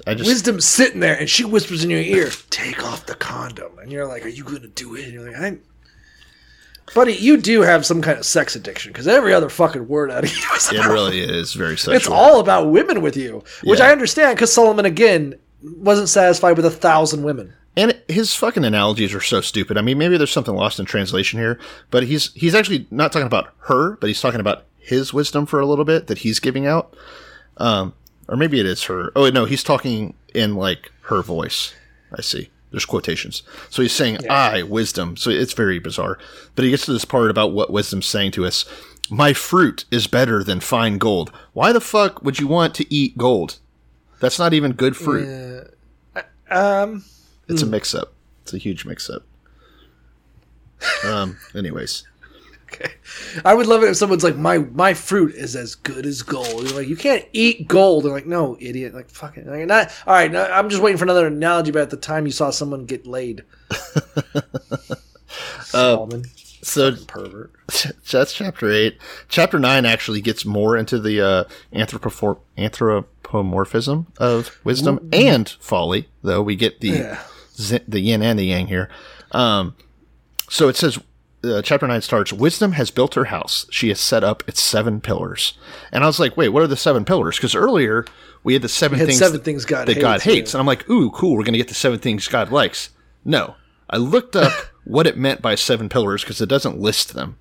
I 0.06 0.14
just 0.14 0.27
Wisdom's 0.27 0.65
sitting 0.65 0.99
there 0.99 1.18
and 1.18 1.30
she 1.30 1.44
whispers 1.45 1.84
in 1.84 1.90
your 1.90 1.99
ear, 2.02 2.30
"Take 2.49 2.84
off 2.84 3.06
the 3.06 3.15
condom," 3.15 3.80
and 3.80 3.91
you're 3.91 4.06
like, 4.07 4.26
"Are 4.26 4.30
you 4.30 4.44
gonna 4.44 4.68
do 4.68 4.95
it?" 4.95 5.06
And 5.06 5.14
you're 5.14 5.27
like, 5.31 5.40
"I." 5.40 5.57
Buddy, 6.93 7.13
you 7.13 7.37
do 7.37 7.61
have 7.61 7.85
some 7.85 8.01
kind 8.01 8.19
of 8.19 8.25
sex 8.25 8.55
addiction 8.55 8.91
because 8.91 9.07
every 9.07 9.33
other 9.33 9.49
fucking 9.49 9.87
word 9.87 10.11
out 10.11 10.23
of 10.23 10.29
you 10.35 10.43
is 10.55 10.71
it 10.71 10.85
really 10.87 11.19
is 11.19 11.53
very 11.53 11.77
sexual. 11.77 11.95
It's 11.95 12.07
all 12.07 12.39
about 12.39 12.69
women 12.71 13.01
with 13.01 13.17
you, 13.17 13.43
which 13.63 13.79
Yeah. 13.79 13.87
I 13.87 13.91
understand 13.91 14.35
because 14.35 14.53
Solomon 14.53 14.85
again 14.85 15.35
wasn't 15.63 16.09
satisfied 16.09 16.57
with 16.57 16.65
a 16.65 16.71
thousand 16.71 17.23
women. 17.23 17.53
And 17.75 17.99
his 18.07 18.35
fucking 18.35 18.63
analogies 18.65 19.15
are 19.15 19.21
so 19.21 19.41
stupid. 19.41 19.77
I 19.77 19.81
mean, 19.81 19.97
maybe 19.97 20.17
there's 20.17 20.31
something 20.31 20.53
lost 20.53 20.79
in 20.79 20.85
translation 20.85 21.39
here, 21.39 21.59
but 21.89 22.03
he's 22.03 22.31
he's 22.33 22.53
actually 22.53 22.85
not 22.91 23.11
talking 23.11 23.25
about 23.25 23.53
her, 23.61 23.95
but 23.97 24.07
he's 24.07 24.21
talking 24.21 24.39
about 24.39 24.65
his 24.77 25.13
wisdom 25.13 25.45
for 25.47 25.59
a 25.59 25.65
little 25.65 25.85
bit 25.85 26.07
that 26.07 26.19
he's 26.19 26.39
giving 26.39 26.67
out. 26.67 26.95
Um, 27.57 27.93
or 28.27 28.37
maybe 28.37 28.59
it 28.59 28.65
is 28.67 28.83
her. 28.83 29.11
Oh 29.15 29.29
no, 29.29 29.45
he's 29.45 29.63
talking 29.63 30.13
in 30.35 30.55
like 30.55 30.91
her 31.03 31.23
voice. 31.23 31.73
I 32.15 32.21
see. 32.21 32.49
There's 32.73 32.85
quotations. 32.85 33.43
So 33.69 33.83
he's 33.83 33.93
saying 33.93 34.17
I 34.31 34.63
wisdom. 34.63 35.15
So 35.15 35.29
it's 35.29 35.53
very 35.53 35.77
bizarre. 35.77 36.17
But 36.55 36.65
he 36.65 36.71
gets 36.71 36.85
to 36.87 36.91
this 36.93 37.05
part 37.05 37.29
about 37.29 37.51
what 37.53 37.69
wisdom's 37.71 38.07
saying 38.07 38.31
to 38.31 38.45
us. 38.45 38.65
My 39.11 39.31
fruit 39.33 39.85
is 39.91 40.07
better 40.07 40.43
than 40.43 40.59
fine 40.59 40.97
gold. 40.97 41.31
Why 41.53 41.71
the 41.71 41.79
fuck 41.79 42.23
would 42.23 42.39
you 42.39 42.47
want 42.47 42.73
to 42.75 42.91
eat 42.91 43.15
gold? 43.15 43.59
That's 44.19 44.39
not 44.39 44.53
even 44.55 44.71
good 44.71 44.97
fruit. 44.97 45.69
Um, 46.49 47.05
It's 47.47 47.61
a 47.61 47.67
mix 47.67 47.93
up. 47.93 48.13
It's 48.41 48.53
a 48.55 48.57
huge 48.57 48.85
mix 48.85 49.07
up. 49.07 49.21
Um. 51.05 51.37
Anyways, 51.55 52.07
I 53.45 53.53
would 53.53 53.67
love 53.67 53.83
it 53.83 53.89
if 53.89 53.97
someone's 53.97 54.23
like, 54.23 54.35
"My 54.35 54.59
my 54.59 54.93
fruit 54.93 55.35
is 55.35 55.55
as 55.55 55.75
good 55.75 56.05
as 56.05 56.21
gold." 56.21 56.63
You're 56.63 56.79
like, 56.79 56.87
"You 56.87 56.95
can't 56.95 57.25
eat 57.33 57.67
gold." 57.67 58.05
They're 58.05 58.11
like, 58.13 58.25
"No, 58.25 58.57
idiot!" 58.59 58.93
Like, 58.93 59.09
fuck 59.09 59.37
it. 59.37 59.45
Like, 59.47 59.65
not, 59.67 59.91
all 60.07 60.13
right, 60.13 60.31
no, 60.31 60.43
I'm 60.43 60.69
just 60.69 60.81
waiting 60.81 60.97
for 60.97 61.05
another 61.05 61.27
analogy 61.27 61.69
about 61.69 61.89
the 61.89 61.97
time 61.97 62.25
you 62.25 62.31
saw 62.31 62.49
someone 62.49 62.85
get 62.85 63.05
laid. 63.07 63.43
Solomon, 65.63 66.23
so 66.61 66.95
pervert. 67.07 67.51
that's 68.11 68.33
chapter 68.33 68.69
eight. 68.71 68.97
Chapter 69.29 69.59
nine 69.59 69.85
actually 69.85 70.21
gets 70.21 70.45
more 70.45 70.77
into 70.77 70.99
the 70.99 71.21
uh, 71.21 71.43
anthropomorphism 71.73 74.07
of 74.17 74.59
wisdom 74.63 75.09
and 75.11 75.49
folly. 75.59 76.07
Though 76.21 76.41
we 76.41 76.55
get 76.55 76.81
the 76.81 76.89
Yeah. 76.89 77.23
zi- 77.55 77.79
the 77.87 77.99
yin 77.99 78.21
and 78.21 78.37
the 78.37 78.45
yang 78.45 78.67
here. 78.67 78.89
Um. 79.31 79.75
So 80.49 80.69
it 80.69 80.75
says. 80.75 80.99
Uh, 81.43 81.61
chapter 81.61 81.85
9 81.85 82.01
starts 82.01 82.31
wisdom 82.31 82.73
has 82.73 82.89
built 82.89 83.15
her 83.15 83.25
house. 83.25 83.65
She 83.69 83.89
has 83.89 83.99
set 83.99 84.23
up 84.23 84.43
its 84.47 84.61
seven 84.61 85.01
pillars. 85.01 85.57
And 85.91 86.03
i 86.03 86.07
was 86.07 86.19
like 86.19 86.37
wait 86.37 86.49
what 86.49 86.63
are 86.63 86.67
the 86.67 86.77
seven 86.77 87.03
pillars? 87.03 87.37
Because 87.37 87.55
earlier 87.55 88.05
we 88.43 88.53
had 88.53 88.61
the 88.61 88.69
seven 88.69 88.97
had 88.97 89.07
things 89.07 89.19
seven 89.19 89.41
things 89.41 89.65
God 89.65 89.87
that 89.87 89.99
god 89.99 90.21
hates, 90.21 90.23
hates. 90.23 90.53
And 90.53 90.59
i'm 90.59 90.67
like 90.67 90.89
ooh 90.89 91.11
cool 91.11 91.35
we're 91.35 91.43
gonna 91.43 91.57
get 91.57 91.67
the 91.67 91.73
seven 91.73 91.99
things 91.99 92.27
god 92.27 92.51
likes. 92.51 92.89
No. 93.25 93.55
I 93.89 93.97
looked 93.97 94.35
up 94.35 94.53
what 94.85 95.07
it 95.07 95.17
meant 95.17 95.41
by 95.41 95.55
seven 95.55 95.89
pillars 95.89 96.23
because 96.23 96.39
it 96.39 96.49
doesn't 96.49 96.79
list 96.79 97.13
them. 97.13 97.37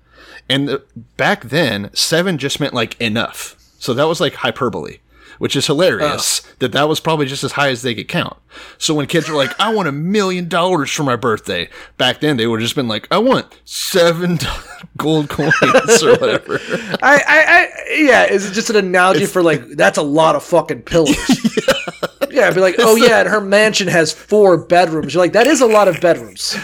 And 0.49 0.67
the, 0.67 0.83
back 1.17 1.45
then 1.45 1.89
seven 1.93 2.37
just 2.37 2.59
meant 2.59 2.73
like 2.73 2.99
enough. 2.99 3.55
So 3.79 3.93
that 3.93 4.07
was 4.07 4.19
like 4.19 4.35
hyperbole 4.35 4.97
which 5.43 5.57
is 5.57 5.67
hilarious 5.67 6.39
uh. 6.39 6.49
that 6.59 6.71
that 6.71 6.87
was 6.87 7.01
probably 7.01 7.25
just 7.25 7.43
as 7.43 7.51
high 7.51 7.67
as 7.67 7.81
they 7.81 7.93
could 7.93 8.07
count 8.07 8.37
so 8.77 8.93
when 8.93 9.05
kids 9.05 9.27
are 9.27 9.35
like 9.35 9.51
i 9.59 9.73
want 9.73 9.89
a 9.89 9.91
million 9.91 10.47
dollars 10.47 10.89
for 10.89 11.03
my 11.03 11.17
birthday 11.17 11.67
back 11.97 12.21
then 12.21 12.37
they 12.37 12.47
would 12.47 12.61
have 12.61 12.65
just 12.65 12.77
been 12.77 12.87
like 12.87 13.05
i 13.11 13.17
want 13.17 13.59
seven 13.65 14.39
gold 14.97 15.27
coins 15.27 15.53
or 16.01 16.15
whatever 16.15 16.59
I, 17.01 17.21
I, 17.27 17.43
I, 17.47 17.69
yeah, 17.97 18.25
is 18.25 18.49
it 18.49 18.53
just 18.53 18.69
an 18.69 18.77
analogy 18.77 19.25
for 19.25 19.43
like 19.43 19.61
that's 19.71 19.97
a 19.97 20.03
lot 20.03 20.35
of 20.35 20.43
fucking 20.43 20.83
pillows? 20.83 21.17
yeah. 22.29 22.47
I'd 22.47 22.55
be 22.55 22.61
like, 22.61 22.75
oh 22.79 22.95
yeah, 22.95 23.19
and 23.19 23.29
her 23.29 23.41
mansion 23.41 23.87
has 23.87 24.11
four 24.11 24.57
bedrooms. 24.57 25.13
You're 25.13 25.23
like, 25.23 25.33
that 25.33 25.47
is 25.47 25.61
a 25.61 25.65
lot 25.65 25.87
of 25.87 25.99
bedrooms, 25.99 26.55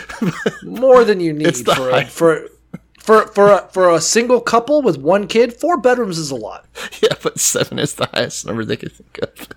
more 0.64 1.04
than 1.04 1.20
you 1.20 1.34
need 1.34 1.58
for 1.58 1.90
a, 1.90 1.92
high- 1.92 2.06
for 2.06 2.48
for 3.00 3.28
for 3.28 3.52
a, 3.52 3.68
for 3.72 3.90
a 3.90 4.02
single 4.02 4.42
couple 4.42 4.82
with 4.82 4.98
one 4.98 5.28
kid. 5.28 5.54
Four 5.54 5.78
bedrooms 5.78 6.18
is 6.18 6.32
a 6.32 6.36
lot. 6.36 6.66
yeah 7.02 7.16
but 7.22 7.40
seven 7.40 7.80
is 7.80 7.96
the 7.96 8.08
highest 8.14 8.46
number 8.46 8.64
they 8.64 8.78
could 8.78 8.92
think 8.92 9.20
of 9.22 9.48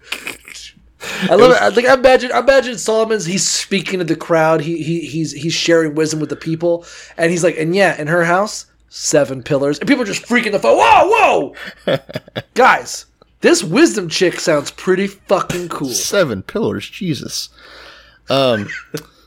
I 1.23 1.35
love 1.35 1.51
it. 1.51 1.61
I 1.61 1.71
think 1.71 1.89
I 1.89 1.95
imagine 1.95 2.31
I 2.33 2.39
imagine 2.39 2.79
Solomon's 2.79 3.25
he's 3.25 3.47
speaking 3.47 3.99
to 3.99 4.05
the 4.05 4.17
crowd. 4.17 4.61
He 4.61 4.83
he 4.83 5.01
he's 5.01 5.33
he's 5.33 5.53
sharing 5.53 5.97
wisdom 5.97 6.21
with 6.21 6.31
the 6.31 6.37
people, 6.37 6.87
and 7.17 7.31
he's 7.31 7.43
like, 7.43 7.59
and 7.59 7.75
yeah, 7.75 8.01
in 8.01 8.07
her 8.07 8.25
house, 8.25 8.67
seven 8.89 9.43
pillars, 9.43 9.81
and 9.81 9.89
people 9.89 10.03
are 10.05 10.07
just 10.07 10.23
freaking 10.23 10.53
the 10.53 10.61
fuck. 10.61 10.77
Whoa, 10.79 11.55
whoa, 11.87 11.99
guys, 12.55 13.07
this 13.43 13.63
wisdom 13.63 14.09
chick 14.09 14.41
sounds 14.41 14.71
pretty 14.71 15.09
fucking 15.09 15.69
cool. 15.69 15.89
seven 15.91 16.43
pillars 16.43 16.89
jesus 16.89 17.51
um 18.31 18.69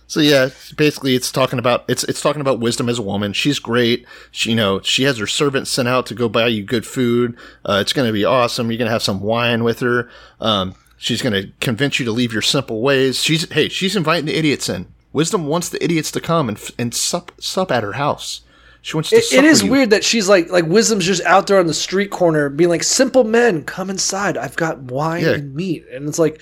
so 0.07 0.19
yeah 0.19 0.49
basically 0.77 1.15
it's 1.15 1.31
talking 1.31 1.59
about 1.59 1.83
it's 1.87 2.03
it's 2.05 2.21
talking 2.21 2.41
about 2.41 2.59
wisdom 2.59 2.89
as 2.89 2.99
a 2.99 3.01
woman. 3.03 3.33
She's 3.33 3.59
great. 3.59 4.05
She 4.31 4.51
you 4.51 4.55
know 4.55 4.81
she 4.81 5.03
has 5.03 5.17
her 5.17 5.27
servants 5.27 5.71
sent 5.71 5.87
out 5.87 6.05
to 6.07 6.15
go 6.15 6.29
buy 6.29 6.47
you 6.47 6.63
good 6.63 6.85
food. 6.85 7.37
Uh, 7.65 7.79
it's 7.81 7.93
going 7.93 8.07
to 8.07 8.13
be 8.13 8.25
awesome. 8.25 8.69
You're 8.71 8.77
going 8.77 8.87
to 8.87 8.91
have 8.93 9.03
some 9.03 9.21
wine 9.21 9.63
with 9.63 9.79
her. 9.79 10.09
Um 10.39 10.75
she's 10.97 11.21
going 11.21 11.33
to 11.33 11.51
convince 11.59 11.99
you 11.99 12.05
to 12.05 12.11
leave 12.11 12.31
your 12.33 12.41
simple 12.41 12.81
ways. 12.81 13.21
She's 13.23 13.51
hey 13.51 13.69
she's 13.69 13.95
inviting 13.95 14.25
the 14.25 14.37
idiots 14.37 14.69
in. 14.69 14.87
Wisdom 15.13 15.47
wants 15.47 15.69
the 15.69 15.83
idiots 15.83 16.11
to 16.11 16.21
come 16.21 16.49
and 16.49 16.59
and 16.77 16.93
sup 16.93 17.31
sup 17.39 17.71
at 17.71 17.83
her 17.83 17.93
house. 17.93 18.41
She 18.81 18.95
wants 18.95 19.09
to 19.09 19.15
It, 19.15 19.33
it 19.33 19.43
is 19.45 19.63
you. 19.63 19.71
weird 19.71 19.89
that 19.89 20.03
she's 20.03 20.29
like 20.29 20.49
like 20.51 20.65
wisdom's 20.65 21.05
just 21.05 21.23
out 21.23 21.47
there 21.47 21.57
on 21.59 21.65
the 21.65 21.73
street 21.73 22.11
corner 22.11 22.49
being 22.49 22.69
like, 22.69 22.83
simple 22.83 23.23
men, 23.23 23.63
come 23.63 23.89
inside. 23.89 24.37
I've 24.37 24.55
got 24.55 24.77
wine 24.79 25.23
Yeah. 25.23 25.31
and 25.31 25.55
meat, 25.55 25.85
and 25.91 26.07
it's 26.07 26.19
like, 26.19 26.39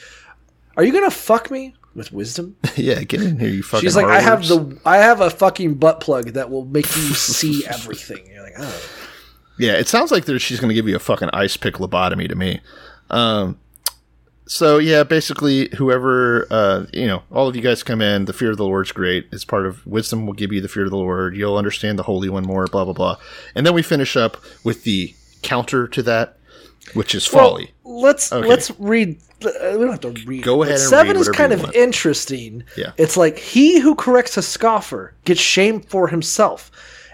are 0.75 0.83
you 0.83 0.91
gonna 0.91 1.09
fuck 1.11 1.49
me 1.49 1.73
with 1.95 2.11
wisdom? 2.11 2.55
yeah 2.75 3.03
get 3.03 3.21
in 3.21 3.39
here 3.39 3.49
you 3.49 3.63
fucking 3.63 3.87
She's 3.87 3.95
like, 3.95 4.05
I 4.05 4.21
have 4.21 4.47
the 4.47 4.77
I 4.85 4.97
have 4.97 5.21
a 5.21 5.29
fucking 5.29 5.75
butt 5.75 5.99
plug 5.99 6.33
that 6.33 6.49
will 6.49 6.65
make 6.65 6.85
you 6.95 7.13
see 7.13 7.65
everything. 7.69 8.25
You're 8.31 8.43
like, 8.43 8.53
oh. 8.57 8.89
Yeah, 9.59 9.73
it 9.73 9.87
sounds 9.87 10.11
like 10.11 10.25
there, 10.25 10.39
she's 10.39 10.59
going 10.59 10.69
to 10.69 10.73
give 10.75 10.87
you 10.87 10.95
a 10.95 10.99
fucking 10.99 11.29
ice 11.31 11.57
pick 11.57 11.75
lobotomy 11.75 12.27
to 12.27 12.35
me. 12.35 12.59
Um, 13.11 13.59
so 14.47 14.77
yeah, 14.77 15.03
basically, 15.03 15.69
whoever 15.77 16.47
uh, 16.49 16.85
you 16.91 17.07
know, 17.07 17.23
all 17.31 17.47
of 17.47 17.55
you 17.55 17.61
guys 17.61 17.83
come 17.83 18.01
in. 18.01 18.25
The 18.25 18.33
fear 18.33 18.51
of 18.51 18.57
the 18.57 18.65
Lord's 18.65 18.91
great. 18.91 19.27
It's 19.31 19.45
part 19.45 19.65
of 19.65 19.85
wisdom. 19.85 20.25
Will 20.25 20.33
give 20.33 20.51
you 20.51 20.59
the 20.59 20.67
fear 20.67 20.83
of 20.83 20.89
the 20.89 20.97
Lord. 20.97 21.35
You'll 21.35 21.57
understand 21.57 21.97
the 21.97 22.03
Holy 22.03 22.29
One 22.29 22.43
more. 22.43 22.67
Blah 22.67 22.83
blah 22.85 22.93
blah. 22.93 23.17
And 23.55 23.65
then 23.65 23.73
we 23.73 23.81
finish 23.81 24.17
up 24.17 24.37
with 24.63 24.83
the 24.83 25.15
counter 25.43 25.87
to 25.87 26.03
that, 26.03 26.37
which 26.93 27.15
is 27.15 27.25
folly. 27.25 27.71
Well, 27.83 28.01
let's 28.01 28.31
Okay. 28.33 28.47
let's 28.47 28.71
read. 28.79 29.17
Uh, 29.45 29.77
We 29.77 29.85
don't 29.85 29.91
have 29.91 29.99
to 30.01 30.25
read. 30.25 30.43
Go 30.43 30.63
ahead 30.63 30.79
Seven 30.79 31.17
is 31.17 31.29
kind 31.29 31.53
of 31.53 31.73
interesting. 31.73 32.63
Yeah. 32.77 32.91
It's 32.97 33.17
like 33.17 33.37
he 33.37 33.79
who 33.79 33.95
corrects 33.95 34.37
a 34.37 34.41
scoffer 34.41 35.13
gets 35.25 35.41
shame 35.41 35.81
for 35.81 36.07
himself, 36.07 36.71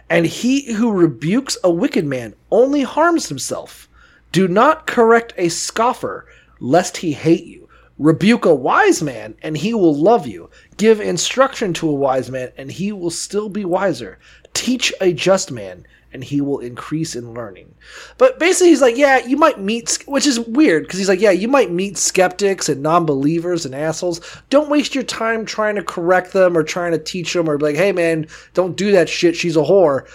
and 0.09 0.25
he 0.25 0.73
who 0.73 0.91
rebukes 0.91 1.57
a 1.63 1.71
wicked 1.71 2.05
man 2.05 2.35
only 2.51 2.81
harms 2.81 3.29
himself. 3.29 3.87
Do 4.31 4.47
not 4.47 4.85
correct 4.85 5.33
a 5.37 5.49
scoffer, 5.49 6.27
lest 6.59 6.97
he 6.97 7.13
hate 7.13 7.45
you. 7.45 7.67
Rebuke 7.97 8.45
a 8.45 8.55
wise 8.55 9.03
man, 9.03 9.35
and 9.41 9.57
he 9.57 9.73
will 9.73 9.95
love 9.95 10.25
you. 10.25 10.49
Give 10.77 11.01
instruction 11.01 11.73
to 11.73 11.89
a 11.89 11.93
wise 11.93 12.31
man, 12.31 12.51
and 12.57 12.71
he 12.71 12.91
will 12.91 13.09
still 13.09 13.49
be 13.49 13.65
wiser. 13.65 14.19
Teach 14.53 14.93
a 15.01 15.11
just 15.11 15.51
man, 15.51 15.85
and 16.11 16.23
he 16.23 16.41
will 16.41 16.59
increase 16.59 17.15
in 17.15 17.33
learning. 17.33 17.73
But 18.17 18.39
basically, 18.39 18.69
he's 18.69 18.81
like, 18.81 18.97
yeah, 18.97 19.19
you 19.19 19.37
might 19.37 19.59
meet, 19.59 19.99
which 20.07 20.25
is 20.25 20.39
weird 20.39 20.83
because 20.83 20.97
he's 20.99 21.09
like, 21.09 21.19
yeah, 21.21 21.31
you 21.31 21.47
might 21.47 21.71
meet 21.71 21.97
skeptics 21.97 22.67
and 22.69 22.81
non-believers 22.81 23.65
and 23.65 23.75
assholes. 23.75 24.19
Don't 24.49 24.69
waste 24.69 24.95
your 24.95 25.03
time 25.03 25.45
trying 25.45 25.75
to 25.75 25.83
correct 25.83 26.33
them 26.33 26.57
or 26.57 26.63
trying 26.63 26.91
to 26.93 26.97
teach 26.99 27.33
them 27.33 27.49
or 27.49 27.57
be 27.57 27.65
like, 27.65 27.75
hey 27.75 27.91
man, 27.91 28.27
don't 28.53 28.75
do 28.75 28.91
that 28.91 29.07
shit. 29.09 29.35
She's 29.35 29.55
a 29.55 29.61
whore. 29.61 30.07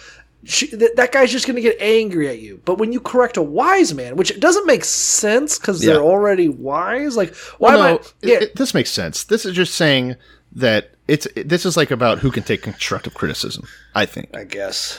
She, 0.47 0.67
th- 0.67 0.93
that 0.97 1.11
guy's 1.11 1.33
just 1.33 1.47
going 1.47 1.57
to 1.57 1.63
get 1.63 1.81
angry 1.81 2.29
at 2.29 2.39
you. 2.39 2.61
But 2.67 2.77
when 2.77 2.93
you 2.93 3.01
correct 3.01 3.39
a 3.39 3.43
wise 3.43 3.95
man, 3.95 4.17
which 4.17 4.39
doesn't 4.39 4.67
make 4.67 4.85
sense 4.85 5.59
because 5.59 5.83
Yeah. 5.83 5.95
they're 5.95 6.03
already 6.03 6.49
wise, 6.51 7.17
like 7.17 7.35
why 7.59 7.75
Well, 7.77 7.83
am 7.83 7.95
no, 7.95 7.99
I? 8.01 8.07
Yeah, 8.21 8.35
it- 8.35 8.43
it- 8.43 8.57
this 8.57 8.75
makes 8.75 8.91
sense. 8.91 9.25
This 9.25 9.47
is 9.47 9.55
just 9.55 9.75
saying 9.75 10.17
that 10.53 10.91
it's 11.09 11.27
this 11.35 11.65
is 11.65 11.77
like 11.79 11.91
about 11.91 12.19
who 12.19 12.31
can 12.31 12.43
take 12.43 12.63
constructive 12.63 13.15
criticism. 13.15 13.67
I 13.95 14.05
think. 14.07 14.37
I 14.37 14.45
guess. 14.45 14.99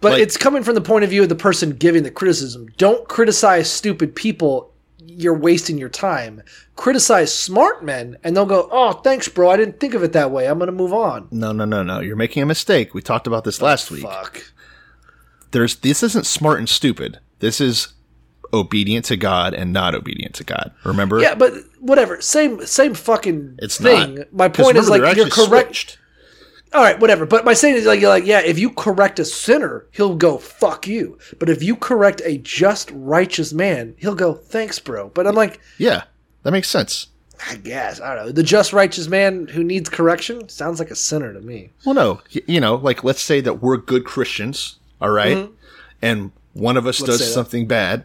But 0.00 0.12
Like- 0.12 0.22
it's 0.22 0.36
coming 0.36 0.62
from 0.62 0.74
the 0.74 0.80
point 0.80 1.04
of 1.04 1.10
view 1.10 1.22
of 1.22 1.28
the 1.28 1.34
person 1.34 1.70
giving 1.70 2.02
the 2.02 2.10
criticism. 2.10 2.68
Don't 2.76 3.08
criticize 3.08 3.70
stupid 3.70 4.14
people. 4.14 4.70
You're 5.06 5.38
wasting 5.38 5.78
your 5.78 5.88
time. 5.88 6.42
Criticize 6.76 7.32
smart 7.32 7.84
men, 7.84 8.16
and 8.24 8.36
they'll 8.36 8.46
go, 8.46 8.68
"Oh, 8.72 8.92
thanks, 8.92 9.28
bro. 9.28 9.50
I 9.50 9.56
didn't 9.56 9.78
think 9.78 9.94
of 9.94 10.02
it 10.02 10.12
that 10.12 10.30
way. 10.30 10.46
I'm 10.46 10.58
going 10.58 10.66
to 10.66 10.72
move 10.72 10.92
on." 10.92 11.28
No, 11.30 11.52
no, 11.52 11.64
no, 11.64 11.82
no. 11.82 12.00
You're 12.00 12.16
making 12.16 12.42
a 12.42 12.46
mistake. 12.46 12.94
We 12.94 13.00
talked 13.02 13.26
about 13.26 13.44
this 13.44 13.62
oh, 13.62 13.66
last 13.66 13.90
week. 13.90 14.02
Fuck. 14.02 14.42
there's 15.52 15.76
this 15.76 16.02
isn't 16.02 16.26
smart 16.26 16.58
and 16.58 16.68
stupid. 16.68 17.20
This 17.38 17.60
is 17.60 17.88
obedient 18.52 19.04
to 19.06 19.16
God 19.16 19.54
and 19.54 19.72
not 19.72 19.94
obedient 19.94 20.34
to 20.36 20.44
God. 20.44 20.72
Remember? 20.84 21.20
Yeah, 21.20 21.34
but 21.34 21.52
whatever. 21.80 22.20
Same, 22.20 22.64
same 22.66 22.94
fucking 22.94 23.56
It's 23.58 23.78
thing. 23.78 24.14
not. 24.16 24.32
My 24.32 24.48
point 24.48 24.76
is 24.76 24.88
like 24.88 25.16
you're 25.16 25.28
correct. 25.28 25.48
switched. 25.76 25.98
All 26.74 26.82
right, 26.82 26.98
whatever. 26.98 27.24
But 27.24 27.44
my 27.44 27.54
saying 27.54 27.76
is 27.76 27.86
like, 27.86 28.00
you're 28.00 28.10
like, 28.10 28.26
yeah, 28.26 28.40
if 28.40 28.58
you 28.58 28.70
correct 28.70 29.18
a 29.20 29.24
sinner, 29.24 29.86
he'll 29.92 30.16
go 30.16 30.38
fuck 30.38 30.86
you. 30.86 31.18
But 31.38 31.48
if 31.48 31.62
you 31.62 31.76
correct 31.76 32.20
a 32.24 32.38
just, 32.38 32.90
righteous 32.92 33.52
man, 33.52 33.94
he'll 33.98 34.14
go 34.14 34.34
thanks, 34.34 34.78
bro. 34.78 35.08
But 35.10 35.26
I'm 35.26 35.34
like, 35.36 35.60
Yeah, 35.78 36.04
that 36.42 36.50
makes 36.50 36.68
sense. 36.68 37.06
I 37.48 37.56
guess 37.56 38.00
I 38.00 38.14
don't 38.14 38.26
know. 38.26 38.32
The 38.32 38.42
just, 38.42 38.72
righteous 38.72 39.08
man 39.08 39.46
who 39.48 39.64
needs 39.64 39.88
correction 39.88 40.48
sounds 40.48 40.78
like 40.78 40.90
a 40.90 40.96
sinner 40.96 41.32
to 41.32 41.40
me. 41.40 41.70
Well, 41.84 41.94
no, 41.94 42.20
you 42.30 42.60
know, 42.60 42.76
like 42.76 43.04
let's 43.04 43.22
say 43.22 43.40
that 43.40 43.54
we're 43.62 43.76
good 43.76 44.04
Christians, 44.04 44.78
all 45.00 45.10
right? 45.10 45.48
and 46.00 46.32
one 46.52 46.76
of 46.76 46.86
us 46.86 46.96
Mm-hmm. 46.96 47.04
Let's 47.06 47.18
does 47.18 47.20
say 47.20 47.26
that. 47.26 47.34
something 47.34 47.66
bad, 47.66 48.04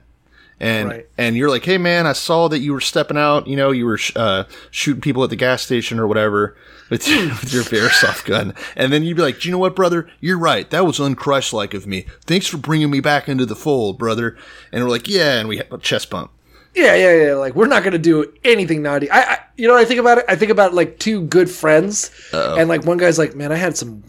and 0.59 0.89
Right. 0.89 1.07
and 1.17 1.35
you're 1.37 1.49
like, 1.49 1.63
hey 1.65 1.77
man, 1.77 2.05
I 2.07 2.13
saw 2.13 2.47
that 2.49 2.59
you 2.59 2.73
were 2.73 2.81
stepping 2.81 3.17
out, 3.17 3.47
you 3.47 3.55
know, 3.55 3.71
you 3.71 3.85
were 3.85 3.97
sh- 3.97 4.11
uh, 4.15 4.43
shooting 4.71 5.01
people 5.01 5.23
at 5.23 5.29
the 5.29 5.35
gas 5.35 5.61
station 5.61 5.99
or 5.99 6.07
whatever 6.07 6.55
with 6.89 7.07
your, 7.07 7.23
with 7.29 7.53
your 7.53 7.63
airsoft 7.89 8.25
gun, 8.25 8.53
and 8.75 8.91
then 8.91 9.03
you'd 9.03 9.15
be 9.17 9.23
like, 9.23 9.39
do 9.39 9.47
you 9.47 9.51
know 9.53 9.57
what, 9.59 9.75
brother? 9.75 10.09
You're 10.19 10.37
right. 10.39 10.69
That 10.69 10.85
was 10.85 10.99
unchristlike 10.99 11.73
of 11.73 11.87
me. 11.87 12.05
Thanks 12.25 12.47
for 12.47 12.57
bringing 12.57 12.89
me 12.89 12.99
back 12.99 13.29
into 13.29 13.45
the 13.45 13.55
fold, 13.55 13.97
brother. 13.97 14.37
And 14.71 14.83
we're 14.83 14.89
like, 14.89 15.07
yeah, 15.07 15.39
and 15.39 15.47
we 15.47 15.57
have 15.57 15.71
a 15.71 15.77
chest 15.77 16.09
bump. 16.09 16.31
Yeah, 16.75 16.93
yeah, 16.95 17.25
yeah. 17.25 17.33
Like 17.33 17.55
we're 17.55 17.65
not 17.67 17.83
gonna 17.83 17.97
do 17.97 18.31
anything 18.43 18.81
naughty. 18.83 19.09
I, 19.09 19.21
I 19.21 19.39
you 19.57 19.67
know, 19.67 19.73
what 19.73 19.81
I 19.81 19.85
think 19.85 19.99
about 19.99 20.19
it. 20.19 20.25
I 20.29 20.35
think 20.35 20.51
about 20.51 20.73
like 20.73 20.99
two 20.99 21.23
good 21.23 21.49
friends, 21.49 22.11
and 22.31 22.69
like 22.69 22.85
one 22.85 22.97
guy's 22.97 23.17
like, 23.17 23.35
"Man, 23.35 23.51
I 23.51 23.55
had 23.55 23.75
some 23.75 24.03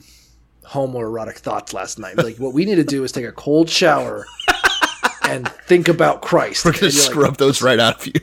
homoerotic 0.64 1.36
thoughts 1.36 1.72
last 1.74 1.98
night. 1.98 2.16
Like, 2.16 2.36
what 2.36 2.52
we 2.55 2.64
need 2.64 2.77
to 2.77 2.85
do 2.85 3.02
is 3.02 3.12
take 3.12 3.24
a 3.24 3.32
cold 3.32 3.68
shower 3.68 4.27
and 5.31 5.48
think 5.66 5.89
about 5.89 6.23
Christ." 6.23 6.65
We're 6.65 6.73
gonna 6.73 6.89
you're 6.89 7.02
like, 7.02 7.11
scrub 7.11 7.36
those 7.36 7.62
right 7.62 7.78
out 7.78 8.01
of 8.01 8.07
you. 8.07 8.20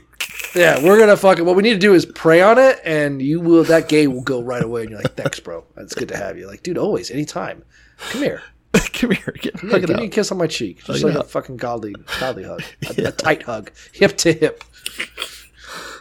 yeah, 0.56 0.84
we're 0.84 1.00
gonna 1.00 1.18
fucking. 1.18 1.46
What 1.46 1.56
we 1.56 1.64
need 1.64 1.74
to 1.74 1.80
do 1.80 1.94
is 1.94 2.06
pray 2.06 2.42
on 2.42 2.58
it, 2.58 2.80
and 2.84 3.22
you 3.22 3.40
will. 3.40 3.64
That 3.64 3.90
gay 3.90 4.08
will 4.08 4.22
go 4.22 4.42
right 4.42 4.64
away, 4.64 4.82
and 4.82 4.90
you're 4.92 5.02
like, 5.02 5.16
"Thanks, 5.16 5.40
bro. 5.40 5.64
It's 5.78 5.96
good 5.96 6.10
to 6.10 6.18
have 6.18 6.38
you." 6.38 6.48
Like, 6.48 6.64
dude, 6.64 6.78
always, 6.78 7.12
anytime. 7.12 7.64
Come 8.10 8.22
here. 8.24 8.42
Come 8.94 9.12
here, 9.12 9.34
get, 9.40 9.60
hug 9.60 9.88
give 9.88 9.96
me 9.96 10.06
a 10.06 10.10
kiss 10.10 10.32
on 10.32 10.38
my 10.38 10.46
cheek, 10.46 10.84
just 10.84 11.02
it 11.02 11.06
like 11.06 11.16
a 11.16 11.20
out. 11.20 11.30
fucking 11.30 11.58
godly, 11.58 11.96
godly 12.20 12.44
hug, 12.44 12.62
a, 12.98 13.06
a 13.06 13.12
tight 13.12 13.44
hug, 13.44 13.72
hip 13.92 14.18
to 14.18 14.34
hip. 14.34 14.64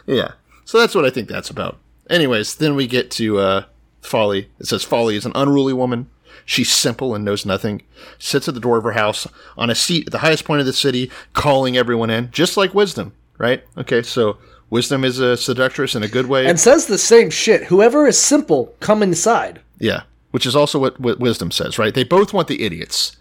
Yeah. 0.05 0.31
So 0.65 0.79
that's 0.79 0.93
what 0.93 1.05
I 1.05 1.09
think 1.09 1.27
that's 1.27 1.49
about. 1.49 1.77
Anyways, 2.09 2.55
then 2.55 2.75
we 2.75 2.87
get 2.87 3.09
to 3.11 3.39
uh, 3.39 3.63
Folly. 4.01 4.49
It 4.59 4.67
says 4.67 4.83
Folly 4.83 5.15
is 5.15 5.25
an 5.25 5.31
unruly 5.35 5.73
woman. 5.73 6.09
She's 6.49 6.71
simple 6.71 7.13
and 7.13 7.25
knows 7.25 7.45
nothing. 7.45 7.81
Sits 8.19 8.47
at 8.47 8.53
the 8.53 8.61
door 8.61 8.77
of 8.77 8.85
her 8.85 8.93
house 8.93 9.27
on 9.57 9.69
a 9.69 9.75
seat 9.75 10.07
at 10.07 10.11
the 10.13 10.19
highest 10.19 10.45
point 10.45 10.61
of 10.61 10.65
the 10.65 10.71
city, 10.71 11.11
calling 11.33 11.75
everyone 11.75 12.09
in, 12.09 12.31
just 12.31 12.55
like 12.55 12.73
Wisdom, 12.73 13.11
right? 13.37 13.63
Okay, 13.77 14.01
so 14.01 14.37
Wisdom 14.69 15.03
is 15.03 15.19
a 15.19 15.35
seductress 15.35 15.93
in 15.93 16.03
a 16.03 16.07
good 16.07 16.27
way. 16.27 16.45
and 16.47 16.57
says 16.57 16.85
the 16.85 16.97
same 16.97 17.29
shit. 17.29 17.65
Whoever 17.65 18.07
is 18.07 18.17
simple, 18.17 18.73
come 18.79 19.03
inside. 19.03 19.59
yeah, 19.77 20.03
which 20.31 20.45
is 20.45 20.55
also 20.55 20.79
what, 20.79 20.97
what 21.01 21.19
Wisdom 21.19 21.51
says, 21.51 21.77
right? 21.77 21.93
They 21.93 22.05
both 22.05 22.33
want 22.33 22.47
the 22.47 22.63
idiots. 22.63 23.17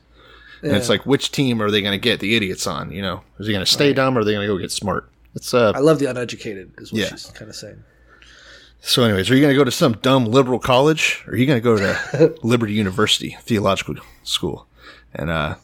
And 0.62 0.72
it's 0.76 0.88
like, 0.88 1.04
which 1.04 1.32
team 1.32 1.60
are 1.60 1.70
they 1.70 1.80
going 1.82 1.92
to 1.92 1.98
get 1.98 2.20
the 2.20 2.34
idiots 2.36 2.66
on? 2.66 2.90
You 2.92 3.02
know, 3.02 3.22
is 3.40 3.46
he 3.48 3.52
going 3.52 3.64
to 3.64 3.70
stay 3.70 3.92
dumb 3.92 4.16
or 4.16 4.20
are 4.20 4.24
they 4.24 4.32
going 4.34 4.46
to 4.46 4.52
go 4.54 4.58
get 4.58 4.70
smart? 4.72 5.08
It's 5.34 5.52
uh, 5.52 5.72
I 5.74 5.80
love 5.80 5.98
the 5.98 6.06
uneducated, 6.06 6.72
is 6.78 6.92
what 6.92 7.02
Yeah. 7.02 7.08
she's 7.08 7.26
kind 7.26 7.50
of 7.50 7.56
saying. 7.56 7.82
So, 8.86 9.02
anyways, 9.02 9.28
are 9.28 9.34
you 9.34 9.40
going 9.40 9.52
to 9.52 9.58
go 9.58 9.64
to 9.64 9.72
some 9.72 9.94
dumb 9.94 10.26
liberal 10.26 10.60
college, 10.60 11.24
or 11.26 11.32
are 11.32 11.36
you 11.36 11.44
going 11.44 11.60
to 11.60 11.60
go 11.60 11.76
to 11.76 12.34
Liberty 12.44 12.74
University 12.74 13.36
Theological 13.40 13.96
School 14.22 14.68
and 15.12 15.28
uh, 15.28 15.56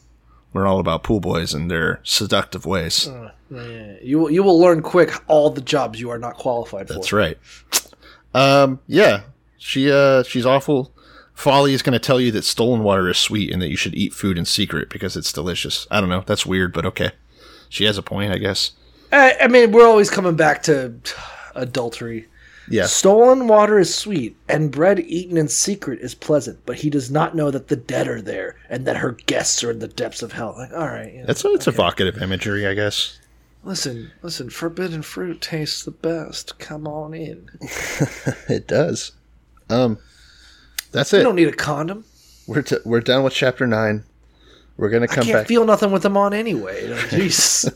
learn 0.53 0.67
all 0.67 0.81
about 0.81 1.05
pool 1.05 1.21
boys 1.21 1.55
and 1.55 1.71
their 1.71 2.01
seductive 2.03 2.67
ways? 2.67 3.09
You 3.49 4.19
will, 4.19 4.31
you 4.33 4.43
will 4.43 4.59
learn 4.59 4.83
quick 4.83 5.13
all 5.29 5.51
the 5.51 5.61
jobs 5.61 6.01
you 6.01 6.11
are 6.11 6.19
not 6.19 6.35
qualified 6.35 6.89
for. 6.89 6.95
That's 6.95 7.13
right. 7.13 7.39
Um, 8.35 8.81
yeah, 8.89 9.21
she 9.57 9.89
uh, 9.89 10.25
she's 10.25 10.45
awful. 10.45 10.93
Folly 11.33 11.75
is 11.75 11.83
going 11.83 11.93
to 11.93 12.01
tell 12.01 12.21
you 12.21 12.33
that 12.33 12.43
stolen 12.43 12.83
water 12.83 13.09
is 13.09 13.19
sweet 13.19 13.53
and 13.53 13.63
that 13.63 13.71
you 13.71 13.77
should 13.77 13.95
eat 13.95 14.13
food 14.15 14.37
in 14.37 14.47
secret 14.47 14.91
because 14.91 15.17
it's 15.17 15.33
delicious. 15.33 15.87
I 15.93 16.01
don't 16.01 16.11
know. 16.11 16.25
That's 16.27 16.45
weird, 16.45 16.73
but 16.73 16.85
okay. 16.87 17.13
She 17.69 17.85
has 17.85 17.97
a 17.97 18.03
point, 18.03 18.33
I 18.33 18.39
guess. 18.39 18.73
I, 19.13 19.37
I 19.43 19.47
mean, 19.47 19.71
we're 19.71 19.87
always 19.87 20.11
coming 20.11 20.35
back 20.35 20.65
to 20.65 20.95
adultery. 21.55 22.27
Yeah. 22.69 22.87
Stolen 22.87 23.49
water 23.49 23.79
is 23.79 23.95
sweet, 23.95 24.37
and 24.49 24.71
bread 24.71 25.01
eaten 25.01 25.37
in 25.37 25.49
secret 25.49 26.01
is 26.01 26.15
pleasant, 26.15 26.61
but 26.65 26.77
he 26.77 26.91
does 26.91 27.11
not 27.11 27.35
know 27.35 27.51
that 27.51 27.69
the 27.69 27.77
dead 27.77 28.07
are 28.09 28.23
there 28.23 28.57
and 28.71 28.87
that 28.87 28.97
her 28.99 29.13
guests 29.13 29.63
are 29.65 29.71
in 29.71 29.81
the 29.81 29.89
depths 29.89 30.23
of 30.23 30.33
hell. 30.33 30.55
Like, 30.57 30.73
all 30.73 30.87
right, 30.89 31.13
you 31.13 31.21
know, 31.21 31.27
That's 31.27 31.45
it's 31.45 31.67
evocative 31.67 32.23
imagery, 32.23 32.67
I 32.67 32.75
guess. 32.75 33.19
listen, 33.65 34.11
listen, 34.23 34.49
forbidden 34.51 35.03
fruit 35.03 35.41
tastes 35.41 35.85
the 35.85 35.91
best. 35.91 36.59
Come 36.59 36.87
on 36.87 37.15
in. 37.15 37.49
It 38.49 38.67
does. 38.69 39.13
Um, 39.69 39.99
that's 40.93 41.13
You 41.13 41.21
it. 41.21 41.23
don't 41.25 41.37
need 41.37 41.49
a 41.49 41.53
condom. 41.53 42.05
We're 42.47 42.63
t- 42.63 42.77
we're 42.85 43.01
done 43.01 43.23
with 43.25 43.33
chapter 43.33 43.67
nine. 43.67 44.05
We're 44.77 44.89
gonna 44.91 45.07
come 45.07 45.13
I 45.13 45.17
come 45.17 45.25
can't 45.27 45.39
back. 45.41 45.47
feel 45.49 45.65
nothing 45.65 45.93
with 45.93 46.03
them 46.03 46.17
on 46.17 46.33
anyway. 46.35 46.89
Jeez. 47.11 47.71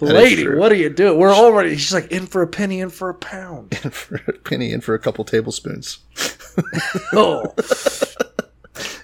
Lady, 0.00 0.48
what 0.48 0.72
are 0.72 0.76
you 0.76 0.88
doing? 0.90 1.18
We're 1.18 1.32
already. 1.34 1.76
She's 1.76 1.92
like 1.92 2.10
in 2.10 2.26
for 2.26 2.42
a 2.42 2.46
penny, 2.46 2.80
in 2.80 2.90
for 2.90 3.08
a 3.10 3.14
pound. 3.14 3.72
In 3.84 3.90
for 3.90 4.16
a 4.26 4.32
penny 4.32 4.72
and 4.72 4.82
for 4.82 4.94
a 4.94 4.98
couple 4.98 5.24
tablespoons. 5.24 5.98
Oh, 7.12 7.52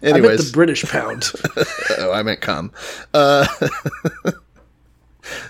I 0.02 0.06
meant 0.12 0.16
Anyways, 0.16 0.50
the 0.50 0.54
British 0.54 0.84
pound. 0.84 1.30
oh, 1.98 2.12
I 2.12 2.22
meant 2.22 2.40
come. 2.40 2.72
Uh, 3.12 3.46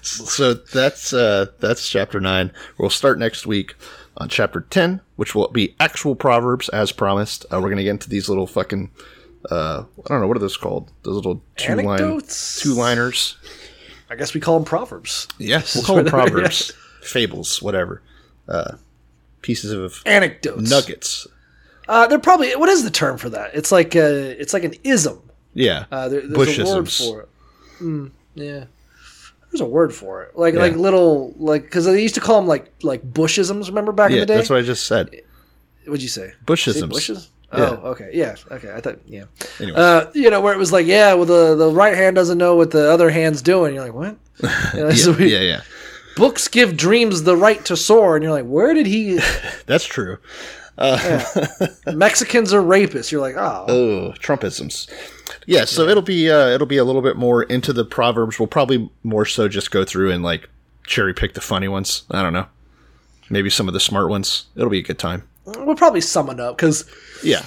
so 0.03 0.55
that's 0.55 1.13
uh, 1.13 1.47
that's 1.61 1.89
chapter 1.89 2.21
nine. 2.21 2.53
We'll 2.79 2.91
start 2.91 3.19
next 3.19 3.47
week 3.47 3.75
on 4.17 4.29
chapter 4.29 4.63
ten, 4.63 5.01
which 5.17 5.35
will 5.35 5.49
be 5.49 5.75
actual 5.79 6.15
proverbs 6.17 6.69
as 6.71 6.93
promised. 6.93 7.47
Uh, 7.53 7.61
we're 7.63 7.71
gonna 7.71 7.83
get 7.85 7.91
into 7.91 8.09
these 8.11 8.29
little 8.29 8.47
fucking. 8.47 8.91
Uh, 9.51 9.85
I 10.05 10.09
don't 10.09 10.21
know 10.21 10.27
what 10.27 10.37
are 10.37 10.41
those 10.41 10.57
called. 10.57 10.91
Those 11.03 11.15
little 11.17 11.43
two 11.57 11.77
line 11.77 12.21
two 12.29 12.75
liners. 12.75 13.37
I 14.11 14.17
guess 14.17 14.35
we 14.35 14.41
call 14.41 14.59
them 14.59 14.65
proverbs. 14.67 15.29
Yes, 15.39 15.75
we'll 15.75 15.85
call 15.85 15.97
them 15.97 16.07
proverbs, 16.07 16.73
fables, 17.03 17.63
whatever. 17.63 18.03
Uh, 18.49 18.77
pieces 19.43 19.73
of 19.73 20.03
Anecdotes. 20.05 20.69
nuggets. 20.69 21.27
Uh, 21.89 22.07
they're 22.07 22.19
probably. 22.19 22.55
What 22.57 22.69
is 22.69 22.85
the 22.85 22.91
term 22.91 23.17
for 23.19 23.31
that? 23.31 23.55
It's 23.55 23.73
like 23.73 23.95
a. 23.95 24.39
It's 24.41 24.53
like 24.53 24.65
an 24.65 24.75
ism. 24.85 25.23
Yeah, 25.55 25.87
Uh, 25.91 26.09
there, 26.09 26.21
there's 26.27 26.59
a 26.59 26.65
word 26.65 26.91
for 26.91 27.23
it. 27.23 27.29
Mm, 27.81 28.11
yeah. 28.35 28.65
There's 29.51 29.61
a 29.61 29.65
word 29.65 29.93
for 29.93 30.23
it, 30.23 30.37
like 30.39 30.55
Yeah. 30.55 30.61
like 30.61 30.77
little 30.77 31.35
like 31.39 31.63
because 31.65 31.85
they 31.87 32.01
used 32.01 32.15
to 32.15 32.21
call 32.21 32.37
them 32.37 32.47
like 32.47 32.73
like 32.85 33.03
bushisms. 33.13 33.67
Remember 33.67 33.91
back 33.91 34.13
in 34.13 34.19
the 34.21 34.27
day? 34.27 34.37
that's 34.37 34.51
what 34.51 34.61
I 34.61 34.63
just 34.63 34.87
said. 34.87 35.11
What'd 35.87 36.03
you 36.03 36.09
say? 36.09 36.35
Bushisms. 36.47 36.89
Bushes? 36.91 37.29
Yeah. 37.53 37.79
Oh, 37.83 37.91
okay. 37.91 38.11
Yeah. 38.13 38.37
Okay. 38.51 38.73
I 38.73 38.81
thought. 38.81 38.99
Yeah. 39.07 39.25
Anyways. 39.59 39.77
Uh, 39.77 40.11
you 40.15 40.31
know 40.31 40.41
where 40.41 40.55
it 40.55 40.59
was 40.59 40.73
like, 40.73 40.87
yeah, 40.87 41.15
well 41.15 41.25
the 41.27 41.57
the 41.57 41.71
right 41.71 41.97
hand 41.97 42.15
doesn't 42.17 42.39
know 42.39 42.55
what 42.57 42.71
the 42.71 42.91
other 42.93 43.11
hand's 43.11 43.43
doing. 43.43 43.75
You're 43.75 43.85
like, 43.85 43.95
what? 43.95 44.17
You 44.75 44.81
know, 44.85 44.91
so 44.95 45.11
yeah, 45.11 45.17
we- 45.17 45.33
yeah, 45.33 45.41
yeah. 45.41 45.61
Books 46.17 46.49
give 46.49 46.77
dreams 46.77 47.23
the 47.23 47.37
right 47.37 47.65
to 47.67 47.77
soar, 47.77 48.17
and 48.17 48.23
you're 48.23 48.33
like, 48.33 48.45
where 48.45 48.75
did 48.75 48.87
he? 48.87 49.21
That's 49.67 49.85
true. 49.85 50.19
Mexicans 51.87 52.53
are 52.53 52.63
rapists. 52.63 53.11
You're 53.13 53.21
like, 53.21 53.37
oh, 53.37 53.65
Oh, 53.69 54.13
Trumpisms. 54.19 54.89
Yeah, 55.47 55.65
so 55.65 55.89
it'll 55.89 56.03
be 56.03 56.31
uh, 56.31 56.49
it'll 56.49 56.67
be 56.67 56.77
a 56.77 56.85
little 56.85 57.03
bit 57.03 57.17
more 57.17 57.43
into 57.45 57.73
the 57.73 57.85
proverbs. 57.85 58.39
We'll 58.39 58.47
probably 58.49 58.91
more 59.03 59.25
so 59.25 59.49
just 59.49 59.71
go 59.71 59.85
through 59.85 60.11
and 60.11 60.23
like 60.23 60.49
cherry 60.87 61.15
pick 61.15 61.35
the 61.35 61.41
funny 61.41 61.69
ones. 61.69 62.03
I 62.11 62.23
don't 62.23 62.33
know. 62.33 62.47
Maybe 63.31 63.49
some 63.51 63.69
of 63.69 63.75
the 63.75 63.81
smart 63.81 64.09
ones. 64.11 64.47
It'll 64.57 64.71
be 64.71 64.79
a 64.81 64.83
good 64.83 64.99
time. 64.99 65.23
We'll 65.59 65.77
probably 65.77 66.01
sum 66.01 66.31
it 66.31 66.41
up 66.41 66.57
because 66.57 66.89
Yeah, 67.23 67.45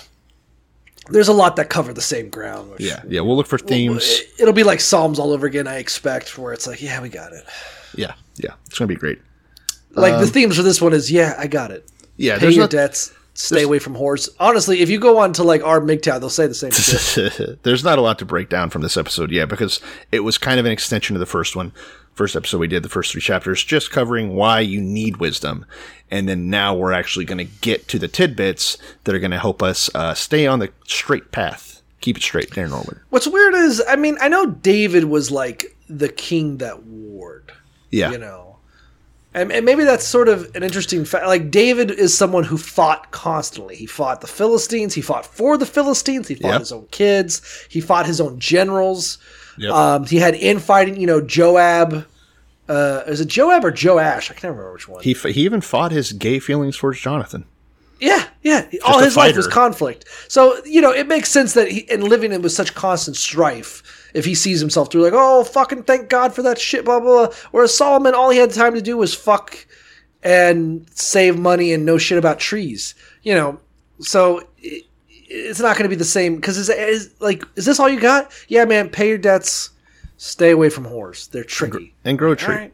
there's 1.10 1.28
a 1.28 1.34
lot 1.34 1.56
that 1.58 1.70
cover 1.70 1.94
the 1.94 2.02
same 2.02 2.30
ground. 2.30 2.72
Which, 2.72 2.82
yeah, 2.82 3.02
yeah. 3.08 3.22
We'll 3.22 3.36
look 3.36 3.48
for 3.48 3.58
themes. 3.58 4.22
It'll 4.40 4.54
be 4.54 4.64
like 4.64 4.80
Psalms 4.80 5.20
all 5.20 5.32
over 5.32 5.46
again. 5.46 5.68
I 5.68 5.78
expect 5.78 6.38
where 6.38 6.54
it's 6.54 6.68
like, 6.68 6.82
yeah, 6.82 7.02
we 7.02 7.10
got 7.10 7.34
it. 7.34 7.46
Yeah, 7.96 8.14
yeah. 8.38 8.54
It's 8.68 8.78
gonna 8.78 8.88
be 8.88 8.96
great. 8.96 9.20
Like 9.92 10.14
the 10.14 10.24
um, 10.24 10.28
themes 10.28 10.58
for 10.58 10.64
this 10.64 10.82
one 10.82 10.94
is, 10.94 11.12
yeah, 11.12 11.36
I 11.38 11.48
got 11.48 11.72
it. 11.72 11.88
Yeah, 12.18 12.40
Pay 12.40 12.52
your 12.52 12.64
not 12.64 12.72
debts. 12.72 13.14
Stay 13.36 13.64
away 13.64 13.80
from 13.80 13.96
whores. 13.96 14.30
Honestly, 14.40 14.82
if 14.82 14.92
you 14.92 15.00
go 15.00 15.18
on 15.18 15.34
to 15.34 15.44
like 15.44 15.64
r/MGTOW, 15.64 16.20
they'll 16.20 16.30
say 16.30 16.46
the 16.46 16.54
same 16.54 16.72
shit. 16.72 17.60
there's 17.64 17.84
not 17.84 17.98
a 17.98 18.02
lot 18.02 18.20
to 18.20 18.26
break 18.26 18.48
down 18.48 18.70
from 18.70 18.84
this 18.84 18.96
episode 18.96 19.32
yet 19.32 19.50
because 19.50 19.82
it 20.12 20.20
was 20.20 20.38
kind 20.38 20.60
of 20.60 20.68
an 20.68 20.72
extension 20.72 21.16
of 21.16 21.20
the 21.20 21.26
first 21.26 21.56
one. 21.56 21.74
First 22.14 22.36
episode 22.36 22.60
we 22.60 22.68
did 22.68 22.84
the 22.84 22.90
first 22.90 23.12
three 23.12 23.22
chapters 23.22 23.64
just 23.64 23.90
covering 23.92 24.36
why 24.36 24.60
you 24.60 24.82
need 24.82 25.18
wisdom, 25.18 25.66
and 26.12 26.30
then 26.30 26.50
now 26.50 26.76
we're 26.76 26.92
actually 26.94 27.26
going 27.26 27.40
to 27.40 27.52
get 27.62 27.88
to 27.88 27.98
the 27.98 28.08
tidbits 28.08 28.78
that 29.04 29.16
are 29.16 29.20
going 29.20 29.32
to 29.32 29.40
help 29.40 29.64
us 29.64 29.90
uh, 29.96 30.14
stay 30.14 30.46
on 30.46 30.60
the 30.60 30.72
straight 30.86 31.32
path. 31.32 31.82
Keep 32.02 32.18
it 32.18 32.24
straight, 32.24 32.52
Darren 32.52 32.70
Norwood. 32.70 33.00
What's 33.10 33.28
weird 33.28 33.56
is, 33.56 33.82
I 33.88 33.96
mean, 33.96 34.18
I 34.22 34.28
know 34.28 34.46
David 34.46 35.06
was 35.06 35.32
like 35.32 35.76
the 35.90 36.10
king 36.10 36.58
that 36.58 36.84
warred. 36.84 37.52
Yeah, 37.90 38.12
you 38.12 38.18
know 38.18 38.54
and, 39.34 39.52
and 39.52 39.66
maybe 39.66 39.84
that's 39.84 40.06
sort 40.06 40.30
of 40.30 40.50
an 40.56 40.64
interesting 40.64 41.06
fact 41.06 41.26
like 41.26 41.50
david 41.52 41.92
is 41.92 42.16
someone 42.18 42.44
who 42.44 42.58
fought 42.58 43.12
constantly 43.12 43.76
he 43.76 43.86
fought 43.86 44.22
the 44.22 44.28
philistines 44.28 44.94
he 44.94 45.02
fought 45.02 45.26
for 45.26 45.58
the 45.58 45.66
philistines 45.66 46.28
he 46.28 46.36
fought 46.36 46.50
Yep. 46.52 46.60
his 46.60 46.72
own 46.72 46.88
kids 46.92 47.68
he 47.70 47.82
fought 47.82 48.06
his 48.06 48.22
own 48.22 48.40
generals 48.40 49.18
Yep. 49.58 49.72
um, 49.74 50.06
he 50.06 50.18
had 50.18 50.36
infighting 50.36 51.00
you 51.00 51.08
know 51.08 51.22
joab 51.22 52.06
uh, 52.70 53.04
is 53.08 53.22
it 53.22 53.28
joab 53.28 53.64
or 53.66 53.72
joash 53.72 54.32
i 54.32 54.34
can't 54.34 54.52
remember 54.56 54.74
which 54.74 54.88
one 54.88 55.04
he 55.04 55.12
f- 55.12 55.24
he 55.24 55.42
even 55.42 55.62
fought 55.62 55.92
his 55.92 56.12
gay 56.14 56.40
feelings 56.40 56.78
towards 56.78 57.00
Jonathan. 57.00 57.46
Yeah, 58.00 58.28
yeah. 58.42 58.68
All 58.86 59.00
a 59.00 59.06
his 59.06 59.16
life 59.16 59.38
was 59.38 59.48
conflict. 59.48 60.06
So 60.28 60.60
you 60.66 60.82
know, 60.82 60.92
it 60.92 61.08
makes 61.08 61.30
sense 61.30 61.54
that 61.54 61.72
he 61.72 61.90
and 61.90 62.04
living 62.04 62.34
in 62.34 62.42
with 62.42 62.52
such 62.52 62.76
constant 62.76 63.16
strife. 63.16 64.10
If 64.14 64.26
he 64.26 64.36
sees 64.36 64.60
himself 64.60 64.92
through 64.92 65.04
like, 65.04 65.14
oh, 65.16 65.46
fucking 65.46 65.84
thank 65.84 66.10
God 66.10 66.34
for 66.34 66.42
that 66.42 66.60
shit, 66.60 66.84
blah 66.84 67.00
blah. 67.00 67.28
blah. 67.28 67.36
Whereas 67.52 67.74
Solomon, 67.78 68.14
all 68.14 68.30
he 68.30 68.40
had 68.40 68.52
time 68.52 68.74
to 68.74 68.82
do 68.82 68.98
was 68.98 69.14
fuck 69.14 69.66
and 70.22 70.86
save 70.92 71.40
money 71.40 71.72
and 71.72 71.86
know 71.86 71.98
shit 71.98 72.18
about 72.18 72.40
trees. 72.40 72.94
You 73.22 73.36
know, 73.36 73.60
so 74.02 74.42
it, 74.58 74.84
it's 75.36 75.60
not 75.60 75.76
going 75.76 75.84
to 75.84 75.90
be 75.90 75.96
the 75.96 76.06
same 76.06 76.36
because 76.36 76.58
is, 76.58 76.70
is 76.70 77.14
like, 77.20 77.44
is 77.56 77.66
this 77.66 77.80
all 77.80 77.90
you 77.90 78.00
got? 78.00 78.32
Yeah, 78.48 78.66
man, 78.66 78.90
pay 78.90 79.10
your 79.10 79.18
debts. 79.18 79.72
Stay 80.18 80.52
away 80.52 80.70
from 80.70 80.86
whores. 80.86 81.30
They're 81.32 81.44
tricky. 81.44 81.94
and 82.06 82.18
grow 82.18 82.32
a 82.32 82.36
tree. 82.36 82.56
Right. 82.56 82.74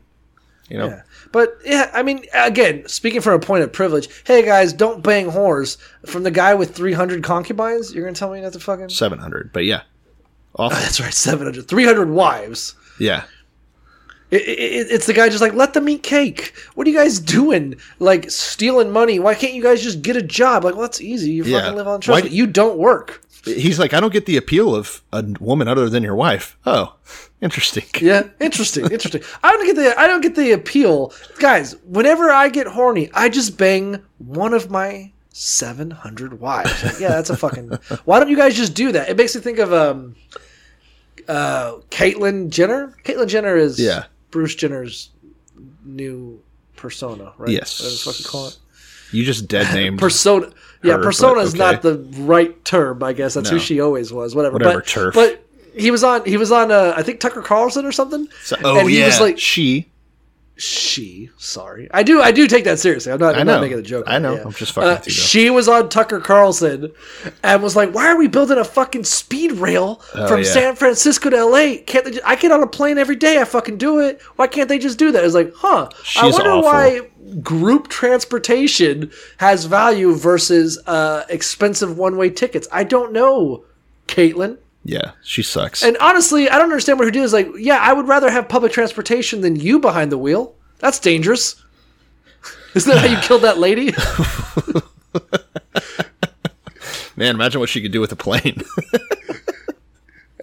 You 0.70 0.78
know, 0.78 0.88
Yeah. 0.90 1.02
But 1.32 1.58
yeah, 1.66 1.90
I 1.94 2.04
mean, 2.04 2.26
again, 2.34 2.88
speaking 2.88 3.22
from 3.22 3.34
a 3.34 3.40
point 3.40 3.64
of 3.64 3.72
privilege, 3.72 4.08
hey 4.26 4.44
guys, 4.44 4.74
don't 4.74 5.02
bang 5.04 5.28
whores. 5.28 5.78
From 6.06 6.24
the 6.24 6.32
guy 6.32 6.54
with 6.54 6.76
300 6.76 7.24
concubines, 7.24 7.94
you're 7.94 8.04
going 8.04 8.14
to 8.14 8.20
tell 8.20 8.32
me 8.32 8.42
not 8.42 8.54
to 8.54 8.60
fucking. 8.60 8.90
seven 8.90 9.20
hundred. 9.20 9.52
But 9.54 9.66
yeah, 9.66 9.82
awful. 10.56 10.78
That's 10.82 11.00
right, 11.00 11.14
700. 11.14 11.68
300 11.68 12.10
wives. 12.10 12.76
yeah, 13.00 13.24
It, 14.32 14.42
it, 14.42 14.88
it's 14.92 15.06
the 15.08 15.14
guy 15.14 15.28
just 15.30 15.42
like, 15.42 15.54
let 15.56 15.74
them 15.74 15.90
eat 15.90 16.04
cake. 16.04 16.54
What 16.76 16.86
are 16.86 16.90
you 16.90 16.98
guys 16.98 17.20
doing? 17.20 17.76
Like, 17.98 18.30
stealing 18.30 18.92
money. 18.92 19.18
Why 19.20 19.34
can't 19.34 19.54
you 19.54 19.64
guys 19.64 19.82
just 19.82 20.02
get 20.04 20.16
a 20.16 20.22
job? 20.22 20.64
Like, 20.64 20.76
well, 20.76 20.84
that's 20.84 21.02
easy. 21.02 21.32
You 21.32 21.44
Yeah. 21.46 21.62
fucking 21.62 21.76
live 21.78 21.88
on 21.88 22.00
trust. 22.02 22.26
d- 22.26 22.30
You 22.30 22.46
don't 22.46 22.78
work. 22.78 23.24
he's 23.44 23.80
like, 23.80 23.94
I 23.94 24.00
don't 24.00 24.14
get 24.14 24.26
the 24.28 24.38
appeal 24.38 24.76
of 24.76 25.02
a 25.12 25.24
woman 25.40 25.68
other 25.68 25.90
than 25.90 26.04
your 26.04 26.14
wife. 26.16 26.58
Oh, 26.66 26.94
interesting. 27.42 27.86
Yeah, 28.02 28.24
interesting, 28.40 28.84
interesting. 28.92 29.24
I 29.42 29.52
don't 29.52 29.66
get 29.66 29.76
the 29.78 30.00
I 30.00 30.06
don't 30.08 30.22
get 30.22 30.36
the 30.36 30.52
appeal, 30.52 31.12
guys. 31.40 31.76
Whenever 31.86 32.30
I 32.30 32.50
get 32.50 32.68
horny, 32.68 33.10
I 33.16 33.30
just 33.30 33.58
bang 33.58 34.00
one 34.20 34.54
of 34.54 34.70
my 34.70 35.12
seven 35.32 35.90
hundred 35.90 36.40
wives. 36.40 36.84
Like, 36.84 37.00
yeah, 37.00 37.08
that's 37.10 37.30
a 37.32 37.38
fucking. 37.38 37.70
Why 38.06 38.20
don't 38.20 38.30
you 38.30 38.38
guys 38.38 38.56
just 38.56 38.76
do 38.76 38.92
that? 38.92 39.10
It 39.10 39.18
makes 39.18 39.34
me 39.36 39.42
think 39.42 39.58
of 39.58 39.72
um, 39.74 40.16
uh, 41.28 41.76
Caitlyn 41.90 42.50
Jenner. 42.50 42.94
Caitlyn 43.04 43.28
Jenner 43.28 43.56
is 43.56 43.80
Yeah. 43.80 44.06
Bruce 44.32 44.56
Jenner's 44.56 45.12
new 45.84 46.42
persona, 46.76 47.34
right? 47.38 47.50
Yes. 47.50 47.80
The 47.80 48.12
fuck 48.12 48.20
you 48.20 48.26
call 48.26 48.48
it. 48.48 48.58
You 49.12 49.26
just 49.26 49.48
dead 49.48 49.74
named 49.74 50.00
Persona. 50.00 50.52
Yeah, 50.84 50.98
her, 50.98 51.04
persona 51.04 51.42
is 51.42 51.56
not 51.56 51.82
the 51.82 51.98
right 52.20 52.64
term. 52.64 53.04
I 53.04 53.14
guess 53.14 53.34
that's 53.34 53.50
who 53.50 53.60
she 53.60 53.82
always 53.82 54.14
was. 54.14 54.34
Whatever. 54.34 54.54
Whatever, 54.54 54.80
but, 54.80 54.88
turf. 54.88 55.14
But 55.14 55.44
he 55.76 55.92
was 55.92 56.04
on. 56.04 56.24
He 56.26 56.38
was 56.38 56.52
on. 56.52 56.72
Uh, 56.72 56.94
I 56.96 57.04
think 57.04 57.20
Tucker 57.20 57.42
Carlson 57.42 57.86
or 57.86 57.92
something. 57.92 58.28
So- 58.44 58.58
oh 58.64 58.80
and 58.80 58.90
he 58.90 59.00
yeah, 59.00 59.08
was 59.08 59.20
like 59.20 59.40
she. 59.40 59.90
She. 60.60 61.30
Sorry, 61.38 61.88
I 61.92 62.04
do. 62.04 62.22
I 62.22 62.32
do 62.32 62.48
take 62.48 62.66
that 62.66 62.80
seriously. 62.80 63.12
I'm 63.12 63.20
not. 63.20 63.36
I'm 63.36 63.48
not 63.48 63.62
making 63.62 63.80
a 63.80 63.82
joke. 63.82 64.06
I 64.08 64.20
know. 64.20 64.36
Yeah. 64.36 64.44
I'm 64.46 64.52
just 64.52 64.74
fucking 64.74 64.90
Uh, 64.90 64.94
with 64.96 65.08
you, 65.08 65.14
she 65.14 65.50
was 65.50 65.68
on 65.68 65.90
Tucker 65.90 66.20
Carlson 66.20 66.92
and 67.44 67.64
was 67.64 67.76
like, 67.76 67.94
"Why 67.94 68.08
are 68.08 68.18
we 68.18 68.28
building 68.28 68.58
a 68.58 68.64
fucking 68.66 69.06
speed 69.06 69.54
rail 69.54 69.96
from 69.96 70.22
Oh, 70.22 70.36
yeah. 70.36 70.44
San 70.44 70.76
Francisco 70.76 71.30
to 71.30 71.38
L.A.? 71.38 71.78
Can't 71.78 72.06
they? 72.06 72.12
Just, 72.12 72.26
I 72.26 72.36
get 72.36 72.52
on 72.52 72.62
a 72.62 72.68
plane 72.68 72.98
every 72.98 73.16
day. 73.16 73.40
I 73.40 73.46
fucking 73.46 73.78
do 73.78 74.00
it. 74.00 74.22
Why 74.36 74.48
can't 74.48 74.68
they 74.70 74.80
just 74.80 75.00
do 75.00 75.12
that?" 75.14 75.24
It's 75.24 75.34
like, 75.34 75.54
huh? 75.56 75.90
I 76.18 76.30
wonder 76.30 76.52
awful. 76.52 76.64
why 76.64 77.02
group 77.42 77.88
transportation 77.90 79.12
has 79.38 79.66
value 79.66 80.14
versus 80.16 80.80
uh, 80.88 81.24
expensive 81.30 81.98
one-way 81.98 82.30
tickets. 82.32 82.68
I 82.72 82.84
don't 82.84 83.14
know, 83.14 83.64
Caitlyn. 84.08 84.58
Yeah, 84.84 85.12
she 85.24 85.44
sucks. 85.44 85.84
And 85.84 85.98
honestly, 85.98 86.50
I 86.50 86.54
don't 86.58 86.64
understand 86.70 86.98
what 87.00 87.06
her 87.06 87.12
do 87.12 87.22
is 87.24 87.34
like. 87.34 87.48
Yeah, 87.58 87.78
I 87.82 87.94
would 87.94 88.08
rather 88.08 88.32
have 88.32 88.48
public 88.50 88.72
transportation 88.72 89.42
than 89.42 89.56
you 89.58 89.80
behind 89.80 90.12
the 90.12 90.18
wheel. 90.18 90.56
That's 90.80 91.00
dangerous. 91.00 91.62
Isn't 92.76 92.92
that 92.94 93.00
how 93.06 93.14
you 93.14 93.18
killed 93.22 93.42
that 93.42 93.58
lady? 93.58 93.94
Man, 97.16 97.36
imagine 97.36 97.60
what 97.60 97.70
she 97.70 97.82
could 97.82 97.92
do 97.92 98.00
with 98.00 98.12
a 98.14 98.16
plane. 98.16 98.62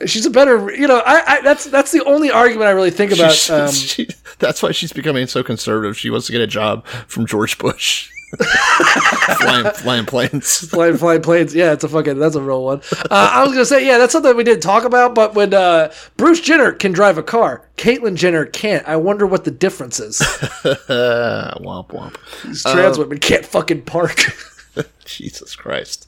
She's 0.05 0.27
a 0.27 0.31
better, 0.31 0.71
you 0.75 0.87
know. 0.87 1.03
I, 1.07 1.23
I 1.37 1.41
that's 1.41 1.65
that's 1.65 1.91
the 1.91 2.05
only 2.05 2.31
argument 2.31 2.69
I 2.69 2.73
really 2.73 2.91
think 2.91 3.13
about. 3.13 3.33
She's- 3.33 3.51
Um, 3.51 3.73
she- 3.73 4.09
that's 4.39 4.63
why 4.63 4.73
she's 4.73 4.93
becoming 4.93 5.27
so 5.27 5.43
conservative. 5.43 5.97
She 5.97 6.11
wants 6.11 6.27
to 6.27 6.33
get 6.33 6.43
a 6.43 6.47
job 6.47 6.87
from 6.87 7.25
George 7.27 7.57
Bush, 7.57 8.11
flying, 9.39 9.71
flying 9.73 10.05
planes. 10.07 10.59
flying 10.71 10.97
flying 10.97 11.23
planes. 11.23 11.55
Yeah, 11.55 11.73
it's 11.73 11.85
a 11.85 11.89
fucking 11.89 12.19
that's 12.19 12.35
a 12.35 12.43
real 12.43 12.65
one. 12.65 12.83
Uh, 13.11 13.31
I 13.33 13.43
was 13.45 13.53
gonna 13.53 13.65
say, 13.65 13.87
yeah, 13.87 13.99
that's 13.99 14.13
something 14.13 14.37
we 14.37 14.45
didn't 14.45 14.63
talk 14.63 14.85
about. 14.85 15.15
But 15.15 15.35
when 15.35 15.55
uh, 15.55 15.93
Bruce 16.17 16.41
Jenner 16.41 16.73
can 16.73 16.93
drive 16.93 17.19
a 17.19 17.23
car, 17.23 17.67
Caitlyn 17.77 18.17
Jenner 18.17 18.45
can't. 18.45 18.87
I 18.89 18.97
wonder 18.97 19.27
what 19.27 19.45
the 19.45 19.51
difference 19.51 20.01
is. 20.01 20.21
Uh, 20.21 21.57
womp 21.61 21.89
womp. 21.89 22.17
These 22.45 22.63
trans 22.65 22.99
women 22.99 23.19
can't 23.19 23.47
fucking 23.47 23.83
park. 23.83 24.25
Jesus 25.05 25.55
Christ. 25.57 26.07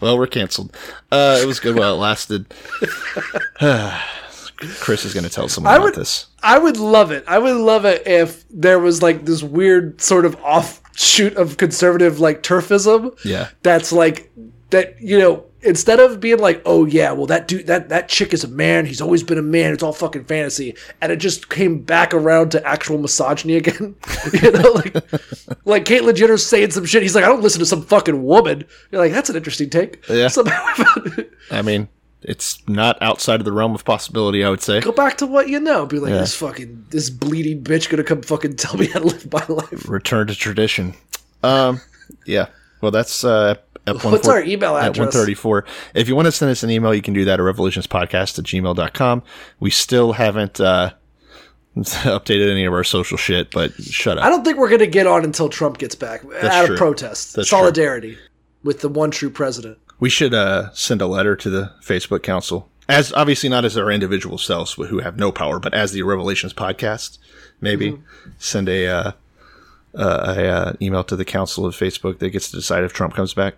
Well, 0.00 0.18
we're 0.18 0.26
canceled. 0.26 0.76
Uh, 1.10 1.38
it 1.42 1.46
was 1.46 1.60
good 1.60 1.76
while 1.76 1.94
it 1.94 1.98
lasted. 1.98 2.52
Chris 4.78 5.04
is 5.06 5.14
going 5.14 5.24
to 5.24 5.30
tell 5.30 5.48
someone 5.48 5.72
I 5.72 5.76
about 5.76 5.84
would- 5.84 5.94
this. 5.94 6.26
I 6.42 6.58
would 6.58 6.76
love 6.76 7.10
it. 7.12 7.24
I 7.26 7.38
would 7.38 7.56
love 7.56 7.84
it 7.84 8.06
if 8.06 8.44
there 8.50 8.78
was 8.78 9.02
like 9.02 9.24
this 9.24 9.42
weird 9.42 10.00
sort 10.00 10.24
of 10.24 10.36
offshoot 11.00 11.36
of 11.36 11.56
conservative 11.56 12.20
like 12.20 12.42
turfism. 12.42 13.18
Yeah. 13.24 13.48
That's 13.62 13.92
like 13.92 14.30
that, 14.70 15.00
you 15.00 15.18
know, 15.18 15.44
instead 15.62 15.98
of 16.00 16.20
being 16.20 16.38
like, 16.38 16.62
oh 16.64 16.84
yeah, 16.84 17.12
well 17.12 17.26
that 17.26 17.48
dude 17.48 17.66
that 17.66 17.88
that 17.88 18.08
chick 18.08 18.32
is 18.32 18.44
a 18.44 18.48
man, 18.48 18.86
he's 18.86 19.00
always 19.00 19.22
been 19.22 19.38
a 19.38 19.42
man, 19.42 19.72
it's 19.72 19.82
all 19.82 19.92
fucking 19.92 20.24
fantasy. 20.24 20.74
And 21.00 21.10
it 21.10 21.16
just 21.16 21.48
came 21.48 21.82
back 21.82 22.12
around 22.14 22.50
to 22.50 22.66
actual 22.66 22.98
misogyny 22.98 23.56
again. 23.56 23.96
you 24.42 24.52
know, 24.52 24.72
like 24.72 24.94
like 25.64 25.84
Caitlyn 25.84 26.14
Jenner's 26.14 26.46
saying 26.46 26.70
some 26.70 26.84
shit. 26.84 27.02
He's 27.02 27.14
like, 27.14 27.24
I 27.24 27.28
don't 27.28 27.42
listen 27.42 27.60
to 27.60 27.66
some 27.66 27.82
fucking 27.82 28.22
woman. 28.22 28.64
You're 28.90 29.00
like, 29.00 29.12
that's 29.12 29.30
an 29.30 29.36
interesting 29.36 29.70
take. 29.70 30.06
Yeah. 30.08 30.28
Somehow 30.28 30.74
I 31.50 31.62
mean, 31.62 31.88
it's 32.22 32.66
not 32.68 33.00
outside 33.00 33.40
of 33.40 33.44
the 33.44 33.52
realm 33.52 33.74
of 33.74 33.84
possibility, 33.84 34.44
I 34.44 34.50
would 34.50 34.60
say. 34.62 34.80
go 34.80 34.92
back 34.92 35.16
to 35.18 35.26
what 35.26 35.48
you 35.48 35.58
know. 35.60 35.86
Be 35.86 35.98
like, 35.98 36.10
Yeah. 36.10 36.18
this 36.18 36.34
fucking 36.34 36.86
this 36.90 37.08
bleeding 37.10 37.62
bitch 37.62 37.88
gonna 37.88 38.04
come 38.04 38.22
fucking 38.22 38.56
tell 38.56 38.76
me 38.76 38.86
how 38.86 38.98
to 39.00 39.06
live 39.06 39.32
my 39.32 39.44
life. 39.48 39.88
Return 39.88 40.26
to 40.26 40.34
tradition. 40.34 40.94
Um, 41.42 41.80
yeah. 42.26 42.46
Well, 42.80 42.90
that's 42.90 43.24
uh, 43.24 43.54
at 43.86 43.96
What's 44.04 44.28
our 44.28 44.42
email 44.42 44.76
address? 44.76 44.96
At 44.96 45.00
134. 45.00 45.64
If 45.94 46.08
you 46.08 46.16
want 46.16 46.26
to 46.26 46.32
send 46.32 46.50
us 46.50 46.62
an 46.62 46.70
email, 46.70 46.94
you 46.94 47.02
can 47.02 47.14
do 47.14 47.24
that 47.24 47.34
at 47.34 47.40
irrevelationspodcast 47.40 48.38
at 48.38 48.44
gmail.com. 48.44 49.22
We 49.58 49.70
still 49.70 50.12
haven't 50.12 50.60
uh, 50.60 50.92
updated 51.76 52.50
any 52.50 52.64
of 52.64 52.72
our 52.72 52.84
social 52.84 53.16
shit, 53.16 53.50
but 53.50 53.72
shut 53.74 54.18
up. 54.18 54.24
I 54.24 54.28
don't 54.28 54.44
think 54.44 54.58
we're 54.58 54.68
gonna 54.70 54.86
get 54.86 55.06
on 55.06 55.24
until 55.24 55.48
Trump 55.48 55.78
gets 55.78 55.94
back 55.94 56.22
out 56.42 56.66
true. 56.66 56.74
of 56.74 56.78
protest, 56.78 57.36
That's 57.36 57.48
true. 57.48 57.58
solidarity 57.58 58.18
with 58.62 58.80
the 58.80 58.88
one 58.88 59.10
true 59.10 59.30
president. 59.30 59.78
We 60.00 60.08
should 60.10 60.34
uh, 60.34 60.70
send 60.72 61.00
a 61.02 61.06
letter 61.06 61.36
to 61.36 61.50
the 61.50 61.72
Facebook 61.82 62.22
Council, 62.22 62.68
as 62.88 63.12
obviously 63.12 63.48
not 63.48 63.64
as 63.64 63.76
our 63.76 63.90
individual 63.90 64.38
selves 64.38 64.72
who 64.72 64.98
have 65.00 65.16
no 65.18 65.30
power, 65.30 65.58
but 65.60 65.74
as 65.74 65.92
the 65.92 66.00
Irrevelations 66.00 66.52
podcast. 66.54 67.18
Maybe 67.60 67.92
Mm-hmm. 67.92 68.30
send 68.38 68.68
a 68.70 68.86
uh, 68.88 69.12
uh, 69.94 70.34
a 70.36 70.48
uh, 70.48 70.72
email 70.80 71.04
to 71.04 71.14
the 71.16 71.24
Council 71.26 71.66
of 71.66 71.74
Facebook 71.76 72.18
that 72.20 72.30
gets 72.30 72.50
to 72.50 72.56
decide 72.56 72.84
if 72.84 72.92
Trump 72.94 73.14
comes 73.14 73.34
back. 73.34 73.56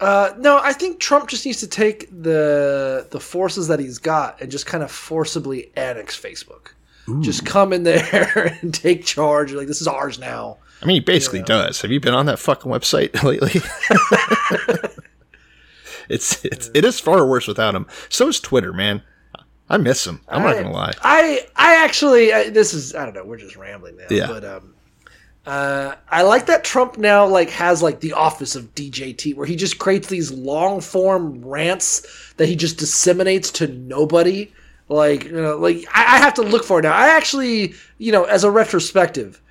Uh, 0.00 0.32
no, 0.38 0.58
I 0.62 0.72
think 0.74 1.00
Trump 1.00 1.28
just 1.28 1.44
needs 1.46 1.58
to 1.60 1.66
take 1.66 2.08
the 2.10 3.06
the 3.10 3.18
forces 3.18 3.66
that 3.68 3.80
he's 3.80 3.98
got 3.98 4.40
and 4.42 4.50
just 4.50 4.66
kind 4.66 4.84
of 4.84 4.90
forcibly 4.90 5.70
annex 5.76 6.20
Facebook. 6.20 6.68
Just 7.20 7.46
come 7.46 7.72
in 7.72 7.84
there 7.84 8.58
and 8.62 8.74
take 8.74 9.02
charge. 9.06 9.52
Like 9.52 9.66
this 9.66 9.80
is 9.80 9.88
ours 9.88 10.18
now. 10.18 10.58
I 10.82 10.86
mean, 10.86 10.96
he 10.96 11.00
basically 11.00 11.42
does. 11.42 11.80
Have 11.80 11.90
you 11.90 11.98
been 12.00 12.12
on 12.14 12.26
that 12.26 12.38
fucking 12.38 12.70
website 12.70 13.22
lately? 13.22 13.62
it's 16.14 16.44
it's 16.44 16.70
it 16.74 16.84
is 16.84 16.98
far 16.98 17.26
worse 17.26 17.46
without 17.46 17.74
him. 17.74 17.86
So 18.08 18.28
is 18.28 18.40
Twitter, 18.40 18.72
man. 18.72 19.02
I 19.70 19.76
miss 19.76 20.06
him. 20.06 20.20
I'm 20.28 20.42
not 20.42 20.54
gonna 20.54 20.72
lie. 20.72 20.92
I 21.02 21.46
I 21.54 21.84
actually 21.84 22.32
I, 22.32 22.48
this 22.48 22.72
is 22.72 22.94
I 22.94 23.04
don't 23.04 23.14
know. 23.14 23.24
We're 23.24 23.36
just 23.36 23.56
rambling 23.56 23.96
now. 23.96 24.06
Yeah. 24.10 24.26
But 24.26 24.44
um, 24.44 24.74
uh, 25.44 25.94
I 26.08 26.22
like 26.22 26.46
that 26.46 26.64
Trump 26.64 26.96
now 26.96 27.26
like 27.26 27.50
has 27.50 27.82
like 27.82 28.00
the 28.00 28.14
office 28.14 28.56
of 28.56 28.74
DJT 28.74 29.34
where 29.34 29.46
he 29.46 29.56
just 29.56 29.78
creates 29.78 30.08
these 30.08 30.30
long 30.30 30.80
form 30.80 31.44
rants 31.44 32.34
that 32.38 32.48
he 32.48 32.56
just 32.56 32.78
disseminates 32.78 33.50
to 33.52 33.66
nobody. 33.68 34.52
Like 34.88 35.24
you 35.24 35.32
know, 35.32 35.58
like 35.58 35.84
I, 35.92 36.16
I 36.16 36.18
have 36.18 36.34
to 36.34 36.42
look 36.42 36.64
for 36.64 36.78
it 36.78 36.82
now. 36.82 36.94
I 36.94 37.08
actually 37.08 37.74
you 37.98 38.10
know 38.10 38.24
as 38.24 38.44
a 38.44 38.50
retrospective, 38.50 39.42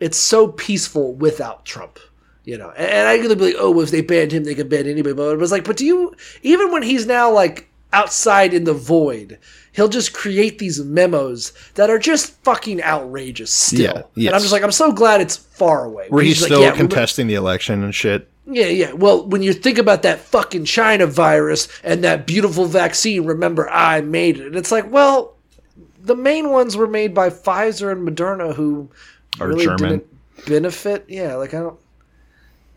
it's 0.00 0.18
so 0.18 0.48
peaceful 0.48 1.14
without 1.14 1.64
Trump. 1.64 2.00
You 2.44 2.58
know, 2.58 2.70
and, 2.70 2.88
and 2.90 3.08
I 3.08 3.18
could 3.18 3.38
be 3.38 3.46
like, 3.46 3.54
oh, 3.58 3.80
if 3.80 3.90
they 3.90 4.00
banned 4.00 4.32
him, 4.32 4.44
they 4.44 4.54
could 4.54 4.68
ban 4.68 4.86
anybody. 4.86 5.14
But 5.14 5.32
it 5.32 5.38
was 5.38 5.52
like, 5.52 5.64
but 5.64 5.76
do 5.76 5.84
you 5.86 6.14
even 6.42 6.72
when 6.72 6.82
he's 6.82 7.06
now 7.06 7.30
like 7.30 7.68
outside 7.92 8.54
in 8.54 8.64
the 8.64 8.72
void, 8.74 9.38
he'll 9.72 9.88
just 9.88 10.12
create 10.14 10.58
these 10.58 10.80
memos 10.82 11.52
that 11.74 11.90
are 11.90 11.98
just 11.98 12.32
fucking 12.42 12.82
outrageous. 12.82 13.52
Still, 13.52 14.08
Yeah, 14.14 14.28
and. 14.28 14.36
I'm 14.36 14.40
just 14.40 14.52
like, 14.52 14.62
I'm 14.62 14.72
so 14.72 14.92
glad 14.92 15.20
it's 15.20 15.36
far 15.36 15.84
away. 15.84 16.06
Where 16.08 16.24
he's 16.24 16.40
like, 16.40 16.48
still 16.48 16.62
yeah, 16.62 16.72
contesting 16.74 17.26
the 17.26 17.34
election 17.34 17.84
and 17.84 17.94
shit. 17.94 18.28
yeah, 18.46 18.66
yeah. 18.66 18.92
Well, 18.92 19.26
when 19.26 19.42
you 19.42 19.52
think 19.52 19.78
about 19.78 20.02
that 20.02 20.20
fucking 20.20 20.64
China 20.64 21.06
virus 21.06 21.68
and 21.84 22.02
that 22.02 22.26
beautiful 22.26 22.64
vaccine, 22.64 23.24
remember 23.24 23.68
I 23.70 24.00
made 24.00 24.38
it. 24.40 24.46
And 24.46 24.56
it's 24.56 24.72
like, 24.72 24.90
well, 24.90 25.36
the 26.02 26.16
main 26.16 26.50
ones 26.50 26.76
were 26.76 26.88
made 26.88 27.14
by 27.14 27.28
Pfizer 27.30 27.92
and 27.92 28.08
Moderna, 28.08 28.54
who 28.54 28.88
Are 29.38 29.48
really 29.48 29.64
German. 29.66 29.78
didn't 29.88 30.06
benefit. 30.46 31.04
Yeah, 31.08 31.34
like 31.36 31.52
I 31.54 31.58
don't. 31.60 31.78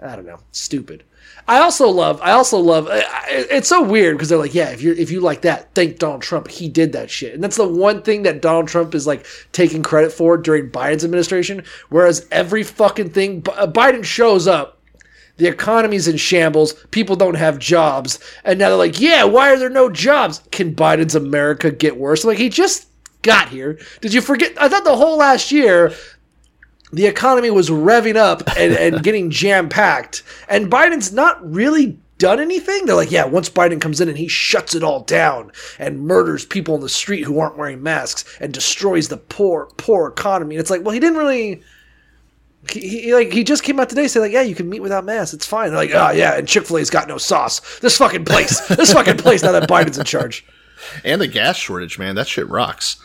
I 0.06 0.16
don't 0.16 0.26
know, 0.26 0.40
stupid. 0.52 1.04
I 1.48 1.60
also 1.60 1.90
love. 1.90 2.20
I 2.24 2.32
also 2.32 2.58
love. 2.58 2.88
It's 3.30 3.70
so 3.70 3.84
weird 3.84 4.18
because 4.18 4.30
they're 4.30 4.38
like, 4.38 4.56
yeah, 4.56 4.70
if 4.70 4.82
you 4.82 4.94
if 4.94 5.12
you 5.12 5.22
like 5.22 5.42
that, 5.42 5.74
thank 5.76 6.00
Donald 6.00 6.24
Trump. 6.24 6.48
He 6.48 6.68
did 6.68 6.94
that 6.94 7.12
shit, 7.12 7.36
and 7.36 7.44
that's 7.44 7.58
the 7.58 7.68
one 7.68 8.02
thing 8.02 8.24
that 8.24 8.42
Donald 8.42 8.68
Trump 8.68 8.96
is 8.96 9.06
like 9.06 9.28
taking 9.52 9.84
credit 9.84 10.12
for 10.12 10.38
during 10.38 10.72
Biden's 10.72 11.06
administration. 11.06 11.64
Whereas 11.90 12.28
every 12.32 12.64
fucking 12.64 13.12
thing 13.12 13.44
uh, 13.56 13.68
Biden 13.68 14.04
shows 14.04 14.48
up, 14.48 14.82
the 15.38 15.48
economy's 15.48 16.08
in 16.08 16.18
shambles. 16.18 16.74
People 16.90 17.16
don't 17.16 17.36
have 17.36 17.60
jobs, 17.60 18.20
and 18.44 18.58
now 18.58 18.70
they're 18.70 18.78
like, 18.78 19.00
yeah, 19.00 19.24
why 19.24 19.52
are 19.52 19.60
there 19.60 19.70
no 19.70 19.90
jobs? 19.90 20.42
Can 20.52 20.74
Biden's 20.74 21.16
America 21.16 21.70
get 21.70 21.98
worse? 21.98 22.26
Like 22.26 22.40
he 22.40 22.50
just 22.50 22.88
got 23.22 23.50
here. 23.50 23.78
Did 24.02 24.14
you 24.14 24.22
forget? 24.22 24.54
I 24.60 24.68
thought 24.68 24.84
the 24.84 24.96
whole 24.96 25.18
last 25.18 25.52
year 25.52 25.94
the 26.92 27.06
economy 27.06 27.50
was 27.50 27.70
revving 27.70 28.16
up 28.16 28.44
and, 28.58 28.74
and 28.74 29.04
getting 29.04 29.30
jam 29.30 29.70
packed, 29.70 30.24
and 30.48 30.72
Biden's 30.72 31.12
not 31.12 31.44
really 31.50 32.00
done 32.18 32.40
anything. 32.40 32.86
They're 32.86 32.96
like, 32.96 33.12
yeah, 33.12 33.26
once 33.26 33.50
Biden 33.50 33.82
comes 33.82 34.00
in 34.00 34.08
and 34.08 34.18
he 34.18 34.28
shuts 34.28 34.74
it 34.76 34.84
all 34.84 35.02
down 35.02 35.52
and 35.80 36.02
murders 36.02 36.46
people 36.46 36.76
in 36.76 36.82
the 36.82 36.90
street 36.90 37.24
who 37.24 37.40
aren't 37.40 37.58
wearing 37.58 37.84
masks 37.84 38.24
and 38.40 38.54
destroys 38.54 39.10
the 39.10 39.18
poor 39.18 39.68
poor 39.78 40.08
economy. 40.08 40.56
And 40.56 40.62
it's 40.62 40.70
like, 40.70 40.84
well, 40.84 40.94
he 40.94 41.00
didn't 41.00 41.18
really. 41.18 41.62
He, 42.72 42.80
he 43.02 43.14
like 43.14 43.32
he 43.32 43.44
just 43.44 43.62
came 43.64 43.80
out 43.80 43.90
today 43.90 44.08
saying 44.08 44.24
like 44.24 44.32
yeah 44.32 44.42
you 44.42 44.56
can 44.56 44.68
meet 44.68 44.82
without 44.82 45.06
masks 45.06 45.36
it's 45.36 45.46
fine 45.46 45.70
They're 45.70 45.78
like 45.78 45.92
oh 45.94 46.10
yeah 46.10 46.36
and 46.36 46.48
Chick 46.48 46.66
Fil 46.66 46.80
A's 46.80 46.90
got 46.90 47.08
no 47.08 47.20
sauce 47.20 47.60
this 47.78 47.96
fucking 48.00 48.26
place 48.26 48.60
this 48.70 48.92
fucking 48.92 49.18
place 49.18 49.44
now 49.44 49.52
that 49.52 49.70
Biden's 49.70 50.00
in 50.00 50.06
charge 50.06 50.44
And 51.04 51.22
the 51.22 51.28
gas 51.28 51.58
shortage, 51.58 52.00
man, 52.00 52.16
that 52.16 52.28
shit 52.28 52.50
rocks. 52.50 52.98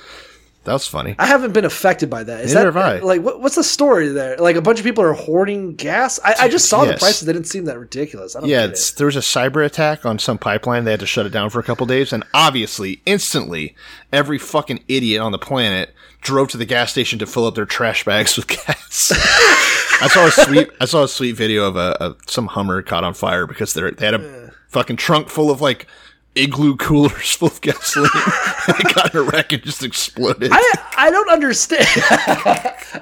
That 0.65 0.75
was 0.75 0.87
funny. 0.87 1.15
I 1.19 1.25
haven't 1.25 1.53
been 1.53 1.65
affected 1.65 2.11
by 2.11 2.23
that. 2.23 2.45
Is 2.45 2.53
Neither 2.53 2.71
that 2.71 2.79
have 2.79 3.03
I. 3.03 3.05
like 3.05 3.23
what, 3.23 3.41
what's 3.41 3.55
the 3.55 3.65
story 3.65 4.09
there? 4.09 4.37
Like 4.37 4.57
a 4.57 4.63
bunch 4.63 4.79
of 4.79 4.85
people 4.85 5.03
are 5.03 5.15
hoarding 5.15 5.75
gas. 5.75 6.21
I, 6.23 6.35
I 6.39 6.49
just 6.49 6.69
saw 6.69 6.85
the 6.85 6.99
prices; 6.99 7.27
they 7.27 7.33
didn't 7.33 7.47
seem 7.47 7.65
that 7.65 7.79
ridiculous. 7.79 8.37
I 8.37 8.41
don't 8.41 8.49
Yeah, 8.49 8.67
there 8.99 9.07
was 9.07 9.17
a 9.17 9.21
cyber 9.21 9.65
attack 9.65 10.05
on 10.05 10.19
some 10.19 10.37
pipeline. 10.37 10.85
They 10.85 10.91
had 10.91 11.01
to 11.01 11.07
shut 11.07 11.25
it 11.25 11.31
down 11.31 11.49
for 11.49 11.61
a 11.61 11.63
couple 11.63 11.87
days, 11.87 12.13
and 12.13 12.25
obviously, 12.35 13.01
instantly, 13.07 13.75
every 14.13 14.39
fucking 14.39 14.85
idiot 14.87 15.23
on 15.23 15.33
the 15.33 15.39
planet 15.39 15.95
drove 16.21 16.49
to 16.49 16.59
the 16.59 16.67
gas 16.67 16.91
station 16.91 17.19
to 17.21 17.27
fill 17.27 17.47
up 17.47 17.55
their 17.55 17.65
trash 17.65 18.05
bags 18.05 18.37
with 18.37 18.47
gas. 18.67 19.13
I 20.03 20.09
saw 20.09 20.27
a 20.27 20.31
sweet, 20.31 20.69
I 20.79 20.85
saw 20.85 21.05
a 21.05 21.09
sweet 21.09 21.37
video 21.37 21.67
of 21.67 21.77
a, 21.77 21.97
a 22.01 22.17
some 22.27 22.49
Hummer 22.49 22.83
caught 22.83 23.05
on 23.05 23.15
fire 23.15 23.47
because 23.47 23.73
they 23.73 23.91
they 23.93 24.05
had 24.05 24.15
a 24.15 24.53
fucking 24.69 24.97
trunk 24.97 25.31
full 25.31 25.51
of 25.51 25.63
like 25.63 25.87
igloo 26.43 26.77
coolers 26.77 27.35
full 27.37 27.49
of 27.49 27.61
gasoline. 27.61 28.11
it 28.69 28.95
got 28.95 29.15
in 29.15 29.21
a 29.21 29.23
wreck 29.23 29.53
and 29.53 29.63
just 29.63 29.83
exploded. 29.83 30.51
I 30.53 30.75
I 30.97 31.11
don't 31.11 31.31
understand. 31.31 31.87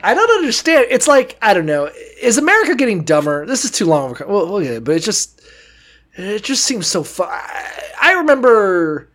I 0.02 0.14
don't 0.14 0.30
understand. 0.38 0.86
It's 0.90 1.08
like 1.08 1.38
I 1.42 1.54
don't 1.54 1.66
know. 1.66 1.90
Is 2.20 2.38
America 2.38 2.74
getting 2.74 3.04
dumber? 3.04 3.46
This 3.46 3.64
is 3.64 3.70
too 3.70 3.86
long 3.86 4.10
of 4.10 4.20
a. 4.20 4.28
We'll, 4.28 4.50
we'll 4.50 4.80
but 4.80 4.96
it 4.96 5.02
just 5.02 5.42
it 6.14 6.42
just 6.42 6.64
seems 6.64 6.86
so 6.86 7.02
fun. 7.02 7.28
I, 7.30 7.92
I 8.00 8.12
remember 8.14 9.08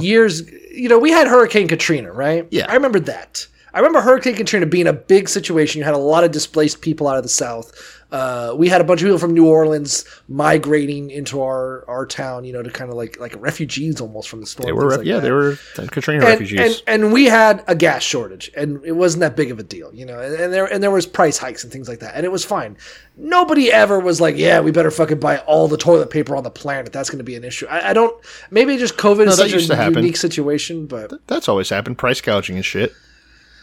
years. 0.00 0.50
You 0.70 0.88
know, 0.88 0.98
we 0.98 1.10
had 1.10 1.26
Hurricane 1.26 1.68
Katrina, 1.68 2.12
right? 2.12 2.46
Yeah. 2.50 2.66
I 2.68 2.74
remember 2.74 3.00
that. 3.00 3.46
I 3.74 3.78
remember 3.78 4.00
Hurricane 4.00 4.34
Katrina 4.34 4.66
being 4.66 4.86
a 4.86 4.92
big 4.92 5.28
situation. 5.28 5.78
You 5.78 5.84
had 5.84 5.94
a 5.94 5.98
lot 5.98 6.24
of 6.24 6.30
displaced 6.30 6.80
people 6.80 7.06
out 7.06 7.16
of 7.16 7.22
the 7.22 7.28
South. 7.28 7.72
Uh, 8.10 8.54
we 8.56 8.68
had 8.68 8.80
a 8.80 8.84
bunch 8.84 9.02
of 9.02 9.06
people 9.06 9.18
from 9.18 9.34
New 9.34 9.46
Orleans 9.46 10.06
migrating 10.28 11.10
into 11.10 11.42
our, 11.42 11.84
our 11.88 12.06
town, 12.06 12.44
you 12.44 12.54
know, 12.54 12.62
to 12.62 12.70
kind 12.70 12.90
of 12.90 12.96
like 12.96 13.20
like 13.20 13.34
refugees 13.38 14.00
almost 14.00 14.30
from 14.30 14.40
the 14.40 14.46
storm. 14.46 14.64
they 14.64 14.72
were, 14.72 14.96
like 14.96 15.04
yeah, 15.04 15.16
that 15.16 15.20
they 15.20 15.30
were 15.30 15.58
Katrina 15.88 16.24
and, 16.24 16.28
refugees. 16.30 16.82
And, 16.86 17.02
and 17.04 17.12
we 17.12 17.26
had 17.26 17.62
a 17.66 17.74
gas 17.74 18.02
shortage, 18.02 18.50
and 18.56 18.82
it 18.82 18.92
wasn't 18.92 19.20
that 19.20 19.36
big 19.36 19.50
of 19.50 19.58
a 19.58 19.62
deal, 19.62 19.94
you 19.94 20.06
know. 20.06 20.18
And, 20.18 20.34
and 20.34 20.52
there 20.52 20.64
and 20.64 20.82
there 20.82 20.90
was 20.90 21.04
price 21.04 21.36
hikes 21.36 21.64
and 21.64 21.72
things 21.72 21.86
like 21.86 21.98
that, 21.98 22.14
and 22.14 22.24
it 22.24 22.32
was 22.32 22.46
fine. 22.46 22.78
Nobody 23.18 23.70
ever 23.70 24.00
was 24.00 24.22
like, 24.22 24.36
"Yeah, 24.38 24.60
we 24.60 24.70
better 24.70 24.90
fucking 24.90 25.20
buy 25.20 25.38
all 25.40 25.68
the 25.68 25.76
toilet 25.76 26.08
paper 26.08 26.34
on 26.34 26.44
the 26.44 26.50
planet." 26.50 26.94
That's 26.94 27.10
going 27.10 27.18
to 27.18 27.24
be 27.24 27.36
an 27.36 27.44
issue. 27.44 27.66
I, 27.66 27.90
I 27.90 27.92
don't. 27.92 28.16
Maybe 28.50 28.78
just 28.78 28.96
COVID 28.96 29.26
No, 29.26 29.32
is 29.32 29.36
such 29.36 29.52
a 29.52 29.90
unique 29.90 30.16
situation, 30.16 30.86
but 30.86 31.12
That's 31.26 31.46
always 31.46 31.68
happened. 31.68 31.98
Price 31.98 32.22
gouging 32.22 32.56
and 32.56 32.64
shit. 32.64 32.94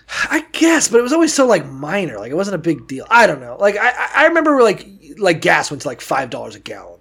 I 0.09 0.45
guess. 0.51 0.87
But 0.87 0.99
it 0.99 1.03
was 1.03 1.13
always 1.13 1.33
so 1.33 1.45
like 1.45 1.65
minor. 1.65 2.17
Like 2.19 2.31
it 2.31 2.35
wasn't 2.35 2.55
a 2.55 2.59
big 2.59 2.87
deal. 2.87 3.05
I 3.09 3.27
don't 3.27 3.41
know. 3.41 3.57
Like 3.59 3.77
I 3.77 3.93
I- 4.15 4.27
remember 4.27 4.61
like 4.61 4.87
like 5.17 5.41
gas 5.41 5.71
went 5.71 5.81
to 5.83 5.87
like 5.87 6.01
five 6.01 6.29
dollars 6.29 6.55
a 6.55 6.59
gallon 6.59 6.99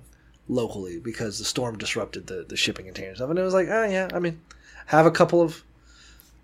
locally 0.49 0.99
because 1.01 1.39
the 1.39 1.45
storm 1.45 1.79
disrupted 1.79 2.27
the 2.27 2.45
the 2.49 2.57
shipping 2.57 2.87
container 2.87 3.15
stuff, 3.15 3.31
and 3.31 3.39
it 3.39 3.43
was 3.43 3.55
like, 3.55 3.69
oh 3.69 3.85
yeah, 3.85 4.09
I 4.15 4.19
mean, 4.19 4.41
have 4.87 5.07
a 5.07 5.11
couple 5.11 5.43
of 5.43 5.63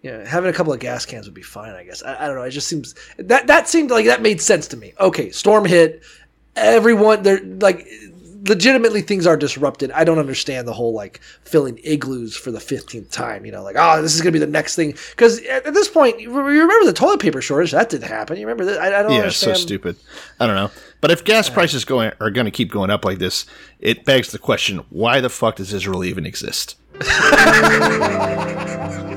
you 0.03 0.11
know, 0.11 0.25
having 0.25 0.49
a 0.49 0.53
couple 0.55 0.73
of 0.73 0.81
gas 0.81 1.05
cans 1.05 1.27
would 1.27 1.35
be 1.35 1.43
fine, 1.43 1.75
I 1.75 1.85
guess. 1.85 2.03
I, 2.03 2.25
I 2.25 2.27
don't 2.27 2.37
know. 2.37 2.43
It 2.43 2.51
just 2.51 2.69
seems 2.69 2.95
that 3.19 3.47
that 3.49 3.69
seemed 3.69 3.91
like 3.91 4.07
that 4.07 4.23
made 4.23 4.41
sense 4.41 4.67
to 4.69 4.77
me. 4.77 4.95
Okay, 4.99 5.31
storm 5.31 5.65
hit. 5.67 6.03
Everyone, 6.57 7.23
they're 7.23 7.41
like, 7.45 7.87
legitimately 8.47 9.03
things 9.03 9.27
are 9.27 9.37
disrupted. 9.37 9.91
I 9.93 10.05
don't 10.05 10.19
understand 10.19 10.67
the 10.67 10.73
whole 10.73 10.93
like 10.93 11.21
filling 11.43 11.79
igloos 11.85 12.37
for 12.37 12.51
the 12.51 12.61
fifteenth 12.61 13.11
time. 13.11 13.45
You 13.45 13.53
know, 13.53 13.63
like 13.63 13.77
oh, 13.79 14.03
this 14.03 14.15
is 14.15 14.21
gonna 14.21 14.33
be 14.33 14.39
the 14.39 14.47
next 14.47 14.77
thing. 14.77 14.93
Because 15.11 15.41
at, 15.45 15.67
at 15.67 15.75
this 15.75 15.89
point, 15.89 16.21
you 16.21 16.31
remember 16.31 16.85
the 16.85 16.93
toilet 16.93 17.21
paper 17.21 17.41
shortage? 17.41 17.73
That 17.73 17.91
didn't 17.91 18.09
happen. 18.09 18.39
You 18.39 18.47
remember 18.47 18.65
that? 18.67 18.81
I, 18.81 19.01
I 19.01 19.03
don't 19.03 19.13
Yeah, 19.13 19.27
it's 19.27 19.37
so 19.37 19.55
stupid. 19.55 19.97
I 20.39 20.47
don't 20.47 20.57
know. 20.57 20.71
But 21.01 21.11
if 21.11 21.25
gas 21.25 21.49
prices 21.49 21.85
going 21.85 22.13
are 22.21 22.31
going 22.31 22.47
to 22.47 22.51
keep 22.51 22.71
going 22.71 22.91
up 22.91 23.05
like 23.05 23.19
this, 23.19 23.47
it 23.79 24.05
begs 24.05 24.33
the 24.33 24.39
question: 24.39 24.85
Why 24.91 25.21
the 25.21 25.31
fuck 25.31 25.57
does 25.57 25.73
Israel 25.73 26.05
even 26.05 26.27
exist? 26.27 26.77